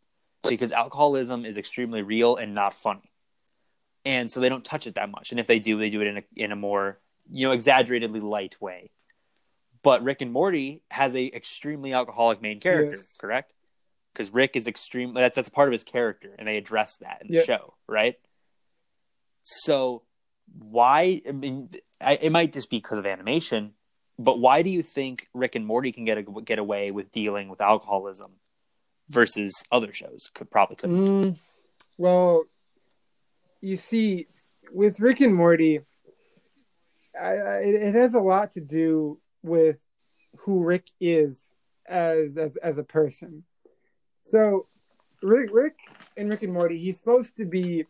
because 0.47 0.71
alcoholism 0.71 1.45
is 1.45 1.57
extremely 1.57 2.03
real 2.03 2.35
and 2.35 2.53
not 2.53 2.73
funny, 2.73 3.11
and 4.05 4.29
so 4.29 4.39
they 4.39 4.49
don't 4.49 4.63
touch 4.63 4.87
it 4.87 4.95
that 4.95 5.09
much. 5.09 5.31
And 5.31 5.39
if 5.39 5.47
they 5.47 5.59
do, 5.59 5.79
they 5.79 5.89
do 5.89 6.01
it 6.01 6.07
in 6.07 6.17
a 6.17 6.23
in 6.35 6.51
a 6.51 6.55
more 6.55 6.99
you 7.29 7.47
know 7.47 7.53
exaggeratedly 7.53 8.19
light 8.19 8.55
way. 8.61 8.91
But 9.81 10.03
Rick 10.03 10.21
and 10.21 10.31
Morty 10.31 10.83
has 10.91 11.15
a 11.15 11.25
extremely 11.25 11.93
alcoholic 11.93 12.41
main 12.41 12.59
character, 12.59 12.97
yes. 12.97 13.13
correct? 13.17 13.53
Because 14.17 14.33
Rick 14.33 14.55
is 14.55 14.67
extreme. 14.67 15.13
That's 15.13 15.35
that's 15.35 15.47
a 15.47 15.51
part 15.51 15.69
of 15.69 15.73
his 15.73 15.83
character, 15.83 16.35
and 16.39 16.47
they 16.47 16.57
address 16.57 16.97
that 16.97 17.19
in 17.21 17.27
the 17.27 17.35
yes. 17.35 17.45
show, 17.45 17.75
right? 17.87 18.15
So 19.43 20.01
why? 20.57 21.21
I 21.27 21.31
mean, 21.31 21.69
I, 22.01 22.15
it 22.15 22.31
might 22.31 22.53
just 22.53 22.69
be 22.69 22.77
because 22.77 22.97
of 22.97 23.05
animation, 23.05 23.73
but 24.17 24.39
why 24.39 24.61
do 24.61 24.69
you 24.69 24.81
think 24.81 25.27
Rick 25.33 25.55
and 25.55 25.65
Morty 25.65 25.91
can 25.91 26.05
get 26.05 26.17
a, 26.17 26.23
get 26.23 26.59
away 26.59 26.91
with 26.91 27.11
dealing 27.11 27.49
with 27.49 27.61
alcoholism 27.61 28.31
versus 29.09 29.63
other 29.71 29.93
shows 29.93 30.29
could 30.33 30.49
probably 30.49 30.75
couldn't? 30.75 30.97
Mm, 30.97 31.37
well, 31.97 32.45
you 33.61 33.77
see, 33.77 34.27
with 34.71 34.99
Rick 34.99 35.21
and 35.21 35.35
Morty, 35.35 35.81
I, 37.19 37.29
I, 37.29 37.57
it 37.59 37.95
has 37.95 38.13
a 38.13 38.19
lot 38.19 38.53
to 38.53 38.61
do 38.61 39.19
with 39.43 39.79
who 40.39 40.63
Rick 40.63 40.87
is 40.99 41.39
as 41.87 42.37
as 42.37 42.55
as 42.57 42.77
a 42.77 42.83
person. 42.83 43.43
So 44.27 44.67
Rick, 45.23 45.51
Rick 45.53 45.77
and 46.17 46.29
Rick 46.29 46.43
and 46.43 46.51
Morty, 46.51 46.77
he's 46.77 46.97
supposed 46.97 47.37
to 47.37 47.45
be 47.45 47.85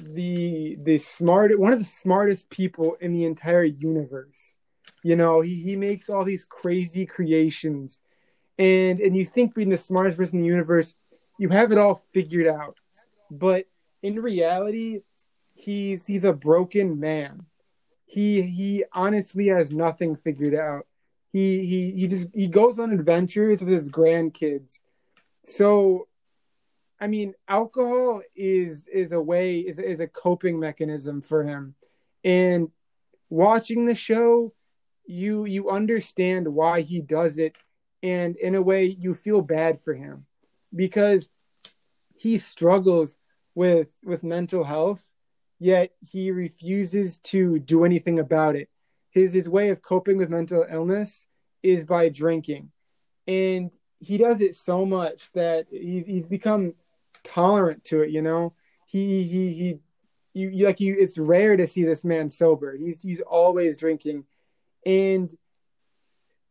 the 0.00 0.78
the 0.80 0.98
smart 0.98 1.58
one 1.58 1.72
of 1.72 1.80
the 1.80 1.84
smartest 1.84 2.50
people 2.50 2.96
in 3.00 3.12
the 3.12 3.24
entire 3.24 3.64
universe. 3.64 4.54
You 5.02 5.16
know, 5.16 5.40
he, 5.40 5.56
he 5.62 5.74
makes 5.74 6.08
all 6.08 6.24
these 6.24 6.44
crazy 6.44 7.04
creations. 7.04 8.00
And 8.58 9.00
and 9.00 9.16
you 9.16 9.24
think 9.24 9.54
being 9.54 9.70
the 9.70 9.76
smartest 9.76 10.16
person 10.16 10.38
in 10.38 10.42
the 10.42 10.48
universe, 10.48 10.94
you 11.36 11.48
have 11.48 11.72
it 11.72 11.78
all 11.78 12.02
figured 12.14 12.46
out. 12.46 12.76
But 13.28 13.66
in 14.02 14.22
reality, 14.22 15.00
he's 15.52 16.06
he's 16.06 16.24
a 16.24 16.32
broken 16.32 17.00
man. 17.00 17.46
He 18.04 18.42
he 18.42 18.84
honestly 18.92 19.48
has 19.48 19.72
nothing 19.72 20.14
figured 20.14 20.54
out. 20.54 20.86
He 21.32 21.66
he 21.66 21.92
he 21.96 22.06
just 22.06 22.28
he 22.32 22.46
goes 22.46 22.78
on 22.78 22.92
adventures 22.92 23.62
with 23.62 23.74
his 23.74 23.90
grandkids. 23.90 24.80
So 25.46 26.08
I 27.00 27.06
mean, 27.08 27.34
alcohol 27.48 28.22
is 28.34 28.84
is 28.92 29.12
a 29.12 29.20
way 29.20 29.58
is 29.60 29.78
is 29.78 30.00
a 30.00 30.06
coping 30.06 30.58
mechanism 30.58 31.22
for 31.22 31.44
him. 31.44 31.74
And 32.24 32.68
watching 33.30 33.86
the 33.86 33.94
show, 33.94 34.52
you 35.06 35.44
you 35.44 35.70
understand 35.70 36.48
why 36.48 36.82
he 36.82 37.00
does 37.00 37.38
it. 37.38 37.54
And 38.02 38.36
in 38.36 38.54
a 38.54 38.62
way 38.62 38.84
you 38.84 39.14
feel 39.14 39.40
bad 39.40 39.80
for 39.80 39.94
him 39.94 40.26
because 40.74 41.28
he 42.16 42.38
struggles 42.38 43.16
with 43.54 43.88
with 44.04 44.22
mental 44.22 44.64
health 44.64 45.02
yet 45.58 45.92
he 46.00 46.30
refuses 46.30 47.18
to 47.18 47.58
do 47.58 47.84
anything 47.84 48.18
about 48.18 48.56
it. 48.56 48.68
His 49.10 49.32
his 49.32 49.48
way 49.48 49.70
of 49.70 49.82
coping 49.82 50.18
with 50.18 50.28
mental 50.28 50.66
illness 50.70 51.24
is 51.62 51.84
by 51.84 52.08
drinking. 52.08 52.70
And 53.26 53.70
he 53.98 54.18
does 54.18 54.40
it 54.40 54.54
so 54.56 54.84
much 54.84 55.30
that 55.32 55.66
he's, 55.70 56.06
he's 56.06 56.26
become 56.26 56.74
tolerant 57.24 57.84
to 57.84 58.02
it 58.02 58.10
you 58.10 58.22
know? 58.22 58.54
He 58.86 59.22
he 59.24 59.52
he 59.52 59.78
you, 60.32 60.48
you 60.48 60.66
like 60.66 60.80
you 60.80 60.96
it's 60.98 61.18
rare 61.18 61.56
to 61.56 61.66
see 61.66 61.84
this 61.84 62.04
man 62.04 62.30
sober. 62.30 62.76
He's 62.76 63.02
he's 63.02 63.20
always 63.20 63.76
drinking. 63.76 64.24
And 64.84 65.36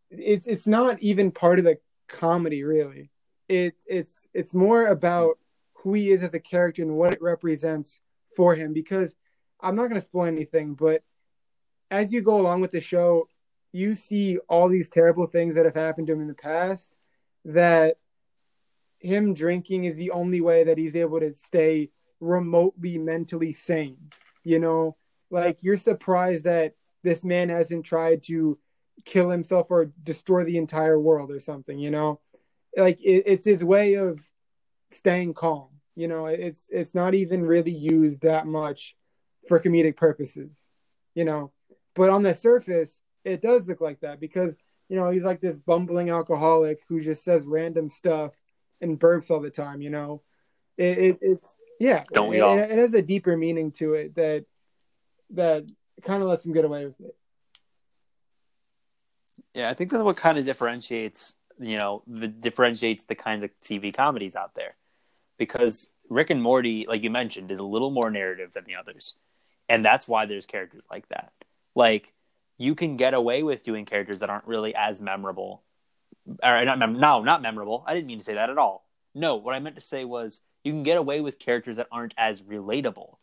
it's 0.10 0.48
it's 0.48 0.68
not 0.68 1.02
even 1.02 1.32
part 1.32 1.60
of 1.60 1.66
the 1.66 1.78
comedy 2.08 2.64
really. 2.64 3.10
It's 3.48 3.86
it's 3.88 4.28
it's 4.34 4.54
more 4.54 4.88
about 4.88 5.38
who 5.86 5.94
he 5.94 6.10
is 6.10 6.24
as 6.24 6.34
a 6.34 6.40
character 6.40 6.82
and 6.82 6.98
what 6.98 7.14
it 7.14 7.22
represents 7.22 8.00
for 8.36 8.56
him 8.56 8.74
because 8.74 9.14
i'm 9.62 9.76
not 9.76 9.84
going 9.84 9.96
to 9.96 10.02
spoil 10.02 10.26
anything 10.26 10.74
but 10.74 11.04
as 11.92 12.12
you 12.12 12.22
go 12.22 12.40
along 12.40 12.60
with 12.60 12.72
the 12.72 12.82
show 12.82 13.28
you 13.72 13.94
see 13.96 14.38
all 14.50 14.68
these 14.68 14.90
terrible 14.90 15.28
things 15.28 15.54
that 15.56 15.66
have 15.66 15.76
happened 15.76 16.08
to 16.08 16.14
him 16.14 16.22
in 16.22 16.28
the 16.28 16.34
past 16.34 16.92
that 17.46 17.98
him 19.00 19.34
drinking 19.34 19.86
is 19.86 19.96
the 19.96 20.12
only 20.12 20.42
way 20.42 20.64
that 20.64 20.78
he's 20.78 20.96
able 20.96 21.20
to 21.20 21.34
stay 21.34 21.90
remotely 22.20 22.98
mentally 22.98 23.54
sane 23.54 24.10
you 24.46 24.60
know? 24.60 24.96
Like 25.30 25.58
you're 25.62 25.78
surprised 25.78 26.46
that 26.46 26.76
this 27.04 27.24
man 27.26 27.50
hasn't 27.50 27.86
tried 27.86 28.24
to 28.24 28.58
kill 29.04 29.30
himself 29.30 29.68
or 29.70 29.92
destroy 30.04 30.46
the 30.46 30.58
entire 30.58 30.98
world 30.98 31.32
or 31.32 31.42
something 31.42 31.78
you 31.78 31.92
know? 31.92 32.22
Like 32.78 33.02
it, 33.02 33.24
it's 33.26 33.46
his 33.46 33.64
way 33.64 33.96
of 33.96 34.22
staying 34.92 35.34
calm 35.34 35.70
you 35.96 36.08
know? 36.08 36.28
It's 36.28 36.70
it's 36.72 36.96
not 36.96 37.14
even 37.14 37.46
really 37.46 37.72
used 37.72 38.22
that 38.22 38.48
much 38.48 38.96
for 39.48 39.60
comedic 39.60 39.98
purposes 39.98 40.52
you 41.16 41.26
know? 41.26 41.52
But 41.96 42.10
on 42.10 42.24
the 42.24 42.34
surface 42.34 43.00
it 43.26 43.42
does 43.42 43.68
look 43.68 43.82
like 43.82 44.00
that 44.02 44.20
because 44.20 44.56
you 44.90 44.96
know 44.96 45.10
he's 45.10 45.24
like 45.24 45.42
this 45.42 45.58
bumbling 45.58 46.10
alcoholic 46.10 46.82
who 46.88 47.02
just 47.02 47.24
says 47.24 47.46
random 47.46 47.90
stuff 47.90 48.34
and 48.82 49.00
burps 49.00 49.32
all 49.32 49.40
the 49.40 49.50
time 49.50 49.82
you 49.82 49.90
know 49.90 50.22
it, 50.78 50.98
it 50.98 51.18
it's 51.22 51.56
yeah 51.80 52.04
Don't 52.14 52.30
we 52.30 52.38
it, 52.38 52.42
all? 52.42 52.58
it, 52.58 52.72
it 52.72 52.78
has 52.78 52.94
a 52.94 53.02
deeper 53.02 53.36
meaning 53.36 53.72
to 53.72 53.94
it 53.94 54.16
that 54.16 54.46
that 55.32 55.66
kind 56.04 56.22
of 56.22 56.30
lets 56.30 56.46
him 56.46 56.54
get 56.54 56.66
away 56.66 56.86
with 56.86 57.00
it 57.00 57.16
Yeah, 59.56 59.70
I 59.70 59.74
think 59.74 59.90
that's 59.90 60.04
what 60.04 60.18
kind 60.18 60.38
of 60.38 60.46
differentiates, 60.46 61.36
you 61.60 61.78
know, 61.80 62.04
the 62.06 62.28
differentiates 62.28 63.06
the 63.06 63.16
kinds 63.16 63.44
of 63.44 63.52
TV 63.62 63.96
comedies 63.96 64.36
out 64.36 64.54
there. 64.54 64.76
Because 65.38 65.90
Rick 66.10 66.30
and 66.30 66.42
Morty, 66.42 66.86
like 66.88 67.04
you 67.04 67.10
mentioned, 67.10 67.52
is 67.52 67.60
a 67.60 67.64
little 67.64 67.90
more 67.90 68.12
narrative 68.12 68.52
than 68.54 68.66
the 68.66 68.76
others. 68.76 69.16
And 69.70 69.84
that's 69.84 70.08
why 70.08 70.26
there's 70.26 70.46
characters 70.46 70.86
like 70.92 71.08
that. 71.10 71.32
Like 71.74 72.14
you 72.58 72.76
can 72.76 72.98
get 72.98 73.14
away 73.14 73.44
with 73.44 73.64
doing 73.64 73.86
characters 73.86 74.20
that 74.20 74.30
aren't 74.30 74.48
really 74.48 74.74
as 74.76 75.02
memorable. 75.02 75.64
Or 76.44 76.64
not 76.66 76.80
mem- 76.80 77.00
no, 77.00 77.24
not 77.24 77.42
memorable. 77.42 77.84
I 77.86 77.94
didn't 77.94 78.08
mean 78.08 78.20
to 78.20 78.24
say 78.24 78.36
that 78.36 78.50
at 78.50 78.58
all. 78.58 78.88
No, 79.14 79.36
what 79.36 79.56
I 79.56 79.60
meant 79.60 79.76
to 79.76 79.82
say 79.82 80.06
was 80.06 80.42
you 80.64 80.72
can 80.72 80.84
get 80.84 80.98
away 80.98 81.22
with 81.22 81.40
characters 81.40 81.78
that 81.78 81.88
aren't 81.92 82.14
as 82.18 82.42
relatable. 82.42 83.18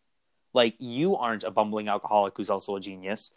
Like 0.54 0.74
you 0.78 1.16
aren't 1.16 1.44
a 1.44 1.50
bumbling 1.50 1.88
alcoholic 1.88 2.34
who's 2.36 2.50
also 2.50 2.76
a 2.76 2.80
genius, 2.80 3.30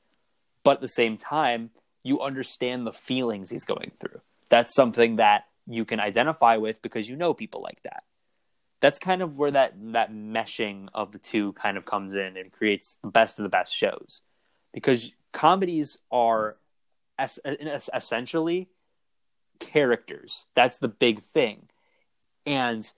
but 0.63 0.77
at 0.77 0.81
the 0.81 0.87
same 0.87 1.17
time, 1.17 1.71
you 2.03 2.21
understand 2.21 2.85
the 2.85 2.93
feelings 2.93 3.49
he's 3.49 3.65
going 3.65 3.91
through. 3.99 4.21
That's 4.49 4.75
something 4.75 5.15
that 5.15 5.45
you 5.65 5.85
can 5.85 5.99
identify 5.99 6.57
with 6.57 6.81
because 6.81 7.09
you 7.09 7.15
know 7.15 7.33
people 7.33 7.61
like 7.61 7.81
that. 7.83 8.03
That's 8.81 8.99
kind 8.99 9.21
of 9.21 9.37
where 9.37 9.51
that 9.51 9.73
that 9.93 10.13
meshing 10.13 10.89
of 10.93 11.11
the 11.11 11.17
two 11.17 11.53
kind 11.53 11.77
of 11.77 11.85
comes 11.85 12.13
in 12.13 12.37
and 12.37 12.51
creates 12.51 12.97
the 13.01 13.09
best 13.09 13.39
of 13.39 13.43
the 13.43 13.49
best 13.49 13.73
shows. 13.73 14.21
Because 14.73 15.11
comedies 15.35 15.97
are 16.11 16.57
es- 17.19 17.39
es- 17.43 17.89
essentially 17.93 18.69
characters. 19.59 20.45
That's 20.55 20.77
the 20.77 20.87
big 20.87 21.21
thing. 21.21 21.67
And 22.45 22.89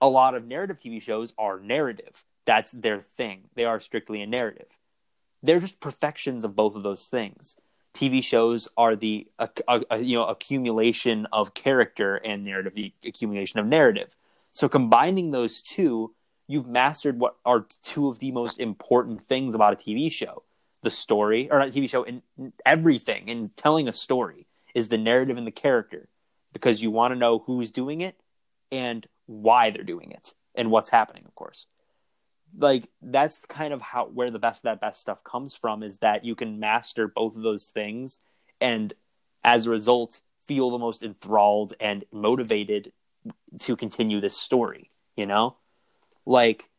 a 0.00 0.08
lot 0.08 0.34
of 0.34 0.46
narrative 0.46 0.78
TV 0.78 1.00
shows 1.00 1.32
are 1.38 1.58
narrative. 1.58 2.24
That's 2.44 2.72
their 2.72 3.00
thing. 3.00 3.44
They 3.54 3.64
are 3.64 3.80
strictly 3.80 4.20
a 4.20 4.26
narrative. 4.26 4.78
They're 5.42 5.58
just 5.58 5.80
perfections 5.80 6.44
of 6.44 6.54
both 6.54 6.76
of 6.76 6.82
those 6.82 7.06
things. 7.06 7.56
TV 7.94 8.22
shows 8.22 8.68
are 8.76 8.94
the 8.94 9.26
uh, 9.38 9.46
uh, 9.66 9.96
you 9.96 10.16
know 10.18 10.26
accumulation 10.26 11.26
of 11.32 11.54
character 11.54 12.16
and 12.16 12.44
narrative, 12.44 12.74
the 12.74 12.92
accumulation 13.06 13.58
of 13.58 13.66
narrative. 13.66 14.16
So 14.52 14.68
combining 14.68 15.30
those 15.30 15.62
two, 15.62 16.14
you've 16.46 16.66
mastered 16.66 17.18
what 17.18 17.36
are 17.46 17.66
two 17.82 18.08
of 18.08 18.18
the 18.18 18.32
most 18.32 18.60
important 18.60 19.22
things 19.22 19.54
about 19.54 19.72
a 19.72 19.76
TV 19.76 20.12
show: 20.12 20.42
the 20.82 20.90
story, 20.90 21.50
or 21.50 21.58
not 21.58 21.68
TV 21.68 21.88
show, 21.88 22.04
and 22.04 22.22
everything. 22.64 23.28
In 23.28 23.50
telling 23.56 23.88
a 23.88 23.92
story 23.92 24.46
is 24.74 24.88
the 24.88 24.98
narrative 24.98 25.36
and 25.36 25.46
the 25.46 25.52
character, 25.52 26.08
because 26.52 26.82
you 26.82 26.90
want 26.90 27.12
to 27.12 27.18
know 27.18 27.40
who's 27.40 27.70
doing 27.70 28.00
it 28.00 28.16
and 28.70 29.06
why 29.26 29.70
they're 29.70 29.82
doing 29.82 30.12
it 30.12 30.34
and 30.54 30.70
what's 30.70 30.90
happening. 30.90 31.24
Of 31.26 31.34
course 31.34 31.66
like 32.56 32.88
that's 33.02 33.40
kind 33.48 33.72
of 33.72 33.82
how 33.82 34.06
where 34.06 34.30
the 34.30 34.38
best 34.38 34.60
of 34.60 34.62
that 34.64 34.80
best 34.80 35.00
stuff 35.00 35.22
comes 35.24 35.54
from 35.54 35.82
is 35.82 35.98
that 35.98 36.24
you 36.24 36.34
can 36.34 36.58
master 36.58 37.08
both 37.08 37.36
of 37.36 37.42
those 37.42 37.66
things 37.66 38.20
and 38.60 38.94
as 39.44 39.66
a 39.66 39.70
result 39.70 40.20
feel 40.46 40.70
the 40.70 40.78
most 40.78 41.02
enthralled 41.02 41.74
and 41.80 42.04
motivated 42.12 42.92
to 43.58 43.76
continue 43.76 44.20
this 44.20 44.36
story 44.36 44.90
you 45.16 45.26
know 45.26 45.56
like 46.24 46.70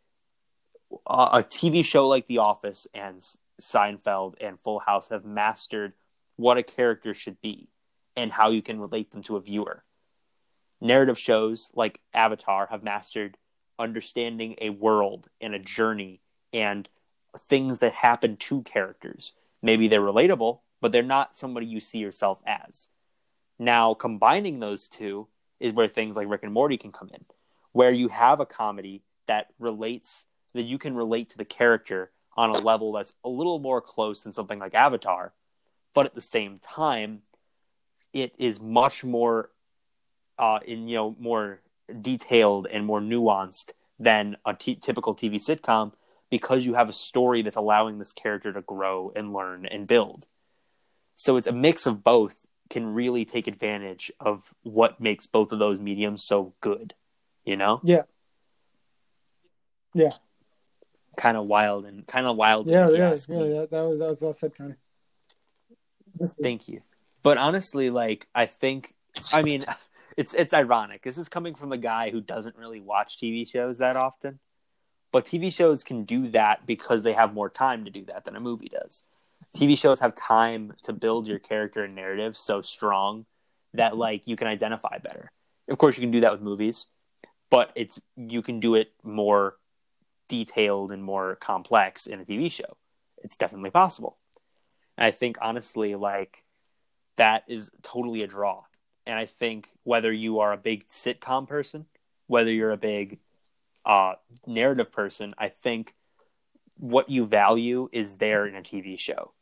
a, 1.08 1.30
a 1.34 1.44
tv 1.44 1.84
show 1.84 2.08
like 2.08 2.26
the 2.26 2.40
office 2.40 2.88
and 2.94 3.24
seinfeld 3.60 4.36
and 4.42 4.60
full 4.60 4.80
house 4.80 5.10
have 5.10 5.26
mastered 5.26 5.94
what 6.36 6.58
a 6.58 6.64
character 6.64 7.14
should 7.14 7.40
be 7.42 7.68
and 8.16 8.32
how 8.32 8.50
you 8.50 8.62
can 8.62 8.80
relate 8.80 9.12
them 9.12 9.22
to 9.24 9.36
a 9.36 9.42
viewer 9.42 9.84
narrative 10.82 11.20
shows 11.20 11.72
like 11.76 12.00
avatar 12.14 12.68
have 12.68 12.84
mastered 12.84 13.38
understanding 13.78 14.56
a 14.62 14.70
world 14.70 15.30
and 15.40 15.56
a 15.56 15.60
journey 15.60 16.22
and 16.54 16.90
things 17.38 17.80
that 17.80 17.94
happen 17.94 18.36
to 18.38 18.62
characters. 18.64 19.34
Maybe 19.62 19.88
they're 19.88 20.02
relatable, 20.02 20.60
but 20.82 20.92
they're 20.92 21.04
not 21.04 21.36
somebody 21.36 21.66
you 21.66 21.80
see 21.80 22.00
yourself 22.00 22.42
as. 22.46 22.90
Now, 23.58 23.94
combining 23.94 24.60
those 24.60 24.88
two 24.88 25.28
is 25.60 25.74
where 25.74 25.88
things 25.88 26.16
like 26.16 26.30
Rick 26.30 26.44
and 26.44 26.54
Morty 26.54 26.78
can 26.78 26.92
come 26.92 27.10
in, 27.14 27.26
where 27.72 27.92
you 27.92 28.08
have 28.08 28.40
a 28.40 28.46
comedy 28.46 29.04
that 29.28 29.48
relates, 29.60 30.26
that 30.54 30.64
you 30.64 30.78
can 30.78 30.96
relate 30.96 31.30
to 31.32 31.38
the 31.38 31.46
character 31.46 32.12
on 32.38 32.50
a 32.50 32.60
level 32.60 32.94
that's 32.94 33.14
a 33.24 33.30
little 33.30 33.60
more 33.60 33.82
close 33.82 34.22
than 34.22 34.34
something 34.34 34.60
like 34.60 34.74
Avatar, 34.74 35.34
but 35.94 36.06
at 36.06 36.16
the 36.16 36.22
same 36.22 36.60
time, 36.60 37.22
it 38.14 38.34
is 38.38 38.62
much 38.62 39.04
more, 39.04 39.52
uh, 40.38 40.60
in 40.66 40.88
you 40.88 40.96
know, 40.96 41.16
more 41.20 41.62
detailed 42.02 42.68
and 42.68 42.86
more 42.86 43.02
nuanced 43.02 43.74
than 44.00 44.38
a 44.46 44.54
t- 44.54 44.76
typical 44.76 45.16
TV 45.16 45.36
sitcom 45.36 45.92
because 46.30 46.66
you 46.66 46.76
have 46.76 46.90
a 46.90 46.94
story 46.94 47.42
that's 47.42 47.56
allowing 47.56 47.98
this 47.98 48.14
character 48.14 48.54
to 48.54 48.62
grow 48.62 49.12
and 49.16 49.34
learn 49.34 49.66
and 49.66 49.88
build. 49.88 50.28
So 51.16 51.38
it's 51.38 51.48
a 51.48 51.52
mix 51.52 51.86
of 51.86 52.04
both 52.04 52.46
can 52.70 52.94
really 52.94 53.26
take 53.26 53.48
advantage 53.48 54.12
of 54.20 54.54
what 54.62 55.02
makes 55.02 55.26
both 55.26 55.52
of 55.52 55.60
those 55.60 55.80
mediums 55.80 56.24
so 56.26 56.54
good, 56.62 56.94
you 57.44 57.58
know? 57.58 57.82
Yeah. 57.84 58.04
Yeah. 59.94 60.14
Kind 61.18 61.38
of 61.38 61.48
wild 61.48 61.86
and 61.86 62.08
kind 62.08 62.26
of 62.26 62.36
wild. 62.36 62.68
Yeah, 62.68 62.88
you 62.88 62.96
yeah, 62.96 63.10
yeah. 63.10 63.10
That, 63.10 63.68
that 63.72 63.82
was 63.82 64.00
that 64.00 64.10
was 64.10 64.22
well 64.22 64.36
said, 64.40 64.56
Connor. 64.56 64.78
Thank 66.42 66.68
you. 66.68 66.82
But 67.24 67.38
honestly, 67.38 67.90
like 67.90 68.28
I 68.34 68.46
think, 68.46 68.94
I 69.32 69.42
mean, 69.42 69.62
it's 70.18 70.34
it's 70.34 70.54
ironic. 70.54 71.04
This 71.04 71.18
is 71.18 71.30
coming 71.30 71.56
from 71.56 71.72
a 71.72 71.78
guy 71.78 72.10
who 72.10 72.22
doesn't 72.22 72.56
really 72.56 72.80
watch 72.80 73.18
TV 73.18 73.48
shows 73.48 73.80
that 73.80 73.96
often. 73.96 74.40
But 75.12 75.26
TV 75.26 75.52
shows 75.52 75.84
can 75.84 76.04
do 76.04 76.30
that 76.30 76.66
because 76.66 77.04
they 77.04 77.14
have 77.14 77.34
more 77.34 77.50
time 77.50 77.86
to 77.86 77.92
do 77.92 78.06
that 78.06 78.26
than 78.26 78.36
a 78.36 78.40
movie 78.40 78.70
does. 78.70 79.04
TV 79.56 79.78
shows 79.78 80.00
have 80.02 80.14
time 80.14 80.74
to 80.84 80.94
build 80.94 81.26
your 81.26 81.40
character 81.40 81.84
and 81.84 81.96
narrative 81.96 82.38
so 82.38 82.62
strong 82.62 83.26
that 83.74 83.92
mm-hmm. 83.92 84.02
like 84.02 84.22
you 84.26 84.36
can 84.36 84.48
identify 84.48 84.98
better. 85.00 85.32
Of 85.68 85.78
course 85.78 85.98
you 85.98 86.02
can 86.02 86.12
do 86.12 86.22
that 86.22 86.32
with 86.32 86.42
movies, 86.42 86.88
but 87.50 87.72
it's 87.76 88.02
you 88.16 88.42
can 88.42 88.60
do 88.60 88.76
it 88.76 88.92
more 89.04 89.56
detailed 90.30 90.94
and 90.94 91.04
more 91.04 91.36
complex 91.36 92.08
in 92.08 92.22
a 92.22 92.26
TV 92.26 92.50
show. 92.50 92.78
It's 93.22 93.36
definitely 93.36 93.72
possible. 93.72 94.18
And 94.98 95.06
I 95.06 95.12
think 95.12 95.38
honestly 95.42 95.96
like 95.96 96.46
that 97.18 97.44
is 97.50 97.70
totally 97.82 98.24
a 98.24 98.28
draw. 98.28 98.64
And 99.06 99.18
I 99.18 99.26
think 99.26 99.70
whether 99.84 100.12
you 100.12 100.40
are 100.40 100.54
a 100.54 100.58
big 100.58 100.88
sitcom 100.88 101.48
person, 101.48 101.86
whether 102.28 102.52
you're 102.52 102.72
a 102.72 102.78
big 102.78 103.20
uh, 103.84 104.14
narrative 104.46 104.92
person, 104.92 105.34
I 105.38 105.50
think 105.50 105.96
what 106.78 107.10
you 107.10 107.26
value 107.26 107.90
is 107.92 108.18
there 108.18 108.46
in 108.46 108.56
a 108.56 108.62
TV 108.62 108.98
show. 108.98 109.34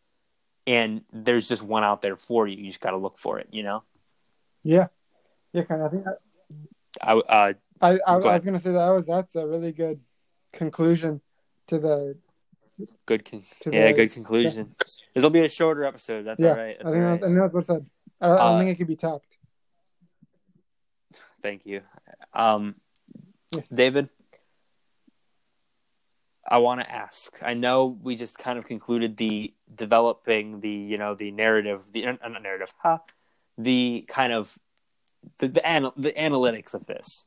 And 0.65 1.01
there's 1.11 1.47
just 1.47 1.61
one 1.61 1.83
out 1.83 2.01
there 2.01 2.15
for 2.15 2.47
you. 2.47 2.57
You 2.57 2.71
just 2.71 2.81
got 2.81 2.91
to 2.91 2.97
look 2.97 3.19
for 3.19 3.39
it, 3.39 3.47
you 3.51 3.63
know? 3.63 3.83
Yeah. 4.63 4.87
Yeah, 5.53 5.63
kind 5.63 5.81
of. 5.81 5.87
I 5.87 5.89
think 5.89 6.05
that, 6.05 6.17
I, 7.01 7.13
uh, 7.13 7.53
I, 7.81 7.89
I, 7.91 8.13
I 8.13 8.15
was 8.17 8.43
going 8.43 8.55
to 8.55 8.59
say 8.59 8.71
that 8.71 8.89
was 8.89 9.05
that's 9.05 9.35
a 9.35 9.45
really 9.45 9.71
good 9.71 10.01
conclusion 10.57 11.21
to 11.67 11.79
the 11.79 12.17
good, 13.05 13.23
con- 13.23 13.43
yeah, 13.71 13.87
the- 13.87 13.93
good 13.93 14.11
conclusion. 14.11 14.75
This 15.13 15.23
will 15.23 15.29
be 15.29 15.45
a 15.45 15.49
shorter 15.49 15.85
episode. 15.85 16.23
That's 16.25 16.41
yeah. 16.41 16.49
all 16.49 16.57
right. 16.57 16.77
That's 16.77 16.89
I 16.89 16.91
think 16.91 17.03
right. 17.03 17.11
that's, 17.11 17.23
I 17.23 17.27
think 17.27 17.39
that's 17.39 17.53
what 17.53 17.63
I 17.63 17.67
said. 17.73 17.85
I, 18.19 18.27
Uh, 18.27 18.59
think 18.59 18.69
it 18.71 18.75
could 18.75 18.87
be 18.87 18.95
topped. 18.95 19.37
Thank 21.41 21.65
you. 21.65 21.81
Um, 22.33 22.75
Yes. 23.55 23.69
David, 23.69 24.09
I 26.45 26.57
want 26.57 26.81
to 26.81 26.91
ask. 26.91 27.37
I 27.41 27.53
know 27.53 27.87
we 27.87 28.17
just 28.17 28.37
kind 28.37 28.59
of 28.59 28.65
concluded 28.65 29.15
the 29.15 29.53
developing 29.73 30.59
the 30.59 30.69
you 30.69 30.97
know 30.97 31.15
the 31.15 31.31
narrative, 31.31 31.81
the 31.93 32.05
uh, 32.07 32.27
not 32.27 32.43
narrative, 32.43 32.73
huh? 32.77 32.99
The 33.57 34.05
kind 34.09 34.33
of 34.33 34.57
the 35.39 35.47
the, 35.47 35.61
anal- 35.65 35.93
the 35.95 36.11
analytics 36.11 36.73
of 36.73 36.85
this, 36.87 37.25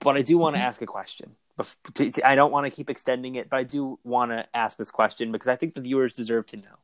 but 0.00 0.16
I 0.16 0.22
do 0.22 0.38
want 0.38 0.56
to 0.56 0.62
ask 0.62 0.80
a 0.80 0.86
question. 0.86 1.36
Bef- 1.58 1.76
to- 1.94 2.10
to- 2.10 2.28
I 2.28 2.34
don't 2.34 2.50
want 2.50 2.64
to 2.66 2.70
keep 2.70 2.88
extending 2.88 3.34
it, 3.34 3.50
but 3.50 3.58
I 3.58 3.64
do 3.64 3.98
want 4.04 4.30
to 4.30 4.46
ask 4.54 4.78
this 4.78 4.90
question 4.90 5.32
because 5.32 5.48
I 5.48 5.56
think 5.56 5.74
the 5.74 5.80
viewers 5.80 6.16
deserve 6.16 6.46
to 6.48 6.56
know. 6.56 6.78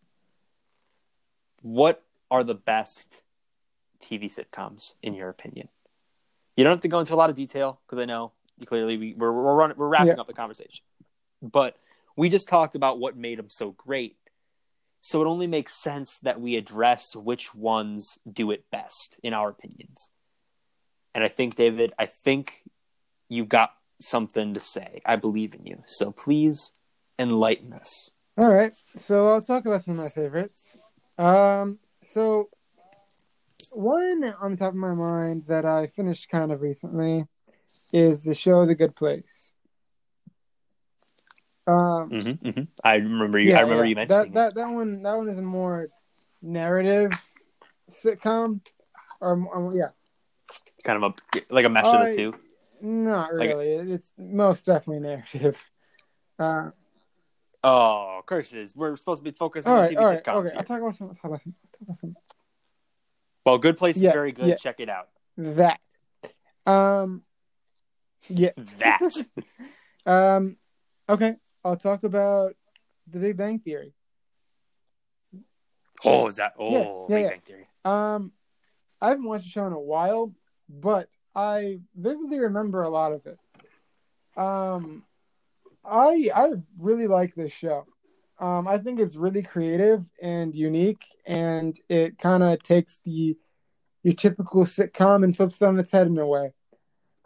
What 1.63 2.03
are 2.31 2.45
the 2.45 2.55
best 2.55 3.23
TV 4.01 4.25
sitcoms 4.27 4.95
in 5.03 5.15
your 5.15 5.29
opinion? 5.29 5.69
You 6.57 6.65
don't 6.65 6.73
have 6.73 6.81
to 6.83 6.89
go 6.89 7.01
into 7.01 7.15
a 7.15 7.17
lot 7.17 7.31
of 7.31 7.37
detail 7.37 7.81
because 7.87 7.99
I 8.01 8.05
know 8.05 8.33
you 8.59 8.67
clearly 8.67 8.97
we, 8.97 9.15
we're 9.15 9.33
we're, 9.33 9.55
running, 9.55 9.77
we're 9.77 9.89
wrapping 9.89 10.09
Yeah. 10.09 10.21
up 10.21 10.27
the 10.27 10.33
conversation, 10.35 10.85
but 11.41 11.77
we 12.17 12.29
just 12.29 12.49
talked 12.49 12.75
about 12.75 12.99
what 12.99 13.17
made 13.17 13.39
them 13.39 13.49
so 13.49 13.71
great. 13.73 14.17
So 15.01 15.23
it 15.23 15.27
only 15.27 15.47
makes 15.47 15.73
sense 15.75 16.19
that 16.19 16.41
we 16.41 16.57
address 16.57 17.15
which 17.15 17.55
ones 17.55 18.19
do 18.31 18.51
it 18.51 18.65
best 18.73 19.21
in 19.23 19.33
our 19.33 19.49
opinions. 19.49 20.11
And 21.15 21.23
I 21.23 21.29
think 21.29 21.55
David, 21.55 21.93
I 21.99 22.07
think 22.07 22.65
you 23.29 23.45
got 23.45 23.71
something 24.01 24.55
to 24.55 24.61
say. 24.61 25.01
I 25.05 25.17
believe 25.17 25.55
in 25.55 25.67
you. 25.67 25.83
So 25.87 26.13
please 26.13 26.73
enlighten 27.19 27.73
us. 27.73 28.11
All 28.37 28.49
right, 28.49 28.73
so 29.01 29.29
I'll 29.29 29.43
talk 29.43 29.67
about 29.67 29.85
some 29.85 29.95
of 29.95 30.01
my 30.01 30.09
favorites. 30.11 30.77
Um, 31.19 31.81
so 32.07 32.49
one 33.73 34.35
on 34.41 34.53
the 34.53 34.57
top 34.57 34.71
of 34.71 34.77
my 34.77 34.95
mind 34.95 35.45
that 35.49 35.65
I 35.65 35.89
finished 35.89 36.29
kind 36.29 36.53
of 36.53 36.61
recently 36.61 37.25
is 37.93 38.23
the 38.23 38.35
show 38.35 38.65
The 38.65 38.77
Good 38.77 38.95
Place. 38.95 39.55
Um, 41.67 42.09
hmm 42.09 42.51
hmm 42.51 42.63
I 42.83 42.95
remember 42.95 43.39
you. 43.39 43.51
yeah, 43.51 43.59
I 43.59 43.63
remember 43.63 43.85
yeah. 43.85 43.89
you 43.91 43.97
mentioning 43.97 44.33
that, 44.33 44.55
that. 44.55 44.69
That 44.69 44.73
one, 44.73 45.03
that 45.03 45.17
one 45.17 45.29
is 45.29 45.39
a 45.39 45.43
more 45.43 45.89
narrative 46.41 47.11
sitcom, 47.91 48.61
or, 49.21 49.37
or 49.49 49.75
yeah, 49.75 49.89
kind 50.85 51.03
of 51.03 51.13
a 51.13 51.41
like 51.53 51.67
a 51.67 51.69
mesh 51.69 51.85
of 51.85 52.09
the 52.09 52.15
two. 52.15 52.35
Not 52.83 53.35
Like- 53.35 53.49
really. 53.49 53.93
It's 53.93 54.13
most 54.19 54.67
definitely 54.67 55.01
narrative. 55.09 55.63
Uh, 56.41 56.71
Oh, 57.65 58.23
curses! 58.25 58.77
We're 58.77 58.95
supposed 58.95 59.25
to 59.25 59.29
be 59.29 59.37
focusing 59.37 59.73
on 59.73 59.79
right, 59.81 59.91
TV 59.91 60.01
right, 60.01 60.23
sitcoms 60.25 60.37
okay. 60.37 60.51
here. 60.51 60.59
I'll 60.59 60.65
talk 60.65 60.81
about 60.81 60.97
some. 60.97 61.09
I'll 61.09 61.15
talk 61.17 61.25
about 61.25 61.43
some. 61.43 61.55
I'll 61.65 61.71
talk 61.73 61.81
about 61.83 61.97
some. 61.97 62.17
Well, 63.45 63.59
Good 63.59 63.77
Place 63.77 63.97
is 63.97 64.03
Yes, 64.03 64.13
very 64.13 64.31
good. 64.31 64.47
yes. 64.47 64.63
Check 64.63 64.79
it 64.79 64.89
out. 64.89 65.09
That. 65.37 65.81
Um. 66.65 67.23
Yeah. 68.29 68.51
That. 68.79 69.01
Um. 70.07 70.57
Okay. 71.09 71.35
I'll 71.65 71.77
talk 71.77 72.05
about 72.05 72.55
the 73.11 73.19
Big 73.19 73.37
Bang 73.37 73.59
Theory. 73.59 73.93
oh, 76.05 76.29
is 76.29 76.37
that? 76.37 76.55
Oh, 76.59 77.07
yeah, 77.09 77.17
Big 77.17 77.23
yeah. 77.25 77.31
Bang 77.31 77.41
Theory. 77.41 77.69
Um, 77.85 78.33
I 79.01 79.09
haven't 79.09 79.25
watched 79.25 79.45
the 79.45 79.51
show 79.51 79.67
in 79.67 79.73
a 79.73 79.81
while, 79.81 80.33
but 80.69 81.09
I 81.39 81.79
vividly 81.95 82.41
remember 82.41 82.83
a 82.83 82.89
lot 82.89 83.13
of 83.13 83.25
it. 83.25 83.39
Um, 84.37 85.05
I 85.85 86.31
I 86.35 86.51
really 86.77 87.07
like 87.07 87.37
this 87.37 87.53
show. 87.53 87.87
Um, 88.41 88.67
I 88.67 88.79
think 88.79 88.99
it's 88.99 89.15
really 89.15 89.45
creative 89.45 90.05
and 90.21 90.53
unique, 90.53 91.05
and 91.25 91.79
it 91.89 92.19
kind 92.19 92.43
of 92.43 92.61
takes 92.65 92.99
the 93.05 93.37
your 94.03 94.15
typical 94.15 94.65
sitcom 94.65 95.23
and 95.23 95.37
flips 95.37 95.63
it 95.63 95.65
on 95.65 95.79
its 95.79 95.93
head 95.93 96.09
in 96.09 96.19
a 96.19 96.27
way. 96.27 96.55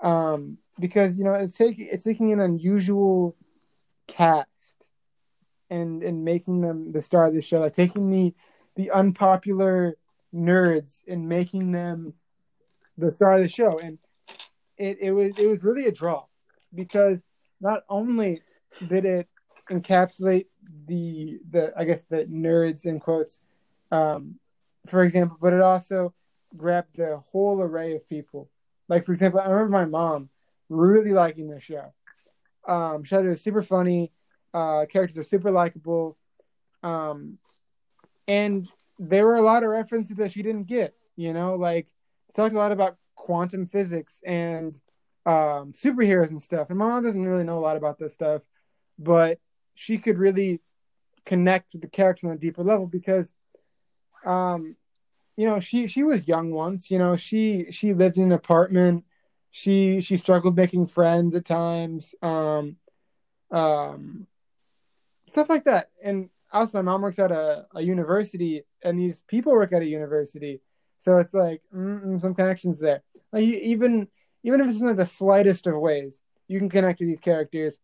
Um, 0.03 0.59
because 0.79 1.17
you 1.17 1.25
know 1.25 1.33
it's 1.33 1.57
taking 1.57 1.89
it's 1.91 2.05
taking 2.05 2.33
an 2.33 2.41
unusual 2.41 3.35
cast 4.09 4.49
and 5.71 6.03
and 6.03 6.23
making 6.23 6.61
them 6.61 6.93
the 6.93 7.01
star 7.01 7.29
of 7.29 7.35
the 7.35 7.41
show, 7.41 7.61
like 7.61 7.77
taking 7.77 8.11
the 8.11 8.35
the 8.77 8.91
unpopular 8.91 9.97
nerds 10.35 11.01
and 11.09 11.31
making 11.31 11.73
them 11.73 12.13
the 12.99 13.11
star 13.11 13.37
of 13.37 13.43
the 13.43 13.49
show. 13.49 13.79
And 13.79 13.99
it, 14.83 14.99
it 15.01 15.13
was 15.13 15.39
it 15.39 15.47
was 15.47 15.63
really 15.63 15.87
a 15.87 15.93
draw 15.93 16.25
because 16.75 17.19
not 17.61 17.85
only 17.89 18.41
did 18.89 19.05
it 19.05 19.29
encapsulate 19.71 20.47
the 20.87 21.39
the 21.49 21.73
I 21.77 21.85
guess 21.85 22.03
the 22.11 22.25
nerds 22.25 22.85
in 22.85 22.99
quotes, 22.99 23.41
um, 23.93 24.41
for 24.89 25.05
example, 25.05 25.39
but 25.41 25.53
it 25.53 25.61
also 25.61 26.13
grabbed 26.57 26.97
the 26.97 27.23
whole 27.31 27.63
array 27.63 27.95
of 27.95 28.09
people. 28.09 28.51
Like 28.89 29.07
for 29.07 29.13
example, 29.13 29.39
I 29.39 29.49
remember 29.49 29.71
my 29.71 29.85
mom 29.85 30.31
really 30.69 31.13
liking 31.13 31.49
the 31.49 31.61
show. 31.61 31.93
Um, 32.67 33.05
she 33.05 33.15
thought 33.15 33.25
it 33.25 33.29
was 33.29 33.41
super 33.41 33.63
funny. 33.63 34.13
Uh, 34.53 34.87
characters 34.91 35.19
are 35.19 35.25
super 35.25 35.53
likable. 35.53 36.19
Um, 36.83 37.39
and 38.27 38.69
there 38.99 39.25
were 39.25 39.37
a 39.37 39.43
lot 39.43 39.63
of 39.63 39.71
references 39.71 40.17
that 40.17 40.33
she 40.33 40.43
didn't 40.43 40.67
get. 40.67 40.95
You 41.15 41.33
know, 41.33 41.55
like 41.55 41.87
talked 42.35 42.55
a 42.55 42.59
lot 42.59 42.73
about 42.73 42.97
quantum 43.23 43.67
physics 43.67 44.19
and 44.27 44.75
um, 45.25 45.73
superheroes 45.81 46.31
and 46.31 46.43
stuff. 46.43 46.71
And 46.71 46.79
my 46.79 46.87
mom 46.87 47.05
doesn't 47.05 47.25
really 47.25 47.45
know 47.45 47.59
a 47.59 47.61
lot 47.61 47.77
about 47.77 47.97
this 47.97 48.13
stuff, 48.13 48.43
but 48.99 49.39
she 49.77 49.97
could 49.99 50.19
really 50.19 50.61
connect 51.25 51.73
with 51.73 51.83
the 51.83 51.89
characters 51.89 52.29
on 52.29 52.35
a 52.35 52.39
deeper 52.39 52.65
level 52.65 52.89
because, 52.89 53.31
um, 54.27 54.75
you 55.37 55.47
know, 55.47 55.61
she 55.61 55.87
she 55.87 56.03
was 56.03 56.27
young 56.27 56.51
once. 56.51 56.91
You 56.91 56.99
know, 56.99 57.15
she 57.15 57.67
she 57.71 57.95
lived 57.95 58.17
in 58.17 58.25
an 58.25 58.33
apartment. 58.33 59.05
She 59.53 60.01
she 60.01 60.17
struggled 60.17 60.57
making 60.57 60.89
friends 60.89 61.37
at 61.37 61.45
times. 61.45 62.17
Um, 62.23 62.77
um, 63.53 64.27
stuff 65.29 65.49
like 65.49 65.65
that. 65.65 65.91
And 66.03 66.29
also, 66.53 66.79
my 66.79 66.91
mom 66.91 67.03
works 67.03 67.21
at 67.21 67.31
a, 67.31 67.67
a 67.73 67.83
university, 67.83 68.65
and 68.83 68.99
these 68.99 69.23
people 69.29 69.53
work 69.53 69.73
at 69.73 69.83
a 69.83 69.87
university. 69.87 70.61
So 70.99 71.19
it's 71.19 71.35
like 71.35 71.63
mm, 71.75 72.21
some 72.21 72.35
connections 72.35 72.79
there. 72.79 73.03
Like 73.33 73.45
you, 73.45 73.55
even 73.55 74.09
even 74.43 74.61
if 74.61 74.69
it's 74.71 74.81
in 74.81 74.95
the 74.97 75.07
slightest 75.07 75.67
of 75.67 75.79
ways, 75.79 76.19
you 76.49 76.59
can 76.59 76.69
connect 76.69 76.99
to 76.99 77.07
these 77.07 77.21
characters. 77.21 77.79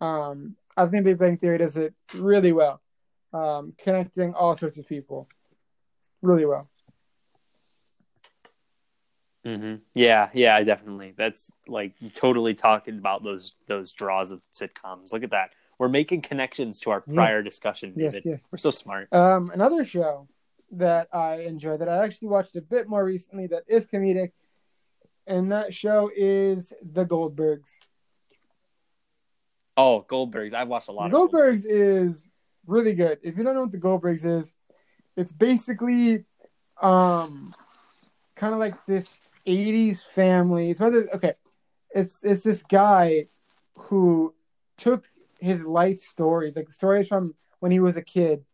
Um, 0.00 0.56
I 0.76 0.86
think 0.86 1.04
Big 1.04 1.18
Bang 1.18 1.36
Theory 1.38 1.58
does 1.58 1.76
it 1.76 1.94
really 2.14 2.52
well, 2.52 2.80
um, 3.32 3.74
connecting 3.78 4.34
all 4.34 4.56
sorts 4.56 4.78
of 4.78 4.86
people 4.88 5.28
really 6.22 6.44
well. 6.46 6.68
Mm-hmm. 9.46 9.76
Yeah, 9.94 10.28
yeah, 10.32 10.62
definitely. 10.62 11.14
That's 11.16 11.50
like 11.66 11.94
totally 12.14 12.54
talking 12.54 12.98
about 12.98 13.24
those 13.24 13.54
those 13.66 13.90
draws 13.92 14.30
of 14.30 14.40
sitcoms. 14.52 15.12
Look 15.12 15.24
at 15.24 15.30
that. 15.30 15.50
We're 15.78 15.88
making 15.88 16.22
connections 16.22 16.78
to 16.80 16.90
our 16.90 17.02
Yeah. 17.08 17.14
prior 17.14 17.42
discussion, 17.42 17.92
Yes, 17.96 18.12
David. 18.12 18.22
yes. 18.24 18.40
We're 18.52 18.58
so 18.58 18.70
smart. 18.70 19.12
Um, 19.12 19.50
another 19.52 19.84
show 19.84 20.28
that 20.72 21.08
I 21.12 21.40
enjoy 21.40 21.76
that 21.78 21.88
I 21.88 22.04
actually 22.04 22.28
watched 22.28 22.54
a 22.54 22.62
bit 22.62 22.88
more 22.88 23.04
recently 23.04 23.48
that 23.48 23.64
is 23.66 23.84
comedic, 23.86 24.30
and 25.26 25.52
that 25.52 25.74
show 25.74 26.10
is 26.14 26.72
The 26.82 27.04
Goldbergs. 27.04 27.70
Oh, 29.76 30.04
Goldbergs. 30.08 30.52
I've 30.52 30.68
watched 30.68 30.88
a 30.88 30.92
lot 30.92 31.12
of 31.12 31.12
Goldbergs 31.12 31.64
is 31.64 32.28
really 32.66 32.94
good. 32.94 33.18
If 33.22 33.36
you 33.36 33.44
don't 33.44 33.54
know 33.54 33.62
what 33.62 33.72
the 33.72 33.78
Goldbergs 33.78 34.24
is, 34.24 34.52
it's 35.16 35.32
basically 35.32 36.24
um 36.80 37.54
kind 38.34 38.52
of 38.52 38.60
like 38.60 38.74
this 38.86 39.16
'80s 39.46 40.02
family. 40.04 40.70
It's 40.70 40.80
about 40.80 40.92
this, 40.92 41.06
okay. 41.14 41.34
It's 41.94 42.24
it's 42.24 42.44
this 42.44 42.62
guy 42.62 43.26
who 43.78 44.34
took 44.76 45.06
his 45.40 45.64
life 45.64 46.02
stories, 46.02 46.56
like 46.56 46.70
stories 46.70 47.08
from 47.08 47.34
when 47.60 47.72
he 47.72 47.80
was 47.80 47.96
a 47.96 48.02
kid, 48.02 48.44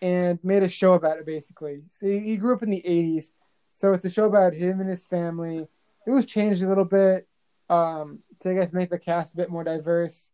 and 0.00 0.38
made 0.42 0.62
a 0.62 0.68
show 0.68 0.94
about 0.94 1.18
it. 1.18 1.26
Basically, 1.26 1.82
so 1.90 2.06
he, 2.06 2.20
he 2.20 2.36
grew 2.36 2.54
up 2.54 2.62
in 2.62 2.70
the 2.70 2.82
'80s, 2.86 3.30
so 3.72 3.92
it's 3.92 4.04
a 4.04 4.10
show 4.10 4.24
about 4.24 4.54
him 4.54 4.80
and 4.80 4.88
his 4.88 5.04
family. 5.04 5.66
It 6.06 6.10
was 6.10 6.26
changed 6.26 6.62
a 6.62 6.68
little 6.68 6.84
bit 6.84 7.28
um, 7.68 8.20
to 8.40 8.50
I 8.50 8.54
guess 8.54 8.72
make 8.72 8.90
the 8.90 8.98
cast 8.98 9.34
a 9.34 9.36
bit 9.36 9.50
more 9.50 9.64
diverse. 9.64 10.30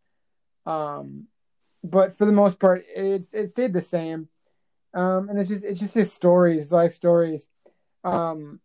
Um, 0.66 1.26
but 1.84 2.16
for 2.16 2.24
the 2.24 2.32
most 2.32 2.58
part, 2.58 2.82
it 2.94 3.26
it 3.32 3.50
stayed 3.50 3.72
the 3.72 3.82
same. 3.82 4.28
Um, 4.94 5.28
and 5.28 5.38
it's 5.38 5.50
just 5.50 5.64
it's 5.64 5.80
just 5.80 5.94
his 5.94 6.12
stories, 6.12 6.72
life 6.72 6.94
stories, 6.94 7.46
um, 8.04 8.60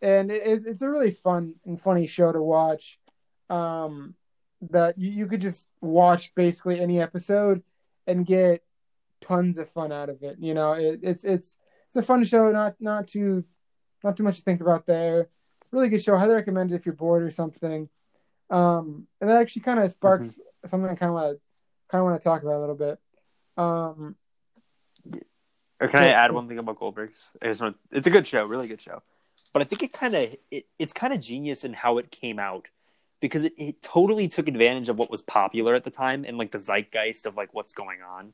and 0.00 0.30
it, 0.30 0.42
it's 0.44 0.64
it's 0.64 0.82
a 0.82 0.88
really 0.88 1.10
fun 1.10 1.54
and 1.64 1.80
funny 1.80 2.06
show 2.06 2.32
to 2.32 2.42
watch. 2.42 2.98
Um, 3.50 4.14
that 4.70 4.98
you, 4.98 5.10
you 5.10 5.26
could 5.26 5.40
just 5.40 5.68
watch 5.80 6.34
basically 6.34 6.80
any 6.80 7.00
episode 7.00 7.62
and 8.06 8.26
get 8.26 8.62
tons 9.20 9.58
of 9.58 9.68
fun 9.68 9.92
out 9.92 10.08
of 10.08 10.22
it. 10.22 10.36
You 10.40 10.54
know, 10.54 10.72
it, 10.72 11.00
it's 11.02 11.24
it's 11.24 11.56
it's 11.88 11.96
a 11.96 12.02
fun 12.02 12.24
show, 12.24 12.50
not 12.52 12.76
not 12.80 13.08
too 13.08 13.44
not 14.04 14.16
too 14.16 14.22
much 14.22 14.36
to 14.36 14.42
think 14.42 14.60
about 14.60 14.86
there. 14.86 15.28
Really 15.76 15.90
good 15.90 16.02
show. 16.02 16.16
Highly 16.16 16.34
recommend 16.34 16.72
it 16.72 16.76
if 16.76 16.86
you're 16.86 16.94
bored 16.94 17.22
or 17.22 17.30
something. 17.30 17.90
Um, 18.48 19.06
and 19.20 19.28
that 19.28 19.42
actually 19.42 19.60
kind 19.60 19.78
of 19.78 19.90
sparks 19.90 20.28
mm-hmm. 20.28 20.68
something 20.70 20.90
I 20.90 20.94
kind 20.94 21.10
of 21.10 21.14
want 21.14 21.36
to 21.36 21.40
kind 21.90 22.00
of 22.00 22.06
want 22.06 22.18
to 22.18 22.24
talk 22.24 22.42
about 22.42 22.54
a 22.54 22.60
little 22.60 22.74
bit. 22.74 22.98
Um, 23.58 24.16
or 25.78 25.88
can 25.88 26.04
I 26.04 26.08
add 26.08 26.32
one 26.32 26.48
thing 26.48 26.58
about 26.58 26.78
Goldbergs? 26.78 27.12
I 27.42 27.48
just 27.48 27.60
want, 27.60 27.76
it's 27.92 28.06
a 28.06 28.10
good 28.10 28.26
show, 28.26 28.46
really 28.46 28.68
good 28.68 28.80
show. 28.80 29.02
But 29.52 29.60
I 29.60 29.66
think 29.66 29.82
it 29.82 29.92
kind 29.92 30.14
of 30.14 30.34
it, 30.50 30.64
it's 30.78 30.94
kind 30.94 31.12
of 31.12 31.20
genius 31.20 31.62
in 31.62 31.74
how 31.74 31.98
it 31.98 32.10
came 32.10 32.38
out 32.38 32.68
because 33.20 33.44
it, 33.44 33.52
it 33.58 33.82
totally 33.82 34.28
took 34.28 34.48
advantage 34.48 34.88
of 34.88 34.98
what 34.98 35.10
was 35.10 35.20
popular 35.20 35.74
at 35.74 35.84
the 35.84 35.90
time 35.90 36.24
and 36.26 36.38
like 36.38 36.52
the 36.52 36.58
zeitgeist 36.58 37.26
of 37.26 37.36
like 37.36 37.52
what's 37.52 37.74
going 37.74 37.98
on. 38.00 38.32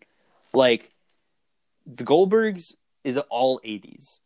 Like 0.55 0.93
the 1.86 2.05
Goldbergs 2.05 2.76
is 3.03 3.16
all 3.18 3.59
80s. 3.61 4.18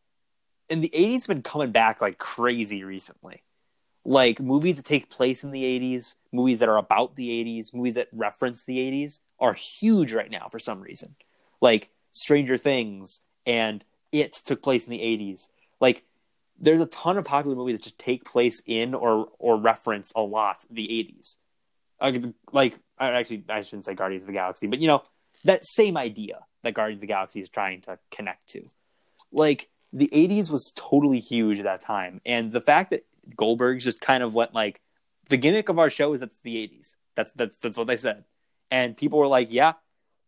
And 0.68 0.82
the 0.82 0.90
80s 0.94 1.26
been 1.26 1.42
coming 1.42 1.70
back 1.70 2.00
like 2.00 2.18
crazy 2.18 2.82
recently 2.84 3.42
like 4.06 4.38
movies 4.40 4.76
that 4.76 4.84
take 4.84 5.10
place 5.10 5.42
in 5.42 5.50
the 5.50 5.64
80s, 5.64 6.14
movies 6.30 6.60
that 6.60 6.68
are 6.68 6.76
about 6.76 7.16
the 7.16 7.28
80s, 7.28 7.74
movies 7.74 7.94
that 7.94 8.08
reference 8.12 8.64
the 8.64 8.78
80s 8.78 9.18
are 9.40 9.52
huge 9.52 10.12
right 10.12 10.30
now 10.30 10.46
for 10.48 10.60
some 10.60 10.80
reason. 10.80 11.16
Like 11.60 11.90
Stranger 12.12 12.56
Things 12.56 13.20
and 13.44 13.84
It 14.12 14.32
took 14.32 14.62
place 14.62 14.86
in 14.86 14.92
the 14.92 15.00
80s. 15.00 15.48
Like 15.80 16.04
there's 16.58 16.80
a 16.80 16.86
ton 16.86 17.18
of 17.18 17.24
popular 17.24 17.56
movies 17.56 17.76
that 17.76 17.82
just 17.82 17.98
take 17.98 18.24
place 18.24 18.62
in 18.64 18.94
or 18.94 19.28
or 19.40 19.58
reference 19.58 20.12
a 20.14 20.22
lot 20.22 20.58
the 20.70 20.86
80s. 20.86 21.36
Like, 22.00 22.32
like 22.52 22.78
actually 23.00 23.44
I 23.48 23.62
shouldn't 23.62 23.86
say 23.86 23.94
Guardians 23.94 24.22
of 24.22 24.28
the 24.28 24.34
Galaxy, 24.34 24.68
but 24.68 24.78
you 24.78 24.86
know, 24.86 25.02
that 25.44 25.66
same 25.66 25.96
idea 25.96 26.44
that 26.62 26.74
Guardians 26.74 26.98
of 26.98 27.08
the 27.08 27.12
Galaxy 27.12 27.40
is 27.40 27.48
trying 27.48 27.80
to 27.82 27.98
connect 28.12 28.50
to. 28.50 28.62
Like 29.32 29.68
the 29.92 30.08
80s 30.12 30.50
was 30.50 30.72
totally 30.72 31.20
huge 31.20 31.58
at 31.58 31.64
that 31.64 31.80
time. 31.80 32.20
And 32.26 32.50
the 32.52 32.60
fact 32.60 32.90
that 32.90 33.06
Goldberg 33.36 33.80
just 33.80 34.00
kind 34.00 34.22
of 34.22 34.34
went 34.34 34.54
like, 34.54 34.80
the 35.28 35.36
gimmick 35.36 35.68
of 35.68 35.78
our 35.78 35.90
show 35.90 36.12
is 36.12 36.20
that's 36.20 36.40
the 36.40 36.54
80s. 36.54 36.96
That's 37.16 37.32
that's 37.32 37.56
that's 37.58 37.78
what 37.78 37.86
they 37.86 37.96
said, 37.96 38.24
and 38.70 38.96
people 38.96 39.18
were 39.18 39.26
like, 39.26 39.50
yeah, 39.50 39.72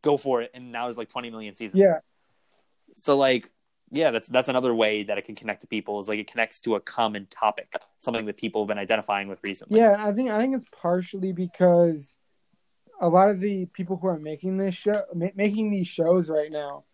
go 0.02 0.16
for 0.16 0.42
it. 0.42 0.50
And 0.54 0.72
now 0.72 0.88
it's 0.88 0.98
like 0.98 1.08
20 1.08 1.30
million 1.30 1.54
seasons. 1.54 1.80
Yeah. 1.80 1.98
So 2.94 3.16
like, 3.16 3.50
yeah, 3.90 4.10
that's 4.10 4.26
that's 4.28 4.48
another 4.48 4.74
way 4.74 5.04
that 5.04 5.18
it 5.18 5.24
can 5.24 5.34
connect 5.34 5.60
to 5.62 5.66
people 5.66 6.00
is 6.00 6.08
like 6.08 6.18
it 6.18 6.30
connects 6.30 6.60
to 6.60 6.74
a 6.76 6.80
common 6.80 7.26
topic, 7.26 7.74
something 7.98 8.26
that 8.26 8.36
people 8.36 8.62
have 8.62 8.68
been 8.68 8.78
identifying 8.78 9.28
with 9.28 9.40
recently. 9.42 9.78
Yeah, 9.78 9.96
I 9.98 10.12
think 10.12 10.30
I 10.30 10.38
think 10.38 10.56
it's 10.56 10.64
partially 10.72 11.32
because 11.32 12.16
a 13.00 13.08
lot 13.08 13.28
of 13.28 13.40
the 13.40 13.66
people 13.66 13.96
who 13.96 14.08
are 14.08 14.18
making 14.18 14.56
this 14.56 14.74
show, 14.74 15.04
making 15.14 15.70
these 15.70 15.88
shows 15.88 16.28
right 16.28 16.50
now, 16.50 16.84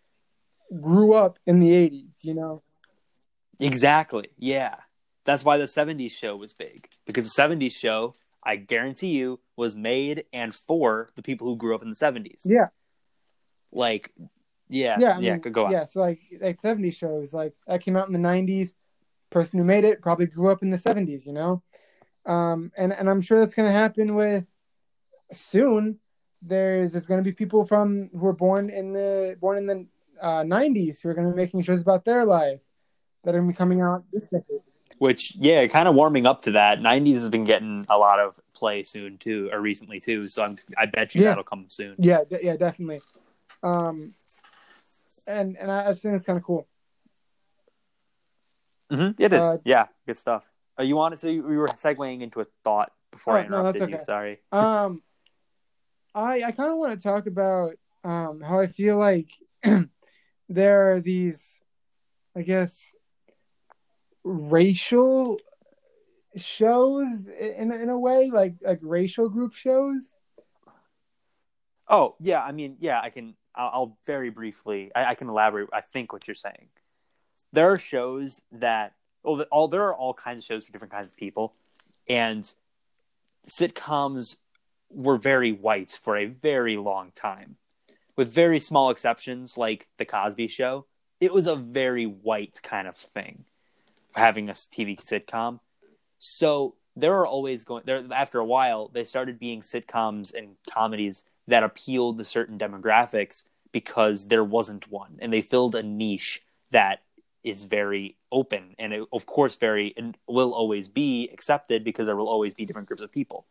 grew 0.81 1.13
up 1.13 1.39
in 1.45 1.59
the 1.59 1.69
80s. 1.69 2.13
You 2.21 2.33
know. 2.33 2.63
Exactly. 3.59 4.29
Yeah. 4.37 4.75
That's 5.25 5.43
why 5.43 5.57
the 5.57 5.65
70s 5.65 6.11
show 6.11 6.35
was 6.35 6.53
big 6.53 6.87
because 7.05 7.23
the 7.23 7.41
70s 7.41 7.71
show, 7.71 8.15
I 8.43 8.57
guarantee 8.57 9.07
you, 9.07 9.39
was 9.55 9.75
made 9.75 10.25
and 10.31 10.53
for 10.53 11.09
the 11.15 11.23
people 11.23 11.47
who 11.47 11.57
grew 11.57 11.73
up 11.73 11.81
in 11.81 11.89
the 11.89 11.95
70s. 11.95 12.41
Yeah. 12.45 12.67
Like, 13.71 14.11
yeah, 14.69 14.97
yeah, 14.99 15.13
I 15.13 15.19
mean. 15.19 15.39
Go 15.39 15.65
on. 15.65 15.71
Yeah, 15.71 15.85
so 15.85 15.99
like 15.99 16.19
like 16.41 16.61
70s 16.61 16.95
shows, 16.95 17.33
like 17.33 17.53
that 17.67 17.81
came 17.81 17.95
out 17.95 18.07
in 18.07 18.13
the 18.13 18.19
90s. 18.19 18.73
Person 19.31 19.59
who 19.59 19.65
made 19.65 19.83
it 19.83 20.01
probably 20.01 20.27
grew 20.27 20.49
up 20.49 20.61
in 20.61 20.69
the 20.69 20.77
70s, 20.77 21.25
you 21.25 21.33
know. 21.33 21.61
Um, 22.25 22.71
and 22.77 22.93
and 22.93 23.09
I'm 23.09 23.21
sure 23.21 23.39
that's 23.39 23.55
going 23.55 23.67
to 23.67 23.73
happen 23.73 24.15
with 24.15 24.45
soon. 25.33 25.99
There's 26.41 26.93
there's 26.93 27.07
going 27.07 27.21
to 27.21 27.29
be 27.29 27.33
people 27.33 27.65
from 27.65 28.09
who 28.13 28.19
were 28.19 28.33
born 28.33 28.69
in 28.69 28.93
the 28.93 29.35
born 29.41 29.57
in 29.57 29.65
the 29.65 29.87
uh, 30.21 30.43
90s 30.43 31.01
who 31.01 31.09
are 31.09 31.13
going 31.13 31.27
to 31.27 31.33
be 31.33 31.37
making 31.37 31.61
shows 31.63 31.81
about 31.81 32.05
their 32.05 32.25
life 32.25 32.59
that 33.23 33.35
are 33.35 33.39
going 33.39 33.49
to 33.49 33.53
be 33.53 33.57
coming 33.57 33.81
out 33.81 34.03
this 34.11 34.23
decade. 34.23 34.61
Which, 34.97 35.35
yeah, 35.35 35.67
kind 35.67 35.87
of 35.87 35.95
warming 35.95 36.25
up 36.25 36.43
to 36.43 36.51
that. 36.51 36.79
'90s 36.79 37.15
has 37.15 37.29
been 37.29 37.43
getting 37.43 37.85
a 37.89 37.97
lot 37.97 38.19
of 38.19 38.39
play 38.53 38.83
soon 38.83 39.17
too, 39.17 39.49
or 39.51 39.59
recently 39.59 39.99
too. 39.99 40.29
So 40.29 40.41
I'm, 40.41 40.57
I 40.77 40.85
bet 40.85 41.13
you 41.15 41.23
yeah. 41.23 41.29
that'll 41.29 41.43
come 41.43 41.65
soon. 41.67 41.95
Yeah, 41.97 42.19
d- 42.29 42.39
yeah, 42.41 42.55
definitely. 42.55 43.01
Um, 43.61 44.13
and 45.27 45.57
and 45.57 45.69
I, 45.69 45.89
I 45.89 45.93
think 45.95 46.15
it's 46.15 46.25
kind 46.25 46.37
of 46.37 46.43
cool. 46.43 46.65
Mm-hmm. 48.89 49.21
It 49.21 49.33
is. 49.33 49.41
Uh, 49.41 49.57
yeah, 49.65 49.87
good 50.05 50.17
stuff. 50.17 50.43
Uh, 50.79 50.83
you 50.83 50.95
wanted 50.95 51.17
to? 51.17 51.21
Say 51.21 51.39
we 51.39 51.57
were 51.57 51.67
segueing 51.69 52.21
into 52.21 52.39
a 52.39 52.45
thought 52.63 52.93
before 53.11 53.33
oh, 53.33 53.37
I 53.37 53.45
interrupted 53.45 53.81
no, 53.81 53.85
okay. 53.85 53.93
you. 53.95 54.01
Sorry. 54.01 54.39
Um, 54.51 55.01
I 56.13 56.43
I 56.43 56.51
kind 56.51 56.71
of 56.71 56.77
want 56.77 56.99
to 56.99 57.03
talk 57.03 57.27
about 57.27 57.73
um 58.03 58.41
how 58.41 58.59
I 58.59 58.67
feel 58.67 58.97
like 58.97 59.29
there 60.49 60.93
are 60.93 60.99
these, 60.99 61.59
I 62.35 62.41
guess, 62.41 62.91
racial 64.23 65.39
shows 66.35 67.27
in 67.27 67.71
in 67.71 67.89
a 67.89 67.99
way, 67.99 68.29
like 68.31 68.55
like 68.61 68.79
racial 68.81 69.29
group 69.29 69.53
shows. 69.53 70.03
Oh 71.87 72.15
yeah, 72.19 72.41
I 72.41 72.51
mean 72.51 72.77
yeah, 72.79 72.99
I 73.01 73.09
can. 73.09 73.35
I'll, 73.53 73.69
I'll 73.73 73.97
very 74.05 74.29
briefly. 74.29 74.91
I, 74.93 75.05
I, 75.05 75.15
can 75.15 75.29
elaborate. 75.29 75.69
I 75.71 75.79
think 75.79 76.11
what 76.11 76.27
you're 76.27 76.35
saying. 76.35 76.67
There 77.53 77.71
are 77.71 77.77
shows 77.77 78.41
that 78.51 78.93
oh, 79.23 79.41
all 79.43 79.67
there 79.69 79.83
are 79.83 79.95
all 79.95 80.13
kinds 80.13 80.39
of 80.39 80.45
shows 80.45 80.65
for 80.65 80.73
different 80.73 80.91
kinds 80.91 81.07
of 81.07 81.15
people, 81.15 81.53
and 82.09 82.43
sitcoms 83.47 84.37
were 84.89 85.17
very 85.17 85.51
white 85.51 85.97
for 86.01 86.17
a 86.17 86.25
very 86.25 86.77
long 86.77 87.11
time, 87.15 87.57
with 88.15 88.33
very 88.33 88.59
small 88.59 88.89
exceptions 88.89 89.57
like 89.57 89.87
the 89.97 90.05
Cosby 90.05 90.47
Show. 90.47 90.85
It 91.19 91.33
was 91.33 91.47
a 91.47 91.55
very 91.55 92.05
white 92.05 92.59
kind 92.63 92.87
of 92.87 92.95
thing 92.95 93.45
having 94.15 94.49
a 94.49 94.53
TV 94.53 94.97
sitcom. 94.97 95.59
So 96.19 96.75
there 96.95 97.13
are 97.13 97.27
always 97.27 97.63
going 97.63 97.83
there 97.85 98.03
after 98.11 98.39
a 98.39 98.45
while 98.45 98.89
they 98.93 99.03
started 99.03 99.39
being 99.39 99.61
sitcoms 99.61 100.33
and 100.33 100.55
comedies 100.69 101.23
that 101.47 101.63
appealed 101.63 102.17
to 102.17 102.23
certain 102.23 102.57
demographics 102.57 103.43
because 103.71 104.27
there 104.27 104.43
wasn't 104.43 104.89
one 104.89 105.17
and 105.19 105.31
they 105.33 105.41
filled 105.41 105.75
a 105.75 105.83
niche 105.83 106.41
that 106.71 107.01
is 107.43 107.63
very 107.63 108.15
open 108.31 108.75
and 108.79 108.93
it, 108.93 109.03
of 109.11 109.25
course 109.25 109.55
very 109.55 109.93
and 109.97 110.17
will 110.27 110.53
always 110.53 110.87
be 110.87 111.29
accepted 111.31 111.83
because 111.83 112.07
there 112.07 112.15
will 112.15 112.29
always 112.29 112.53
be 112.53 112.65
different 112.65 112.87
groups 112.87 113.03
of 113.03 113.11
people 113.11 113.45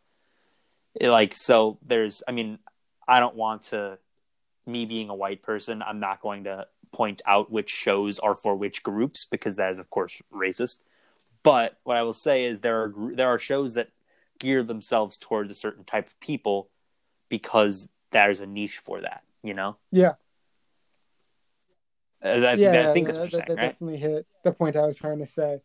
like 1.01 1.35
so 1.35 1.79
there's 1.87 2.23
i 2.27 2.33
mean 2.33 2.59
i 3.07 3.21
don't 3.21 3.37
want 3.37 3.63
to 3.63 3.99
me 4.67 4.87
being 4.87 5.09
a 5.09 5.15
white 5.15 5.43
person 5.43 5.83
i'm 5.83 6.01
not 6.01 6.21
going 6.21 6.45
to 6.45 6.67
point 6.95 7.21
out 7.27 7.51
which 7.51 7.71
shows 7.71 8.19
are 8.21 8.37
for 8.37 8.55
which 8.55 8.83
groups 8.83 9.27
because 9.29 9.57
that 9.57 9.73
is 9.73 9.79
of 9.79 9.91
course 9.91 10.23
racist. 10.33 10.79
But 11.43 11.79
what 11.83 11.97
I 11.97 12.03
will 12.03 12.15
say 12.15 12.45
is 12.45 12.61
there 12.61 12.83
are 12.85 12.95
there 13.15 13.29
are 13.29 13.39
shows 13.39 13.75
that 13.75 13.91
gear 14.39 14.63
themselves 14.63 15.19
towards 15.19 15.51
a 15.51 15.55
certain 15.55 15.85
type 15.85 16.07
of 16.07 16.19
people 16.21 16.71
because 17.29 17.89
there's 18.13 18.41
a 18.41 18.47
niche 18.47 18.79
for 18.79 19.01
that, 19.01 19.23
you 19.43 19.55
know? 19.55 19.77
Yeah. 19.91 20.15
Uh, 22.25 22.29
I, 22.29 22.55
yeah, 22.55 22.89
I 22.89 22.93
think 22.93 23.09
that's 23.09 23.19
that, 23.19 23.31
that, 23.33 23.47
that 23.49 23.57
right? 23.57 23.73
definitely 23.73 23.99
hit 23.99 24.27
the 24.45 24.53
point 24.53 24.77
I 24.77 24.87
was 24.87 24.97
trying 24.97 25.19
to 25.19 25.27
say. 25.27 25.61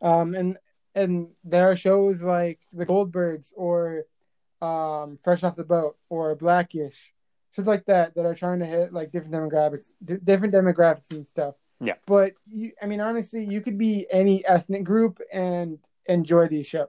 Um, 0.00 0.34
and 0.34 0.58
and 0.94 1.28
there 1.44 1.70
are 1.70 1.76
shows 1.76 2.22
like 2.22 2.60
the 2.72 2.86
Goldbergs 2.86 3.52
or 3.56 4.04
um, 4.62 5.18
Fresh 5.24 5.42
Off 5.42 5.56
the 5.56 5.64
Boat 5.64 5.96
or 6.08 6.34
Blackish 6.36 7.12
shows 7.52 7.66
like 7.66 7.84
that 7.86 8.14
that 8.14 8.26
are 8.26 8.34
trying 8.34 8.60
to 8.60 8.66
hit 8.66 8.92
like 8.92 9.12
different 9.12 9.34
demographics, 9.34 9.86
d- 10.04 10.18
different 10.22 10.54
demographics 10.54 11.10
and 11.10 11.26
stuff. 11.26 11.54
Yeah. 11.80 11.94
But 12.06 12.32
you, 12.44 12.72
I 12.80 12.86
mean, 12.86 13.00
honestly, 13.00 13.44
you 13.44 13.60
could 13.60 13.78
be 13.78 14.06
any 14.10 14.44
ethnic 14.46 14.84
group 14.84 15.20
and 15.32 15.78
enjoy 16.06 16.48
these 16.48 16.66
shows. 16.66 16.88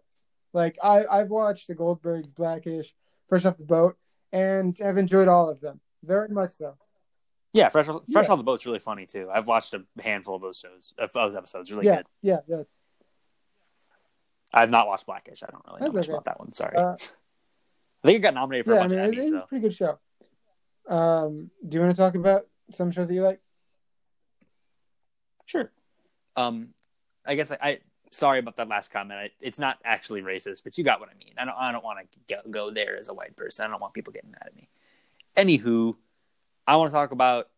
Like 0.54 0.78
I, 0.84 1.06
I've 1.06 1.30
watched 1.30 1.68
the 1.68 1.76
Goldbergs, 1.76 2.34
Blackish, 2.34 2.94
Fresh 3.28 3.46
Off 3.46 3.58
the 3.58 3.66
Boat, 3.66 3.98
and 4.32 4.78
have 4.80 4.98
enjoyed 4.98 5.28
all 5.28 5.50
of 5.50 5.62
them 5.62 5.80
very 6.04 6.30
much 6.30 6.54
so. 6.54 6.76
Yeah, 7.54 7.70
Fresh 7.70 7.86
Fresh 7.86 8.02
yeah. 8.08 8.20
Off 8.20 8.38
the 8.38 8.44
Boat's 8.44 8.66
really 8.66 8.80
funny 8.80 9.06
too. 9.06 9.30
I've 9.34 9.48
watched 9.48 9.74
a 9.74 9.84
handful 10.02 10.36
of 10.36 10.42
those 10.42 10.60
shows, 10.60 10.94
of 10.98 11.12
those 11.12 11.36
episodes. 11.36 11.72
Really 11.72 11.86
yeah, 11.86 11.98
good. 11.98 12.06
Yeah, 12.22 12.40
yeah. 12.48 12.64
I've 14.54 14.70
not 14.70 14.88
watched 14.88 15.08
Blackish. 15.08 15.42
I 15.42 15.52
don't 15.52 15.64
really 15.68 15.82
know 15.82 15.92
much 15.92 16.06
okay. 16.06 16.14
about 16.14 16.26
that 16.26 16.40
one. 16.40 16.52
Sorry. 16.52 16.78
Uh, 16.78 16.96
I 18.04 18.08
think 18.08 18.18
it 18.18 18.22
got 18.22 18.34
nominated 18.34 18.66
for 18.66 18.74
yeah, 18.74 18.78
a 18.78 18.80
I 18.80 18.84
bunch 18.84 18.92
mean, 18.92 19.00
of 19.00 19.12
Emmys 19.12 19.18
it's 19.18 19.32
though. 19.32 19.40
a 19.40 19.48
pretty 19.48 19.62
good 19.62 19.76
show. 19.76 20.00
Um, 20.88 21.50
do 21.68 21.78
you 21.78 21.84
want 21.84 21.96
to 21.96 22.02
talk 22.02 22.16
about 22.16 22.48
some 22.74 22.92
shows 22.92 23.08
that 23.08 23.14
you 23.14 23.24
like? 23.24 23.40
Sure. 25.46 25.72
Um, 26.36 26.70
I 27.26 27.36
guess 27.36 27.52
I, 27.52 27.58
I 27.62 27.80
sorry 28.12 28.40
about 28.40 28.58
that 28.58 28.68
last 28.68 28.92
comment. 28.92 29.20
I, 29.20 29.30
it's 29.40 29.60
not 29.60 29.78
actually 29.84 30.22
racist, 30.22 30.64
but 30.64 30.78
you 30.78 30.84
got 30.84 31.00
what 31.00 31.10
I 31.10 31.18
mean. 31.18 31.34
I 31.38 31.46
don't 31.46 31.56
I 31.58 31.72
don't 31.72 31.84
want 31.84 32.00
to 32.28 32.42
go, 32.50 32.72
there 32.72 32.98
as 32.98 33.10
a 33.10 33.14
white 33.14 33.36
person. 33.36 33.66
I 33.66 33.70
don't 33.70 33.82
want 33.82 33.94
people 33.94 34.14
getting 34.14 34.32
mad 34.32 34.48
at 34.48 34.56
me. 34.56 34.70
Anywho, 35.36 35.96
I 36.68 36.76
want 36.76 36.92
to 36.92 36.94
talk 36.94 37.12
about 37.12 37.50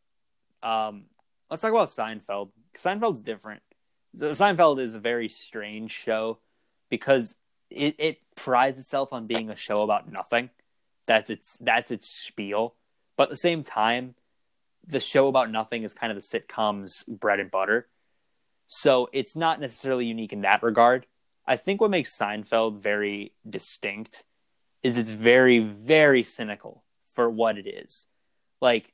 um, 0.63 1.05
let's 1.49 1.61
talk 1.61 1.71
about 1.71 1.89
Seinfeld. 1.89 2.49
Seinfeld's 2.77 3.21
different. 3.21 3.61
So 4.15 4.31
Seinfeld 4.31 4.79
is 4.79 4.95
a 4.95 4.99
very 4.99 5.29
strange 5.29 5.91
show 5.91 6.39
because 6.89 7.35
it, 7.69 7.95
it 7.99 8.19
prides 8.35 8.79
itself 8.79 9.11
on 9.11 9.27
being 9.27 9.49
a 9.49 9.55
show 9.55 9.81
about 9.81 10.11
nothing. 10.11 10.49
That's 11.05 11.29
its 11.29 11.57
that's 11.57 11.91
its 11.91 12.07
spiel. 12.07 12.75
But 13.17 13.23
at 13.23 13.29
the 13.29 13.37
same 13.37 13.63
time, 13.63 14.15
the 14.87 14.99
show 14.99 15.27
about 15.27 15.51
nothing 15.51 15.83
is 15.83 15.93
kind 15.93 16.11
of 16.11 16.15
the 16.15 16.21
sitcom's 16.21 17.03
bread 17.03 17.39
and 17.39 17.49
butter. 17.49 17.87
So 18.67 19.09
it's 19.13 19.35
not 19.35 19.59
necessarily 19.59 20.05
unique 20.05 20.33
in 20.33 20.41
that 20.41 20.63
regard. 20.63 21.05
I 21.47 21.57
think 21.57 21.81
what 21.81 21.91
makes 21.91 22.17
Seinfeld 22.17 22.79
very 22.79 23.33
distinct 23.47 24.23
is 24.81 24.97
it's 24.97 25.11
very, 25.11 25.59
very 25.59 26.23
cynical 26.23 26.83
for 27.13 27.29
what 27.29 27.57
it 27.57 27.67
is. 27.67 28.07
Like, 28.61 28.93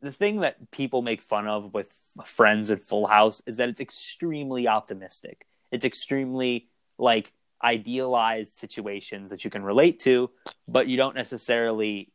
the 0.00 0.12
thing 0.12 0.40
that 0.40 0.70
people 0.70 1.02
make 1.02 1.22
fun 1.22 1.46
of 1.46 1.74
with 1.74 1.96
Friends 2.24 2.70
and 2.70 2.80
Full 2.80 3.06
House 3.06 3.42
is 3.46 3.56
that 3.58 3.68
it's 3.68 3.80
extremely 3.80 4.66
optimistic. 4.66 5.46
It's 5.70 5.84
extremely, 5.84 6.68
like, 6.98 7.32
idealized 7.62 8.52
situations 8.52 9.30
that 9.30 9.44
you 9.44 9.50
can 9.50 9.62
relate 9.62 10.00
to, 10.00 10.30
but 10.66 10.88
you 10.88 10.96
don't 10.96 11.14
necessarily 11.14 12.11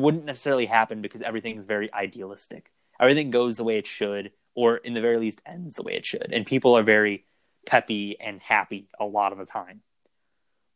wouldn't 0.00 0.24
necessarily 0.24 0.66
happen 0.66 1.02
because 1.02 1.22
everything 1.22 1.56
is 1.56 1.64
very 1.64 1.92
idealistic. 1.92 2.70
Everything 3.00 3.30
goes 3.30 3.56
the 3.56 3.64
way 3.64 3.78
it 3.78 3.86
should, 3.86 4.32
or 4.54 4.76
in 4.76 4.94
the 4.94 5.00
very 5.00 5.18
least 5.18 5.40
ends 5.46 5.76
the 5.76 5.82
way 5.82 5.94
it 5.94 6.06
should. 6.06 6.32
And 6.32 6.46
people 6.46 6.76
are 6.76 6.82
very 6.82 7.24
peppy 7.66 8.16
and 8.20 8.40
happy 8.40 8.88
a 8.98 9.04
lot 9.04 9.32
of 9.32 9.38
the 9.38 9.46
time. 9.46 9.82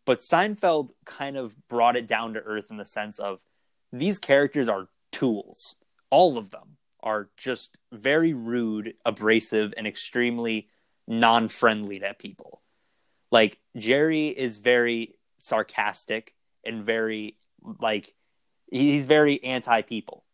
But 0.04 0.20
Seinfeld 0.20 0.90
kind 1.04 1.36
of 1.36 1.54
brought 1.68 1.96
it 1.96 2.06
down 2.06 2.34
to 2.34 2.40
earth 2.40 2.70
in 2.70 2.76
the 2.76 2.84
sense 2.84 3.18
of 3.18 3.40
these 3.92 4.18
characters 4.18 4.68
are 4.68 4.88
tools. 5.12 5.74
All 6.10 6.38
of 6.38 6.50
them 6.50 6.76
are 7.02 7.28
just 7.36 7.76
very 7.92 8.32
rude, 8.32 8.94
abrasive, 9.04 9.74
and 9.76 9.86
extremely 9.86 10.68
non 11.06 11.48
friendly 11.48 11.98
to 12.00 12.14
people. 12.14 12.62
Like, 13.30 13.58
Jerry 13.76 14.28
is 14.28 14.58
very 14.58 15.16
sarcastic 15.38 16.34
and 16.64 16.84
very, 16.84 17.36
like, 17.80 18.14
he's 18.70 19.06
very 19.06 19.42
anti 19.42 19.82
people. 19.82 20.24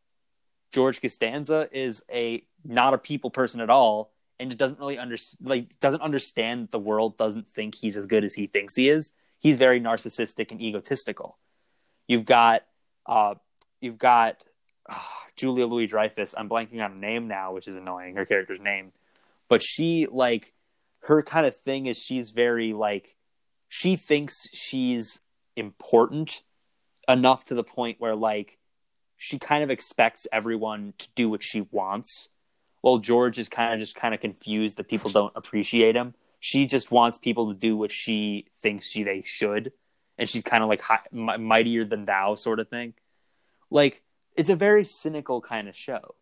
George 0.72 1.00
Costanza 1.00 1.68
is 1.72 2.02
a 2.10 2.44
not 2.64 2.94
a 2.94 2.98
people 2.98 3.30
person 3.30 3.60
at 3.60 3.70
all 3.70 4.12
and 4.40 4.50
just 4.50 4.58
doesn't 4.58 4.80
really 4.80 4.98
under, 4.98 5.16
like 5.42 5.78
doesn't 5.80 6.00
understand 6.00 6.68
the 6.70 6.78
world 6.78 7.18
doesn't 7.18 7.48
think 7.48 7.74
he's 7.74 7.96
as 7.96 8.06
good 8.06 8.24
as 8.24 8.34
he 8.34 8.46
thinks 8.46 8.74
he 8.74 8.88
is. 8.88 9.12
He's 9.38 9.56
very 9.56 9.80
narcissistic 9.80 10.50
and 10.50 10.60
egotistical. 10.60 11.38
You've 12.06 12.24
got 12.24 12.62
uh 13.06 13.34
you've 13.80 13.98
got 13.98 14.44
uh, 14.88 14.98
Julia 15.36 15.66
Louis 15.66 15.86
Dreyfus. 15.86 16.34
I'm 16.36 16.48
blanking 16.48 16.82
on 16.82 16.92
her 16.92 16.98
name 16.98 17.28
now, 17.28 17.52
which 17.52 17.68
is 17.68 17.76
annoying, 17.76 18.16
her 18.16 18.24
character's 18.24 18.60
name. 18.60 18.92
But 19.48 19.62
she 19.62 20.06
like 20.10 20.52
her 21.02 21.22
kind 21.22 21.46
of 21.46 21.56
thing 21.56 21.86
is 21.86 21.98
she's 21.98 22.30
very 22.30 22.72
like 22.72 23.16
she 23.68 23.96
thinks 23.96 24.34
she's 24.52 25.20
important 25.56 26.42
enough 27.08 27.44
to 27.44 27.54
the 27.54 27.64
point 27.64 28.00
where 28.00 28.14
like 28.14 28.58
she 29.16 29.38
kind 29.38 29.62
of 29.62 29.70
expects 29.70 30.26
everyone 30.32 30.94
to 30.98 31.08
do 31.14 31.28
what 31.28 31.42
she 31.42 31.60
wants 31.70 32.28
while 32.80 32.98
george 32.98 33.38
is 33.38 33.48
kind 33.48 33.72
of 33.72 33.78
just 33.78 33.94
kind 33.94 34.14
of 34.14 34.20
confused 34.20 34.76
that 34.76 34.88
people 34.88 35.10
don't 35.10 35.32
appreciate 35.36 35.96
him. 35.96 36.14
She 36.40 36.66
just 36.66 36.90
wants 36.90 37.18
people 37.18 37.52
to 37.52 37.58
do 37.58 37.76
what 37.76 37.92
she 37.92 38.46
thinks 38.60 38.88
she, 38.88 39.04
they 39.04 39.22
should 39.22 39.72
and 40.18 40.28
she's 40.28 40.42
kind 40.42 40.62
of 40.62 40.68
like 40.68 40.82
mightier 41.12 41.84
than 41.84 42.04
thou 42.04 42.34
sort 42.34 42.58
of 42.58 42.68
thing. 42.68 42.94
Like 43.70 44.02
it's 44.36 44.50
a 44.50 44.56
very 44.56 44.84
cynical 44.84 45.40
kind 45.40 45.68
of 45.68 45.76
show 45.76 46.16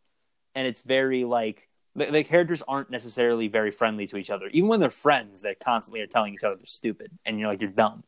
and 0.55 0.66
it's 0.66 0.83
very 0.83 1.24
like 1.24 1.68
the, 1.95 2.11
the 2.11 2.22
characters 2.22 2.62
aren't 2.68 2.91
necessarily 2.91 3.49
very 3.49 3.70
friendly 3.70 4.07
to 4.09 4.18
each 4.18 4.31
other. 4.31 4.49
Even 4.49 4.68
when 4.68 4.81
they're 4.81 4.91
friends 4.91 5.41
they 5.41 5.55
constantly 5.55 6.03
are 6.03 6.07
telling 6.07 6.35
each 6.35 6.45
other 6.45 6.57
they're 6.57 6.66
stupid 6.66 7.11
and 7.24 7.39
you're 7.39 7.49
like 7.49 7.62
you're 7.62 7.70
dumb. 7.70 8.05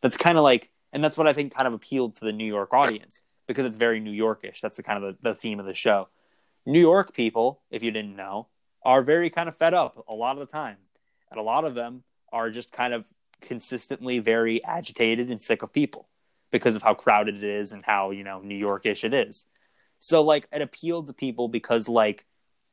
That's 0.00 0.16
kind 0.16 0.36
of 0.36 0.42
like 0.42 0.71
and 0.92 1.02
that's 1.02 1.16
what 1.16 1.26
I 1.26 1.32
think 1.32 1.54
kind 1.54 1.66
of 1.66 1.74
appealed 1.74 2.16
to 2.16 2.24
the 2.24 2.32
New 2.32 2.46
York 2.46 2.72
audience 2.72 3.22
because 3.46 3.66
it's 3.66 3.76
very 3.76 4.00
New 4.00 4.12
Yorkish. 4.12 4.60
That's 4.60 4.76
the 4.76 4.82
kind 4.82 5.02
of 5.02 5.16
the, 5.22 5.30
the 5.30 5.34
theme 5.34 5.60
of 5.60 5.66
the 5.66 5.74
show. 5.74 6.08
New 6.64 6.80
York 6.80 7.14
people, 7.14 7.60
if 7.70 7.82
you 7.82 7.90
didn't 7.90 8.16
know, 8.16 8.48
are 8.84 9.02
very 9.02 9.30
kind 9.30 9.48
of 9.48 9.56
fed 9.56 9.74
up 9.74 10.04
a 10.08 10.14
lot 10.14 10.38
of 10.38 10.46
the 10.46 10.52
time, 10.52 10.76
and 11.30 11.40
a 11.40 11.42
lot 11.42 11.64
of 11.64 11.74
them 11.74 12.02
are 12.32 12.50
just 12.50 12.72
kind 12.72 12.94
of 12.94 13.06
consistently 13.40 14.18
very 14.18 14.62
agitated 14.64 15.30
and 15.30 15.42
sick 15.42 15.62
of 15.62 15.72
people 15.72 16.08
because 16.50 16.76
of 16.76 16.82
how 16.82 16.94
crowded 16.94 17.36
it 17.36 17.44
is 17.44 17.72
and 17.72 17.84
how 17.84 18.10
you 18.10 18.24
know 18.24 18.40
New 18.40 18.58
Yorkish 18.58 19.04
it 19.04 19.14
is. 19.14 19.46
So 19.98 20.22
like 20.22 20.48
it 20.52 20.62
appealed 20.62 21.06
to 21.06 21.12
people 21.12 21.48
because 21.48 21.88
like 21.88 22.26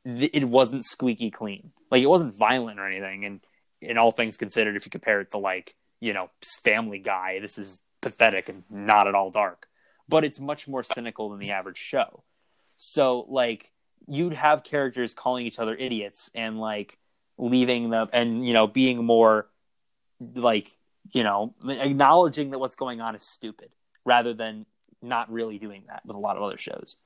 th- 0.04 0.30
it 0.32 0.44
wasn't 0.44 0.84
squeaky 0.84 1.30
clean, 1.30 1.72
like 1.90 2.02
it 2.02 2.08
wasn't 2.08 2.34
violent 2.34 2.78
or 2.78 2.86
anything, 2.86 3.24
and 3.24 3.40
in 3.80 3.98
all 3.98 4.12
things 4.12 4.36
considered, 4.36 4.76
if 4.76 4.84
you 4.84 4.90
compare 4.90 5.20
it 5.20 5.30
to 5.32 5.38
like 5.38 5.74
you 6.00 6.12
know 6.12 6.30
Family 6.64 6.98
Guy, 6.98 7.38
this 7.40 7.58
is 7.58 7.80
pathetic 8.00 8.48
and 8.48 8.64
not 8.70 9.06
at 9.06 9.14
all 9.14 9.30
dark, 9.30 9.68
but 10.08 10.24
it's 10.24 10.40
much 10.40 10.68
more 10.68 10.82
cynical 10.82 11.30
than 11.30 11.38
the 11.38 11.52
average 11.52 11.78
show. 11.78 12.22
So 12.76 13.26
like 13.28 13.72
you'd 14.06 14.32
have 14.32 14.64
characters 14.64 15.14
calling 15.14 15.46
each 15.46 15.58
other 15.58 15.74
idiots 15.74 16.30
and 16.34 16.58
like 16.58 16.98
leaving 17.38 17.90
them 17.90 18.08
and 18.12 18.46
you 18.46 18.52
know 18.52 18.66
being 18.66 19.04
more 19.04 19.48
like 20.34 20.76
you 21.12 21.22
know 21.22 21.54
acknowledging 21.66 22.50
that 22.50 22.58
what's 22.58 22.74
going 22.74 23.00
on 23.00 23.14
is 23.14 23.22
stupid 23.22 23.70
rather 24.04 24.34
than 24.34 24.66
not 25.02 25.30
really 25.32 25.58
doing 25.58 25.84
that 25.88 26.04
with 26.04 26.16
a 26.16 26.18
lot 26.18 26.36
of 26.36 26.42
other 26.42 26.58
shows. 26.58 26.96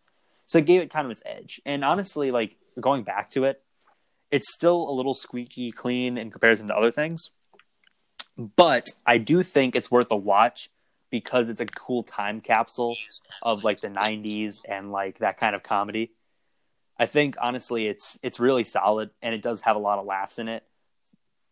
So 0.47 0.59
it 0.59 0.66
gave 0.66 0.80
it 0.80 0.90
kind 0.90 1.05
of 1.05 1.11
its 1.11 1.22
edge. 1.24 1.61
And 1.64 1.84
honestly, 1.84 2.30
like 2.30 2.57
going 2.80 3.03
back 3.03 3.30
to 3.30 3.45
it, 3.45 3.62
it's 4.30 4.53
still 4.53 4.88
a 4.88 4.92
little 4.92 5.14
squeaky 5.14 5.70
clean 5.70 6.18
in 6.18 6.30
comparison 6.30 6.68
to 6.68 6.74
other 6.74 6.90
things. 6.90 7.30
But 8.36 8.88
I 9.07 9.18
do 9.18 9.42
think 9.42 9.76
it's 9.76 9.90
worth 9.90 10.11
a 10.11 10.16
watch 10.16 10.70
because 11.14 11.48
it's 11.48 11.60
a 11.60 11.66
cool 11.66 12.02
time 12.02 12.40
capsule 12.40 12.96
of 13.40 13.62
like 13.62 13.80
the 13.80 13.86
90s 13.86 14.62
and 14.68 14.90
like 14.90 15.20
that 15.20 15.38
kind 15.38 15.54
of 15.54 15.62
comedy. 15.62 16.10
I 16.98 17.06
think 17.06 17.36
honestly 17.40 17.86
it's 17.86 18.18
it's 18.20 18.40
really 18.40 18.64
solid 18.64 19.10
and 19.22 19.32
it 19.32 19.40
does 19.40 19.60
have 19.60 19.76
a 19.76 19.78
lot 19.78 20.00
of 20.00 20.06
laughs 20.06 20.40
in 20.40 20.48
it. 20.48 20.64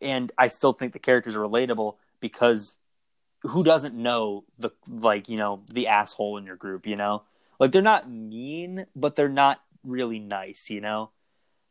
And 0.01 0.33
I 0.37 0.47
still 0.47 0.73
think 0.73 0.91
the 0.91 0.99
characters 0.99 1.37
are 1.37 1.39
relatable 1.39 1.95
because 2.19 2.75
who 3.43 3.63
doesn't 3.63 3.95
know 3.95 4.43
the 4.59 4.71
like, 4.89 5.29
you 5.29 5.37
know, 5.37 5.61
the 5.71 5.87
asshole 5.87 6.35
in 6.35 6.45
your 6.45 6.57
group, 6.57 6.85
you 6.85 6.97
know? 6.97 7.23
Like 7.57 7.71
they're 7.71 7.81
not 7.81 8.11
mean, 8.11 8.85
but 8.97 9.15
they're 9.15 9.29
not 9.29 9.61
really 9.85 10.19
nice, 10.19 10.69
you 10.69 10.81
know? 10.81 11.11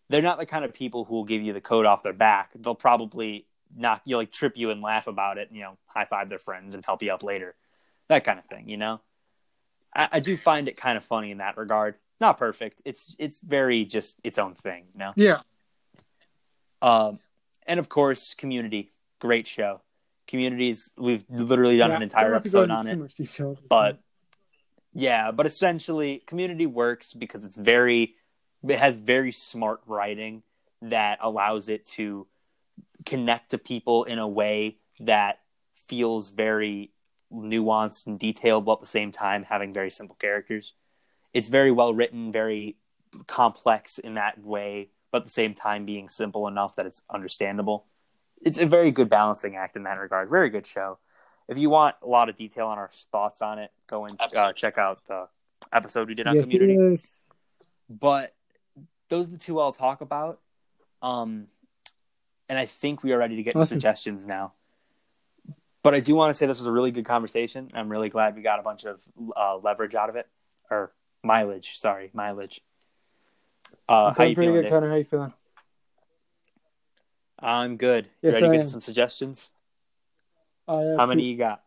They're 0.09 0.23
not 0.23 0.39
the 0.39 0.47
kind 0.47 0.65
of 0.65 0.73
people 0.73 1.05
who 1.05 1.17
will 1.17 1.25
give 1.25 1.43
you 1.43 1.53
the 1.53 1.61
coat 1.61 1.85
off 1.85 2.03
their 2.03 2.15
back. 2.15 2.53
They'll 2.55 2.75
probably 2.75 3.49
knock 3.77 4.01
you 4.07 4.17
like 4.17 4.33
trip 4.33 4.57
you 4.57 4.71
and 4.71 4.81
laugh 4.81 5.09
about 5.09 5.37
it, 5.37 5.51
you 5.53 5.61
know, 5.61 5.77
high 5.85 6.07
five 6.07 6.31
their 6.31 6.39
friends 6.39 6.73
and 6.73 6.83
help 6.87 7.03
you 7.03 7.13
up 7.13 7.23
later 7.23 7.55
that 8.09 8.25
kind 8.25 8.39
of 8.39 8.45
thing, 8.47 8.69
you 8.69 8.77
know. 8.77 9.01
I, 9.95 10.09
I, 10.13 10.21
do 10.21 10.37
find 10.37 10.69
it 10.69 10.77
kind 10.77 10.97
of 10.97 11.05
funny 11.05 11.31
in 11.31 11.39
that 11.39 11.57
regard. 11.57 11.97
Not 12.21 12.39
perfect. 12.39 12.83
It's 12.85 13.15
it's 13.19 13.41
very 13.41 13.85
just 13.85 14.19
its 14.25 14.39
own 14.39 14.55
thing, 14.55 14.85
you 14.93 14.99
know. 14.99 15.13
Yeah. 15.17 15.41
Um, 16.81 17.19
and 17.67 17.79
of 17.79 17.89
course, 17.89 18.35
Community, 18.35 18.91
great 19.21 19.47
show. 19.47 19.83
Communities, 20.27 20.93
we've 20.97 21.25
literally 21.29 21.79
done 21.79 21.91
yeah, 21.91 21.97
an 21.97 22.03
entire 22.03 22.35
episode 22.35 22.71
on 22.71 22.87
it, 22.87 23.17
detail, 23.17 23.59
but 23.69 24.01
yeah, 24.95 25.31
but 25.31 25.47
essentially, 25.47 26.23
Community 26.27 26.67
works 26.67 27.13
because 27.13 27.45
it's 27.45 27.57
very, 27.57 28.15
it 28.67 28.79
has 28.79 28.97
very 28.97 29.33
smart 29.33 29.81
writing 29.87 30.43
that 30.83 31.19
allows 31.21 31.69
it 31.69 31.87
to 31.87 32.27
connect 33.05 33.51
to 33.51 33.59
people 33.59 34.05
in 34.05 34.19
a 34.19 34.29
way 34.29 34.77
that 35.01 35.41
feels 35.89 36.31
very 36.31 36.92
nuanced 37.33 38.07
and 38.07 38.19
detailed 38.19 38.65
while 38.65 38.75
at 38.75 38.81
the 38.81 38.87
same 38.87 39.13
time 39.13 39.45
having 39.45 39.73
very 39.73 39.91
simple 39.91 40.17
characters. 40.17 40.75
It's 41.33 41.49
very 41.49 41.73
well 41.73 41.95
written, 41.95 42.33
very 42.33 42.77
complex 43.27 43.99
in 43.99 44.15
that 44.15 44.43
way, 44.43 44.91
but 45.11 45.19
at 45.19 45.25
the 45.25 45.31
same 45.31 45.55
time 45.55 45.87
being 45.87 46.09
simple 46.09 46.47
enough 46.49 46.77
that 46.77 46.87
it's 46.87 47.03
understandable. 47.11 47.87
It's 48.41 48.59
a 48.59 48.67
very 48.67 48.91
good 48.91 49.09
balancing 49.09 49.57
act 49.57 49.77
in 49.77 49.85
that 49.85 49.99
regard. 49.99 50.29
Very 50.29 50.51
good 50.51 50.67
show. 50.67 50.99
If 51.49 51.59
you 51.59 51.71
want 51.71 51.97
a 52.03 52.07
lot 52.07 52.29
of 52.29 52.37
detail 52.37 52.67
on 52.67 52.79
our 52.79 52.91
thoughts 53.11 53.43
on 53.43 53.59
it, 53.59 53.71
go 53.87 54.05
and 54.05 54.21
uh, 54.21 54.53
check 54.53 54.79
out 54.79 55.03
the 55.07 55.29
episode 55.73 56.09
we 56.09 56.15
did 56.15 56.27
on 56.27 56.37
yes, 56.37 56.45
Community. 56.45 56.77
Yes. 56.79 57.07
But 57.89 58.35
those 59.09 59.29
are 59.29 59.33
the 59.33 59.39
two 59.39 59.61
I'll 59.61 59.73
talk 59.73 60.01
about. 60.01 60.41
Um, 61.03 61.49
and 62.49 62.59
I 62.59 62.67
think 62.67 63.03
we 63.03 63.13
are 63.13 63.19
ready 63.19 63.37
to 63.37 63.43
get 63.43 63.57
Awesome. 63.57 63.77
suggestions 63.77 64.27
now. 64.27 64.53
But 65.83 65.95
I 65.95 66.01
do 66.01 66.15
want 66.15 66.31
to 66.31 66.35
say 66.35 66.47
this 66.47 66.59
was 66.59 66.67
a 66.69 66.73
really 66.73 66.93
good 66.93 67.05
conversation. 67.05 67.69
I'm 67.75 67.89
really 67.89 68.09
glad 68.09 68.37
we 68.37 68.43
got 68.43 68.61
a 68.61 68.63
bunch 68.63 68.85
of 68.85 69.01
uh, 69.37 69.57
leverage 69.57 69.95
out 69.95 70.09
of 70.09 70.17
it, 70.17 70.29
or 70.71 70.93
mileage. 71.25 71.77
Sorry, 71.79 72.11
mileage. 72.15 72.61
Uh, 73.89 74.07
I'm 74.07 74.15
how 74.15 74.25
you 74.25 74.37
feeling 74.37 74.63
good, 74.63 74.71
Connor. 74.71 74.89
How 74.89 74.95
you 74.97 75.05
feeling? 75.05 75.33
I'm 77.41 77.77
good. 77.77 78.05
You 78.23 78.31
Yes, 78.31 78.35
ready 78.35 78.47
to 78.47 78.53
get 78.53 78.61
am. 78.61 78.67
some 78.67 78.81
suggestions? 78.81 79.51
I 80.69 80.95
How 80.97 81.07
many 81.07 81.23
two- 81.23 81.29
you 81.31 81.37
got? 81.39 81.63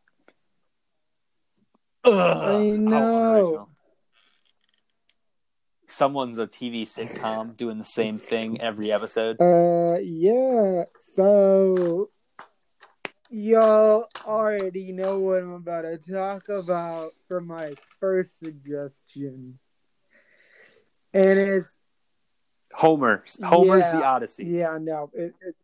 Ugh, 2.05 2.13
how 2.13 2.59
know. 2.61 3.67
Someone's 5.87 6.37
a 6.37 6.47
TV 6.47 6.83
sitcom 6.83 7.55
doing 7.57 7.77
the 7.77 7.85
same 7.85 8.17
thing 8.17 8.61
every 8.61 8.91
episode. 8.91 9.37
Uh, 9.41 9.97
yeah. 10.01 10.85
So, 11.13 12.09
y'all 13.35 14.07
already 14.25 14.91
know 14.93 15.19
what 15.19 15.39
I'm 15.39 15.51
about 15.53 15.81
to 15.81 15.97
talk 15.97 16.47
about 16.49 17.11
for 17.27 17.41
my 17.41 17.73
first 17.99 18.39
suggestion, 18.39 19.59
and 21.13 21.39
it's 21.39 21.69
Homer. 22.73 23.23
Homer's 23.43 23.85
Yeah. 23.85 23.99
the 23.99 24.03
Odyssey. 24.05 24.45
yeah, 24.45 24.77
no, 24.79 25.11
it, 25.13 25.33
it 25.41 25.55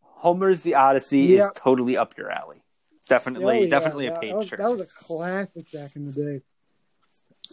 Homer's 0.00 0.62
the 0.62 0.74
Odyssey 0.74 1.20
Yeah. 1.20 1.44
is 1.44 1.52
totally 1.54 1.96
up 1.96 2.16
your 2.16 2.30
alley. 2.30 2.62
Definitely, 3.08 3.58
Oh, 3.58 3.62
yeah, 3.62 3.68
definitely 3.68 4.06
a 4.06 4.10
that, 4.12 4.20
page 4.20 4.30
that 4.30 4.38
was, 4.38 4.50
that 4.50 4.70
was 4.70 4.80
a 4.80 5.04
classic 5.04 5.70
back 5.72 5.96
in 5.96 6.06
the 6.06 6.12
day. 6.12 6.42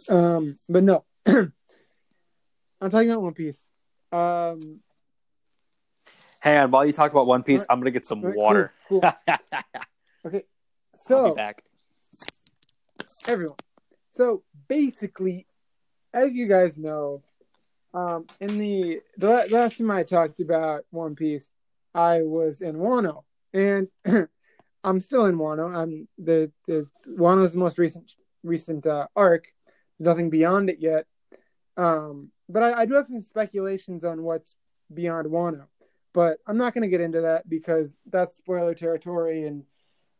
Um, 0.08 0.56
but 0.68 0.82
no, 0.84 1.04
I'm 1.26 1.52
talking 2.80 3.10
about 3.10 3.22
One 3.22 3.34
Piece. 3.34 3.60
Um, 4.12 4.80
Hang 6.40 6.58
on, 6.58 6.70
while 6.70 6.86
you 6.86 6.92
talk 6.92 7.10
about 7.10 7.26
One 7.26 7.42
Piece, 7.42 7.60
Alright. 7.62 7.66
I'm 7.70 7.80
gonna 7.80 7.90
get 7.90 8.06
some 8.06 8.20
alright, 8.20 8.36
water. 8.36 8.72
cool, 8.88 9.00
Okay, 10.26 10.38
be 10.38 10.44
so 11.04 11.34
back. 11.34 11.62
everyone. 13.26 13.56
So 14.16 14.42
basically, 14.68 15.46
as 16.12 16.34
you 16.34 16.46
guys 16.48 16.76
know, 16.76 17.22
um, 17.94 18.26
in 18.40 18.58
the 18.58 19.00
the 19.16 19.46
last 19.50 19.78
time 19.78 19.90
I 19.90 20.02
talked 20.04 20.40
about 20.40 20.84
One 20.90 21.14
Piece, 21.14 21.48
I 21.94 22.22
was 22.22 22.60
in 22.60 22.76
Wano, 22.76 23.24
and 23.52 23.88
I'm 24.84 25.00
still 25.00 25.24
in 25.26 25.36
Wano. 25.36 25.74
I'm 25.74 26.08
the 26.18 26.50
the 26.66 26.86
Wano's 27.08 27.52
the 27.52 27.58
most 27.58 27.78
recent 27.78 28.12
recent 28.42 28.86
uh, 28.86 29.06
arc. 29.16 29.46
Nothing 29.98 30.30
beyond 30.30 30.70
it 30.70 30.78
yet. 30.80 31.06
Um, 31.76 32.30
but 32.48 32.62
I, 32.62 32.82
I 32.82 32.86
do 32.86 32.94
have 32.94 33.08
some 33.08 33.20
speculations 33.20 34.04
on 34.04 34.22
what's 34.22 34.54
beyond 34.92 35.26
Wano, 35.28 35.64
but 36.18 36.38
I'm 36.48 36.56
not 36.56 36.74
going 36.74 36.82
to 36.82 36.88
get 36.88 37.00
into 37.00 37.20
that 37.20 37.48
because 37.48 37.94
that's 38.10 38.34
spoiler 38.34 38.74
territory, 38.74 39.46
and 39.46 39.62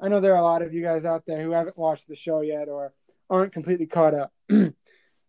I 0.01 0.07
know 0.07 0.21
there 0.21 0.33
are 0.33 0.39
a 0.39 0.43
lot 0.43 0.63
of 0.63 0.73
you 0.73 0.81
guys 0.81 1.05
out 1.05 1.25
there 1.27 1.43
who 1.43 1.51
haven't 1.51 1.77
watched 1.77 2.07
the 2.07 2.15
show 2.15 2.41
yet 2.41 2.69
or 2.69 2.93
aren't 3.29 3.53
completely 3.53 3.87
caught 3.87 4.15
up. 4.15 4.33
and 4.49 4.75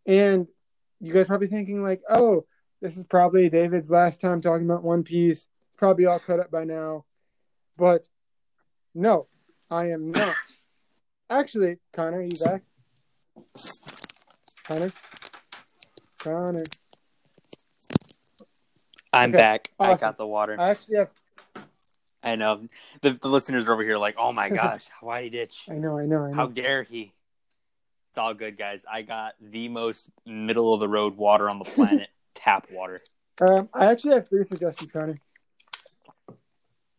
you 0.05 1.11
guys 1.11 1.25
probably 1.25 1.47
thinking 1.47 1.81
like, 1.81 2.03
"Oh, 2.07 2.45
this 2.83 2.97
is 2.97 3.03
probably 3.05 3.49
David's 3.49 3.89
last 3.89 4.21
time 4.21 4.41
talking 4.41 4.65
about 4.65 4.83
One 4.83 5.01
Piece. 5.01 5.47
It's 5.69 5.75
probably 5.75 6.05
all 6.05 6.19
caught 6.19 6.39
up 6.39 6.51
by 6.51 6.65
now." 6.65 7.05
But 7.75 8.05
no, 8.93 9.25
I 9.71 9.89
am 9.89 10.11
not. 10.11 10.35
Actually, 11.31 11.77
Connor, 11.93 12.19
are 12.19 12.21
you 12.21 12.37
back? 12.45 12.61
Connor? 14.67 14.91
Connor. 16.19 16.63
I'm 19.11 19.29
Okay, 19.29 19.37
back. 19.37 19.71
I 19.79 19.95
got 19.95 20.17
the 20.17 20.27
water. 20.27 20.55
I 20.59 20.69
actually 20.69 20.97
have 20.97 21.09
I 22.21 22.35
know 22.35 22.67
the, 23.01 23.11
the 23.11 23.29
listeners 23.29 23.67
are 23.67 23.73
over 23.73 23.83
here 23.83 23.97
like, 23.97 24.15
oh 24.17 24.31
my 24.33 24.49
gosh, 24.61 24.87
why 25.01 25.23
he 25.23 25.29
ditch? 25.29 25.65
I 25.69 25.75
know, 25.75 25.97
I 25.97 26.05
know, 26.05 26.25
I 26.25 26.29
know. 26.29 26.35
How 26.35 26.47
dare 26.47 26.83
he? 26.83 27.13
It's 28.11 28.17
all 28.17 28.33
good, 28.33 28.57
guys. 28.57 28.83
I 28.91 29.03
got 29.03 29.35
the 29.39 29.69
most 29.69 30.09
middle 30.25 30.73
of 30.73 30.79
the 30.79 30.87
road 30.87 31.15
water 31.15 31.49
on 31.49 31.59
the 31.59 31.65
planet, 31.75 32.09
tap 32.33 32.67
water. 32.71 33.01
Um, 33.39 33.69
I 33.73 33.85
actually 33.85 34.15
have 34.15 34.27
three 34.27 34.45
suggestions, 34.45 34.91
Connor. 34.91 35.19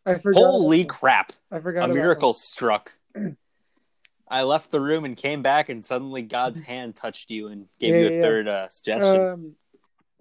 I 0.05 0.15
forgot. 0.15 0.39
Holy 0.39 0.85
crap! 0.85 1.33
I 1.51 1.59
forgot 1.59 1.89
A 1.89 1.93
miracle 1.93 2.33
struck. 2.33 2.95
I 4.27 4.43
left 4.43 4.71
the 4.71 4.79
room 4.79 5.05
and 5.05 5.15
came 5.15 5.41
back, 5.43 5.69
and 5.69 5.83
suddenly 5.85 6.21
God's 6.21 6.59
hand 6.61 6.95
touched 6.95 7.29
you 7.29 7.49
and 7.49 7.67
gave 7.79 7.93
Yeah, 7.93 7.99
you 7.99 8.07
a 8.07 8.11
yeah. 8.11 8.21
third 8.21 8.47
uh, 8.47 8.69
suggestion. 8.69 9.27
Um, 9.27 9.55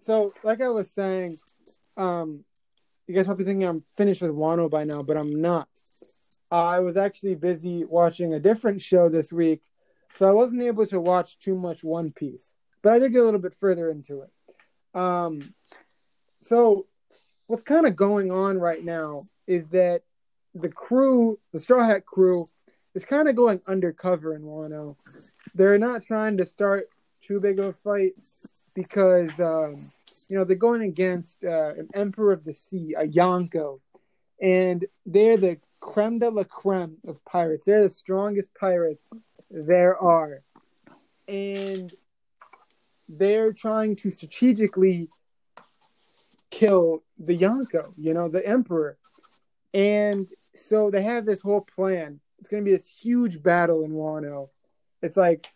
so 0.02 0.32
like 0.42 0.60
I 0.60 0.68
was 0.68 0.90
saying, 0.90 1.34
um, 1.96 2.44
you 3.06 3.14
guys 3.14 3.26
probably 3.26 3.44
thinking 3.44 3.66
I'm 3.66 3.84
finished 3.96 4.22
with 4.22 4.30
Wano 4.30 4.70
by 4.70 4.84
now, 4.84 5.02
but 5.02 5.18
I'm 5.18 5.40
not. 5.40 5.68
I 6.50 6.80
was 6.80 6.96
actually 6.96 7.36
busy 7.36 7.84
watching 7.84 8.34
a 8.34 8.40
different 8.40 8.82
show 8.82 9.08
this 9.08 9.32
week, 9.32 9.62
so 10.14 10.26
I 10.26 10.32
wasn't 10.32 10.62
able 10.62 10.86
to 10.86 11.00
watch 11.00 11.38
too 11.38 11.54
much 11.54 11.84
One 11.84 12.12
Piece. 12.12 12.52
But 12.82 12.92
I 12.92 12.98
did 12.98 13.12
get 13.12 13.22
a 13.22 13.24
little 13.24 13.40
bit 13.40 13.54
further 13.54 13.90
into 13.90 14.22
it. 14.22 14.98
Um, 14.98 15.54
so 16.42 16.86
what's 17.46 17.64
kind 17.64 17.86
of 17.86 17.96
going 17.96 18.30
on 18.30 18.58
right 18.58 18.82
now 18.82 19.20
is 19.46 19.66
that 19.68 20.02
the 20.54 20.68
crew, 20.68 21.38
the 21.52 21.60
Straw 21.60 21.84
Hat 21.84 22.06
crew, 22.06 22.46
is 22.94 23.04
kind 23.04 23.28
of 23.28 23.36
going 23.36 23.60
undercover 23.66 24.34
in 24.34 24.42
Wano. 24.42 24.96
They're 25.54 25.78
not 25.78 26.04
trying 26.04 26.38
to 26.38 26.46
start 26.46 26.88
too 27.22 27.38
big 27.40 27.58
of 27.58 27.66
a 27.66 27.72
fight 27.72 28.14
because 28.74 29.38
um, 29.40 29.80
you 30.28 30.36
know 30.36 30.44
they're 30.44 30.56
going 30.56 30.82
against 30.82 31.44
uh, 31.44 31.74
an 31.76 31.88
Emperor 31.94 32.32
of 32.32 32.44
the 32.44 32.54
Sea, 32.54 32.94
a 32.98 33.06
Yonko, 33.06 33.80
and 34.40 34.84
they're 35.06 35.36
the 35.36 35.58
creme 35.80 36.18
de 36.18 36.30
la 36.30 36.44
creme 36.44 36.96
of 37.06 37.24
pirates. 37.24 37.66
They're 37.66 37.84
the 37.84 37.94
strongest 37.94 38.50
pirates 38.54 39.10
there 39.50 39.98
are, 39.98 40.42
and 41.26 41.92
they're 43.08 43.52
trying 43.52 43.96
to 43.96 44.10
strategically 44.10 45.08
kill 46.50 47.02
the 47.18 47.36
Yonko, 47.36 47.92
you 47.96 48.14
know, 48.14 48.28
the 48.28 48.46
Emperor, 48.46 48.98
and 49.74 50.28
so 50.54 50.90
they 50.90 51.02
have 51.02 51.26
this 51.26 51.40
whole 51.40 51.60
plan. 51.60 52.20
It's 52.38 52.48
going 52.48 52.64
to 52.64 52.70
be 52.70 52.76
this 52.76 52.88
huge 52.88 53.42
battle 53.42 53.84
in 53.84 53.92
Wano. 53.92 54.48
It's 55.02 55.16
like 55.16 55.48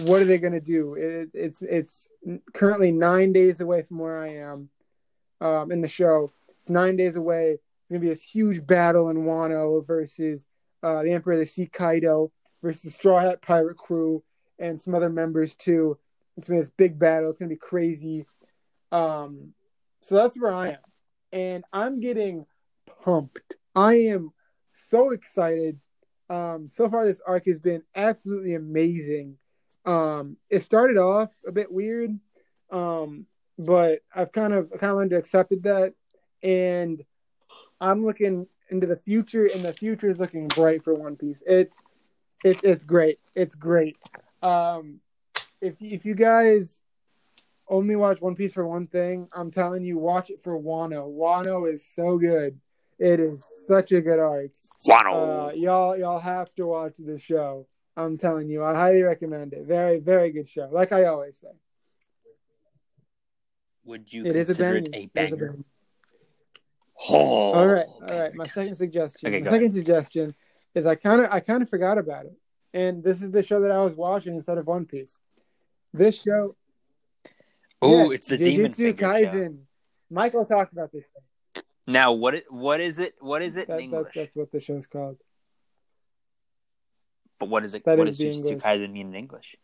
what 0.00 0.22
are 0.22 0.26
they 0.26 0.38
going 0.38 0.52
to 0.52 0.60
do? 0.60 0.94
It, 0.94 1.30
it's 1.34 1.62
it's 1.62 2.10
currently 2.54 2.92
nine 2.92 3.32
days 3.32 3.60
away 3.60 3.82
from 3.82 3.98
where 3.98 4.18
I 4.18 4.34
am 4.34 4.68
um, 5.40 5.72
in 5.72 5.80
the 5.80 5.88
show. 5.88 6.32
It's 6.58 6.70
nine 6.70 6.96
days 6.96 7.16
away. 7.16 7.52
It's 7.52 7.88
going 7.90 8.00
to 8.00 8.04
be 8.06 8.10
this 8.10 8.22
huge 8.22 8.66
battle 8.66 9.08
in 9.08 9.24
Wano 9.24 9.86
versus 9.86 10.46
uh, 10.82 11.02
the 11.02 11.12
Emperor 11.12 11.34
of 11.34 11.40
the 11.40 11.46
Sea 11.46 11.66
Kaido 11.66 12.30
versus 12.62 12.82
the 12.82 12.90
Straw 12.90 13.20
Hat 13.20 13.42
Pirate 13.42 13.76
crew 13.76 14.22
and 14.58 14.80
some 14.80 14.94
other 14.94 15.10
members 15.10 15.54
too. 15.54 15.98
It's 16.36 16.48
going 16.48 16.60
to 16.60 16.62
be 16.62 16.66
this 16.66 16.74
big 16.76 16.98
battle. 16.98 17.30
It's 17.30 17.38
going 17.38 17.48
to 17.48 17.54
be 17.54 17.58
crazy. 17.58 18.26
Um, 18.92 19.54
so 20.02 20.14
that's 20.14 20.38
where 20.38 20.52
I 20.52 20.68
am, 20.68 20.78
and 21.32 21.64
I'm 21.72 22.00
getting 22.00 22.46
pumped. 23.02 23.56
I 23.74 23.94
am 23.94 24.32
so 24.72 25.10
excited. 25.10 25.80
Um, 26.30 26.70
so 26.72 26.88
far, 26.88 27.04
this 27.04 27.20
arc 27.26 27.46
has 27.46 27.58
been 27.58 27.82
absolutely 27.94 28.54
amazing. 28.54 29.38
Um, 29.84 30.36
it 30.50 30.62
started 30.62 30.98
off 30.98 31.30
a 31.46 31.52
bit 31.52 31.72
weird, 31.72 32.18
um, 32.70 33.26
but 33.58 34.00
I've 34.14 34.32
kind 34.32 34.52
of 34.52 34.70
kind 34.70 34.90
of 34.90 34.96
learned 34.96 35.10
to 35.10 35.16
accept 35.16 35.50
that, 35.62 35.94
and 36.42 37.04
I'm 37.80 38.04
looking 38.04 38.46
into 38.70 38.86
the 38.86 38.96
future, 38.96 39.46
and 39.46 39.64
the 39.64 39.72
future 39.72 40.08
is 40.08 40.18
looking 40.18 40.48
bright 40.48 40.84
for 40.84 40.94
One 40.94 41.16
Piece. 41.16 41.42
It's 41.46 41.76
it's 42.44 42.62
it's 42.62 42.84
great. 42.84 43.18
It's 43.34 43.54
great. 43.54 43.96
Um, 44.42 45.00
if 45.60 45.80
if 45.80 46.04
you 46.04 46.14
guys 46.14 46.68
only 47.68 47.96
watch 47.96 48.20
One 48.20 48.34
Piece 48.34 48.54
for 48.54 48.66
one 48.66 48.86
thing, 48.86 49.28
I'm 49.32 49.50
telling 49.50 49.84
you, 49.84 49.98
watch 49.98 50.30
it 50.30 50.42
for 50.42 50.58
Wano. 50.58 51.10
Wano 51.10 51.72
is 51.72 51.84
so 51.86 52.18
good. 52.18 52.58
It 52.98 53.20
is 53.20 53.42
such 53.66 53.92
a 53.92 54.00
good 54.00 54.18
arc. 54.18 54.50
Uh, 55.14 55.52
y'all, 55.54 55.96
y'all 55.96 56.18
have 56.18 56.52
to 56.56 56.66
watch 56.66 56.94
the 56.98 57.18
show. 57.18 57.66
I'm 57.98 58.16
telling 58.16 58.48
you, 58.48 58.62
I 58.62 58.74
highly 58.74 59.02
recommend 59.02 59.52
it. 59.52 59.66
Very, 59.66 59.98
very 59.98 60.30
good 60.30 60.48
show. 60.48 60.68
Like 60.70 60.92
I 60.92 61.04
always 61.06 61.36
say, 61.38 61.48
Would 63.84 64.12
you 64.12 64.24
it 64.24 64.34
consider 64.34 64.76
a 64.76 64.78
It 64.78 64.94
a 64.94 65.06
banger? 65.06 65.58
Oh, 67.10 67.52
all 67.54 67.66
right, 67.66 67.86
all 68.08 68.18
right. 68.18 68.34
My 68.34 68.46
second 68.46 68.76
suggestion. 68.76 69.28
Okay, 69.28 69.42
my 69.44 69.50
second 69.50 69.72
suggestion 69.72 70.34
is 70.74 70.86
I 70.86 70.94
kind 70.94 71.22
of, 71.22 71.28
I 71.30 71.40
kind 71.40 71.62
of 71.62 71.68
forgot 71.68 71.98
about 71.98 72.26
it, 72.26 72.36
and 72.72 73.02
this 73.02 73.20
is 73.22 73.30
the 73.30 73.42
show 73.42 73.60
that 73.62 73.70
I 73.72 73.82
was 73.82 73.94
watching 73.94 74.34
instead 74.36 74.58
of 74.58 74.66
One 74.66 74.84
Piece. 74.84 75.18
This 75.92 76.22
show. 76.22 76.54
Oh, 77.80 78.10
yes, 78.10 78.12
it's 78.12 78.28
the 78.28 78.36
Demon 78.36 78.72
Jujutsu 78.72 78.98
show. 78.98 79.06
Kaisen. 79.06 79.58
Michael 80.10 80.44
talked 80.44 80.72
about 80.72 80.92
this. 80.92 81.04
Now, 81.86 82.12
what 82.12 82.34
it, 82.34 82.44
what 82.50 82.80
is 82.80 82.98
it? 82.98 83.14
What 83.20 83.42
is 83.42 83.56
it 83.56 83.68
That, 83.68 83.80
in 83.80 83.90
that's, 83.90 83.98
English? 83.98 84.14
that's 84.14 84.36
what 84.36 84.52
the 84.52 84.60
show's 84.60 84.86
called. 84.86 85.18
But 87.38 87.48
what 87.48 87.64
is 87.64 87.74
it? 87.74 87.84
that 87.84 87.98
what 87.98 88.08
is 88.08 88.18
Jujutsu. 88.18 88.60
Kaisen 88.60 88.92
mean 88.92 89.08
in 89.08 89.14
English? 89.14 89.56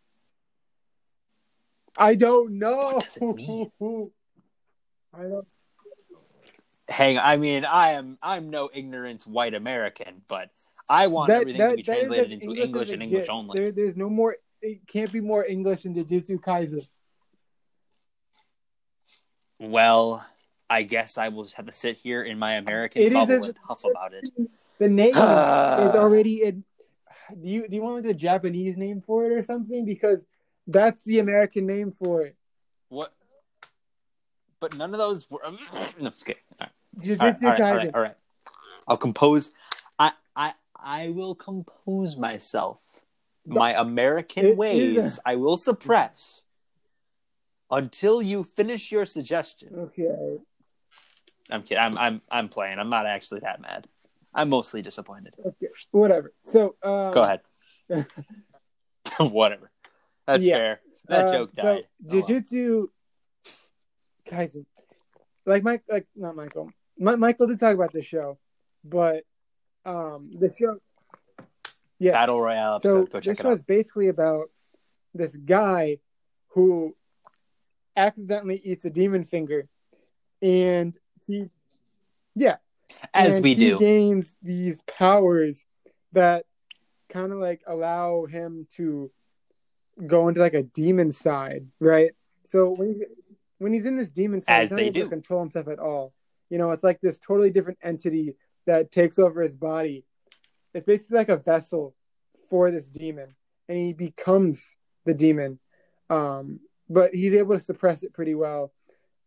I 1.96 2.14
don't 2.14 2.58
know. 2.58 2.94
What 2.94 3.04
does 3.04 3.16
it 3.16 3.34
mean? 3.34 3.70
I 5.12 5.22
don't. 5.22 5.46
Hang, 6.88 7.18
I 7.18 7.36
mean, 7.36 7.64
I 7.64 7.92
am 7.92 8.18
I'm 8.22 8.50
no 8.50 8.68
ignorant 8.72 9.26
white 9.26 9.54
American, 9.54 10.22
but 10.28 10.50
I 10.88 11.06
want 11.06 11.28
That, 11.28 11.40
everything 11.42 11.60
that, 11.60 11.70
to 11.70 11.76
be 11.76 11.82
translated 11.82 12.32
into 12.32 12.44
English, 12.46 12.64
English 12.64 12.92
and 12.92 13.02
English 13.02 13.28
only. 13.30 13.58
There, 13.58 13.72
there's 13.72 13.96
no 13.96 14.10
more. 14.10 14.36
It 14.60 14.86
can't 14.86 15.10
be 15.10 15.20
more 15.20 15.44
English 15.44 15.84
in 15.84 15.94
Jujutsu 15.94 16.40
Kaisen. 16.40 16.86
Well, 19.58 20.24
I 20.68 20.82
guess 20.82 21.16
I 21.16 21.28
will 21.28 21.44
just 21.44 21.54
have 21.56 21.66
to 21.66 21.72
sit 21.72 21.96
here 21.96 22.22
in 22.22 22.38
my 22.38 22.54
American 22.54 23.02
It 23.02 23.12
is 23.12 23.14
bubble 23.14 23.34
as- 23.34 23.48
and 23.48 23.58
huff 23.66 23.84
about 23.84 24.12
it. 24.12 24.28
The 24.78 24.88
name 24.88 25.10
is 25.14 25.16
already. 25.16 26.42
In, 26.42 26.64
do 27.40 27.48
you 27.48 27.68
do 27.68 27.76
you 27.76 27.82
want 27.82 27.96
like 27.96 28.04
the 28.04 28.14
Japanese 28.14 28.76
name 28.76 29.02
for 29.06 29.24
it 29.26 29.32
or 29.32 29.42
something? 29.42 29.84
Because 29.84 30.24
that's 30.66 31.02
the 31.04 31.18
American 31.18 31.66
name 31.66 31.92
for 31.92 32.22
it. 32.22 32.36
What? 32.88 33.12
But 34.60 34.76
none 34.76 34.94
of 34.94 34.98
those 34.98 35.30
were. 35.30 35.40
no, 36.00 36.08
okay. 36.08 36.36
All 36.60 36.66
right. 36.66 36.70
All 37.20 37.26
right, 37.26 37.42
all, 37.42 37.50
right, 37.50 37.60
all, 37.60 37.76
right, 37.76 37.94
all 37.94 38.00
right. 38.00 38.16
I'll 38.86 38.96
compose. 38.96 39.52
I, 39.98 40.12
I, 40.36 40.54
I 40.78 41.08
will 41.08 41.34
compose 41.34 42.16
myself. 42.16 42.80
My 43.46 43.78
American 43.78 44.46
It 44.46 44.56
ways 44.56 45.18
I 45.26 45.36
will 45.36 45.58
suppress 45.58 46.44
until 47.70 48.22
you 48.22 48.42
finish 48.42 48.90
your 48.90 49.04
suggestion. 49.04 49.74
Okay. 49.76 50.38
I'm 51.50 51.62
kidding. 51.62 51.78
I'm, 51.78 51.98
I'm, 51.98 52.22
I'm 52.30 52.48
playing. 52.48 52.78
I'm 52.78 52.88
not 52.88 53.06
actually 53.06 53.40
that 53.40 53.60
mad. 53.60 53.86
I'm 54.34 54.48
mostly 54.48 54.82
disappointed. 54.82 55.34
Okay. 55.44 55.68
Whatever. 55.92 56.32
So 56.44 56.74
um, 56.82 57.12
Go 57.12 57.20
ahead. 57.20 57.40
Whatever. 59.18 59.70
That's 60.26 60.44
Yeah. 60.44 60.56
fair. 60.56 60.80
That 61.08 61.26
uh, 61.26 61.32
joke 61.32 61.50
so 61.54 61.62
died. 61.62 61.84
Oh, 62.10 62.16
well. 62.16 62.22
Jujutsu 62.22 62.86
Kaisen, 64.26 64.64
like 65.44 65.62
Mike, 65.62 65.82
like 65.88 66.06
not 66.16 66.34
Michael. 66.34 66.70
Mi- 66.98 67.16
Michael 67.16 67.46
did 67.46 67.60
talk 67.60 67.74
about 67.74 67.92
the 67.92 68.02
show, 68.02 68.38
but 68.82 69.24
um, 69.84 70.30
the 70.38 70.52
show. 70.58 70.78
Yeah. 71.98 72.12
Battle 72.12 72.40
Royale 72.40 72.80
so 72.80 72.88
episode. 73.02 73.12
Go 73.12 73.20
check 73.20 73.24
this 73.36 73.38
it 73.38 73.42
show 73.42 73.48
out. 73.50 73.54
is 73.54 73.62
basically 73.62 74.08
about 74.08 74.46
this 75.12 75.36
guy 75.36 75.98
who 76.48 76.96
accidentally 77.96 78.60
eats 78.64 78.84
a 78.86 78.90
demon 78.90 79.24
finger, 79.24 79.68
and 80.40 80.94
he, 81.26 81.50
yeah, 82.34 82.56
As 83.12 83.40
we 83.40 83.54
he 83.54 83.70
do. 83.70 83.78
gains 83.78 84.34
these 84.42 84.80
powers 84.86 85.64
that 86.12 86.46
kind 87.08 87.32
of 87.32 87.38
like 87.38 87.62
allow 87.66 88.24
him 88.26 88.66
to 88.76 89.10
go 90.06 90.28
into 90.28 90.40
like 90.40 90.54
a 90.54 90.62
demon 90.62 91.12
side, 91.12 91.66
right? 91.80 92.12
So 92.48 92.70
when 92.70 92.88
he's 92.88 93.02
when 93.58 93.72
he's 93.72 93.86
in 93.86 93.96
this 93.96 94.10
demon 94.10 94.40
side, 94.40 94.62
As 94.62 94.70
he's 94.70 94.70
not 94.72 94.76
they 94.76 94.82
able 94.84 94.94
to 94.94 95.00
do. 95.00 95.08
control 95.08 95.40
himself 95.40 95.68
at 95.68 95.78
all. 95.78 96.12
You 96.50 96.58
know, 96.58 96.70
it's 96.72 96.84
like 96.84 97.00
this 97.00 97.18
totally 97.18 97.50
different 97.50 97.78
entity 97.82 98.36
that 98.66 98.90
takes 98.90 99.18
over 99.18 99.42
his 99.42 99.54
body. 99.54 100.04
It's 100.72 100.84
basically 100.84 101.18
like 101.18 101.28
a 101.28 101.36
vessel 101.36 101.94
for 102.50 102.70
this 102.70 102.88
demon, 102.88 103.34
and 103.68 103.78
he 103.78 103.92
becomes 103.92 104.74
the 105.04 105.14
demon. 105.14 105.58
Um, 106.10 106.60
but 106.88 107.14
he's 107.14 107.34
able 107.34 107.54
to 107.54 107.64
suppress 107.64 108.02
it 108.02 108.12
pretty 108.12 108.34
well. 108.34 108.72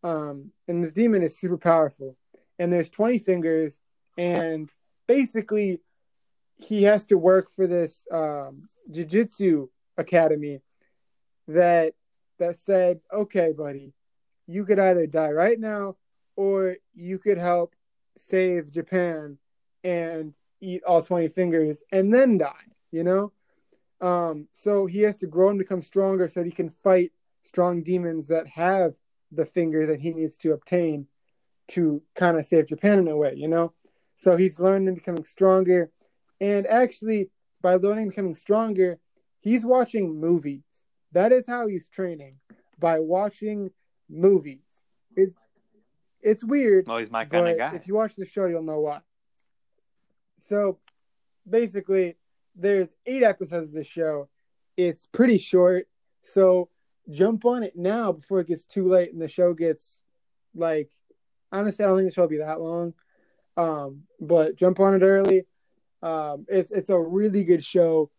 Um, 0.04 0.52
and 0.68 0.84
this 0.84 0.94
demon 0.94 1.24
is 1.24 1.40
super 1.40 1.58
powerful. 1.58 2.16
And 2.60 2.72
there's 2.72 2.90
20 2.90 3.20
fingers, 3.20 3.78
and 4.18 4.70
basically, 5.08 5.80
he 6.56 6.84
has 6.84 7.06
to 7.06 7.18
work 7.18 7.54
for 7.56 7.68
this 7.68 8.04
um, 8.12 8.68
jiu-jitsu 8.92 9.70
academy 9.98 10.62
that 11.48 11.94
that 12.40 12.58
said, 12.58 13.00
"Okay, 13.14 13.52
buddy, 13.52 13.94
you 14.48 14.66
could 14.66 14.80
either 14.80 15.06
die 15.08 15.32
right 15.32 15.60
now, 15.60 15.98
or 16.36 16.78
you 16.96 17.20
could 17.20 17.38
help 17.38 17.76
save 18.18 18.72
Japan 18.72 19.38
and 19.84 20.34
eat 20.60 20.84
all 20.84 21.02
20 21.02 21.28
fingers 21.30 21.84
and 21.92 22.14
then 22.14 22.38
die." 22.38 22.54
You 22.92 23.04
know, 23.04 23.32
um, 24.02 24.48
so 24.54 24.86
he 24.86 25.02
has 25.02 25.18
to 25.20 25.28
grow 25.28 25.50
and 25.50 25.60
become 25.60 25.82
stronger 25.82 26.28
so 26.28 26.40
that 26.40 26.46
he 26.46 26.52
can 26.52 26.70
fight 26.70 27.12
strong 27.44 27.84
demons 27.84 28.28
that 28.28 28.48
have 28.48 28.94
the 29.32 29.46
fingers 29.46 29.88
that 29.88 30.00
he 30.00 30.14
needs 30.14 30.38
to 30.38 30.54
obtain 30.54 31.08
to 31.70 32.02
kind 32.16 32.38
of 32.38 32.46
save 32.46 32.68
Japan 32.68 33.00
in 33.00 33.08
a 33.08 33.16
way, 33.18 33.34
you 33.36 33.48
know? 33.48 33.74
So 34.16 34.36
he's 34.38 34.60
learning 34.60 34.88
and 34.88 34.98
becoming 34.98 35.26
stronger. 35.26 35.92
And 36.40 36.66
actually, 36.68 37.30
by 37.62 37.76
learning 37.76 38.04
and 38.04 38.10
becoming 38.12 38.36
stronger, 38.36 39.00
he's 39.42 39.66
watching 39.66 40.20
movies. 40.20 40.64
That 41.12 41.32
is 41.32 41.46
how 41.48 41.68
he's 41.68 41.88
training 41.88 42.36
by 42.80 43.00
watching 43.00 43.72
movies. 44.10 44.62
It's 45.16 45.34
it's 46.22 46.44
weird, 46.44 46.88
Well, 46.88 46.98
he's 46.98 47.12
my 47.12 47.26
kind 47.26 47.48
of 47.48 47.58
guy. 47.58 47.76
if 47.76 47.88
you 47.88 47.94
watch 47.96 48.16
the 48.16 48.26
show, 48.26 48.46
you'll 48.48 48.64
know 48.64 48.80
why. 48.80 49.00
So 50.48 50.80
basically, 51.48 52.18
there's 52.56 52.90
eight 53.06 53.24
episodes 53.24 53.68
of 53.68 53.74
the 53.74 53.84
show. 53.84 54.30
It's 54.76 55.06
pretty 55.06 55.38
short, 55.38 55.88
so 56.24 56.70
jump 57.10 57.46
on 57.46 57.64
it 57.64 57.76
now 57.76 58.12
before 58.12 58.42
it 58.42 58.48
gets 58.48 58.66
too 58.66 58.86
late 58.86 59.14
and 59.14 59.22
the 59.22 59.28
show 59.28 59.54
gets 59.54 60.04
like 60.54 60.92
honestly, 61.52 61.84
I 61.84 61.88
don't 61.88 61.98
think 61.98 62.10
the 62.10 62.14
show 62.14 62.22
will 62.22 62.30
be 62.30 62.38
that 62.38 62.62
long. 62.62 62.94
Um, 63.56 64.04
but 64.20 64.56
jump 64.56 64.80
on 64.80 64.94
it 64.94 65.04
early. 65.04 65.46
Um, 66.04 66.46
it's 66.48 66.72
it's 66.72 66.90
a 66.90 67.00
really 67.00 67.44
good 67.44 67.64
show. 67.64 68.12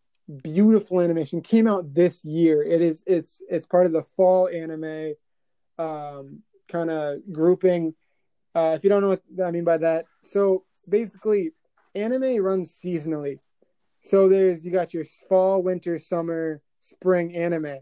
Beautiful 0.42 1.00
animation 1.00 1.40
came 1.40 1.66
out 1.66 1.94
this 1.94 2.24
year. 2.24 2.62
It 2.62 2.82
is 2.82 3.02
it's 3.06 3.40
it's 3.48 3.66
part 3.66 3.86
of 3.86 3.92
the 3.92 4.02
fall 4.16 4.48
anime 4.48 5.14
um, 5.78 6.42
kind 6.68 6.90
of 6.90 7.20
grouping. 7.32 7.94
Uh, 8.55 8.74
if 8.76 8.82
you 8.82 8.90
don't 8.90 9.02
know 9.02 9.09
what 9.09 9.22
I 9.44 9.50
mean 9.52 9.64
by 9.64 9.78
that, 9.78 10.06
so 10.24 10.64
basically, 10.88 11.52
anime 11.94 12.42
runs 12.42 12.72
seasonally. 12.72 13.38
So 14.00 14.28
there's 14.28 14.64
you 14.64 14.72
got 14.72 14.92
your 14.92 15.05
fall, 15.28 15.62
winter, 15.62 15.98
summer, 15.98 16.60
spring 16.80 17.36
anime 17.36 17.78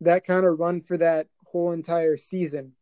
that 0.00 0.26
kind 0.26 0.44
of 0.44 0.58
run 0.58 0.80
for 0.80 0.96
that 0.98 1.28
whole 1.44 1.72
entire 1.72 2.16
season. 2.16 2.72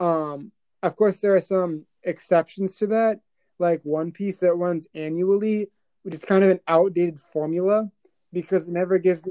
Um, 0.00 0.52
of 0.86 0.96
course, 0.96 1.20
there 1.20 1.34
are 1.34 1.40
some 1.40 1.84
exceptions 2.02 2.76
to 2.76 2.86
that, 2.88 3.20
like 3.58 3.80
One 3.84 4.12
Piece 4.12 4.38
that 4.38 4.54
runs 4.54 4.86
annually, 4.94 5.70
which 6.02 6.14
is 6.14 6.24
kind 6.24 6.44
of 6.44 6.50
an 6.50 6.60
outdated 6.68 7.18
formula 7.20 7.90
because 8.32 8.66
it 8.68 8.72
never 8.72 8.98
gives. 8.98 9.22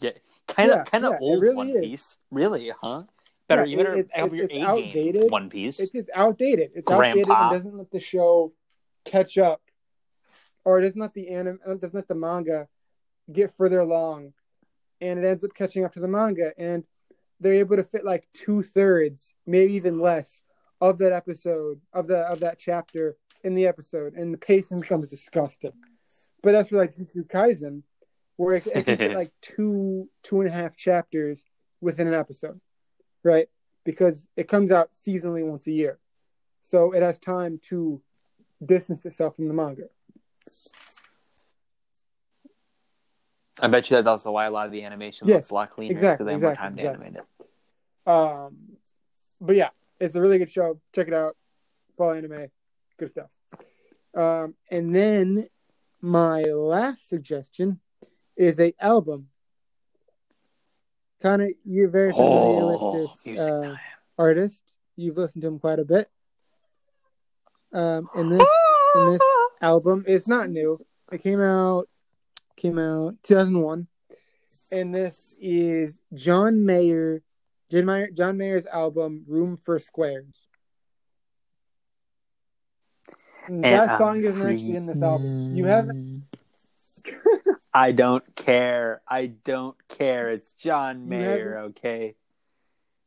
Yeah, 0.00 0.10
kind 0.48 0.70
of, 0.70 0.78
Yeah, 0.78 0.84
kind 0.84 1.04
of 1.04 1.12
yeah, 1.12 1.18
old 1.20 1.42
really 1.42 1.54
One 1.56 1.68
is. 1.70 1.80
Piece. 1.86 2.18
Really, 2.30 2.70
huh? 2.80 3.04
Better, 3.48 3.64
Yeah, 3.64 3.70
you 3.70 3.76
better 3.76 3.96
it's- 3.98 4.10
have 4.14 4.32
it's- 4.32 4.36
your 4.36 4.44
it's 4.46 4.54
A 4.54 4.56
game. 4.56 4.66
outdated. 4.66 5.30
One 5.30 5.50
Piece. 5.50 5.78
It's 5.80 5.92
just 5.92 6.10
outdated. 6.14 6.72
It's 6.74 6.90
outdated 6.90 7.28
and 7.28 7.52
doesn't 7.52 7.76
let 7.76 7.90
the 7.90 8.00
show 8.00 8.52
catch 9.04 9.38
up, 9.38 9.60
or 10.64 10.78
it 10.78 10.82
doesn't 10.82 11.00
let 11.00 11.12
the 11.12 11.28
anime, 11.28 11.60
uh, 11.64 11.74
doesn't 11.74 11.94
let 11.94 12.08
the 12.08 12.14
manga 12.14 12.68
get 13.30 13.52
further 13.54 13.80
along, 13.80 14.32
and 15.00 15.18
it 15.18 15.24
ends 15.26 15.44
up 15.44 15.54
catching 15.54 15.84
up 15.84 15.92
to 15.92 16.00
the 16.00 16.08
manga, 16.08 16.52
and 16.58 16.84
they're 17.44 17.52
able 17.52 17.76
to 17.76 17.84
fit 17.84 18.06
like 18.06 18.26
two 18.32 18.62
thirds, 18.62 19.34
maybe 19.46 19.74
even 19.74 19.98
less, 19.98 20.40
of 20.80 20.96
that 20.98 21.12
episode 21.12 21.78
of 21.92 22.06
the 22.06 22.16
of 22.16 22.40
that 22.40 22.58
chapter 22.58 23.16
in 23.44 23.54
the 23.54 23.66
episode, 23.66 24.14
and 24.14 24.32
the 24.32 24.38
pacing 24.38 24.80
becomes 24.80 25.08
disgusting. 25.08 25.72
But 26.42 26.52
that's 26.52 26.70
for 26.70 26.78
like 26.78 26.96
Jujutsu 26.96 27.28
Kaisen, 27.28 27.82
where 28.36 28.54
it, 28.54 28.66
it 28.66 28.84
can 28.84 28.96
fit 28.96 29.14
like 29.14 29.32
two 29.42 30.08
two 30.22 30.40
and 30.40 30.48
a 30.48 30.52
half 30.52 30.74
chapters 30.74 31.44
within 31.82 32.08
an 32.08 32.14
episode, 32.14 32.60
right? 33.22 33.48
Because 33.84 34.26
it 34.36 34.48
comes 34.48 34.70
out 34.70 34.88
seasonally 35.06 35.44
once 35.46 35.66
a 35.66 35.72
year, 35.72 35.98
so 36.62 36.92
it 36.92 37.02
has 37.02 37.18
time 37.18 37.60
to 37.68 38.00
distance 38.64 39.04
itself 39.04 39.36
from 39.36 39.48
the 39.48 39.54
manga. 39.54 39.84
I 43.60 43.68
bet 43.68 43.88
you 43.88 43.96
that's 43.96 44.06
also 44.06 44.32
why 44.32 44.46
a 44.46 44.50
lot 44.50 44.66
of 44.66 44.72
the 44.72 44.82
animation 44.82 45.28
Yes, 45.28 45.36
looks 45.36 45.50
a 45.50 45.54
lot 45.54 45.70
cleaner 45.70 45.92
exactly, 45.92 46.24
because 46.24 46.26
they 46.26 46.32
have 46.32 46.42
more 46.42 46.54
time 46.54 46.76
to 46.76 46.82
exactly. 46.82 47.06
animate 47.06 47.20
it. 47.20 47.33
Um, 48.06 48.76
but 49.40 49.56
yeah, 49.56 49.70
it's 50.00 50.14
a 50.16 50.20
really 50.20 50.38
good 50.38 50.50
show. 50.50 50.80
Check 50.94 51.08
it 51.08 51.14
out. 51.14 51.36
Fall 51.96 52.12
anime, 52.12 52.48
good 52.98 53.10
stuff. 53.10 53.30
Um, 54.14 54.54
and 54.70 54.94
then 54.94 55.48
my 56.00 56.42
last 56.42 57.08
suggestion 57.08 57.80
is 58.36 58.58
a 58.60 58.74
album. 58.80 59.28
Connor, 61.22 61.50
you're 61.64 61.88
very 61.88 62.12
familiar 62.12 62.76
Oh, 62.76 63.02
with 63.02 63.24
this 63.24 63.40
uh, 63.40 63.76
artist. 64.18 64.62
You've 64.96 65.16
listened 65.16 65.42
to 65.42 65.48
him 65.48 65.58
quite 65.58 65.78
a 65.78 65.84
bit. 65.84 66.10
Um, 67.72 68.08
and 68.14 68.32
this 68.32 68.48
and 68.94 69.14
this 69.14 69.22
album 69.60 70.04
is 70.06 70.28
not 70.28 70.50
new. 70.50 70.84
It 71.10 71.22
came 71.22 71.40
out 71.40 71.88
came 72.56 72.78
out 72.78 73.16
2001, 73.24 73.88
and 74.70 74.94
this 74.94 75.36
is 75.40 75.98
John 76.12 76.64
Mayer, 76.64 77.22
John, 77.74 77.86
Mayer, 77.86 78.10
John 78.10 78.36
Mayer's 78.36 78.66
album 78.66 79.24
"Room 79.26 79.56
for 79.56 79.78
Squares." 79.78 80.46
that 83.48 83.88
And 83.90 83.98
song 83.98 84.18
I'm 84.18 84.24
isn't 84.24 84.46
actually 84.52 84.76
in 84.76 84.86
this 84.86 85.02
album. 85.02 85.56
You 85.56 85.64
haven't. 85.66 86.22
I 87.74 87.92
don't 87.92 88.24
care. 88.36 89.02
I 89.08 89.26
don't 89.26 89.76
care. 89.88 90.30
It's 90.30 90.54
John 90.54 91.08
Mayer, 91.08 91.58
okay? 91.70 92.14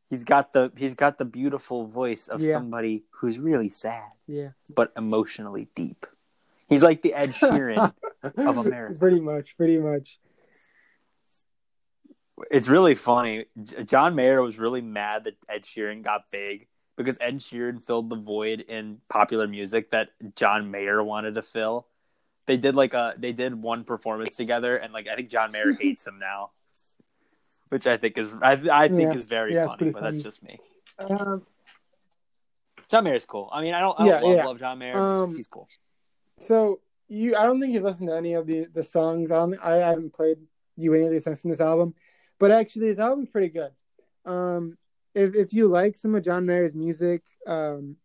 He's 0.10 0.24
got 0.24 0.54
the 0.54 0.72
he's 0.78 0.94
got 0.94 1.18
the 1.18 1.26
beautiful 1.26 1.86
voice 1.86 2.28
of 2.28 2.42
Yeah. 2.42 2.54
somebody 2.54 3.04
who's 3.12 3.40
really 3.40 3.70
sad 3.70 4.12
Yeah, 4.28 4.50
but 4.76 4.92
emotionally 4.98 5.70
deep. 5.76 6.06
He's 6.70 6.84
like 6.84 7.02
the 7.02 7.14
Ed 7.14 7.32
Sheeran 7.34 7.94
of 8.22 8.58
America. 8.66 9.00
Pretty 9.00 9.20
much, 9.22 9.56
pretty 9.58 9.80
much. 9.80 10.20
It's 12.52 12.68
really 12.68 12.96
funny. 12.96 13.46
John 13.86 14.16
Mayer 14.16 14.42
was 14.42 14.60
really 14.60 14.82
mad 14.82 15.24
that 15.24 15.36
Ed 15.50 15.64
Sheeran 15.64 16.04
got 16.04 16.30
big 16.32 16.68
because 16.96 17.18
Ed 17.20 17.40
Sheeran 17.40 17.82
filled 17.82 18.10
the 18.10 18.16
void 18.16 18.62
in 18.62 19.00
popular 19.10 19.48
music 19.48 19.92
that 19.92 20.10
John 20.36 20.70
Mayer 20.70 21.04
wanted 21.04 21.36
to 21.36 21.42
fill. 21.42 21.88
They 22.46 22.58
did 22.58 22.76
like 22.76 22.94
a 22.94 23.14
they 23.18 23.34
did 23.34 23.56
one 23.56 23.84
performance 23.84 24.36
together, 24.36 24.78
and 24.78 24.94
like 24.94 25.08
I 25.08 25.16
think 25.16 25.30
John 25.30 25.52
Mayer 25.52 25.74
hates 25.80 26.06
him 26.06 26.20
now, 26.20 26.52
which 27.70 27.88
I 27.88 27.98
think 27.98 28.18
is 28.18 28.34
I, 28.42 28.52
I 28.72 28.88
think 28.88 29.14
Yeah. 29.14 29.18
is 29.20 29.26
very 29.26 29.54
Yeah, 29.56 29.66
funny, 29.68 29.92
but 29.92 30.02
funny. 30.02 30.12
that's 30.12 30.24
just 30.24 30.44
me. 30.44 30.60
Um, 31.00 31.46
John 32.90 33.04
Mayer's 33.04 33.26
cool. 33.26 33.50
I 33.52 33.62
mean, 33.62 33.74
I 33.74 33.80
don't 33.80 34.00
I 34.00 34.06
don't 34.06 34.24
Yeah, 34.24 34.36
love, 34.38 34.46
love 34.46 34.60
John 34.60 34.78
Mayer. 34.80 34.98
Um, 34.98 35.36
he's 35.36 35.48
cool. 35.48 35.68
so 36.40 36.80
you, 37.10 37.36
I 37.36 37.44
don't 37.44 37.60
think 37.60 37.74
you've 37.74 37.84
listened 37.84 38.10
to 38.10 38.16
any 38.16 38.34
of 38.34 38.48
the 38.48 38.68
the 38.74 38.84
songs. 38.84 39.32
I 39.32 39.36
don't, 39.36 39.60
I 39.60 39.78
haven't 39.78 40.14
played 40.14 40.38
you 40.78 40.94
any 40.94 41.06
of 41.06 41.12
these 41.12 41.24
songs 41.26 41.42
from 41.42 41.50
this 41.50 41.60
album, 41.60 41.96
but 42.40 42.52
actually, 42.52 42.88
his 42.88 43.00
album's 43.00 43.30
pretty 43.30 43.50
good. 43.50 43.72
Um, 44.26 44.78
if 45.14 45.36
if 45.36 45.54
you 45.54 45.68
like 45.68 45.96
some 45.96 46.16
of 46.16 46.24
John 46.24 46.46
Mayer's 46.46 46.74
music, 46.74 47.24
um, 47.48 47.98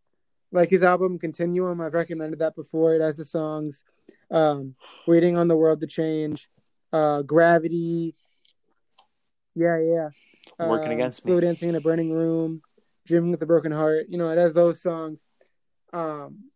like 0.50 0.70
his 0.70 0.82
album 0.82 1.18
Continuum, 1.18 1.80
I've 1.80 1.94
recommended 1.94 2.38
that 2.40 2.54
before. 2.54 2.94
It 2.94 3.00
has 3.00 3.16
the 3.16 3.24
songs, 3.24 3.82
um, 4.30 4.74
"Waiting 5.06 5.36
on 5.36 5.48
the 5.48 5.56
World 5.56 5.80
to 5.80 5.86
Change," 5.86 6.48
uh, 6.92 7.22
"Gravity." 7.22 8.14
Yeah, 9.54 9.78
yeah. 9.78 10.08
Working 10.58 10.88
um, 10.88 10.94
against 10.94 11.22
Slow 11.22 11.36
me. 11.36 11.42
dancing 11.42 11.68
in 11.68 11.74
a 11.74 11.80
burning 11.80 12.10
room, 12.10 12.62
Dreaming 13.06 13.32
with 13.32 13.42
a 13.42 13.46
broken 13.46 13.72
heart. 13.72 14.06
You 14.08 14.18
know, 14.18 14.30
it 14.30 14.38
has 14.38 14.54
those 14.54 14.80
songs. 14.80 15.20
Um, 15.92 16.50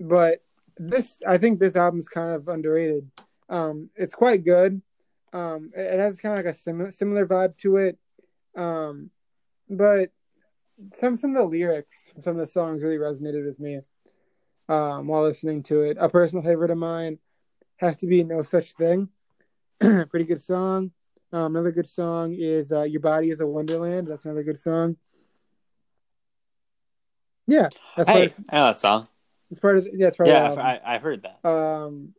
but 0.00 0.40
this, 0.78 1.20
I 1.26 1.38
think 1.38 1.58
this 1.58 1.76
album's 1.76 2.08
kind 2.08 2.34
of 2.34 2.48
underrated. 2.48 3.10
Um, 3.48 3.90
it's 3.96 4.14
quite 4.14 4.44
good. 4.44 4.80
Um, 5.36 5.70
it, 5.76 5.98
has 5.98 6.18
kind 6.18 6.38
of 6.38 6.44
like 6.44 6.54
a 6.54 6.56
similar 6.56 6.90
similar 6.90 7.26
vibe 7.26 7.58
to 7.58 7.76
it. 7.76 7.98
Um, 8.56 9.10
but 9.68 10.10
some 10.94 11.16
some 11.18 11.36
of 11.36 11.36
the 11.36 11.48
lyrics, 11.48 12.10
from 12.14 12.22
some 12.22 12.32
of 12.32 12.38
the 12.38 12.50
songs 12.50 12.82
really 12.82 12.96
resonated 12.96 13.44
with 13.44 13.60
me. 13.60 13.80
Um, 14.68 15.06
while 15.06 15.22
listening 15.22 15.62
to 15.64 15.82
it, 15.82 15.98
a 16.00 16.08
personal 16.08 16.42
favorite 16.42 16.70
of 16.70 16.78
mine 16.78 17.18
has 17.76 17.98
to 17.98 18.06
be 18.06 18.24
"No 18.24 18.42
Such 18.44 18.72
Thing." 18.72 19.10
Pretty 19.78 20.24
good 20.24 20.40
song. 20.40 20.92
Um, 21.32 21.54
another 21.54 21.70
good 21.70 21.88
song 21.88 22.34
is 22.34 22.72
uh, 22.72 22.84
"Your 22.84 23.00
Body 23.00 23.28
Is 23.28 23.40
a 23.40 23.46
Wonderland." 23.46 24.08
That's 24.08 24.24
another 24.24 24.42
good 24.42 24.58
song. 24.58 24.96
Yeah, 27.46 27.68
that's 27.94 28.08
Hey, 28.08 28.28
part. 28.28 28.40
I 28.48 28.56
know 28.56 28.64
that 28.68 28.78
song. 28.78 29.08
It's 29.50 29.60
part 29.60 29.76
of. 29.76 29.86
Yeah, 29.92 30.08
it's 30.08 30.16
part 30.16 30.30
Yeah, 30.30 30.48
of 30.48 30.54
the 30.54 30.62
I, 30.62 30.72
album. 30.72 30.82
I, 30.86 30.94
I 30.94 30.98
heard 30.98 31.22
that. 31.24 31.46
Um, 31.48 32.14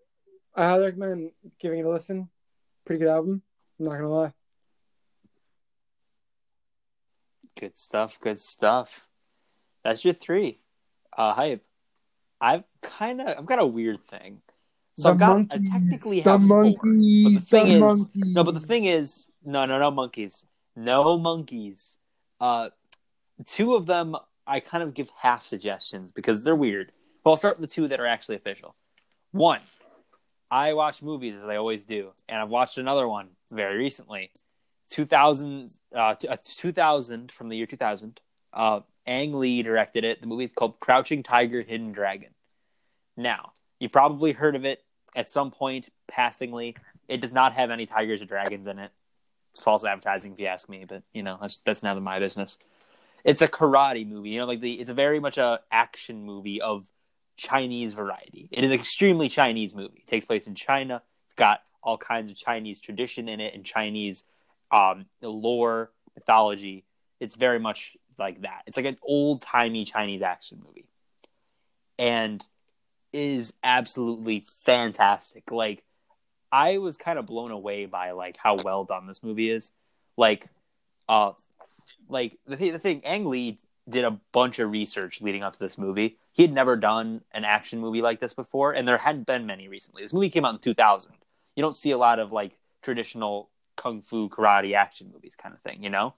I 0.56 0.66
highly 0.66 0.86
recommend 0.86 1.32
giving 1.60 1.80
it 1.80 1.86
a 1.86 1.90
listen. 1.90 2.30
Pretty 2.88 3.02
good 3.02 3.10
album. 3.10 3.42
I'm 3.80 3.86
not 3.86 3.96
gonna 3.96 4.10
lie. 4.10 4.34
Good 7.60 7.78
stuff. 7.78 8.18
Good 8.22 8.40
stuff. 8.40 9.06
That's 9.84 10.06
your 10.06 10.14
three. 10.14 10.62
Uh, 11.16 11.34
hype. 11.34 11.66
I've 12.40 12.64
kind 12.82 13.20
of 13.20 13.38
I've 13.40 13.46
got 13.46 13.60
a 13.60 13.66
weird 13.68 14.06
thing. 14.06 14.42
So 14.96 15.10
I've 15.10 15.20
got 15.20 15.38
I 15.52 15.60
technically 15.70 16.22
the 16.22 16.32
have 16.32 16.48
four. 16.48 16.64
But 16.64 16.82
the 16.82 17.34
monkeys, 17.34 17.44
thing 17.50 17.66
the 17.66 17.76
is, 17.76 17.82
monkeys. 17.82 18.36
no. 18.36 18.44
But 18.46 18.54
the 18.54 18.62
thing 18.62 18.86
is, 18.86 19.28
no, 19.44 19.66
no, 19.66 19.80
no 19.80 19.92
monkeys, 19.92 20.46
no 20.78 21.18
monkeys. 21.20 22.00
Uh, 22.40 22.70
two 23.46 23.76
of 23.76 23.86
them 23.86 24.16
I 24.48 24.62
kind 24.62 24.82
of 24.82 24.94
give 24.94 25.10
half 25.22 25.46
suggestions 25.46 26.14
because 26.14 26.46
they're 26.46 26.56
weird. 26.56 26.94
But 27.26 27.32
I'll 27.32 27.38
start 27.38 27.60
with 27.60 27.70
the 27.70 27.74
two 27.76 27.90
that 27.90 28.00
are 28.00 28.08
actually 28.08 28.38
official. 28.38 28.78
One, 29.32 29.60
I 30.50 30.74
watch 30.74 31.02
movies 31.02 31.36
as 31.36 31.46
I 31.46 31.58
always 31.58 31.86
do, 31.86 32.12
and 32.30 32.40
I've 32.42 32.50
watched 32.50 32.78
another 32.78 33.08
one 33.08 33.30
very 33.52 33.78
recently. 33.78 34.32
2000, 34.90 35.70
uh, 35.94 36.16
uh, 36.30 36.38
2000 36.44 37.32
from 37.32 37.50
the 37.50 37.58
year 37.58 37.66
2000. 37.66 38.22
Uh, 38.54 38.80
Ang 39.06 39.40
Lee 39.40 39.62
directed 39.62 40.04
it. 40.04 40.22
The 40.22 40.28
movie 40.28 40.46
is 40.46 40.52
called 40.52 40.80
Crouching 40.80 41.24
Tiger, 41.24 41.62
Hidden 41.62 41.92
Dragon. 41.92 42.30
Now, 43.16 43.52
you 43.80 43.90
probably 43.90 44.32
heard 44.32 44.56
of 44.56 44.66
it 44.66 44.84
at 45.16 45.30
some 45.30 45.52
point 45.52 45.90
passingly. 46.08 46.76
It 47.08 47.22
does 47.22 47.34
not 47.34 47.54
have 47.54 47.72
any 47.72 47.86
tigers 47.86 48.22
or 48.22 48.26
dragons 48.26 48.68
in 48.68 48.80
it. 48.80 48.92
It's 49.54 49.64
false 49.64 49.84
advertising, 49.84 50.34
if 50.34 50.40
you 50.40 50.48
ask 50.48 50.70
me. 50.70 50.86
But 50.88 51.04
you 51.14 51.24
know, 51.24 51.38
that's 51.40 51.58
that's 51.58 51.84
none 51.84 51.98
of 51.98 52.04
my 52.04 52.20
business. 52.20 52.58
It's 53.24 53.42
a 53.42 53.48
karate 53.48 54.08
movie. 54.08 54.30
You 54.32 54.40
know, 54.40 54.46
like 54.46 54.62
the 54.62 54.74
it's 54.74 54.90
a 54.90 54.94
very 54.94 55.20
much 55.20 55.38
a 55.38 55.62
action 55.72 56.24
movie 56.24 56.62
of 56.62 56.86
Chinese 57.38 57.94
variety. 57.94 58.50
It 58.52 58.64
is 58.64 58.72
an 58.72 58.80
extremely 58.80 59.30
Chinese 59.30 59.74
movie. 59.74 60.00
It 60.00 60.08
takes 60.08 60.26
place 60.26 60.48
in 60.48 60.56
China. 60.56 61.02
It's 61.26 61.36
got 61.36 61.62
all 61.82 61.98
kinds 61.98 62.30
of 62.30 62.36
Chinese 62.36 62.80
tradition 62.80 63.30
in 63.30 63.40
it 63.40 63.54
and 63.54 63.64
Chinese 63.64 64.26
um, 64.72 65.06
lore, 65.22 65.92
mythology. 66.16 66.84
It's 67.20 67.36
very 67.36 67.60
much 67.60 67.96
like 68.18 68.42
that. 68.42 68.64
It's 68.66 68.76
like 68.76 68.86
an 68.86 68.98
old 69.02 69.42
timey 69.42 69.86
Chinese 69.86 70.22
action 70.22 70.62
movie, 70.66 70.86
and 71.98 72.46
is 73.14 73.54
absolutely 73.64 74.44
fantastic. 74.66 75.50
Like 75.52 75.84
I 76.52 76.78
was 76.78 76.98
kind 76.98 77.20
of 77.20 77.26
blown 77.26 77.52
away 77.52 77.86
by 77.86 78.12
like 78.12 78.38
how 78.38 78.56
well 78.56 78.84
done 78.84 79.08
this 79.08 79.24
movie 79.24 79.50
is. 79.50 79.72
Like, 80.18 80.48
uh, 81.08 81.32
like 82.10 82.38
the 82.48 82.58
th- 82.58 82.74
the 82.74 82.80
thing, 82.80 83.06
Ang 83.06 83.26
Lee 83.26 83.60
did 83.88 84.04
a 84.04 84.20
bunch 84.32 84.60
of 84.60 84.72
research 84.72 85.22
leading 85.22 85.44
up 85.44 85.54
to 85.54 85.60
this 85.60 85.78
movie. 85.78 86.18
He 86.38 86.44
had 86.44 86.54
never 86.54 86.76
done 86.76 87.22
an 87.34 87.46
action 87.46 87.80
movie 87.80 88.04
like 88.04 88.20
this 88.20 88.36
before, 88.36 88.72
and 88.72 88.88
there 88.88 89.00
hadn't 89.00 89.26
been 89.26 89.48
many 89.48 89.68
recently. 89.68 90.04
This 90.04 90.14
movie 90.14 90.30
came 90.30 90.46
out 90.46 90.54
in 90.54 90.60
2000. 90.60 91.12
You 91.56 91.64
don't 91.64 91.76
see 91.76 91.90
a 91.90 91.98
lot 91.98 92.20
of 92.20 92.32
like 92.32 92.60
traditional 92.84 93.50
kung 93.76 94.04
fu 94.04 94.30
karate 94.30 94.76
action 94.76 95.10
movies 95.12 95.36
kind 95.36 95.56
of 95.56 95.62
thing, 95.62 95.84
you 95.84 95.90
know? 95.90 96.14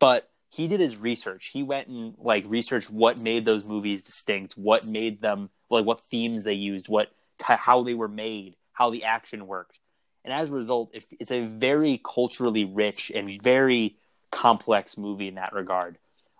But 0.00 0.28
he 0.48 0.66
did 0.66 0.80
his 0.80 0.96
research. 0.96 1.50
He 1.52 1.62
went 1.62 1.86
and 1.86 2.14
like 2.18 2.42
researched 2.48 2.90
what 2.90 3.20
made 3.20 3.44
those 3.44 3.68
movies 3.68 4.02
distinct, 4.02 4.54
what 4.54 4.84
made 4.84 5.20
them 5.20 5.50
like 5.70 5.84
what 5.84 6.00
themes 6.00 6.42
they 6.42 6.54
used, 6.54 6.88
what 6.88 7.12
t- 7.38 7.54
how 7.56 7.84
they 7.84 7.94
were 7.94 8.08
made, 8.08 8.56
how 8.72 8.90
the 8.90 9.04
action 9.04 9.46
worked. 9.46 9.78
And 10.24 10.34
as 10.34 10.50
a 10.50 10.54
result, 10.54 10.90
it, 10.92 11.04
it's 11.20 11.30
a 11.30 11.46
very 11.46 12.00
culturally 12.04 12.64
rich 12.64 13.12
and 13.14 13.40
very 13.40 13.94
complex 14.32 14.98
movie 14.98 15.28
in 15.28 15.36
that 15.36 15.52
regard. 15.52 15.98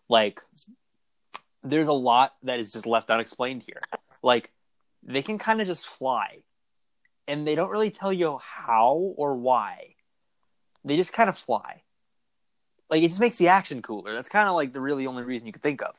Like 0.09 0.43
there's 1.71 1.89
a 1.89 1.93
lot 1.93 2.35
that 2.43 2.61
is 2.61 2.73
just 2.73 2.87
left 2.87 3.11
unexplained 3.11 3.63
here. 3.63 3.81
Like 4.23 4.53
they 5.03 5.23
can 5.23 5.39
kind 5.39 5.61
of 5.61 5.67
just 5.67 5.87
fly 5.87 6.39
and 7.29 7.47
they 7.47 7.55
don't 7.55 7.71
really 7.71 7.91
tell 7.91 8.13
you 8.13 8.39
how 8.39 9.15
or 9.17 9.37
why. 9.37 9.95
They 10.85 10.97
just 10.97 11.13
kind 11.13 11.29
of 11.29 11.37
fly. 11.37 11.83
Like 12.89 13.03
it 13.03 13.09
just 13.09 13.21
makes 13.21 13.37
the 13.37 13.49
action 13.49 13.83
cooler. 13.83 14.15
That's 14.15 14.29
kind 14.29 14.49
of 14.49 14.55
like 14.55 14.73
the 14.73 14.81
really 14.81 15.07
only 15.07 15.25
reason 15.25 15.47
you 15.47 15.53
could 15.53 15.63
think 15.63 15.83
of. 15.83 15.95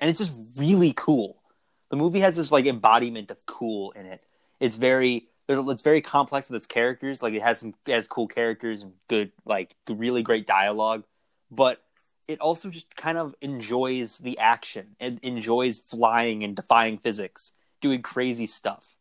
And 0.00 0.10
it's 0.10 0.18
just 0.18 0.32
really 0.58 0.92
cool. 0.94 1.42
The 1.90 1.96
movie 1.96 2.20
has 2.20 2.36
this 2.36 2.52
like 2.52 2.66
embodiment 2.66 3.30
of 3.30 3.44
cool 3.46 3.92
in 3.92 4.06
it. 4.06 4.24
It's 4.60 4.76
very 4.76 5.28
there's 5.46 5.66
it's 5.68 5.82
very 5.82 6.02
complex 6.02 6.50
with 6.50 6.56
its 6.56 6.66
characters. 6.66 7.22
Like 7.22 7.32
it 7.34 7.42
has 7.42 7.60
some 7.60 7.74
it 7.86 7.92
has 7.92 8.06
cool 8.06 8.28
characters 8.28 8.82
and 8.82 8.92
good 9.08 9.32
like 9.44 9.74
really 9.88 10.22
great 10.22 10.46
dialogue, 10.46 11.04
but 11.50 11.78
it 12.28 12.40
also 12.40 12.70
just 12.70 12.94
kind 12.96 13.18
of 13.18 13.34
enjoys 13.40 14.18
the 14.18 14.38
action 14.38 14.96
and 15.00 15.18
enjoys 15.22 15.78
flying 15.78 16.44
and 16.44 16.56
defying 16.56 16.98
physics, 16.98 17.52
doing 17.80 18.02
crazy 18.02 18.46
stuff. 18.46 18.94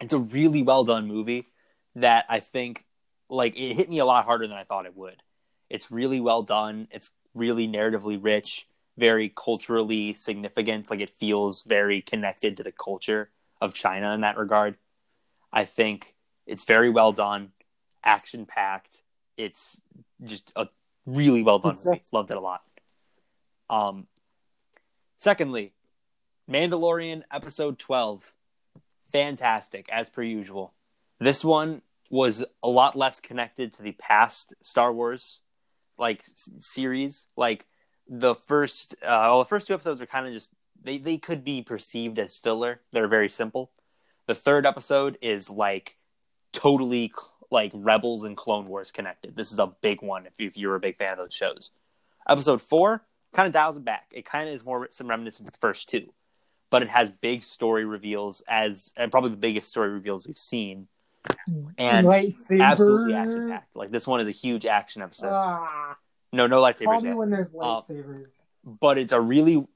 It's 0.00 0.12
a 0.12 0.18
really 0.18 0.62
well 0.62 0.84
done 0.84 1.06
movie 1.06 1.48
that 1.96 2.24
I 2.28 2.40
think 2.40 2.84
like 3.28 3.56
it 3.56 3.74
hit 3.74 3.88
me 3.88 3.98
a 3.98 4.04
lot 4.04 4.24
harder 4.24 4.46
than 4.46 4.56
I 4.56 4.64
thought 4.64 4.86
it 4.86 4.96
would. 4.96 5.22
It's 5.68 5.90
really 5.90 6.20
well 6.20 6.42
done. 6.42 6.88
It's 6.90 7.12
really 7.34 7.68
narratively 7.68 8.18
rich, 8.20 8.66
very 8.98 9.32
culturally 9.34 10.14
significant. 10.14 10.90
Like 10.90 11.00
it 11.00 11.10
feels 11.10 11.62
very 11.62 12.00
connected 12.00 12.56
to 12.56 12.62
the 12.62 12.72
culture 12.72 13.30
of 13.60 13.74
China 13.74 14.12
in 14.14 14.22
that 14.22 14.36
regard. 14.36 14.76
I 15.52 15.64
think 15.64 16.14
it's 16.46 16.64
very 16.64 16.90
well 16.90 17.12
done, 17.12 17.52
action 18.02 18.46
packed. 18.46 19.02
It's 19.36 19.80
just 20.24 20.52
a 20.56 20.68
really 21.16 21.42
well 21.42 21.58
done 21.58 21.76
movie. 21.84 22.02
Loved 22.12 22.30
it 22.30 22.36
a 22.36 22.40
lot. 22.40 22.62
Um, 23.68 24.06
secondly, 25.16 25.72
Mandalorian 26.50 27.22
episode 27.32 27.78
12. 27.78 28.32
Fantastic, 29.12 29.88
as 29.90 30.08
per 30.08 30.22
usual. 30.22 30.72
This 31.18 31.44
one 31.44 31.82
was 32.10 32.44
a 32.62 32.68
lot 32.68 32.96
less 32.96 33.20
connected 33.20 33.72
to 33.74 33.82
the 33.82 33.92
past 33.92 34.54
Star 34.62 34.92
Wars 34.92 35.40
like 35.98 36.20
s- 36.20 36.48
series. 36.60 37.26
Like 37.36 37.66
the 38.08 38.34
first, 38.34 38.94
uh, 39.02 39.26
well, 39.30 39.38
the 39.40 39.44
first 39.44 39.68
two 39.68 39.74
episodes 39.74 40.00
are 40.00 40.06
kind 40.06 40.26
of 40.26 40.32
just 40.32 40.50
they 40.82 40.98
they 40.98 41.18
could 41.18 41.44
be 41.44 41.62
perceived 41.62 42.18
as 42.18 42.36
filler. 42.38 42.80
They're 42.92 43.08
very 43.08 43.28
simple. 43.28 43.70
The 44.26 44.34
third 44.34 44.66
episode 44.66 45.18
is 45.20 45.50
like 45.50 45.96
totally 46.52 47.12
like 47.50 47.72
Rebels 47.74 48.24
and 48.24 48.36
Clone 48.36 48.66
Wars 48.68 48.92
connected. 48.92 49.34
This 49.36 49.52
is 49.52 49.58
a 49.58 49.66
big 49.80 50.02
one 50.02 50.26
if, 50.26 50.34
if 50.38 50.56
you're 50.56 50.76
a 50.76 50.80
big 50.80 50.96
fan 50.96 51.12
of 51.12 51.18
those 51.18 51.34
shows. 51.34 51.70
Episode 52.28 52.62
four 52.62 53.02
kind 53.32 53.46
of 53.46 53.52
dials 53.52 53.76
it 53.76 53.84
back. 53.84 54.06
It 54.12 54.24
kind 54.24 54.48
of 54.48 54.54
is 54.54 54.64
more 54.64 54.88
some 54.90 55.08
remnants 55.08 55.40
of 55.40 55.46
the 55.46 55.52
first 55.52 55.88
two. 55.88 56.12
but 56.70 56.82
it 56.82 56.88
has 56.88 57.10
big 57.10 57.42
story 57.42 57.84
reveals 57.84 58.42
as 58.48 58.92
and 58.96 59.10
probably 59.10 59.30
the 59.30 59.36
biggest 59.36 59.68
story 59.68 59.88
reveals 59.90 60.26
we've 60.26 60.38
seen. 60.38 60.86
And 61.76 62.06
Lightsaber. 62.06 62.62
absolutely 62.64 63.14
action 63.14 63.48
packed. 63.50 63.74
Like 63.76 63.90
this 63.90 64.06
one 64.06 64.20
is 64.20 64.28
a 64.28 64.30
huge 64.30 64.64
action 64.66 65.02
episode. 65.02 65.30
Ah, 65.32 65.96
no, 66.32 66.46
no 66.46 66.56
call 66.58 66.64
lightsabers 66.72 67.02
me 67.02 67.08
yet. 67.08 67.16
when 67.16 67.30
there's 67.30 67.48
Uh, 67.48 67.80
lightsabers. 67.82 68.26
but 68.64 68.96
it's 68.98 69.12
a 69.12 69.20
really 69.20 69.66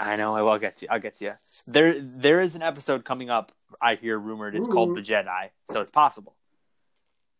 I 0.00 0.16
know 0.16 0.32
I 0.32 0.42
will 0.42 0.58
get 0.58 0.76
to 0.78 0.84
you. 0.86 0.88
I'll 0.90 1.00
get 1.00 1.14
to 1.16 1.24
you. 1.26 1.32
There 1.66 1.98
there 2.00 2.40
is 2.40 2.54
an 2.54 2.62
episode 2.62 3.04
coming 3.04 3.28
up 3.30 3.52
I 3.82 3.94
hear 3.96 4.18
rumored 4.18 4.56
it's 4.56 4.66
called 4.68 4.96
The 4.96 5.02
Jedi, 5.02 5.50
so 5.70 5.80
it's 5.80 5.90
possible. 5.90 6.34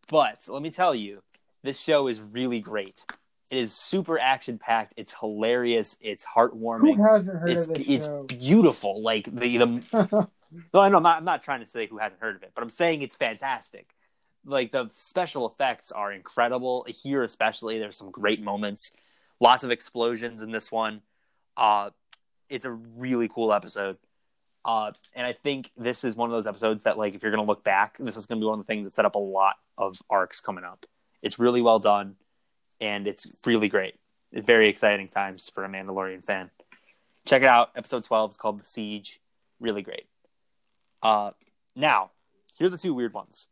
But 0.09 0.45
let 0.47 0.61
me 0.61 0.71
tell 0.71 0.95
you, 0.95 1.21
this 1.63 1.79
show 1.79 2.07
is 2.07 2.19
really 2.21 2.59
great. 2.59 3.05
It 3.51 3.57
is 3.57 3.73
super 3.73 4.19
action 4.19 4.59
packed, 4.59 4.93
it's 4.97 5.13
hilarious, 5.13 5.97
it's 6.01 6.25
Who 6.25 6.39
heartwarming, 6.41 6.97
hasn't 6.97 7.39
heard 7.39 7.51
it's 7.51 7.67
of 7.67 7.73
this 7.75 7.85
it's 7.87 8.05
show? 8.07 8.23
beautiful. 8.23 9.01
Like 9.01 9.25
the 9.25 9.57
the 9.57 9.65
no, 10.73 10.79
I 10.81 10.89
know 10.89 10.97
I'm 10.97 11.03
not, 11.03 11.17
I'm 11.17 11.25
not 11.25 11.43
trying 11.43 11.61
to 11.61 11.65
say 11.65 11.87
who 11.87 11.97
hasn't 11.97 12.21
heard 12.21 12.35
of 12.35 12.43
it, 12.43 12.51
but 12.55 12.63
I'm 12.63 12.69
saying 12.69 13.01
it's 13.01 13.15
fantastic. 13.15 13.95
Like 14.45 14.71
the 14.71 14.89
special 14.91 15.47
effects 15.47 15.91
are 15.91 16.11
incredible 16.11 16.85
here, 16.87 17.23
especially. 17.23 17.79
There's 17.79 17.97
some 17.97 18.11
great 18.11 18.41
moments, 18.41 18.91
lots 19.39 19.63
of 19.63 19.71
explosions 19.71 20.41
in 20.43 20.51
this 20.51 20.71
one. 20.71 21.01
Uh, 21.57 21.89
it's 22.49 22.65
a 22.65 22.71
really 22.71 23.27
cool 23.27 23.51
episode, 23.53 23.97
uh, 24.65 24.91
and 25.13 25.25
I 25.25 25.33
think 25.33 25.71
this 25.77 26.03
is 26.03 26.15
one 26.15 26.29
of 26.29 26.33
those 26.33 26.47
episodes 26.47 26.83
that, 26.83 26.97
like, 26.97 27.15
if 27.15 27.21
you're 27.21 27.31
gonna 27.31 27.43
look 27.43 27.63
back, 27.63 27.97
this 27.97 28.17
is 28.17 28.25
gonna 28.25 28.41
be 28.41 28.45
one 28.45 28.59
of 28.59 28.65
the 28.65 28.71
things 28.71 28.85
that 28.85 28.91
set 28.91 29.05
up 29.05 29.15
a 29.15 29.19
lot 29.19 29.55
of 29.77 30.01
arcs 30.09 30.41
coming 30.41 30.63
up. 30.63 30.85
It's 31.21 31.39
really 31.39 31.61
well 31.61 31.79
done, 31.79 32.15
and 32.79 33.07
it's 33.07 33.25
really 33.45 33.69
great. 33.69 33.95
It's 34.31 34.45
very 34.45 34.69
exciting 34.69 35.07
times 35.07 35.49
for 35.49 35.63
a 35.65 35.69
Mandalorian 35.69 36.23
fan. 36.23 36.51
Check 37.25 37.41
it 37.41 37.47
out. 37.47 37.71
Episode 37.75 38.03
12 38.03 38.31
is 38.31 38.37
called 38.37 38.59
The 38.59 38.65
Siege. 38.65 39.19
Really 39.59 39.81
great. 39.81 40.07
Uh, 41.01 41.31
now, 41.75 42.11
here 42.57 42.67
are 42.67 42.69
the 42.69 42.77
two 42.77 42.93
weird 42.93 43.13
ones. 43.13 43.47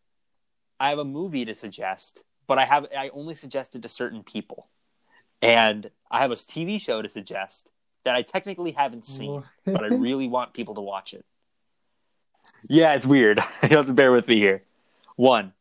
I 0.80 0.90
have 0.90 1.00
a 1.00 1.06
movie 1.06 1.46
to 1.46 1.56
suggest, 1.56 2.24
but 2.46 2.60
I 2.60 2.66
have 2.66 2.86
I 2.96 3.10
only 3.10 3.34
suggest 3.34 3.76
it 3.76 3.82
to 3.82 3.90
certain 3.90 4.24
people, 4.24 4.68
and 5.42 5.90
I 6.12 6.20
have 6.20 6.32
a 6.32 6.36
TV 6.36 6.80
show 6.80 7.02
to 7.02 7.10
suggest 7.10 7.70
that 8.08 8.16
I 8.16 8.22
technically 8.22 8.72
haven't 8.72 9.04
seen, 9.06 9.44
but 9.66 9.84
I 9.84 9.88
really 9.88 10.28
want 10.38 10.54
people 10.54 10.76
to 10.76 10.82
watch 10.82 11.14
it. 11.14 11.26
Yeah, 12.64 12.94
it's 12.94 13.06
weird. 13.06 13.40
you 13.70 13.76
have 13.76 13.88
to 13.88 13.94
bear 13.94 14.14
with 14.14 14.30
me 14.30 14.38
here. 14.38 14.64
One, 15.18 15.52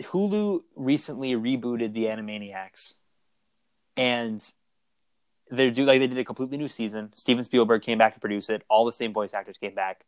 Hulu 0.00 0.62
recently 0.74 1.34
rebooted 1.34 1.92
the 1.92 2.06
Animaniacs, 2.06 2.94
and 3.96 4.44
they 5.52 5.70
do 5.70 5.84
like 5.84 6.00
they 6.00 6.08
did 6.08 6.18
a 6.18 6.24
completely 6.24 6.58
new 6.58 6.66
season. 6.66 7.10
Steven 7.14 7.44
Spielberg 7.44 7.82
came 7.82 7.98
back 7.98 8.14
to 8.14 8.20
produce 8.20 8.50
it. 8.50 8.64
All 8.68 8.84
the 8.84 8.90
same 8.90 9.12
voice 9.12 9.34
actors 9.34 9.56
came 9.56 9.76
back, 9.76 10.04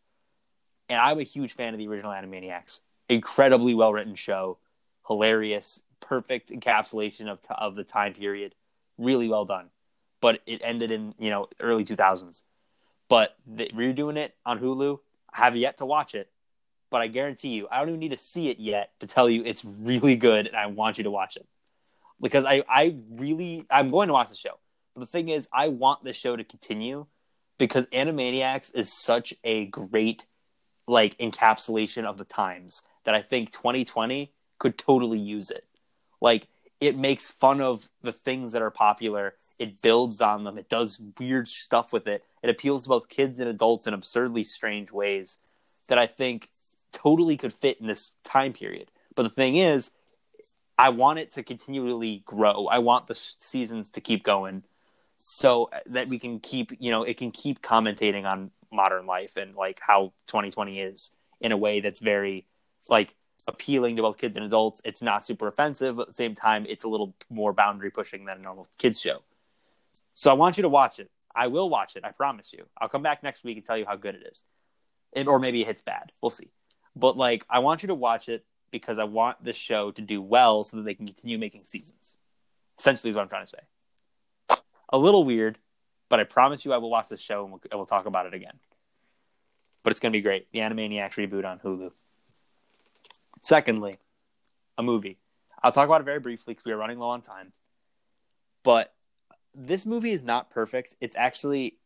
and 0.89 0.99
I'm 0.99 1.21
a 1.21 1.23
huge 1.23 1.53
fan 1.53 1.73
of 1.73 1.79
the 1.79 1.87
original 1.87 2.11
Animaniacs. 2.11 2.81
Incredibly 3.09 3.75
well 3.75 3.93
written 3.93 4.17
show, 4.17 4.59
hilarious, 5.07 5.79
perfect 6.01 6.51
encapsulation 6.51 7.29
of 7.31 7.41
t- 7.41 7.55
of 7.57 7.77
the 7.77 7.85
time 7.85 8.13
period. 8.13 8.57
Really 8.99 9.29
well 9.29 9.45
done, 9.45 9.69
but 10.21 10.41
it 10.47 10.61
ended 10.65 10.91
in 10.91 11.15
you 11.19 11.31
know 11.31 11.49
early 11.61 11.85
2000s. 11.85 12.43
But 13.09 13.37
they, 13.47 13.69
redoing 13.69 14.17
it 14.17 14.35
on 14.45 14.59
Hulu, 14.59 14.99
I 15.33 15.45
have 15.45 15.57
yet 15.57 15.77
to 15.79 15.87
watch 15.87 16.15
it, 16.15 16.31
but 16.91 17.01
I 17.01 17.07
guarantee 17.07 17.51
you, 17.51 17.69
I 17.71 17.79
don't 17.79 17.89
even 17.91 18.01
need 18.01 18.11
to 18.11 18.17
see 18.17 18.49
it 18.49 18.59
yet 18.59 18.91
to 19.01 19.07
tell 19.07 19.31
you 19.31 19.45
it's 19.45 19.65
really 19.65 20.17
good, 20.17 20.47
and 20.47 20.57
I 20.57 20.67
want 20.67 20.99
you 20.99 21.05
to 21.05 21.11
watch 21.11 21.37
it 21.37 21.47
because 22.21 22.45
I 22.45 22.65
I 22.69 22.97
really 23.11 23.67
I'm 23.71 23.91
going 23.91 24.09
to 24.09 24.13
watch 24.13 24.31
the 24.31 24.37
show. 24.37 24.59
But 24.95 25.01
the 25.01 25.07
thing 25.07 25.29
is, 25.29 25.49
I 25.53 25.69
want 25.69 26.05
the 26.05 26.13
show 26.13 26.37
to 26.37 26.45
continue 26.45 27.07
because 27.59 27.87
Animaniacs 27.87 28.75
is 28.75 28.93
such 28.93 29.35
a 29.45 29.67
great 29.67 30.27
like 30.89 31.17
encapsulation 31.19 32.05
of 32.05 32.17
the 32.17 32.25
times 32.25 32.83
that 33.05 33.15
I 33.15 33.23
think 33.23 33.51
2020 33.51 34.33
could 34.59 34.79
totally 34.79 35.19
use 35.19 35.51
it. 35.51 35.65
Like 36.21 36.49
it 36.81 36.97
makes 36.97 37.31
fun 37.31 37.61
of 37.61 37.89
the 38.03 38.13
things 38.13 38.53
that 38.53 38.63
are 38.63 38.71
popular. 38.71 39.35
It 39.59 39.81
builds 39.81 40.21
on 40.21 40.45
them. 40.45 40.59
It 40.59 40.69
does 40.69 41.01
weird 41.19 41.49
stuff 41.49 41.93
with 41.93 42.07
it. 42.07 42.25
It 42.43 42.51
appeals 42.51 42.85
to 42.85 42.91
both 42.91 43.09
kids 43.09 43.41
and 43.41 43.49
adults 43.49 43.87
in 43.87 43.95
absurdly 43.95 44.45
strange 44.45 44.93
ways 44.93 45.39
that 45.89 45.99
I 45.99 46.07
think 46.07 46.49
totally 46.93 47.37
could 47.37 47.55
fit 47.55 47.81
in 47.81 47.87
this 47.87 48.13
time 48.25 48.53
period. 48.53 48.91
But 49.15 49.23
the 49.23 49.31
thing 49.31 49.57
is, 49.57 49.91
I 50.79 50.91
want 50.91 51.19
it 51.19 51.33
to 51.33 51.43
continually 51.43 52.23
grow. 52.27 52.67
I 52.67 52.79
want 52.79 53.07
the 53.07 53.15
seasons 53.15 53.91
to 53.93 54.01
keep 54.01 54.23
going 54.23 54.63
so 55.17 55.71
uh, 55.73 55.79
that 55.87 56.09
we 56.09 56.19
can 56.19 56.41
keep, 56.41 56.73
you 56.79 56.91
know, 56.91 57.03
it 57.03 57.17
can 57.17 57.31
keep 57.31 57.63
commentating 57.63 58.25
on 58.25 58.51
modern 58.71 59.07
life 59.07 59.39
and 59.39 59.55
like 59.55 59.81
how 59.81 60.13
2020 60.27 60.81
is 60.81 61.11
in 61.41 61.53
a 61.53 61.57
way 61.57 61.81
that's 61.81 62.01
very 62.01 62.47
like 62.89 63.15
appealing 63.49 63.97
to 63.97 64.03
both 64.03 64.19
kids 64.19 64.37
and 64.37 64.45
adults. 64.45 64.81
It's 64.85 65.03
not 65.03 65.25
super 65.25 65.47
offensive, 65.47 65.97
but 65.97 66.03
at 66.03 66.09
the 66.09 66.15
same 66.15 66.35
time, 66.35 66.67
it's 66.69 66.85
a 66.85 66.89
little 66.89 67.15
more 67.31 67.53
boundary 67.53 67.91
pushing 67.91 68.25
than 68.25 68.39
a 68.39 68.43
normal 68.43 68.67
kids 68.79 69.01
show. 69.01 69.23
So 70.15 70.31
I 70.31 70.35
want 70.35 70.57
you 70.57 70.63
to 70.63 70.69
watch 70.69 70.99
it. 70.99 71.11
I 71.35 71.49
will 71.49 71.69
watch 71.69 71.97
it. 71.97 72.05
I 72.05 72.13
promise 72.13 72.53
you. 72.53 72.67
I'll 72.81 72.89
come 72.89 73.03
back 73.03 73.23
next 73.23 73.45
week 73.45 73.57
and 73.59 73.67
tell 73.67 73.77
you 73.77 73.85
how 73.87 73.97
good 73.97 74.15
it 74.15 74.27
is, 74.31 74.45
it, 75.13 75.29
or 75.29 75.39
maybe 75.39 75.61
it 75.61 75.67
hits 75.67 75.83
bad. 75.83 76.11
We'll 76.23 76.31
see. 76.31 76.51
But 76.95 77.17
like, 77.17 77.45
I 77.51 77.59
want 77.59 77.83
you 77.83 77.89
to 77.89 77.95
watch 77.95 78.29
it 78.29 78.45
because 78.71 78.99
I 78.99 79.05
want 79.05 79.43
this 79.45 79.57
show 79.57 79.91
to 79.93 80.03
do 80.03 80.21
well 80.21 80.65
so 80.65 80.79
that 80.79 80.85
they 80.85 80.95
can 80.95 81.07
continue 81.07 81.39
making 81.39 81.65
seasons. 81.65 82.17
Essentially, 82.79 83.11
is 83.11 83.17
what 83.17 83.23
I'm 83.23 83.29
trying 83.29 83.47
to 83.47 83.51
say. 83.51 84.59
A 84.91 84.99
little 84.99 85.25
weird, 85.25 85.59
but 86.09 86.21
I 86.21 86.25
promise 86.25 86.65
you, 86.65 86.73
I 86.73 86.79
will 86.79 86.91
watch 86.91 87.09
this 87.09 87.21
show 87.21 87.43
and 87.43 87.53
we'll, 87.53 87.61
and 87.71 87.79
we'll 87.79 87.87
talk 87.87 88.07
about 88.07 88.27
it 88.27 88.35
again. 88.35 88.59
But 89.83 89.91
it's 89.91 90.01
going 90.01 90.13
to 90.13 90.17
be 90.17 90.23
great. 90.23 90.51
The 90.53 90.61
Animaniacs 90.61 91.15
reboot 91.15 91.45
on 91.45 91.59
Hulu. 91.59 91.91
Secondly, 93.43 93.95
a 94.79 94.83
movie. 94.83 95.19
I'll 95.63 95.73
talk 95.73 95.87
about 95.87 96.01
it 96.01 96.05
very 96.05 96.21
briefly 96.21 96.53
because 96.53 96.65
we 96.65 96.73
are 96.73 96.77
running 96.77 96.99
low 96.99 97.09
on 97.09 97.23
time. 97.23 97.53
But 98.63 98.93
this 99.55 99.87
movie 99.87 100.11
is 100.11 100.23
not 100.23 100.51
perfect. 100.51 100.97
It's 101.01 101.17
actually, 101.17 101.79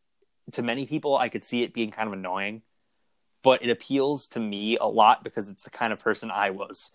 to 0.51 0.61
many 0.61 0.85
people, 0.85 1.17
I 1.17 1.29
could 1.29 1.43
see 1.43 1.63
it 1.63 1.73
being 1.73 1.89
kind 1.89 2.07
of 2.07 2.13
annoying, 2.13 2.63
but 3.43 3.63
it 3.63 3.69
appeals 3.69 4.27
to 4.27 4.39
me 4.39 4.77
a 4.77 4.85
lot 4.85 5.23
because 5.23 5.49
it's 5.49 5.63
the 5.63 5.69
kind 5.69 5.93
of 5.93 5.99
person 5.99 6.31
I 6.31 6.49
was. 6.49 6.91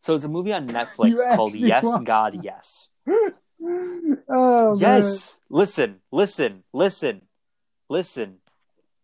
So 0.00 0.14
it's 0.14 0.24
a 0.24 0.28
movie 0.28 0.52
on 0.52 0.68
Netflix 0.68 1.16
called 1.34 1.54
Yes, 1.54 1.86
are. 1.86 2.02
God, 2.02 2.44
Yes. 2.44 2.90
oh, 4.28 4.76
Yes. 4.78 5.38
Listen, 5.48 6.00
listen, 6.10 6.64
listen, 6.72 7.22
listen. 7.88 8.38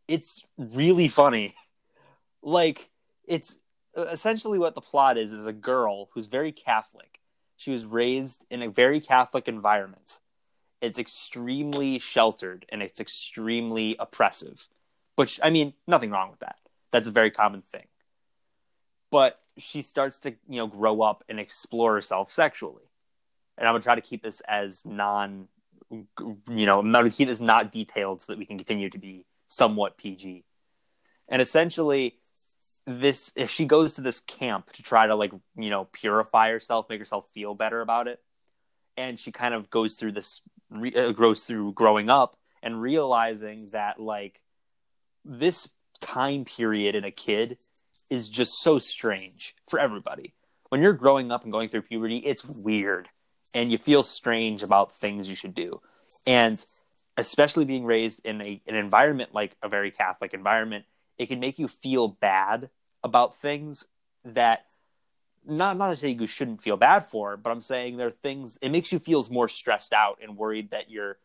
It's 0.09 0.43
really 0.59 1.09
funny. 1.09 1.55
Like, 2.43 2.91
it's 3.27 3.59
essentially 3.97 4.59
what 4.59 4.75
the 4.75 4.81
plot 4.81 5.19
is 5.19 5.33
is 5.33 5.47
a 5.47 5.53
girl 5.53 6.09
who's 6.13 6.27
very 6.27 6.53
Catholic. 6.53 7.21
She 7.57 7.71
was 7.71 7.85
raised 7.85 8.45
in 8.51 8.63
a 8.63 8.71
very 8.71 9.01
Catholic 9.01 9.49
environment. 9.49 10.21
It's 10.81 10.99
extremely 10.99 11.99
sheltered 11.99 12.65
and 12.71 12.83
it's 12.83 13.01
extremely 13.01 13.97
oppressive. 13.99 14.67
Which, 15.17 15.39
I 15.43 15.51
mean, 15.51 15.75
nothing 15.87 16.11
wrong 16.11 16.31
with 16.31 16.41
that. 16.41 16.57
That's 16.91 17.07
a 17.07 17.11
very 17.11 17.31
common 17.31 17.63
thing. 17.63 17.87
But 19.11 19.39
she 19.59 19.83
starts 19.83 20.21
to, 20.21 20.31
you 20.49 20.57
know, 20.57 20.67
grow 20.67 21.03
up 21.03 21.25
and 21.29 21.39
explore 21.39 21.95
herself 21.95 22.33
sexually. 22.33 22.85
And 23.59 23.67
I'm 23.67 23.73
going 23.73 23.83
to 23.83 23.85
try 23.85 23.95
to 23.97 24.01
keep 24.01 24.23
this 24.23 24.41
as 24.49 24.87
non 24.87 25.49
you 25.91 26.67
know, 26.67 26.83
to 26.83 27.11
keep 27.11 27.29
this 27.29 27.41
not 27.41 27.73
detailed 27.73 28.21
so 28.21 28.33
that 28.33 28.39
we 28.39 28.47
can 28.47 28.57
continue 28.57 28.91
to 28.91 28.99
be 28.99 29.25
somewhat 29.49 29.97
PG. 29.97 30.45
And 31.29 31.43
essentially, 31.43 32.17
this 32.99 33.33
if 33.37 33.51
she 33.51 33.67
goes 33.67 33.95
to 33.95 34.01
this 34.01 34.21
camp 34.21 34.73
to 34.73 34.83
try 34.83 35.07
to 35.07 35.15
like 35.15 35.33
you 35.57 35.71
know 35.71 35.87
purify 35.93 36.51
herself, 36.51 36.89
make 36.89 36.99
herself 36.99 37.29
feel 37.33 37.55
better 37.55 37.81
about 37.81 38.09
it, 38.09 38.21
and 38.97 39.19
she 39.19 39.33
kind 39.33 39.55
of 39.55 39.71
goes 39.71 39.97
through 39.97 40.13
this 40.13 40.41
re- 40.71 40.95
uh, 40.95 41.13
goes 41.13 41.45
through 41.45 41.73
growing 41.75 42.11
up 42.11 42.37
and 42.63 42.81
realizing 42.81 43.69
that 43.73 44.01
like 44.01 44.41
this 45.25 45.69
time 46.01 46.45
period 46.45 46.95
in 46.95 47.05
a 47.05 47.11
kid 47.11 47.59
is 48.09 48.29
just 48.29 48.53
so 48.63 48.79
strange 48.79 49.55
for 49.69 49.79
everybody. 49.79 50.35
When 50.71 50.83
you're 50.83 50.93
growing 50.93 51.31
up 51.31 51.43
and 51.45 51.53
going 51.53 51.69
through 51.69 51.83
puberty, 51.83 52.19
it's 52.19 52.45
weird 52.45 53.09
and 53.55 53.71
you 53.71 53.79
feel 53.79 54.03
strange 54.03 54.63
about 54.63 54.97
things 54.97 55.29
you 55.29 55.35
should 55.35 55.55
do. 55.55 55.81
And 56.27 56.65
especially 57.17 57.65
being 57.65 57.85
raised 57.85 58.21
in 58.25 58.41
a, 58.41 58.61
an 58.67 58.75
environment 58.75 59.35
like 59.35 59.57
a 59.63 59.69
very 59.69 59.91
Catholic 59.91 60.35
environment, 60.35 60.85
it 61.19 61.27
can 61.27 61.41
make 61.41 61.59
you 61.59 61.69
feel 61.69 62.09
bad 62.09 62.71
about 63.03 63.37
things 63.37 63.87
that 64.25 64.69
not 65.45 65.77
not 65.77 65.91
to 65.91 65.97
say 65.97 66.11
you 66.11 66.27
shouldn't 66.27 66.63
feel 66.63 66.77
bad 66.77 67.07
for, 67.07 67.37
but 67.37 67.51
I'm 67.51 67.61
saying 67.61 67.97
there 67.97 68.09
are 68.09 68.13
things 68.13 68.59
it 68.61 68.71
makes 68.71 68.93
you 68.93 68.99
feel 68.99 69.27
more 69.31 69.49
stressed 69.49 69.93
out 69.93 70.19
and 70.23 70.37
worried 70.37 70.71
that 70.71 70.91
you're 70.91 71.19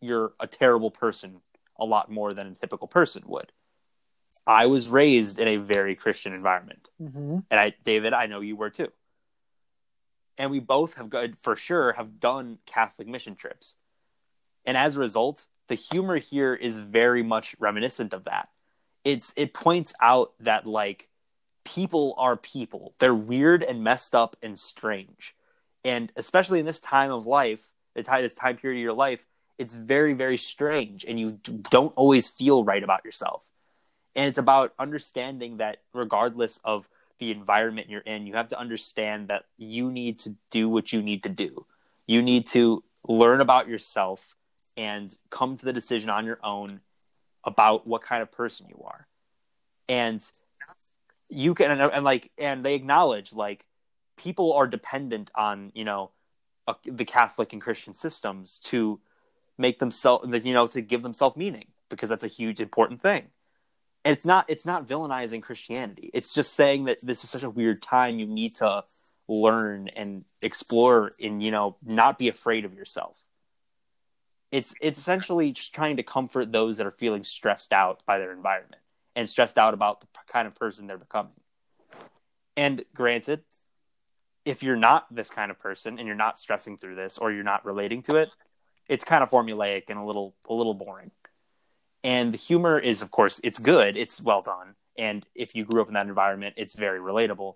you're 0.00 0.32
a 0.40 0.46
terrible 0.46 0.90
person 0.90 1.40
a 1.78 1.84
lot 1.84 2.10
more 2.10 2.34
than 2.34 2.48
a 2.48 2.54
typical 2.54 2.88
person 2.88 3.22
would. 3.26 3.52
I 4.46 4.66
was 4.66 4.88
raised 4.88 5.38
in 5.38 5.48
a 5.48 5.56
very 5.56 5.94
Christian 5.94 6.32
environment. 6.32 6.90
hmm 6.98 7.38
And 7.50 7.60
I 7.60 7.74
David, 7.84 8.12
I 8.12 8.26
know 8.26 8.40
you 8.40 8.56
were 8.56 8.70
too. 8.70 8.88
And 10.36 10.50
we 10.50 10.58
both 10.58 10.94
have 10.94 11.10
good 11.10 11.36
for 11.36 11.54
sure 11.54 11.92
have 11.92 12.18
done 12.18 12.58
Catholic 12.66 13.06
mission 13.06 13.36
trips. 13.36 13.74
And 14.64 14.76
as 14.76 14.96
a 14.96 15.00
result, 15.00 15.46
the 15.68 15.74
humor 15.74 16.18
here 16.18 16.54
is 16.54 16.78
very 16.78 17.22
much 17.22 17.54
reminiscent 17.58 18.12
of 18.12 18.24
that. 18.24 18.48
It's 19.04 19.32
it 19.36 19.54
points 19.54 19.94
out 20.00 20.32
that 20.40 20.66
like 20.66 21.08
people 21.64 22.14
are 22.18 22.36
people. 22.36 22.94
They're 22.98 23.14
weird 23.14 23.62
and 23.62 23.84
messed 23.84 24.14
up 24.14 24.36
and 24.42 24.58
strange. 24.58 25.34
And 25.84 26.12
especially 26.16 26.60
in 26.60 26.66
this 26.66 26.80
time 26.80 27.10
of 27.10 27.26
life, 27.26 27.70
the 27.94 28.02
this 28.02 28.34
time 28.34 28.56
period 28.56 28.78
of 28.78 28.82
your 28.82 28.92
life, 28.92 29.26
it's 29.58 29.74
very 29.74 30.14
very 30.14 30.36
strange 30.36 31.04
and 31.04 31.18
you 31.20 31.38
don't 31.70 31.92
always 31.96 32.28
feel 32.28 32.64
right 32.64 32.82
about 32.82 33.04
yourself. 33.04 33.48
And 34.14 34.26
it's 34.26 34.38
about 34.38 34.72
understanding 34.78 35.58
that 35.58 35.78
regardless 35.92 36.58
of 36.64 36.88
the 37.18 37.30
environment 37.30 37.88
you're 37.90 38.00
in, 38.00 38.26
you 38.26 38.34
have 38.34 38.48
to 38.48 38.58
understand 38.58 39.28
that 39.28 39.44
you 39.56 39.90
need 39.90 40.18
to 40.20 40.34
do 40.50 40.68
what 40.68 40.92
you 40.92 41.02
need 41.02 41.22
to 41.24 41.28
do. 41.28 41.66
You 42.06 42.22
need 42.22 42.46
to 42.48 42.82
learn 43.06 43.40
about 43.40 43.68
yourself 43.68 44.34
and 44.76 45.14
come 45.28 45.56
to 45.56 45.64
the 45.64 45.72
decision 45.72 46.10
on 46.10 46.24
your 46.24 46.38
own 46.42 46.80
about 47.44 47.86
what 47.86 48.02
kind 48.02 48.22
of 48.22 48.32
person 48.32 48.66
you 48.68 48.82
are. 48.84 49.06
And 49.88 50.22
you 51.30 51.54
can 51.54 51.70
and, 51.70 51.80
and 51.80 52.04
like 52.04 52.30
and 52.38 52.64
they 52.64 52.74
acknowledge 52.74 53.32
like 53.32 53.64
people 54.16 54.52
are 54.52 54.66
dependent 54.66 55.30
on, 55.34 55.72
you 55.74 55.84
know, 55.84 56.10
a, 56.66 56.74
the 56.84 57.04
Catholic 57.04 57.52
and 57.52 57.62
Christian 57.62 57.94
systems 57.94 58.58
to 58.64 59.00
make 59.56 59.78
themselves 59.78 60.44
you 60.44 60.54
know 60.54 60.66
to 60.66 60.80
give 60.80 61.02
themselves 61.02 61.36
meaning 61.36 61.66
because 61.88 62.08
that's 62.08 62.24
a 62.24 62.28
huge 62.28 62.60
important 62.60 63.00
thing. 63.00 63.26
And 64.04 64.12
it's 64.12 64.26
not 64.26 64.46
it's 64.48 64.66
not 64.66 64.86
villainizing 64.86 65.42
christianity. 65.42 66.10
It's 66.12 66.34
just 66.34 66.54
saying 66.54 66.84
that 66.84 66.98
this 67.02 67.22
is 67.24 67.30
such 67.30 67.42
a 67.42 67.50
weird 67.50 67.82
time. 67.82 68.18
You 68.18 68.26
need 68.26 68.56
to 68.56 68.84
learn 69.28 69.88
and 69.88 70.24
explore 70.42 71.12
and 71.22 71.42
you 71.42 71.50
know 71.50 71.76
not 71.84 72.18
be 72.18 72.28
afraid 72.28 72.64
of 72.64 72.74
yourself. 72.74 73.16
It's 74.50 74.74
it's 74.80 74.98
essentially 74.98 75.52
just 75.52 75.74
trying 75.74 75.98
to 75.98 76.02
comfort 76.02 76.50
those 76.50 76.78
that 76.78 76.86
are 76.86 76.92
feeling 76.92 77.24
stressed 77.24 77.72
out 77.72 78.02
by 78.06 78.18
their 78.18 78.32
environment 78.32 78.82
and 79.16 79.28
stressed 79.28 79.58
out 79.58 79.74
about 79.74 80.00
the 80.00 80.06
kind 80.30 80.46
of 80.46 80.54
person 80.54 80.86
they're 80.86 80.98
becoming. 80.98 81.32
And 82.56 82.84
granted 82.94 83.42
if 84.44 84.62
you're 84.62 84.76
not 84.76 85.14
this 85.14 85.28
kind 85.28 85.50
of 85.50 85.58
person 85.58 85.98
and 85.98 86.06
you're 86.06 86.16
not 86.16 86.38
stressing 86.38 86.76
through 86.78 86.94
this 86.94 87.18
or 87.18 87.30
you're 87.30 87.44
not 87.44 87.64
relating 87.64 88.02
to 88.02 88.16
it 88.16 88.30
it's 88.88 89.04
kind 89.04 89.22
of 89.22 89.30
formulaic 89.30 89.84
and 89.88 89.98
a 89.98 90.04
little 90.04 90.34
a 90.48 90.54
little 90.54 90.74
boring. 90.74 91.12
And 92.02 92.32
the 92.34 92.38
humor 92.38 92.78
is 92.78 93.02
of 93.02 93.10
course 93.10 93.40
it's 93.44 93.58
good 93.58 93.96
it's 93.96 94.20
well 94.20 94.40
done. 94.40 94.74
And 94.98 95.24
if 95.34 95.54
you 95.54 95.64
grew 95.64 95.80
up 95.80 95.88
in 95.88 95.94
that 95.94 96.06
environment 96.06 96.54
it's 96.56 96.74
very 96.74 96.98
relatable 96.98 97.54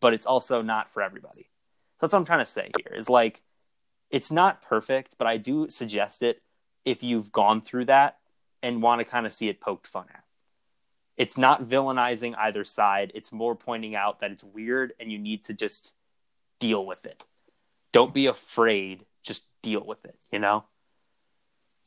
but 0.00 0.12
it's 0.12 0.26
also 0.26 0.60
not 0.60 0.90
for 0.90 1.02
everybody. 1.02 1.40
So 1.40 2.06
that's 2.06 2.12
what 2.12 2.18
i'm 2.18 2.24
trying 2.24 2.44
to 2.44 2.50
say 2.50 2.70
here 2.76 2.94
is 2.96 3.08
like 3.08 3.42
it's 4.10 4.30
not 4.30 4.62
perfect 4.62 5.16
but 5.18 5.26
i 5.26 5.36
do 5.36 5.68
suggest 5.70 6.22
it 6.22 6.42
if 6.84 7.02
you've 7.02 7.32
gone 7.32 7.60
through 7.60 7.86
that 7.86 8.18
and 8.62 8.82
want 8.82 9.00
to 9.00 9.04
kind 9.04 9.26
of 9.26 9.32
see 9.32 9.48
it 9.48 9.60
poked 9.60 9.86
fun 9.86 10.06
at 10.12 10.23
it's 11.16 11.38
not 11.38 11.64
villainizing 11.64 12.34
either 12.36 12.64
side. 12.64 13.12
It's 13.14 13.32
more 13.32 13.54
pointing 13.54 13.94
out 13.94 14.20
that 14.20 14.30
it's 14.30 14.44
weird 14.44 14.92
and 14.98 15.12
you 15.12 15.18
need 15.18 15.44
to 15.44 15.54
just 15.54 15.94
deal 16.58 16.84
with 16.84 17.04
it. 17.06 17.24
Don't 17.92 18.12
be 18.12 18.26
afraid. 18.26 19.04
Just 19.22 19.44
deal 19.62 19.84
with 19.86 20.04
it 20.04 20.24
you 20.30 20.38
know? 20.38 20.64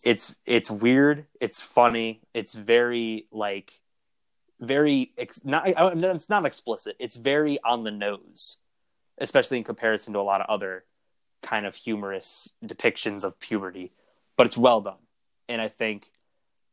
It's 0.04 0.38
it's 0.46 0.70
weird. 0.70 1.26
It's 1.42 1.60
funny. 1.60 2.22
It's 2.34 2.54
very 2.54 3.28
like 3.32 3.82
very 4.60 5.12
not 5.44 5.64
it's 5.68 6.30
not 6.30 6.46
explicit. 6.46 6.96
It's 7.00 7.16
very 7.16 7.60
on 7.64 7.84
the 7.84 7.92
nose 7.92 8.58
especially 9.20 9.58
in 9.58 9.64
comparison 9.64 10.14
to 10.14 10.20
a 10.20 10.22
lot 10.22 10.42
of 10.42 10.48
other 10.48 10.86
kind 11.42 11.66
of 11.66 11.74
humorous 11.74 12.50
depictions 12.64 13.24
of 13.24 13.40
puberty 13.40 13.92
but 14.38 14.46
it's 14.46 14.58
well 14.58 14.82
done. 14.82 15.02
And 15.50 15.62
i 15.62 15.70
think 15.70 16.08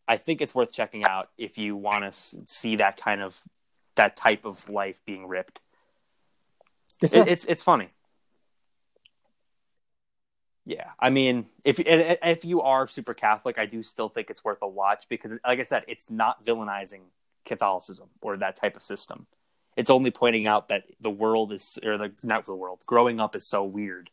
i 0.08 0.16
think 0.16 0.40
it's 0.40 0.54
worth 0.54 0.72
checking 0.72 1.04
out 1.04 1.30
if 1.38 1.58
you 1.58 1.76
want 1.76 2.04
to 2.04 2.12
see 2.46 2.76
that 2.76 2.96
kind 2.96 3.22
of 3.22 3.40
that 3.96 4.16
type 4.16 4.44
of 4.44 4.68
life 4.68 5.00
being 5.04 5.26
ripped 5.26 5.60
it, 7.00 7.14
it's 7.14 7.44
it's 7.46 7.62
funny 7.62 7.88
yeah, 10.66 10.90
I 10.98 11.10
mean, 11.10 11.46
if 11.62 11.78
if 11.78 12.44
you 12.44 12.62
are 12.62 12.86
super 12.86 13.12
Catholic, 13.12 13.56
I 13.60 13.66
do 13.66 13.82
still 13.82 14.08
think 14.08 14.30
it's 14.30 14.42
worth 14.42 14.62
a 14.62 14.68
watch 14.68 15.06
because, 15.10 15.32
like 15.46 15.60
I 15.60 15.62
said, 15.62 15.84
it's 15.88 16.10
not 16.10 16.44
villainizing 16.44 17.02
Catholicism 17.44 18.08
or 18.22 18.38
that 18.38 18.56
type 18.56 18.74
of 18.74 18.82
system. 18.82 19.26
It's 19.76 19.90
only 19.90 20.10
pointing 20.10 20.46
out 20.46 20.68
that 20.68 20.84
the 21.00 21.10
world 21.10 21.52
is, 21.52 21.78
or 21.84 21.98
the 21.98 22.12
not 22.22 22.46
the 22.46 22.54
world, 22.54 22.82
growing 22.86 23.20
up 23.20 23.36
is 23.36 23.46
so 23.46 23.62
weird 23.62 24.08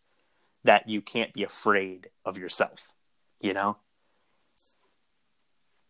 that 0.66 0.90
you 0.90 1.02
can't 1.02 1.34
be 1.34 1.44
afraid 1.44 2.10
of 2.26 2.38
yourself. 2.38 2.94
You 3.40 3.54
know, 3.54 3.78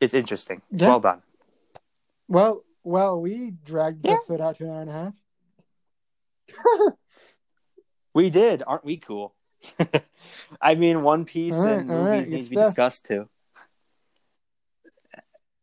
it's 0.01 0.13
interesting. 0.13 0.61
It's 0.71 0.81
yeah. 0.81 0.89
well 0.89 0.99
done. 0.99 1.21
Well, 2.27 2.63
well, 2.83 3.21
we 3.21 3.53
dragged 3.63 4.01
this 4.01 4.09
yeah. 4.09 4.15
episode 4.15 4.41
out 4.41 4.55
to 4.57 4.63
an 4.63 4.69
hour 4.71 4.81
and 4.81 4.89
a 4.89 4.93
half. 4.93 5.13
we 8.13 8.29
did, 8.29 8.63
aren't 8.65 8.83
we 8.83 8.97
cool? 8.97 9.35
I 10.61 10.75
mean, 10.75 10.99
One 10.99 11.25
Piece 11.25 11.55
right, 11.55 11.77
and 11.77 11.87
movies 11.87 12.05
right, 12.05 12.29
need 12.29 12.43
to 12.43 12.49
be 12.49 12.55
discussed 12.55 13.05
too. 13.05 13.29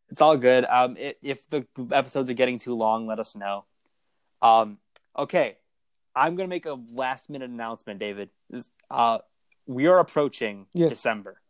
It's 0.09 0.21
all 0.21 0.37
good. 0.37 0.65
Um, 0.65 0.97
it, 0.97 1.17
if 1.21 1.47
the 1.49 1.67
episodes 1.91 2.29
are 2.29 2.35
getting 2.35 2.57
too 2.57 2.73
long, 2.73 3.07
let 3.07 3.19
us 3.19 3.35
know. 3.35 3.65
Um, 4.41 4.77
okay, 5.17 5.57
I'm 6.15 6.35
gonna 6.35 6.47
make 6.47 6.65
a 6.65 6.77
last 6.93 7.29
minute 7.29 7.49
announcement, 7.49 7.99
David. 7.99 8.29
This, 8.49 8.71
uh, 8.89 9.19
we 9.67 9.87
are 9.87 9.99
approaching 9.99 10.65
yes. 10.73 10.89
December. 10.89 11.41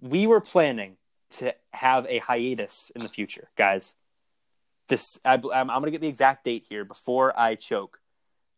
We 0.00 0.26
were 0.26 0.40
planning 0.40 0.96
to 1.38 1.54
have 1.72 2.06
a 2.06 2.18
hiatus 2.18 2.90
in 2.94 3.02
the 3.02 3.08
future, 3.08 3.48
guys. 3.56 3.94
This 4.88 5.18
I, 5.24 5.34
I'm, 5.34 5.70
I'm 5.70 5.80
gonna 5.80 5.90
get 5.90 6.00
the 6.00 6.08
exact 6.08 6.44
date 6.44 6.66
here 6.68 6.84
before 6.84 7.38
I 7.38 7.54
choke. 7.54 8.00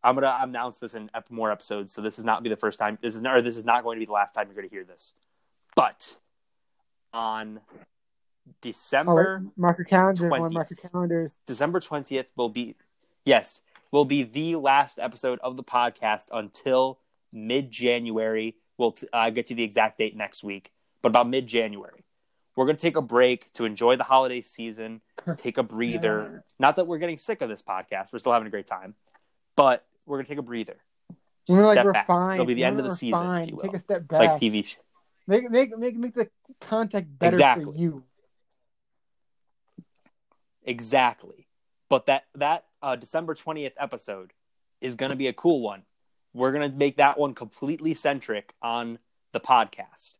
I'm 0.03 0.15
gonna 0.15 0.37
announce 0.41 0.79
this 0.79 0.95
in 0.95 1.11
more 1.31 1.51
episodes, 1.51 1.93
so 1.93 2.03
this 2.03 2.19
is 2.19 2.25
not 2.25 2.43
be 2.43 2.49
the 2.49 2.57
first 2.57 2.79
time. 2.79 2.99
This 3.01 3.15
is 3.15 3.23
not, 3.23 3.37
or 3.37 3.43
this 3.43 3.57
is 3.57 3.65
not 3.65 3.85
going 3.85 3.97
to 3.97 4.01
be 4.01 4.07
the 4.07 4.13
last 4.13 4.33
time 4.33 4.47
you're 4.47 4.55
going 4.55 4.69
to 4.69 4.75
hear 4.75 4.85
this. 4.85 5.13
But 5.75 6.17
on 7.13 7.61
December, 8.61 9.43
oh, 9.45 9.53
mark 9.57 9.79
your 9.79 9.85
calendar. 9.85 10.29
20th, 10.29 10.53
mark 10.53 10.71
your 10.71 10.91
calendars. 10.91 11.37
December 11.47 11.81
twentieth 11.81 12.31
will 12.37 12.49
be, 12.49 12.77
yes, 13.25 13.63
will 13.91 14.05
be 14.05 14.23
the 14.23 14.57
last 14.57 14.99
episode 14.99 15.39
of 15.43 15.57
the 15.57 15.65
podcast 15.65 16.27
until 16.33 17.01
mid 17.33 17.71
January. 17.71 18.57
We'll 18.79 18.93
t- 18.93 19.09
uh, 19.13 19.31
get 19.31 19.51
you 19.51 19.57
the 19.57 19.65
exact 19.65 19.99
date 19.99 20.17
next 20.17 20.45
week, 20.45 20.73
but 21.03 21.09
about 21.09 21.29
mid 21.29 21.47
January. 21.47 22.06
We're 22.57 22.65
going 22.65 22.77
to 22.77 22.83
take 22.83 22.97
a 22.97 23.03
break 23.03 23.53
to 23.53 23.67
enjoy 23.67 23.97
the 23.97 24.05
holiday 24.05 24.41
season, 24.41 25.03
take 25.37 25.59
a 25.59 25.63
breather. 25.63 26.31
yeah. 26.33 26.41
Not 26.59 26.77
that 26.77 26.87
we're 26.87 26.99
getting 26.99 27.19
sick 27.19 27.43
of 27.43 27.49
this 27.49 27.63
podcast, 27.63 28.13
we're 28.13 28.19
still 28.19 28.33
having 28.33 28.49
a 28.49 28.51
great 28.51 28.67
time, 28.67 28.95
but 29.57 29.87
we're 30.07 30.19
gonna 30.19 30.29
take 30.29 30.39
a 30.39 30.43
breather. 30.43 30.77
We're 31.49 31.67
like 31.67 31.85
we're 31.85 31.93
back. 31.93 32.07
fine. 32.07 32.35
It'll 32.35 32.47
be 32.47 32.55
the 32.55 32.63
we're 32.63 32.69
end 32.69 32.81
of 32.81 32.87
the 32.87 32.97
season. 32.97 33.59
Take 33.63 33.75
a 33.75 33.81
step 33.81 34.09
back. 34.09 34.21
Like 34.21 34.41
TV. 34.41 34.77
Make 35.27 35.51
make 35.51 35.77
make 35.77 35.97
make 35.97 36.15
the 36.15 36.31
contact 36.61 37.07
better 37.19 37.29
exactly. 37.29 37.65
for 37.65 37.75
you. 37.77 38.05
Exactly. 40.65 41.47
But 41.89 42.07
that 42.07 42.25
that 42.35 42.65
uh, 42.83 42.97
December 42.97 43.35
twentieth 43.35 43.75
episode 43.79 44.33
is 44.81 44.95
going 44.95 45.11
to 45.11 45.17
be 45.17 45.27
a 45.27 45.33
cool 45.33 45.61
one. 45.61 45.83
We're 46.33 46.53
going 46.53 46.71
to 46.71 46.77
make 46.77 46.97
that 46.99 47.19
one 47.19 47.35
completely 47.35 47.95
centric 47.95 48.55
on 48.61 48.99
the 49.33 49.41
podcast. 49.41 50.13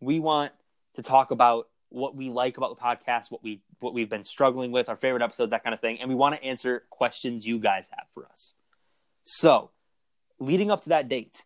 We 0.00 0.20
want 0.20 0.52
to 0.94 1.02
talk 1.02 1.30
about 1.30 1.68
what 1.92 2.16
we 2.16 2.30
like 2.30 2.56
about 2.56 2.76
the 2.76 2.82
podcast, 2.82 3.30
what 3.30 3.42
we 3.42 3.60
what 3.80 3.94
we've 3.94 4.10
been 4.10 4.24
struggling 4.24 4.72
with, 4.72 4.88
our 4.88 4.96
favorite 4.96 5.22
episodes, 5.22 5.50
that 5.50 5.64
kind 5.64 5.74
of 5.74 5.80
thing, 5.80 6.00
and 6.00 6.08
we 6.08 6.14
want 6.14 6.34
to 6.34 6.44
answer 6.44 6.84
questions 6.90 7.46
you 7.46 7.58
guys 7.58 7.90
have 7.90 8.06
for 8.12 8.26
us. 8.26 8.54
So, 9.24 9.70
leading 10.38 10.70
up 10.70 10.82
to 10.82 10.88
that 10.90 11.08
date, 11.08 11.44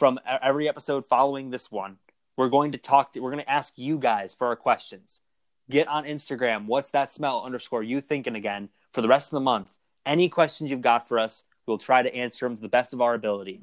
from 0.00 0.18
every 0.26 0.68
episode 0.68 1.04
following 1.04 1.50
this 1.50 1.70
one, 1.70 1.98
we're 2.36 2.48
going 2.48 2.72
to 2.72 2.78
talk 2.78 3.12
to, 3.12 3.20
we're 3.20 3.32
going 3.32 3.44
to 3.44 3.50
ask 3.50 3.74
you 3.76 3.98
guys 3.98 4.32
for 4.32 4.46
our 4.46 4.56
questions. 4.56 5.20
Get 5.68 5.88
on 5.88 6.04
Instagram. 6.04 6.66
What's 6.66 6.90
that 6.90 7.10
smell 7.10 7.42
underscore 7.44 7.82
you 7.82 8.00
thinking 8.00 8.34
again 8.34 8.70
for 8.92 9.02
the 9.02 9.08
rest 9.08 9.28
of 9.28 9.36
the 9.36 9.40
month? 9.40 9.76
Any 10.06 10.28
questions 10.28 10.70
you've 10.70 10.80
got 10.80 11.06
for 11.06 11.18
us, 11.18 11.44
we'll 11.66 11.76
try 11.76 12.02
to 12.02 12.14
answer 12.14 12.46
them 12.46 12.56
to 12.56 12.62
the 12.62 12.68
best 12.68 12.94
of 12.94 13.00
our 13.00 13.12
ability. 13.12 13.60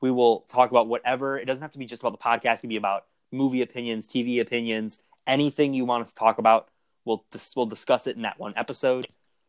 We 0.00 0.10
will 0.10 0.40
talk 0.48 0.70
about 0.70 0.88
whatever. 0.88 1.38
It 1.38 1.44
doesn't 1.44 1.62
have 1.62 1.72
to 1.72 1.78
be 1.78 1.86
just 1.86 2.02
about 2.02 2.12
the 2.12 2.18
podcast. 2.18 2.58
It 2.58 2.60
can 2.62 2.68
be 2.68 2.76
about 2.76 3.04
movie 3.30 3.62
opinions, 3.62 4.08
TV 4.08 4.40
opinions, 4.40 4.98
anything 5.26 5.74
you 5.74 5.84
want 5.84 6.04
us 6.04 6.10
to 6.10 6.18
talk 6.18 6.38
about. 6.38 6.68
We'll 7.04 7.24
dis- 7.30 7.54
we'll 7.56 7.66
discuss 7.66 8.06
it 8.06 8.16
in 8.16 8.22
that 8.22 8.38
one 8.38 8.54
episode. 8.56 9.06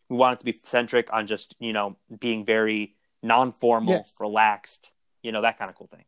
We 0.09 0.17
want 0.17 0.33
it 0.33 0.39
to 0.39 0.45
be 0.45 0.59
centric 0.63 1.11
on 1.11 1.27
just 1.27 1.55
you 1.59 1.73
know 1.73 1.97
being 2.19 2.45
very 2.45 2.95
non-formal, 3.23 3.93
yes. 3.93 4.15
relaxed, 4.19 4.91
you 5.23 5.31
know, 5.31 5.41
that 5.41 5.57
kind 5.57 5.69
of 5.69 5.77
cool 5.77 5.87
thing. 5.87 6.05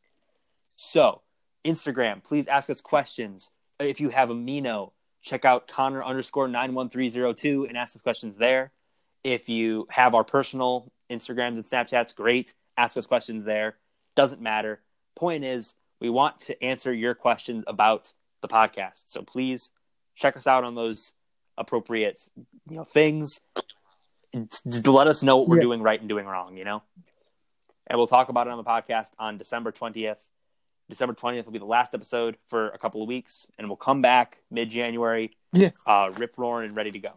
So, 0.76 1.22
Instagram, 1.66 2.24
please 2.24 2.48
ask 2.48 2.70
us 2.70 2.82
questions. 2.82 3.52
If 3.80 4.00
you 4.00 4.10
have 4.10 4.30
a 4.30 4.36
Mino, 4.36 4.94
check 5.22 5.46
out 5.46 5.68
Connor 5.68 6.04
underscore 6.04 6.48
91302 6.48 7.66
and 7.66 7.78
ask 7.78 7.96
us 7.96 8.02
questions 8.02 8.38
there. 8.38 8.72
If 9.24 9.48
you 9.48 9.88
have 9.90 10.16
our 10.16 10.24
personal 10.24 10.92
Instagrams 11.10 11.56
and 11.56 11.64
Snapchats, 11.64 12.16
great. 12.16 12.54
Ask 12.78 12.98
us 12.98 13.06
questions 13.06 13.44
there. 13.44 13.78
Doesn't 14.16 14.42
matter. 14.42 14.82
Point 15.16 15.44
is, 15.44 15.76
we 16.02 16.10
want 16.10 16.42
to 16.42 16.64
answer 16.64 16.94
your 16.94 17.14
questions 17.14 17.64
about 17.68 18.12
the 18.44 18.48
podcast. 18.48 19.06
So 19.08 19.24
please 19.24 19.72
check 20.16 20.38
us 20.38 20.46
out 20.46 20.64
on 20.64 20.76
those 20.76 21.14
appropriate 21.58 22.20
you 22.70 22.78
know 22.78 22.84
things. 22.84 23.40
Just 24.68 24.86
let 24.88 25.08
us 25.08 25.22
know 25.24 25.38
what 25.38 25.48
we're 25.48 25.58
Yeah. 25.58 25.64
doing 25.64 25.82
right 25.82 26.00
and 26.00 26.08
doing 26.10 26.26
wrong. 26.28 26.56
You 26.58 26.66
know, 26.66 26.84
and 27.88 27.98
we'll 27.98 28.08
talk 28.08 28.30
about 28.30 28.46
it 28.48 28.52
on 28.52 28.58
the 28.58 28.64
podcast 28.64 29.08
on 29.18 29.38
December 29.40 29.72
twentieth. 29.72 30.20
December 30.90 31.14
twentieth 31.14 31.46
will 31.46 31.54
be 31.54 31.60
the 31.60 31.66
last 31.66 31.96
episode 31.96 32.38
for 32.50 32.70
a 32.70 32.78
couple 32.78 33.02
of 33.02 33.08
weeks, 33.08 33.48
and 33.58 33.68
we'll 33.68 33.78
come 33.78 34.02
back 34.02 34.40
mid 34.52 34.70
January, 34.70 35.32
Yes. 35.54 35.76
uh, 35.88 36.12
rip 36.18 36.38
roaring 36.38 36.68
and 36.70 36.78
ready 36.78 36.92
to 36.92 37.00
go. 37.00 37.14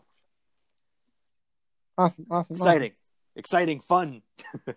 Awesome. 1.99 2.27
Awesome. 2.31 2.57
Exciting, 2.57 2.93
exciting, 3.35 3.81
fun. 3.81 4.23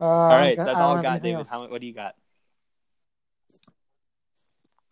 Uh, 0.00 0.04
All 0.04 0.28
right, 0.30 0.56
that's 0.56 0.76
all 0.76 0.96
I 0.96 1.02
got, 1.02 1.22
David. 1.22 1.36
else. 1.38 1.48
How, 1.48 1.68
what 1.68 1.80
do 1.80 1.86
you 1.86 1.94
got? 1.94 2.16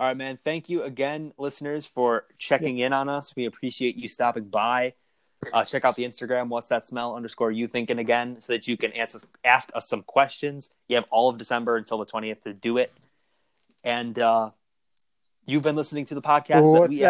All 0.00 0.06
right, 0.06 0.16
man. 0.16 0.38
Thank 0.42 0.70
you 0.70 0.82
again, 0.82 1.34
listeners, 1.36 1.84
for 1.84 2.24
checking 2.38 2.78
Yes. 2.78 2.86
in 2.86 2.92
on 2.94 3.10
us. 3.10 3.36
We 3.36 3.44
appreciate 3.44 3.96
you 3.96 4.08
stopping 4.08 4.44
by. 4.44 4.94
Uh, 5.52 5.62
check 5.62 5.84
out 5.84 5.94
the 5.94 6.04
Instagram. 6.04 6.48
What's 6.48 6.70
that 6.70 6.86
smell? 6.86 7.14
Underscore 7.14 7.50
you 7.52 7.68
thinking 7.68 7.98
again, 7.98 8.40
so 8.40 8.54
that 8.54 8.66
you 8.66 8.78
can 8.78 8.94
ask 8.94 9.14
us, 9.14 9.26
ask 9.44 9.70
us 9.74 9.86
some 9.86 10.02
questions. 10.02 10.70
You 10.88 10.96
have 10.96 11.04
all 11.10 11.28
of 11.28 11.36
December 11.36 11.76
until 11.76 11.98
the 11.98 12.06
twentieth 12.06 12.42
to 12.44 12.54
do 12.54 12.78
it. 12.78 12.94
And 13.84 14.18
uh, 14.18 14.52
you've 15.46 15.62
been 15.64 15.76
listening 15.76 16.06
to 16.06 16.14
the 16.14 16.22
podcast 16.22 16.62
that 16.62 16.62
What's 16.62 16.88
we 16.88 17.00
that 17.00 17.08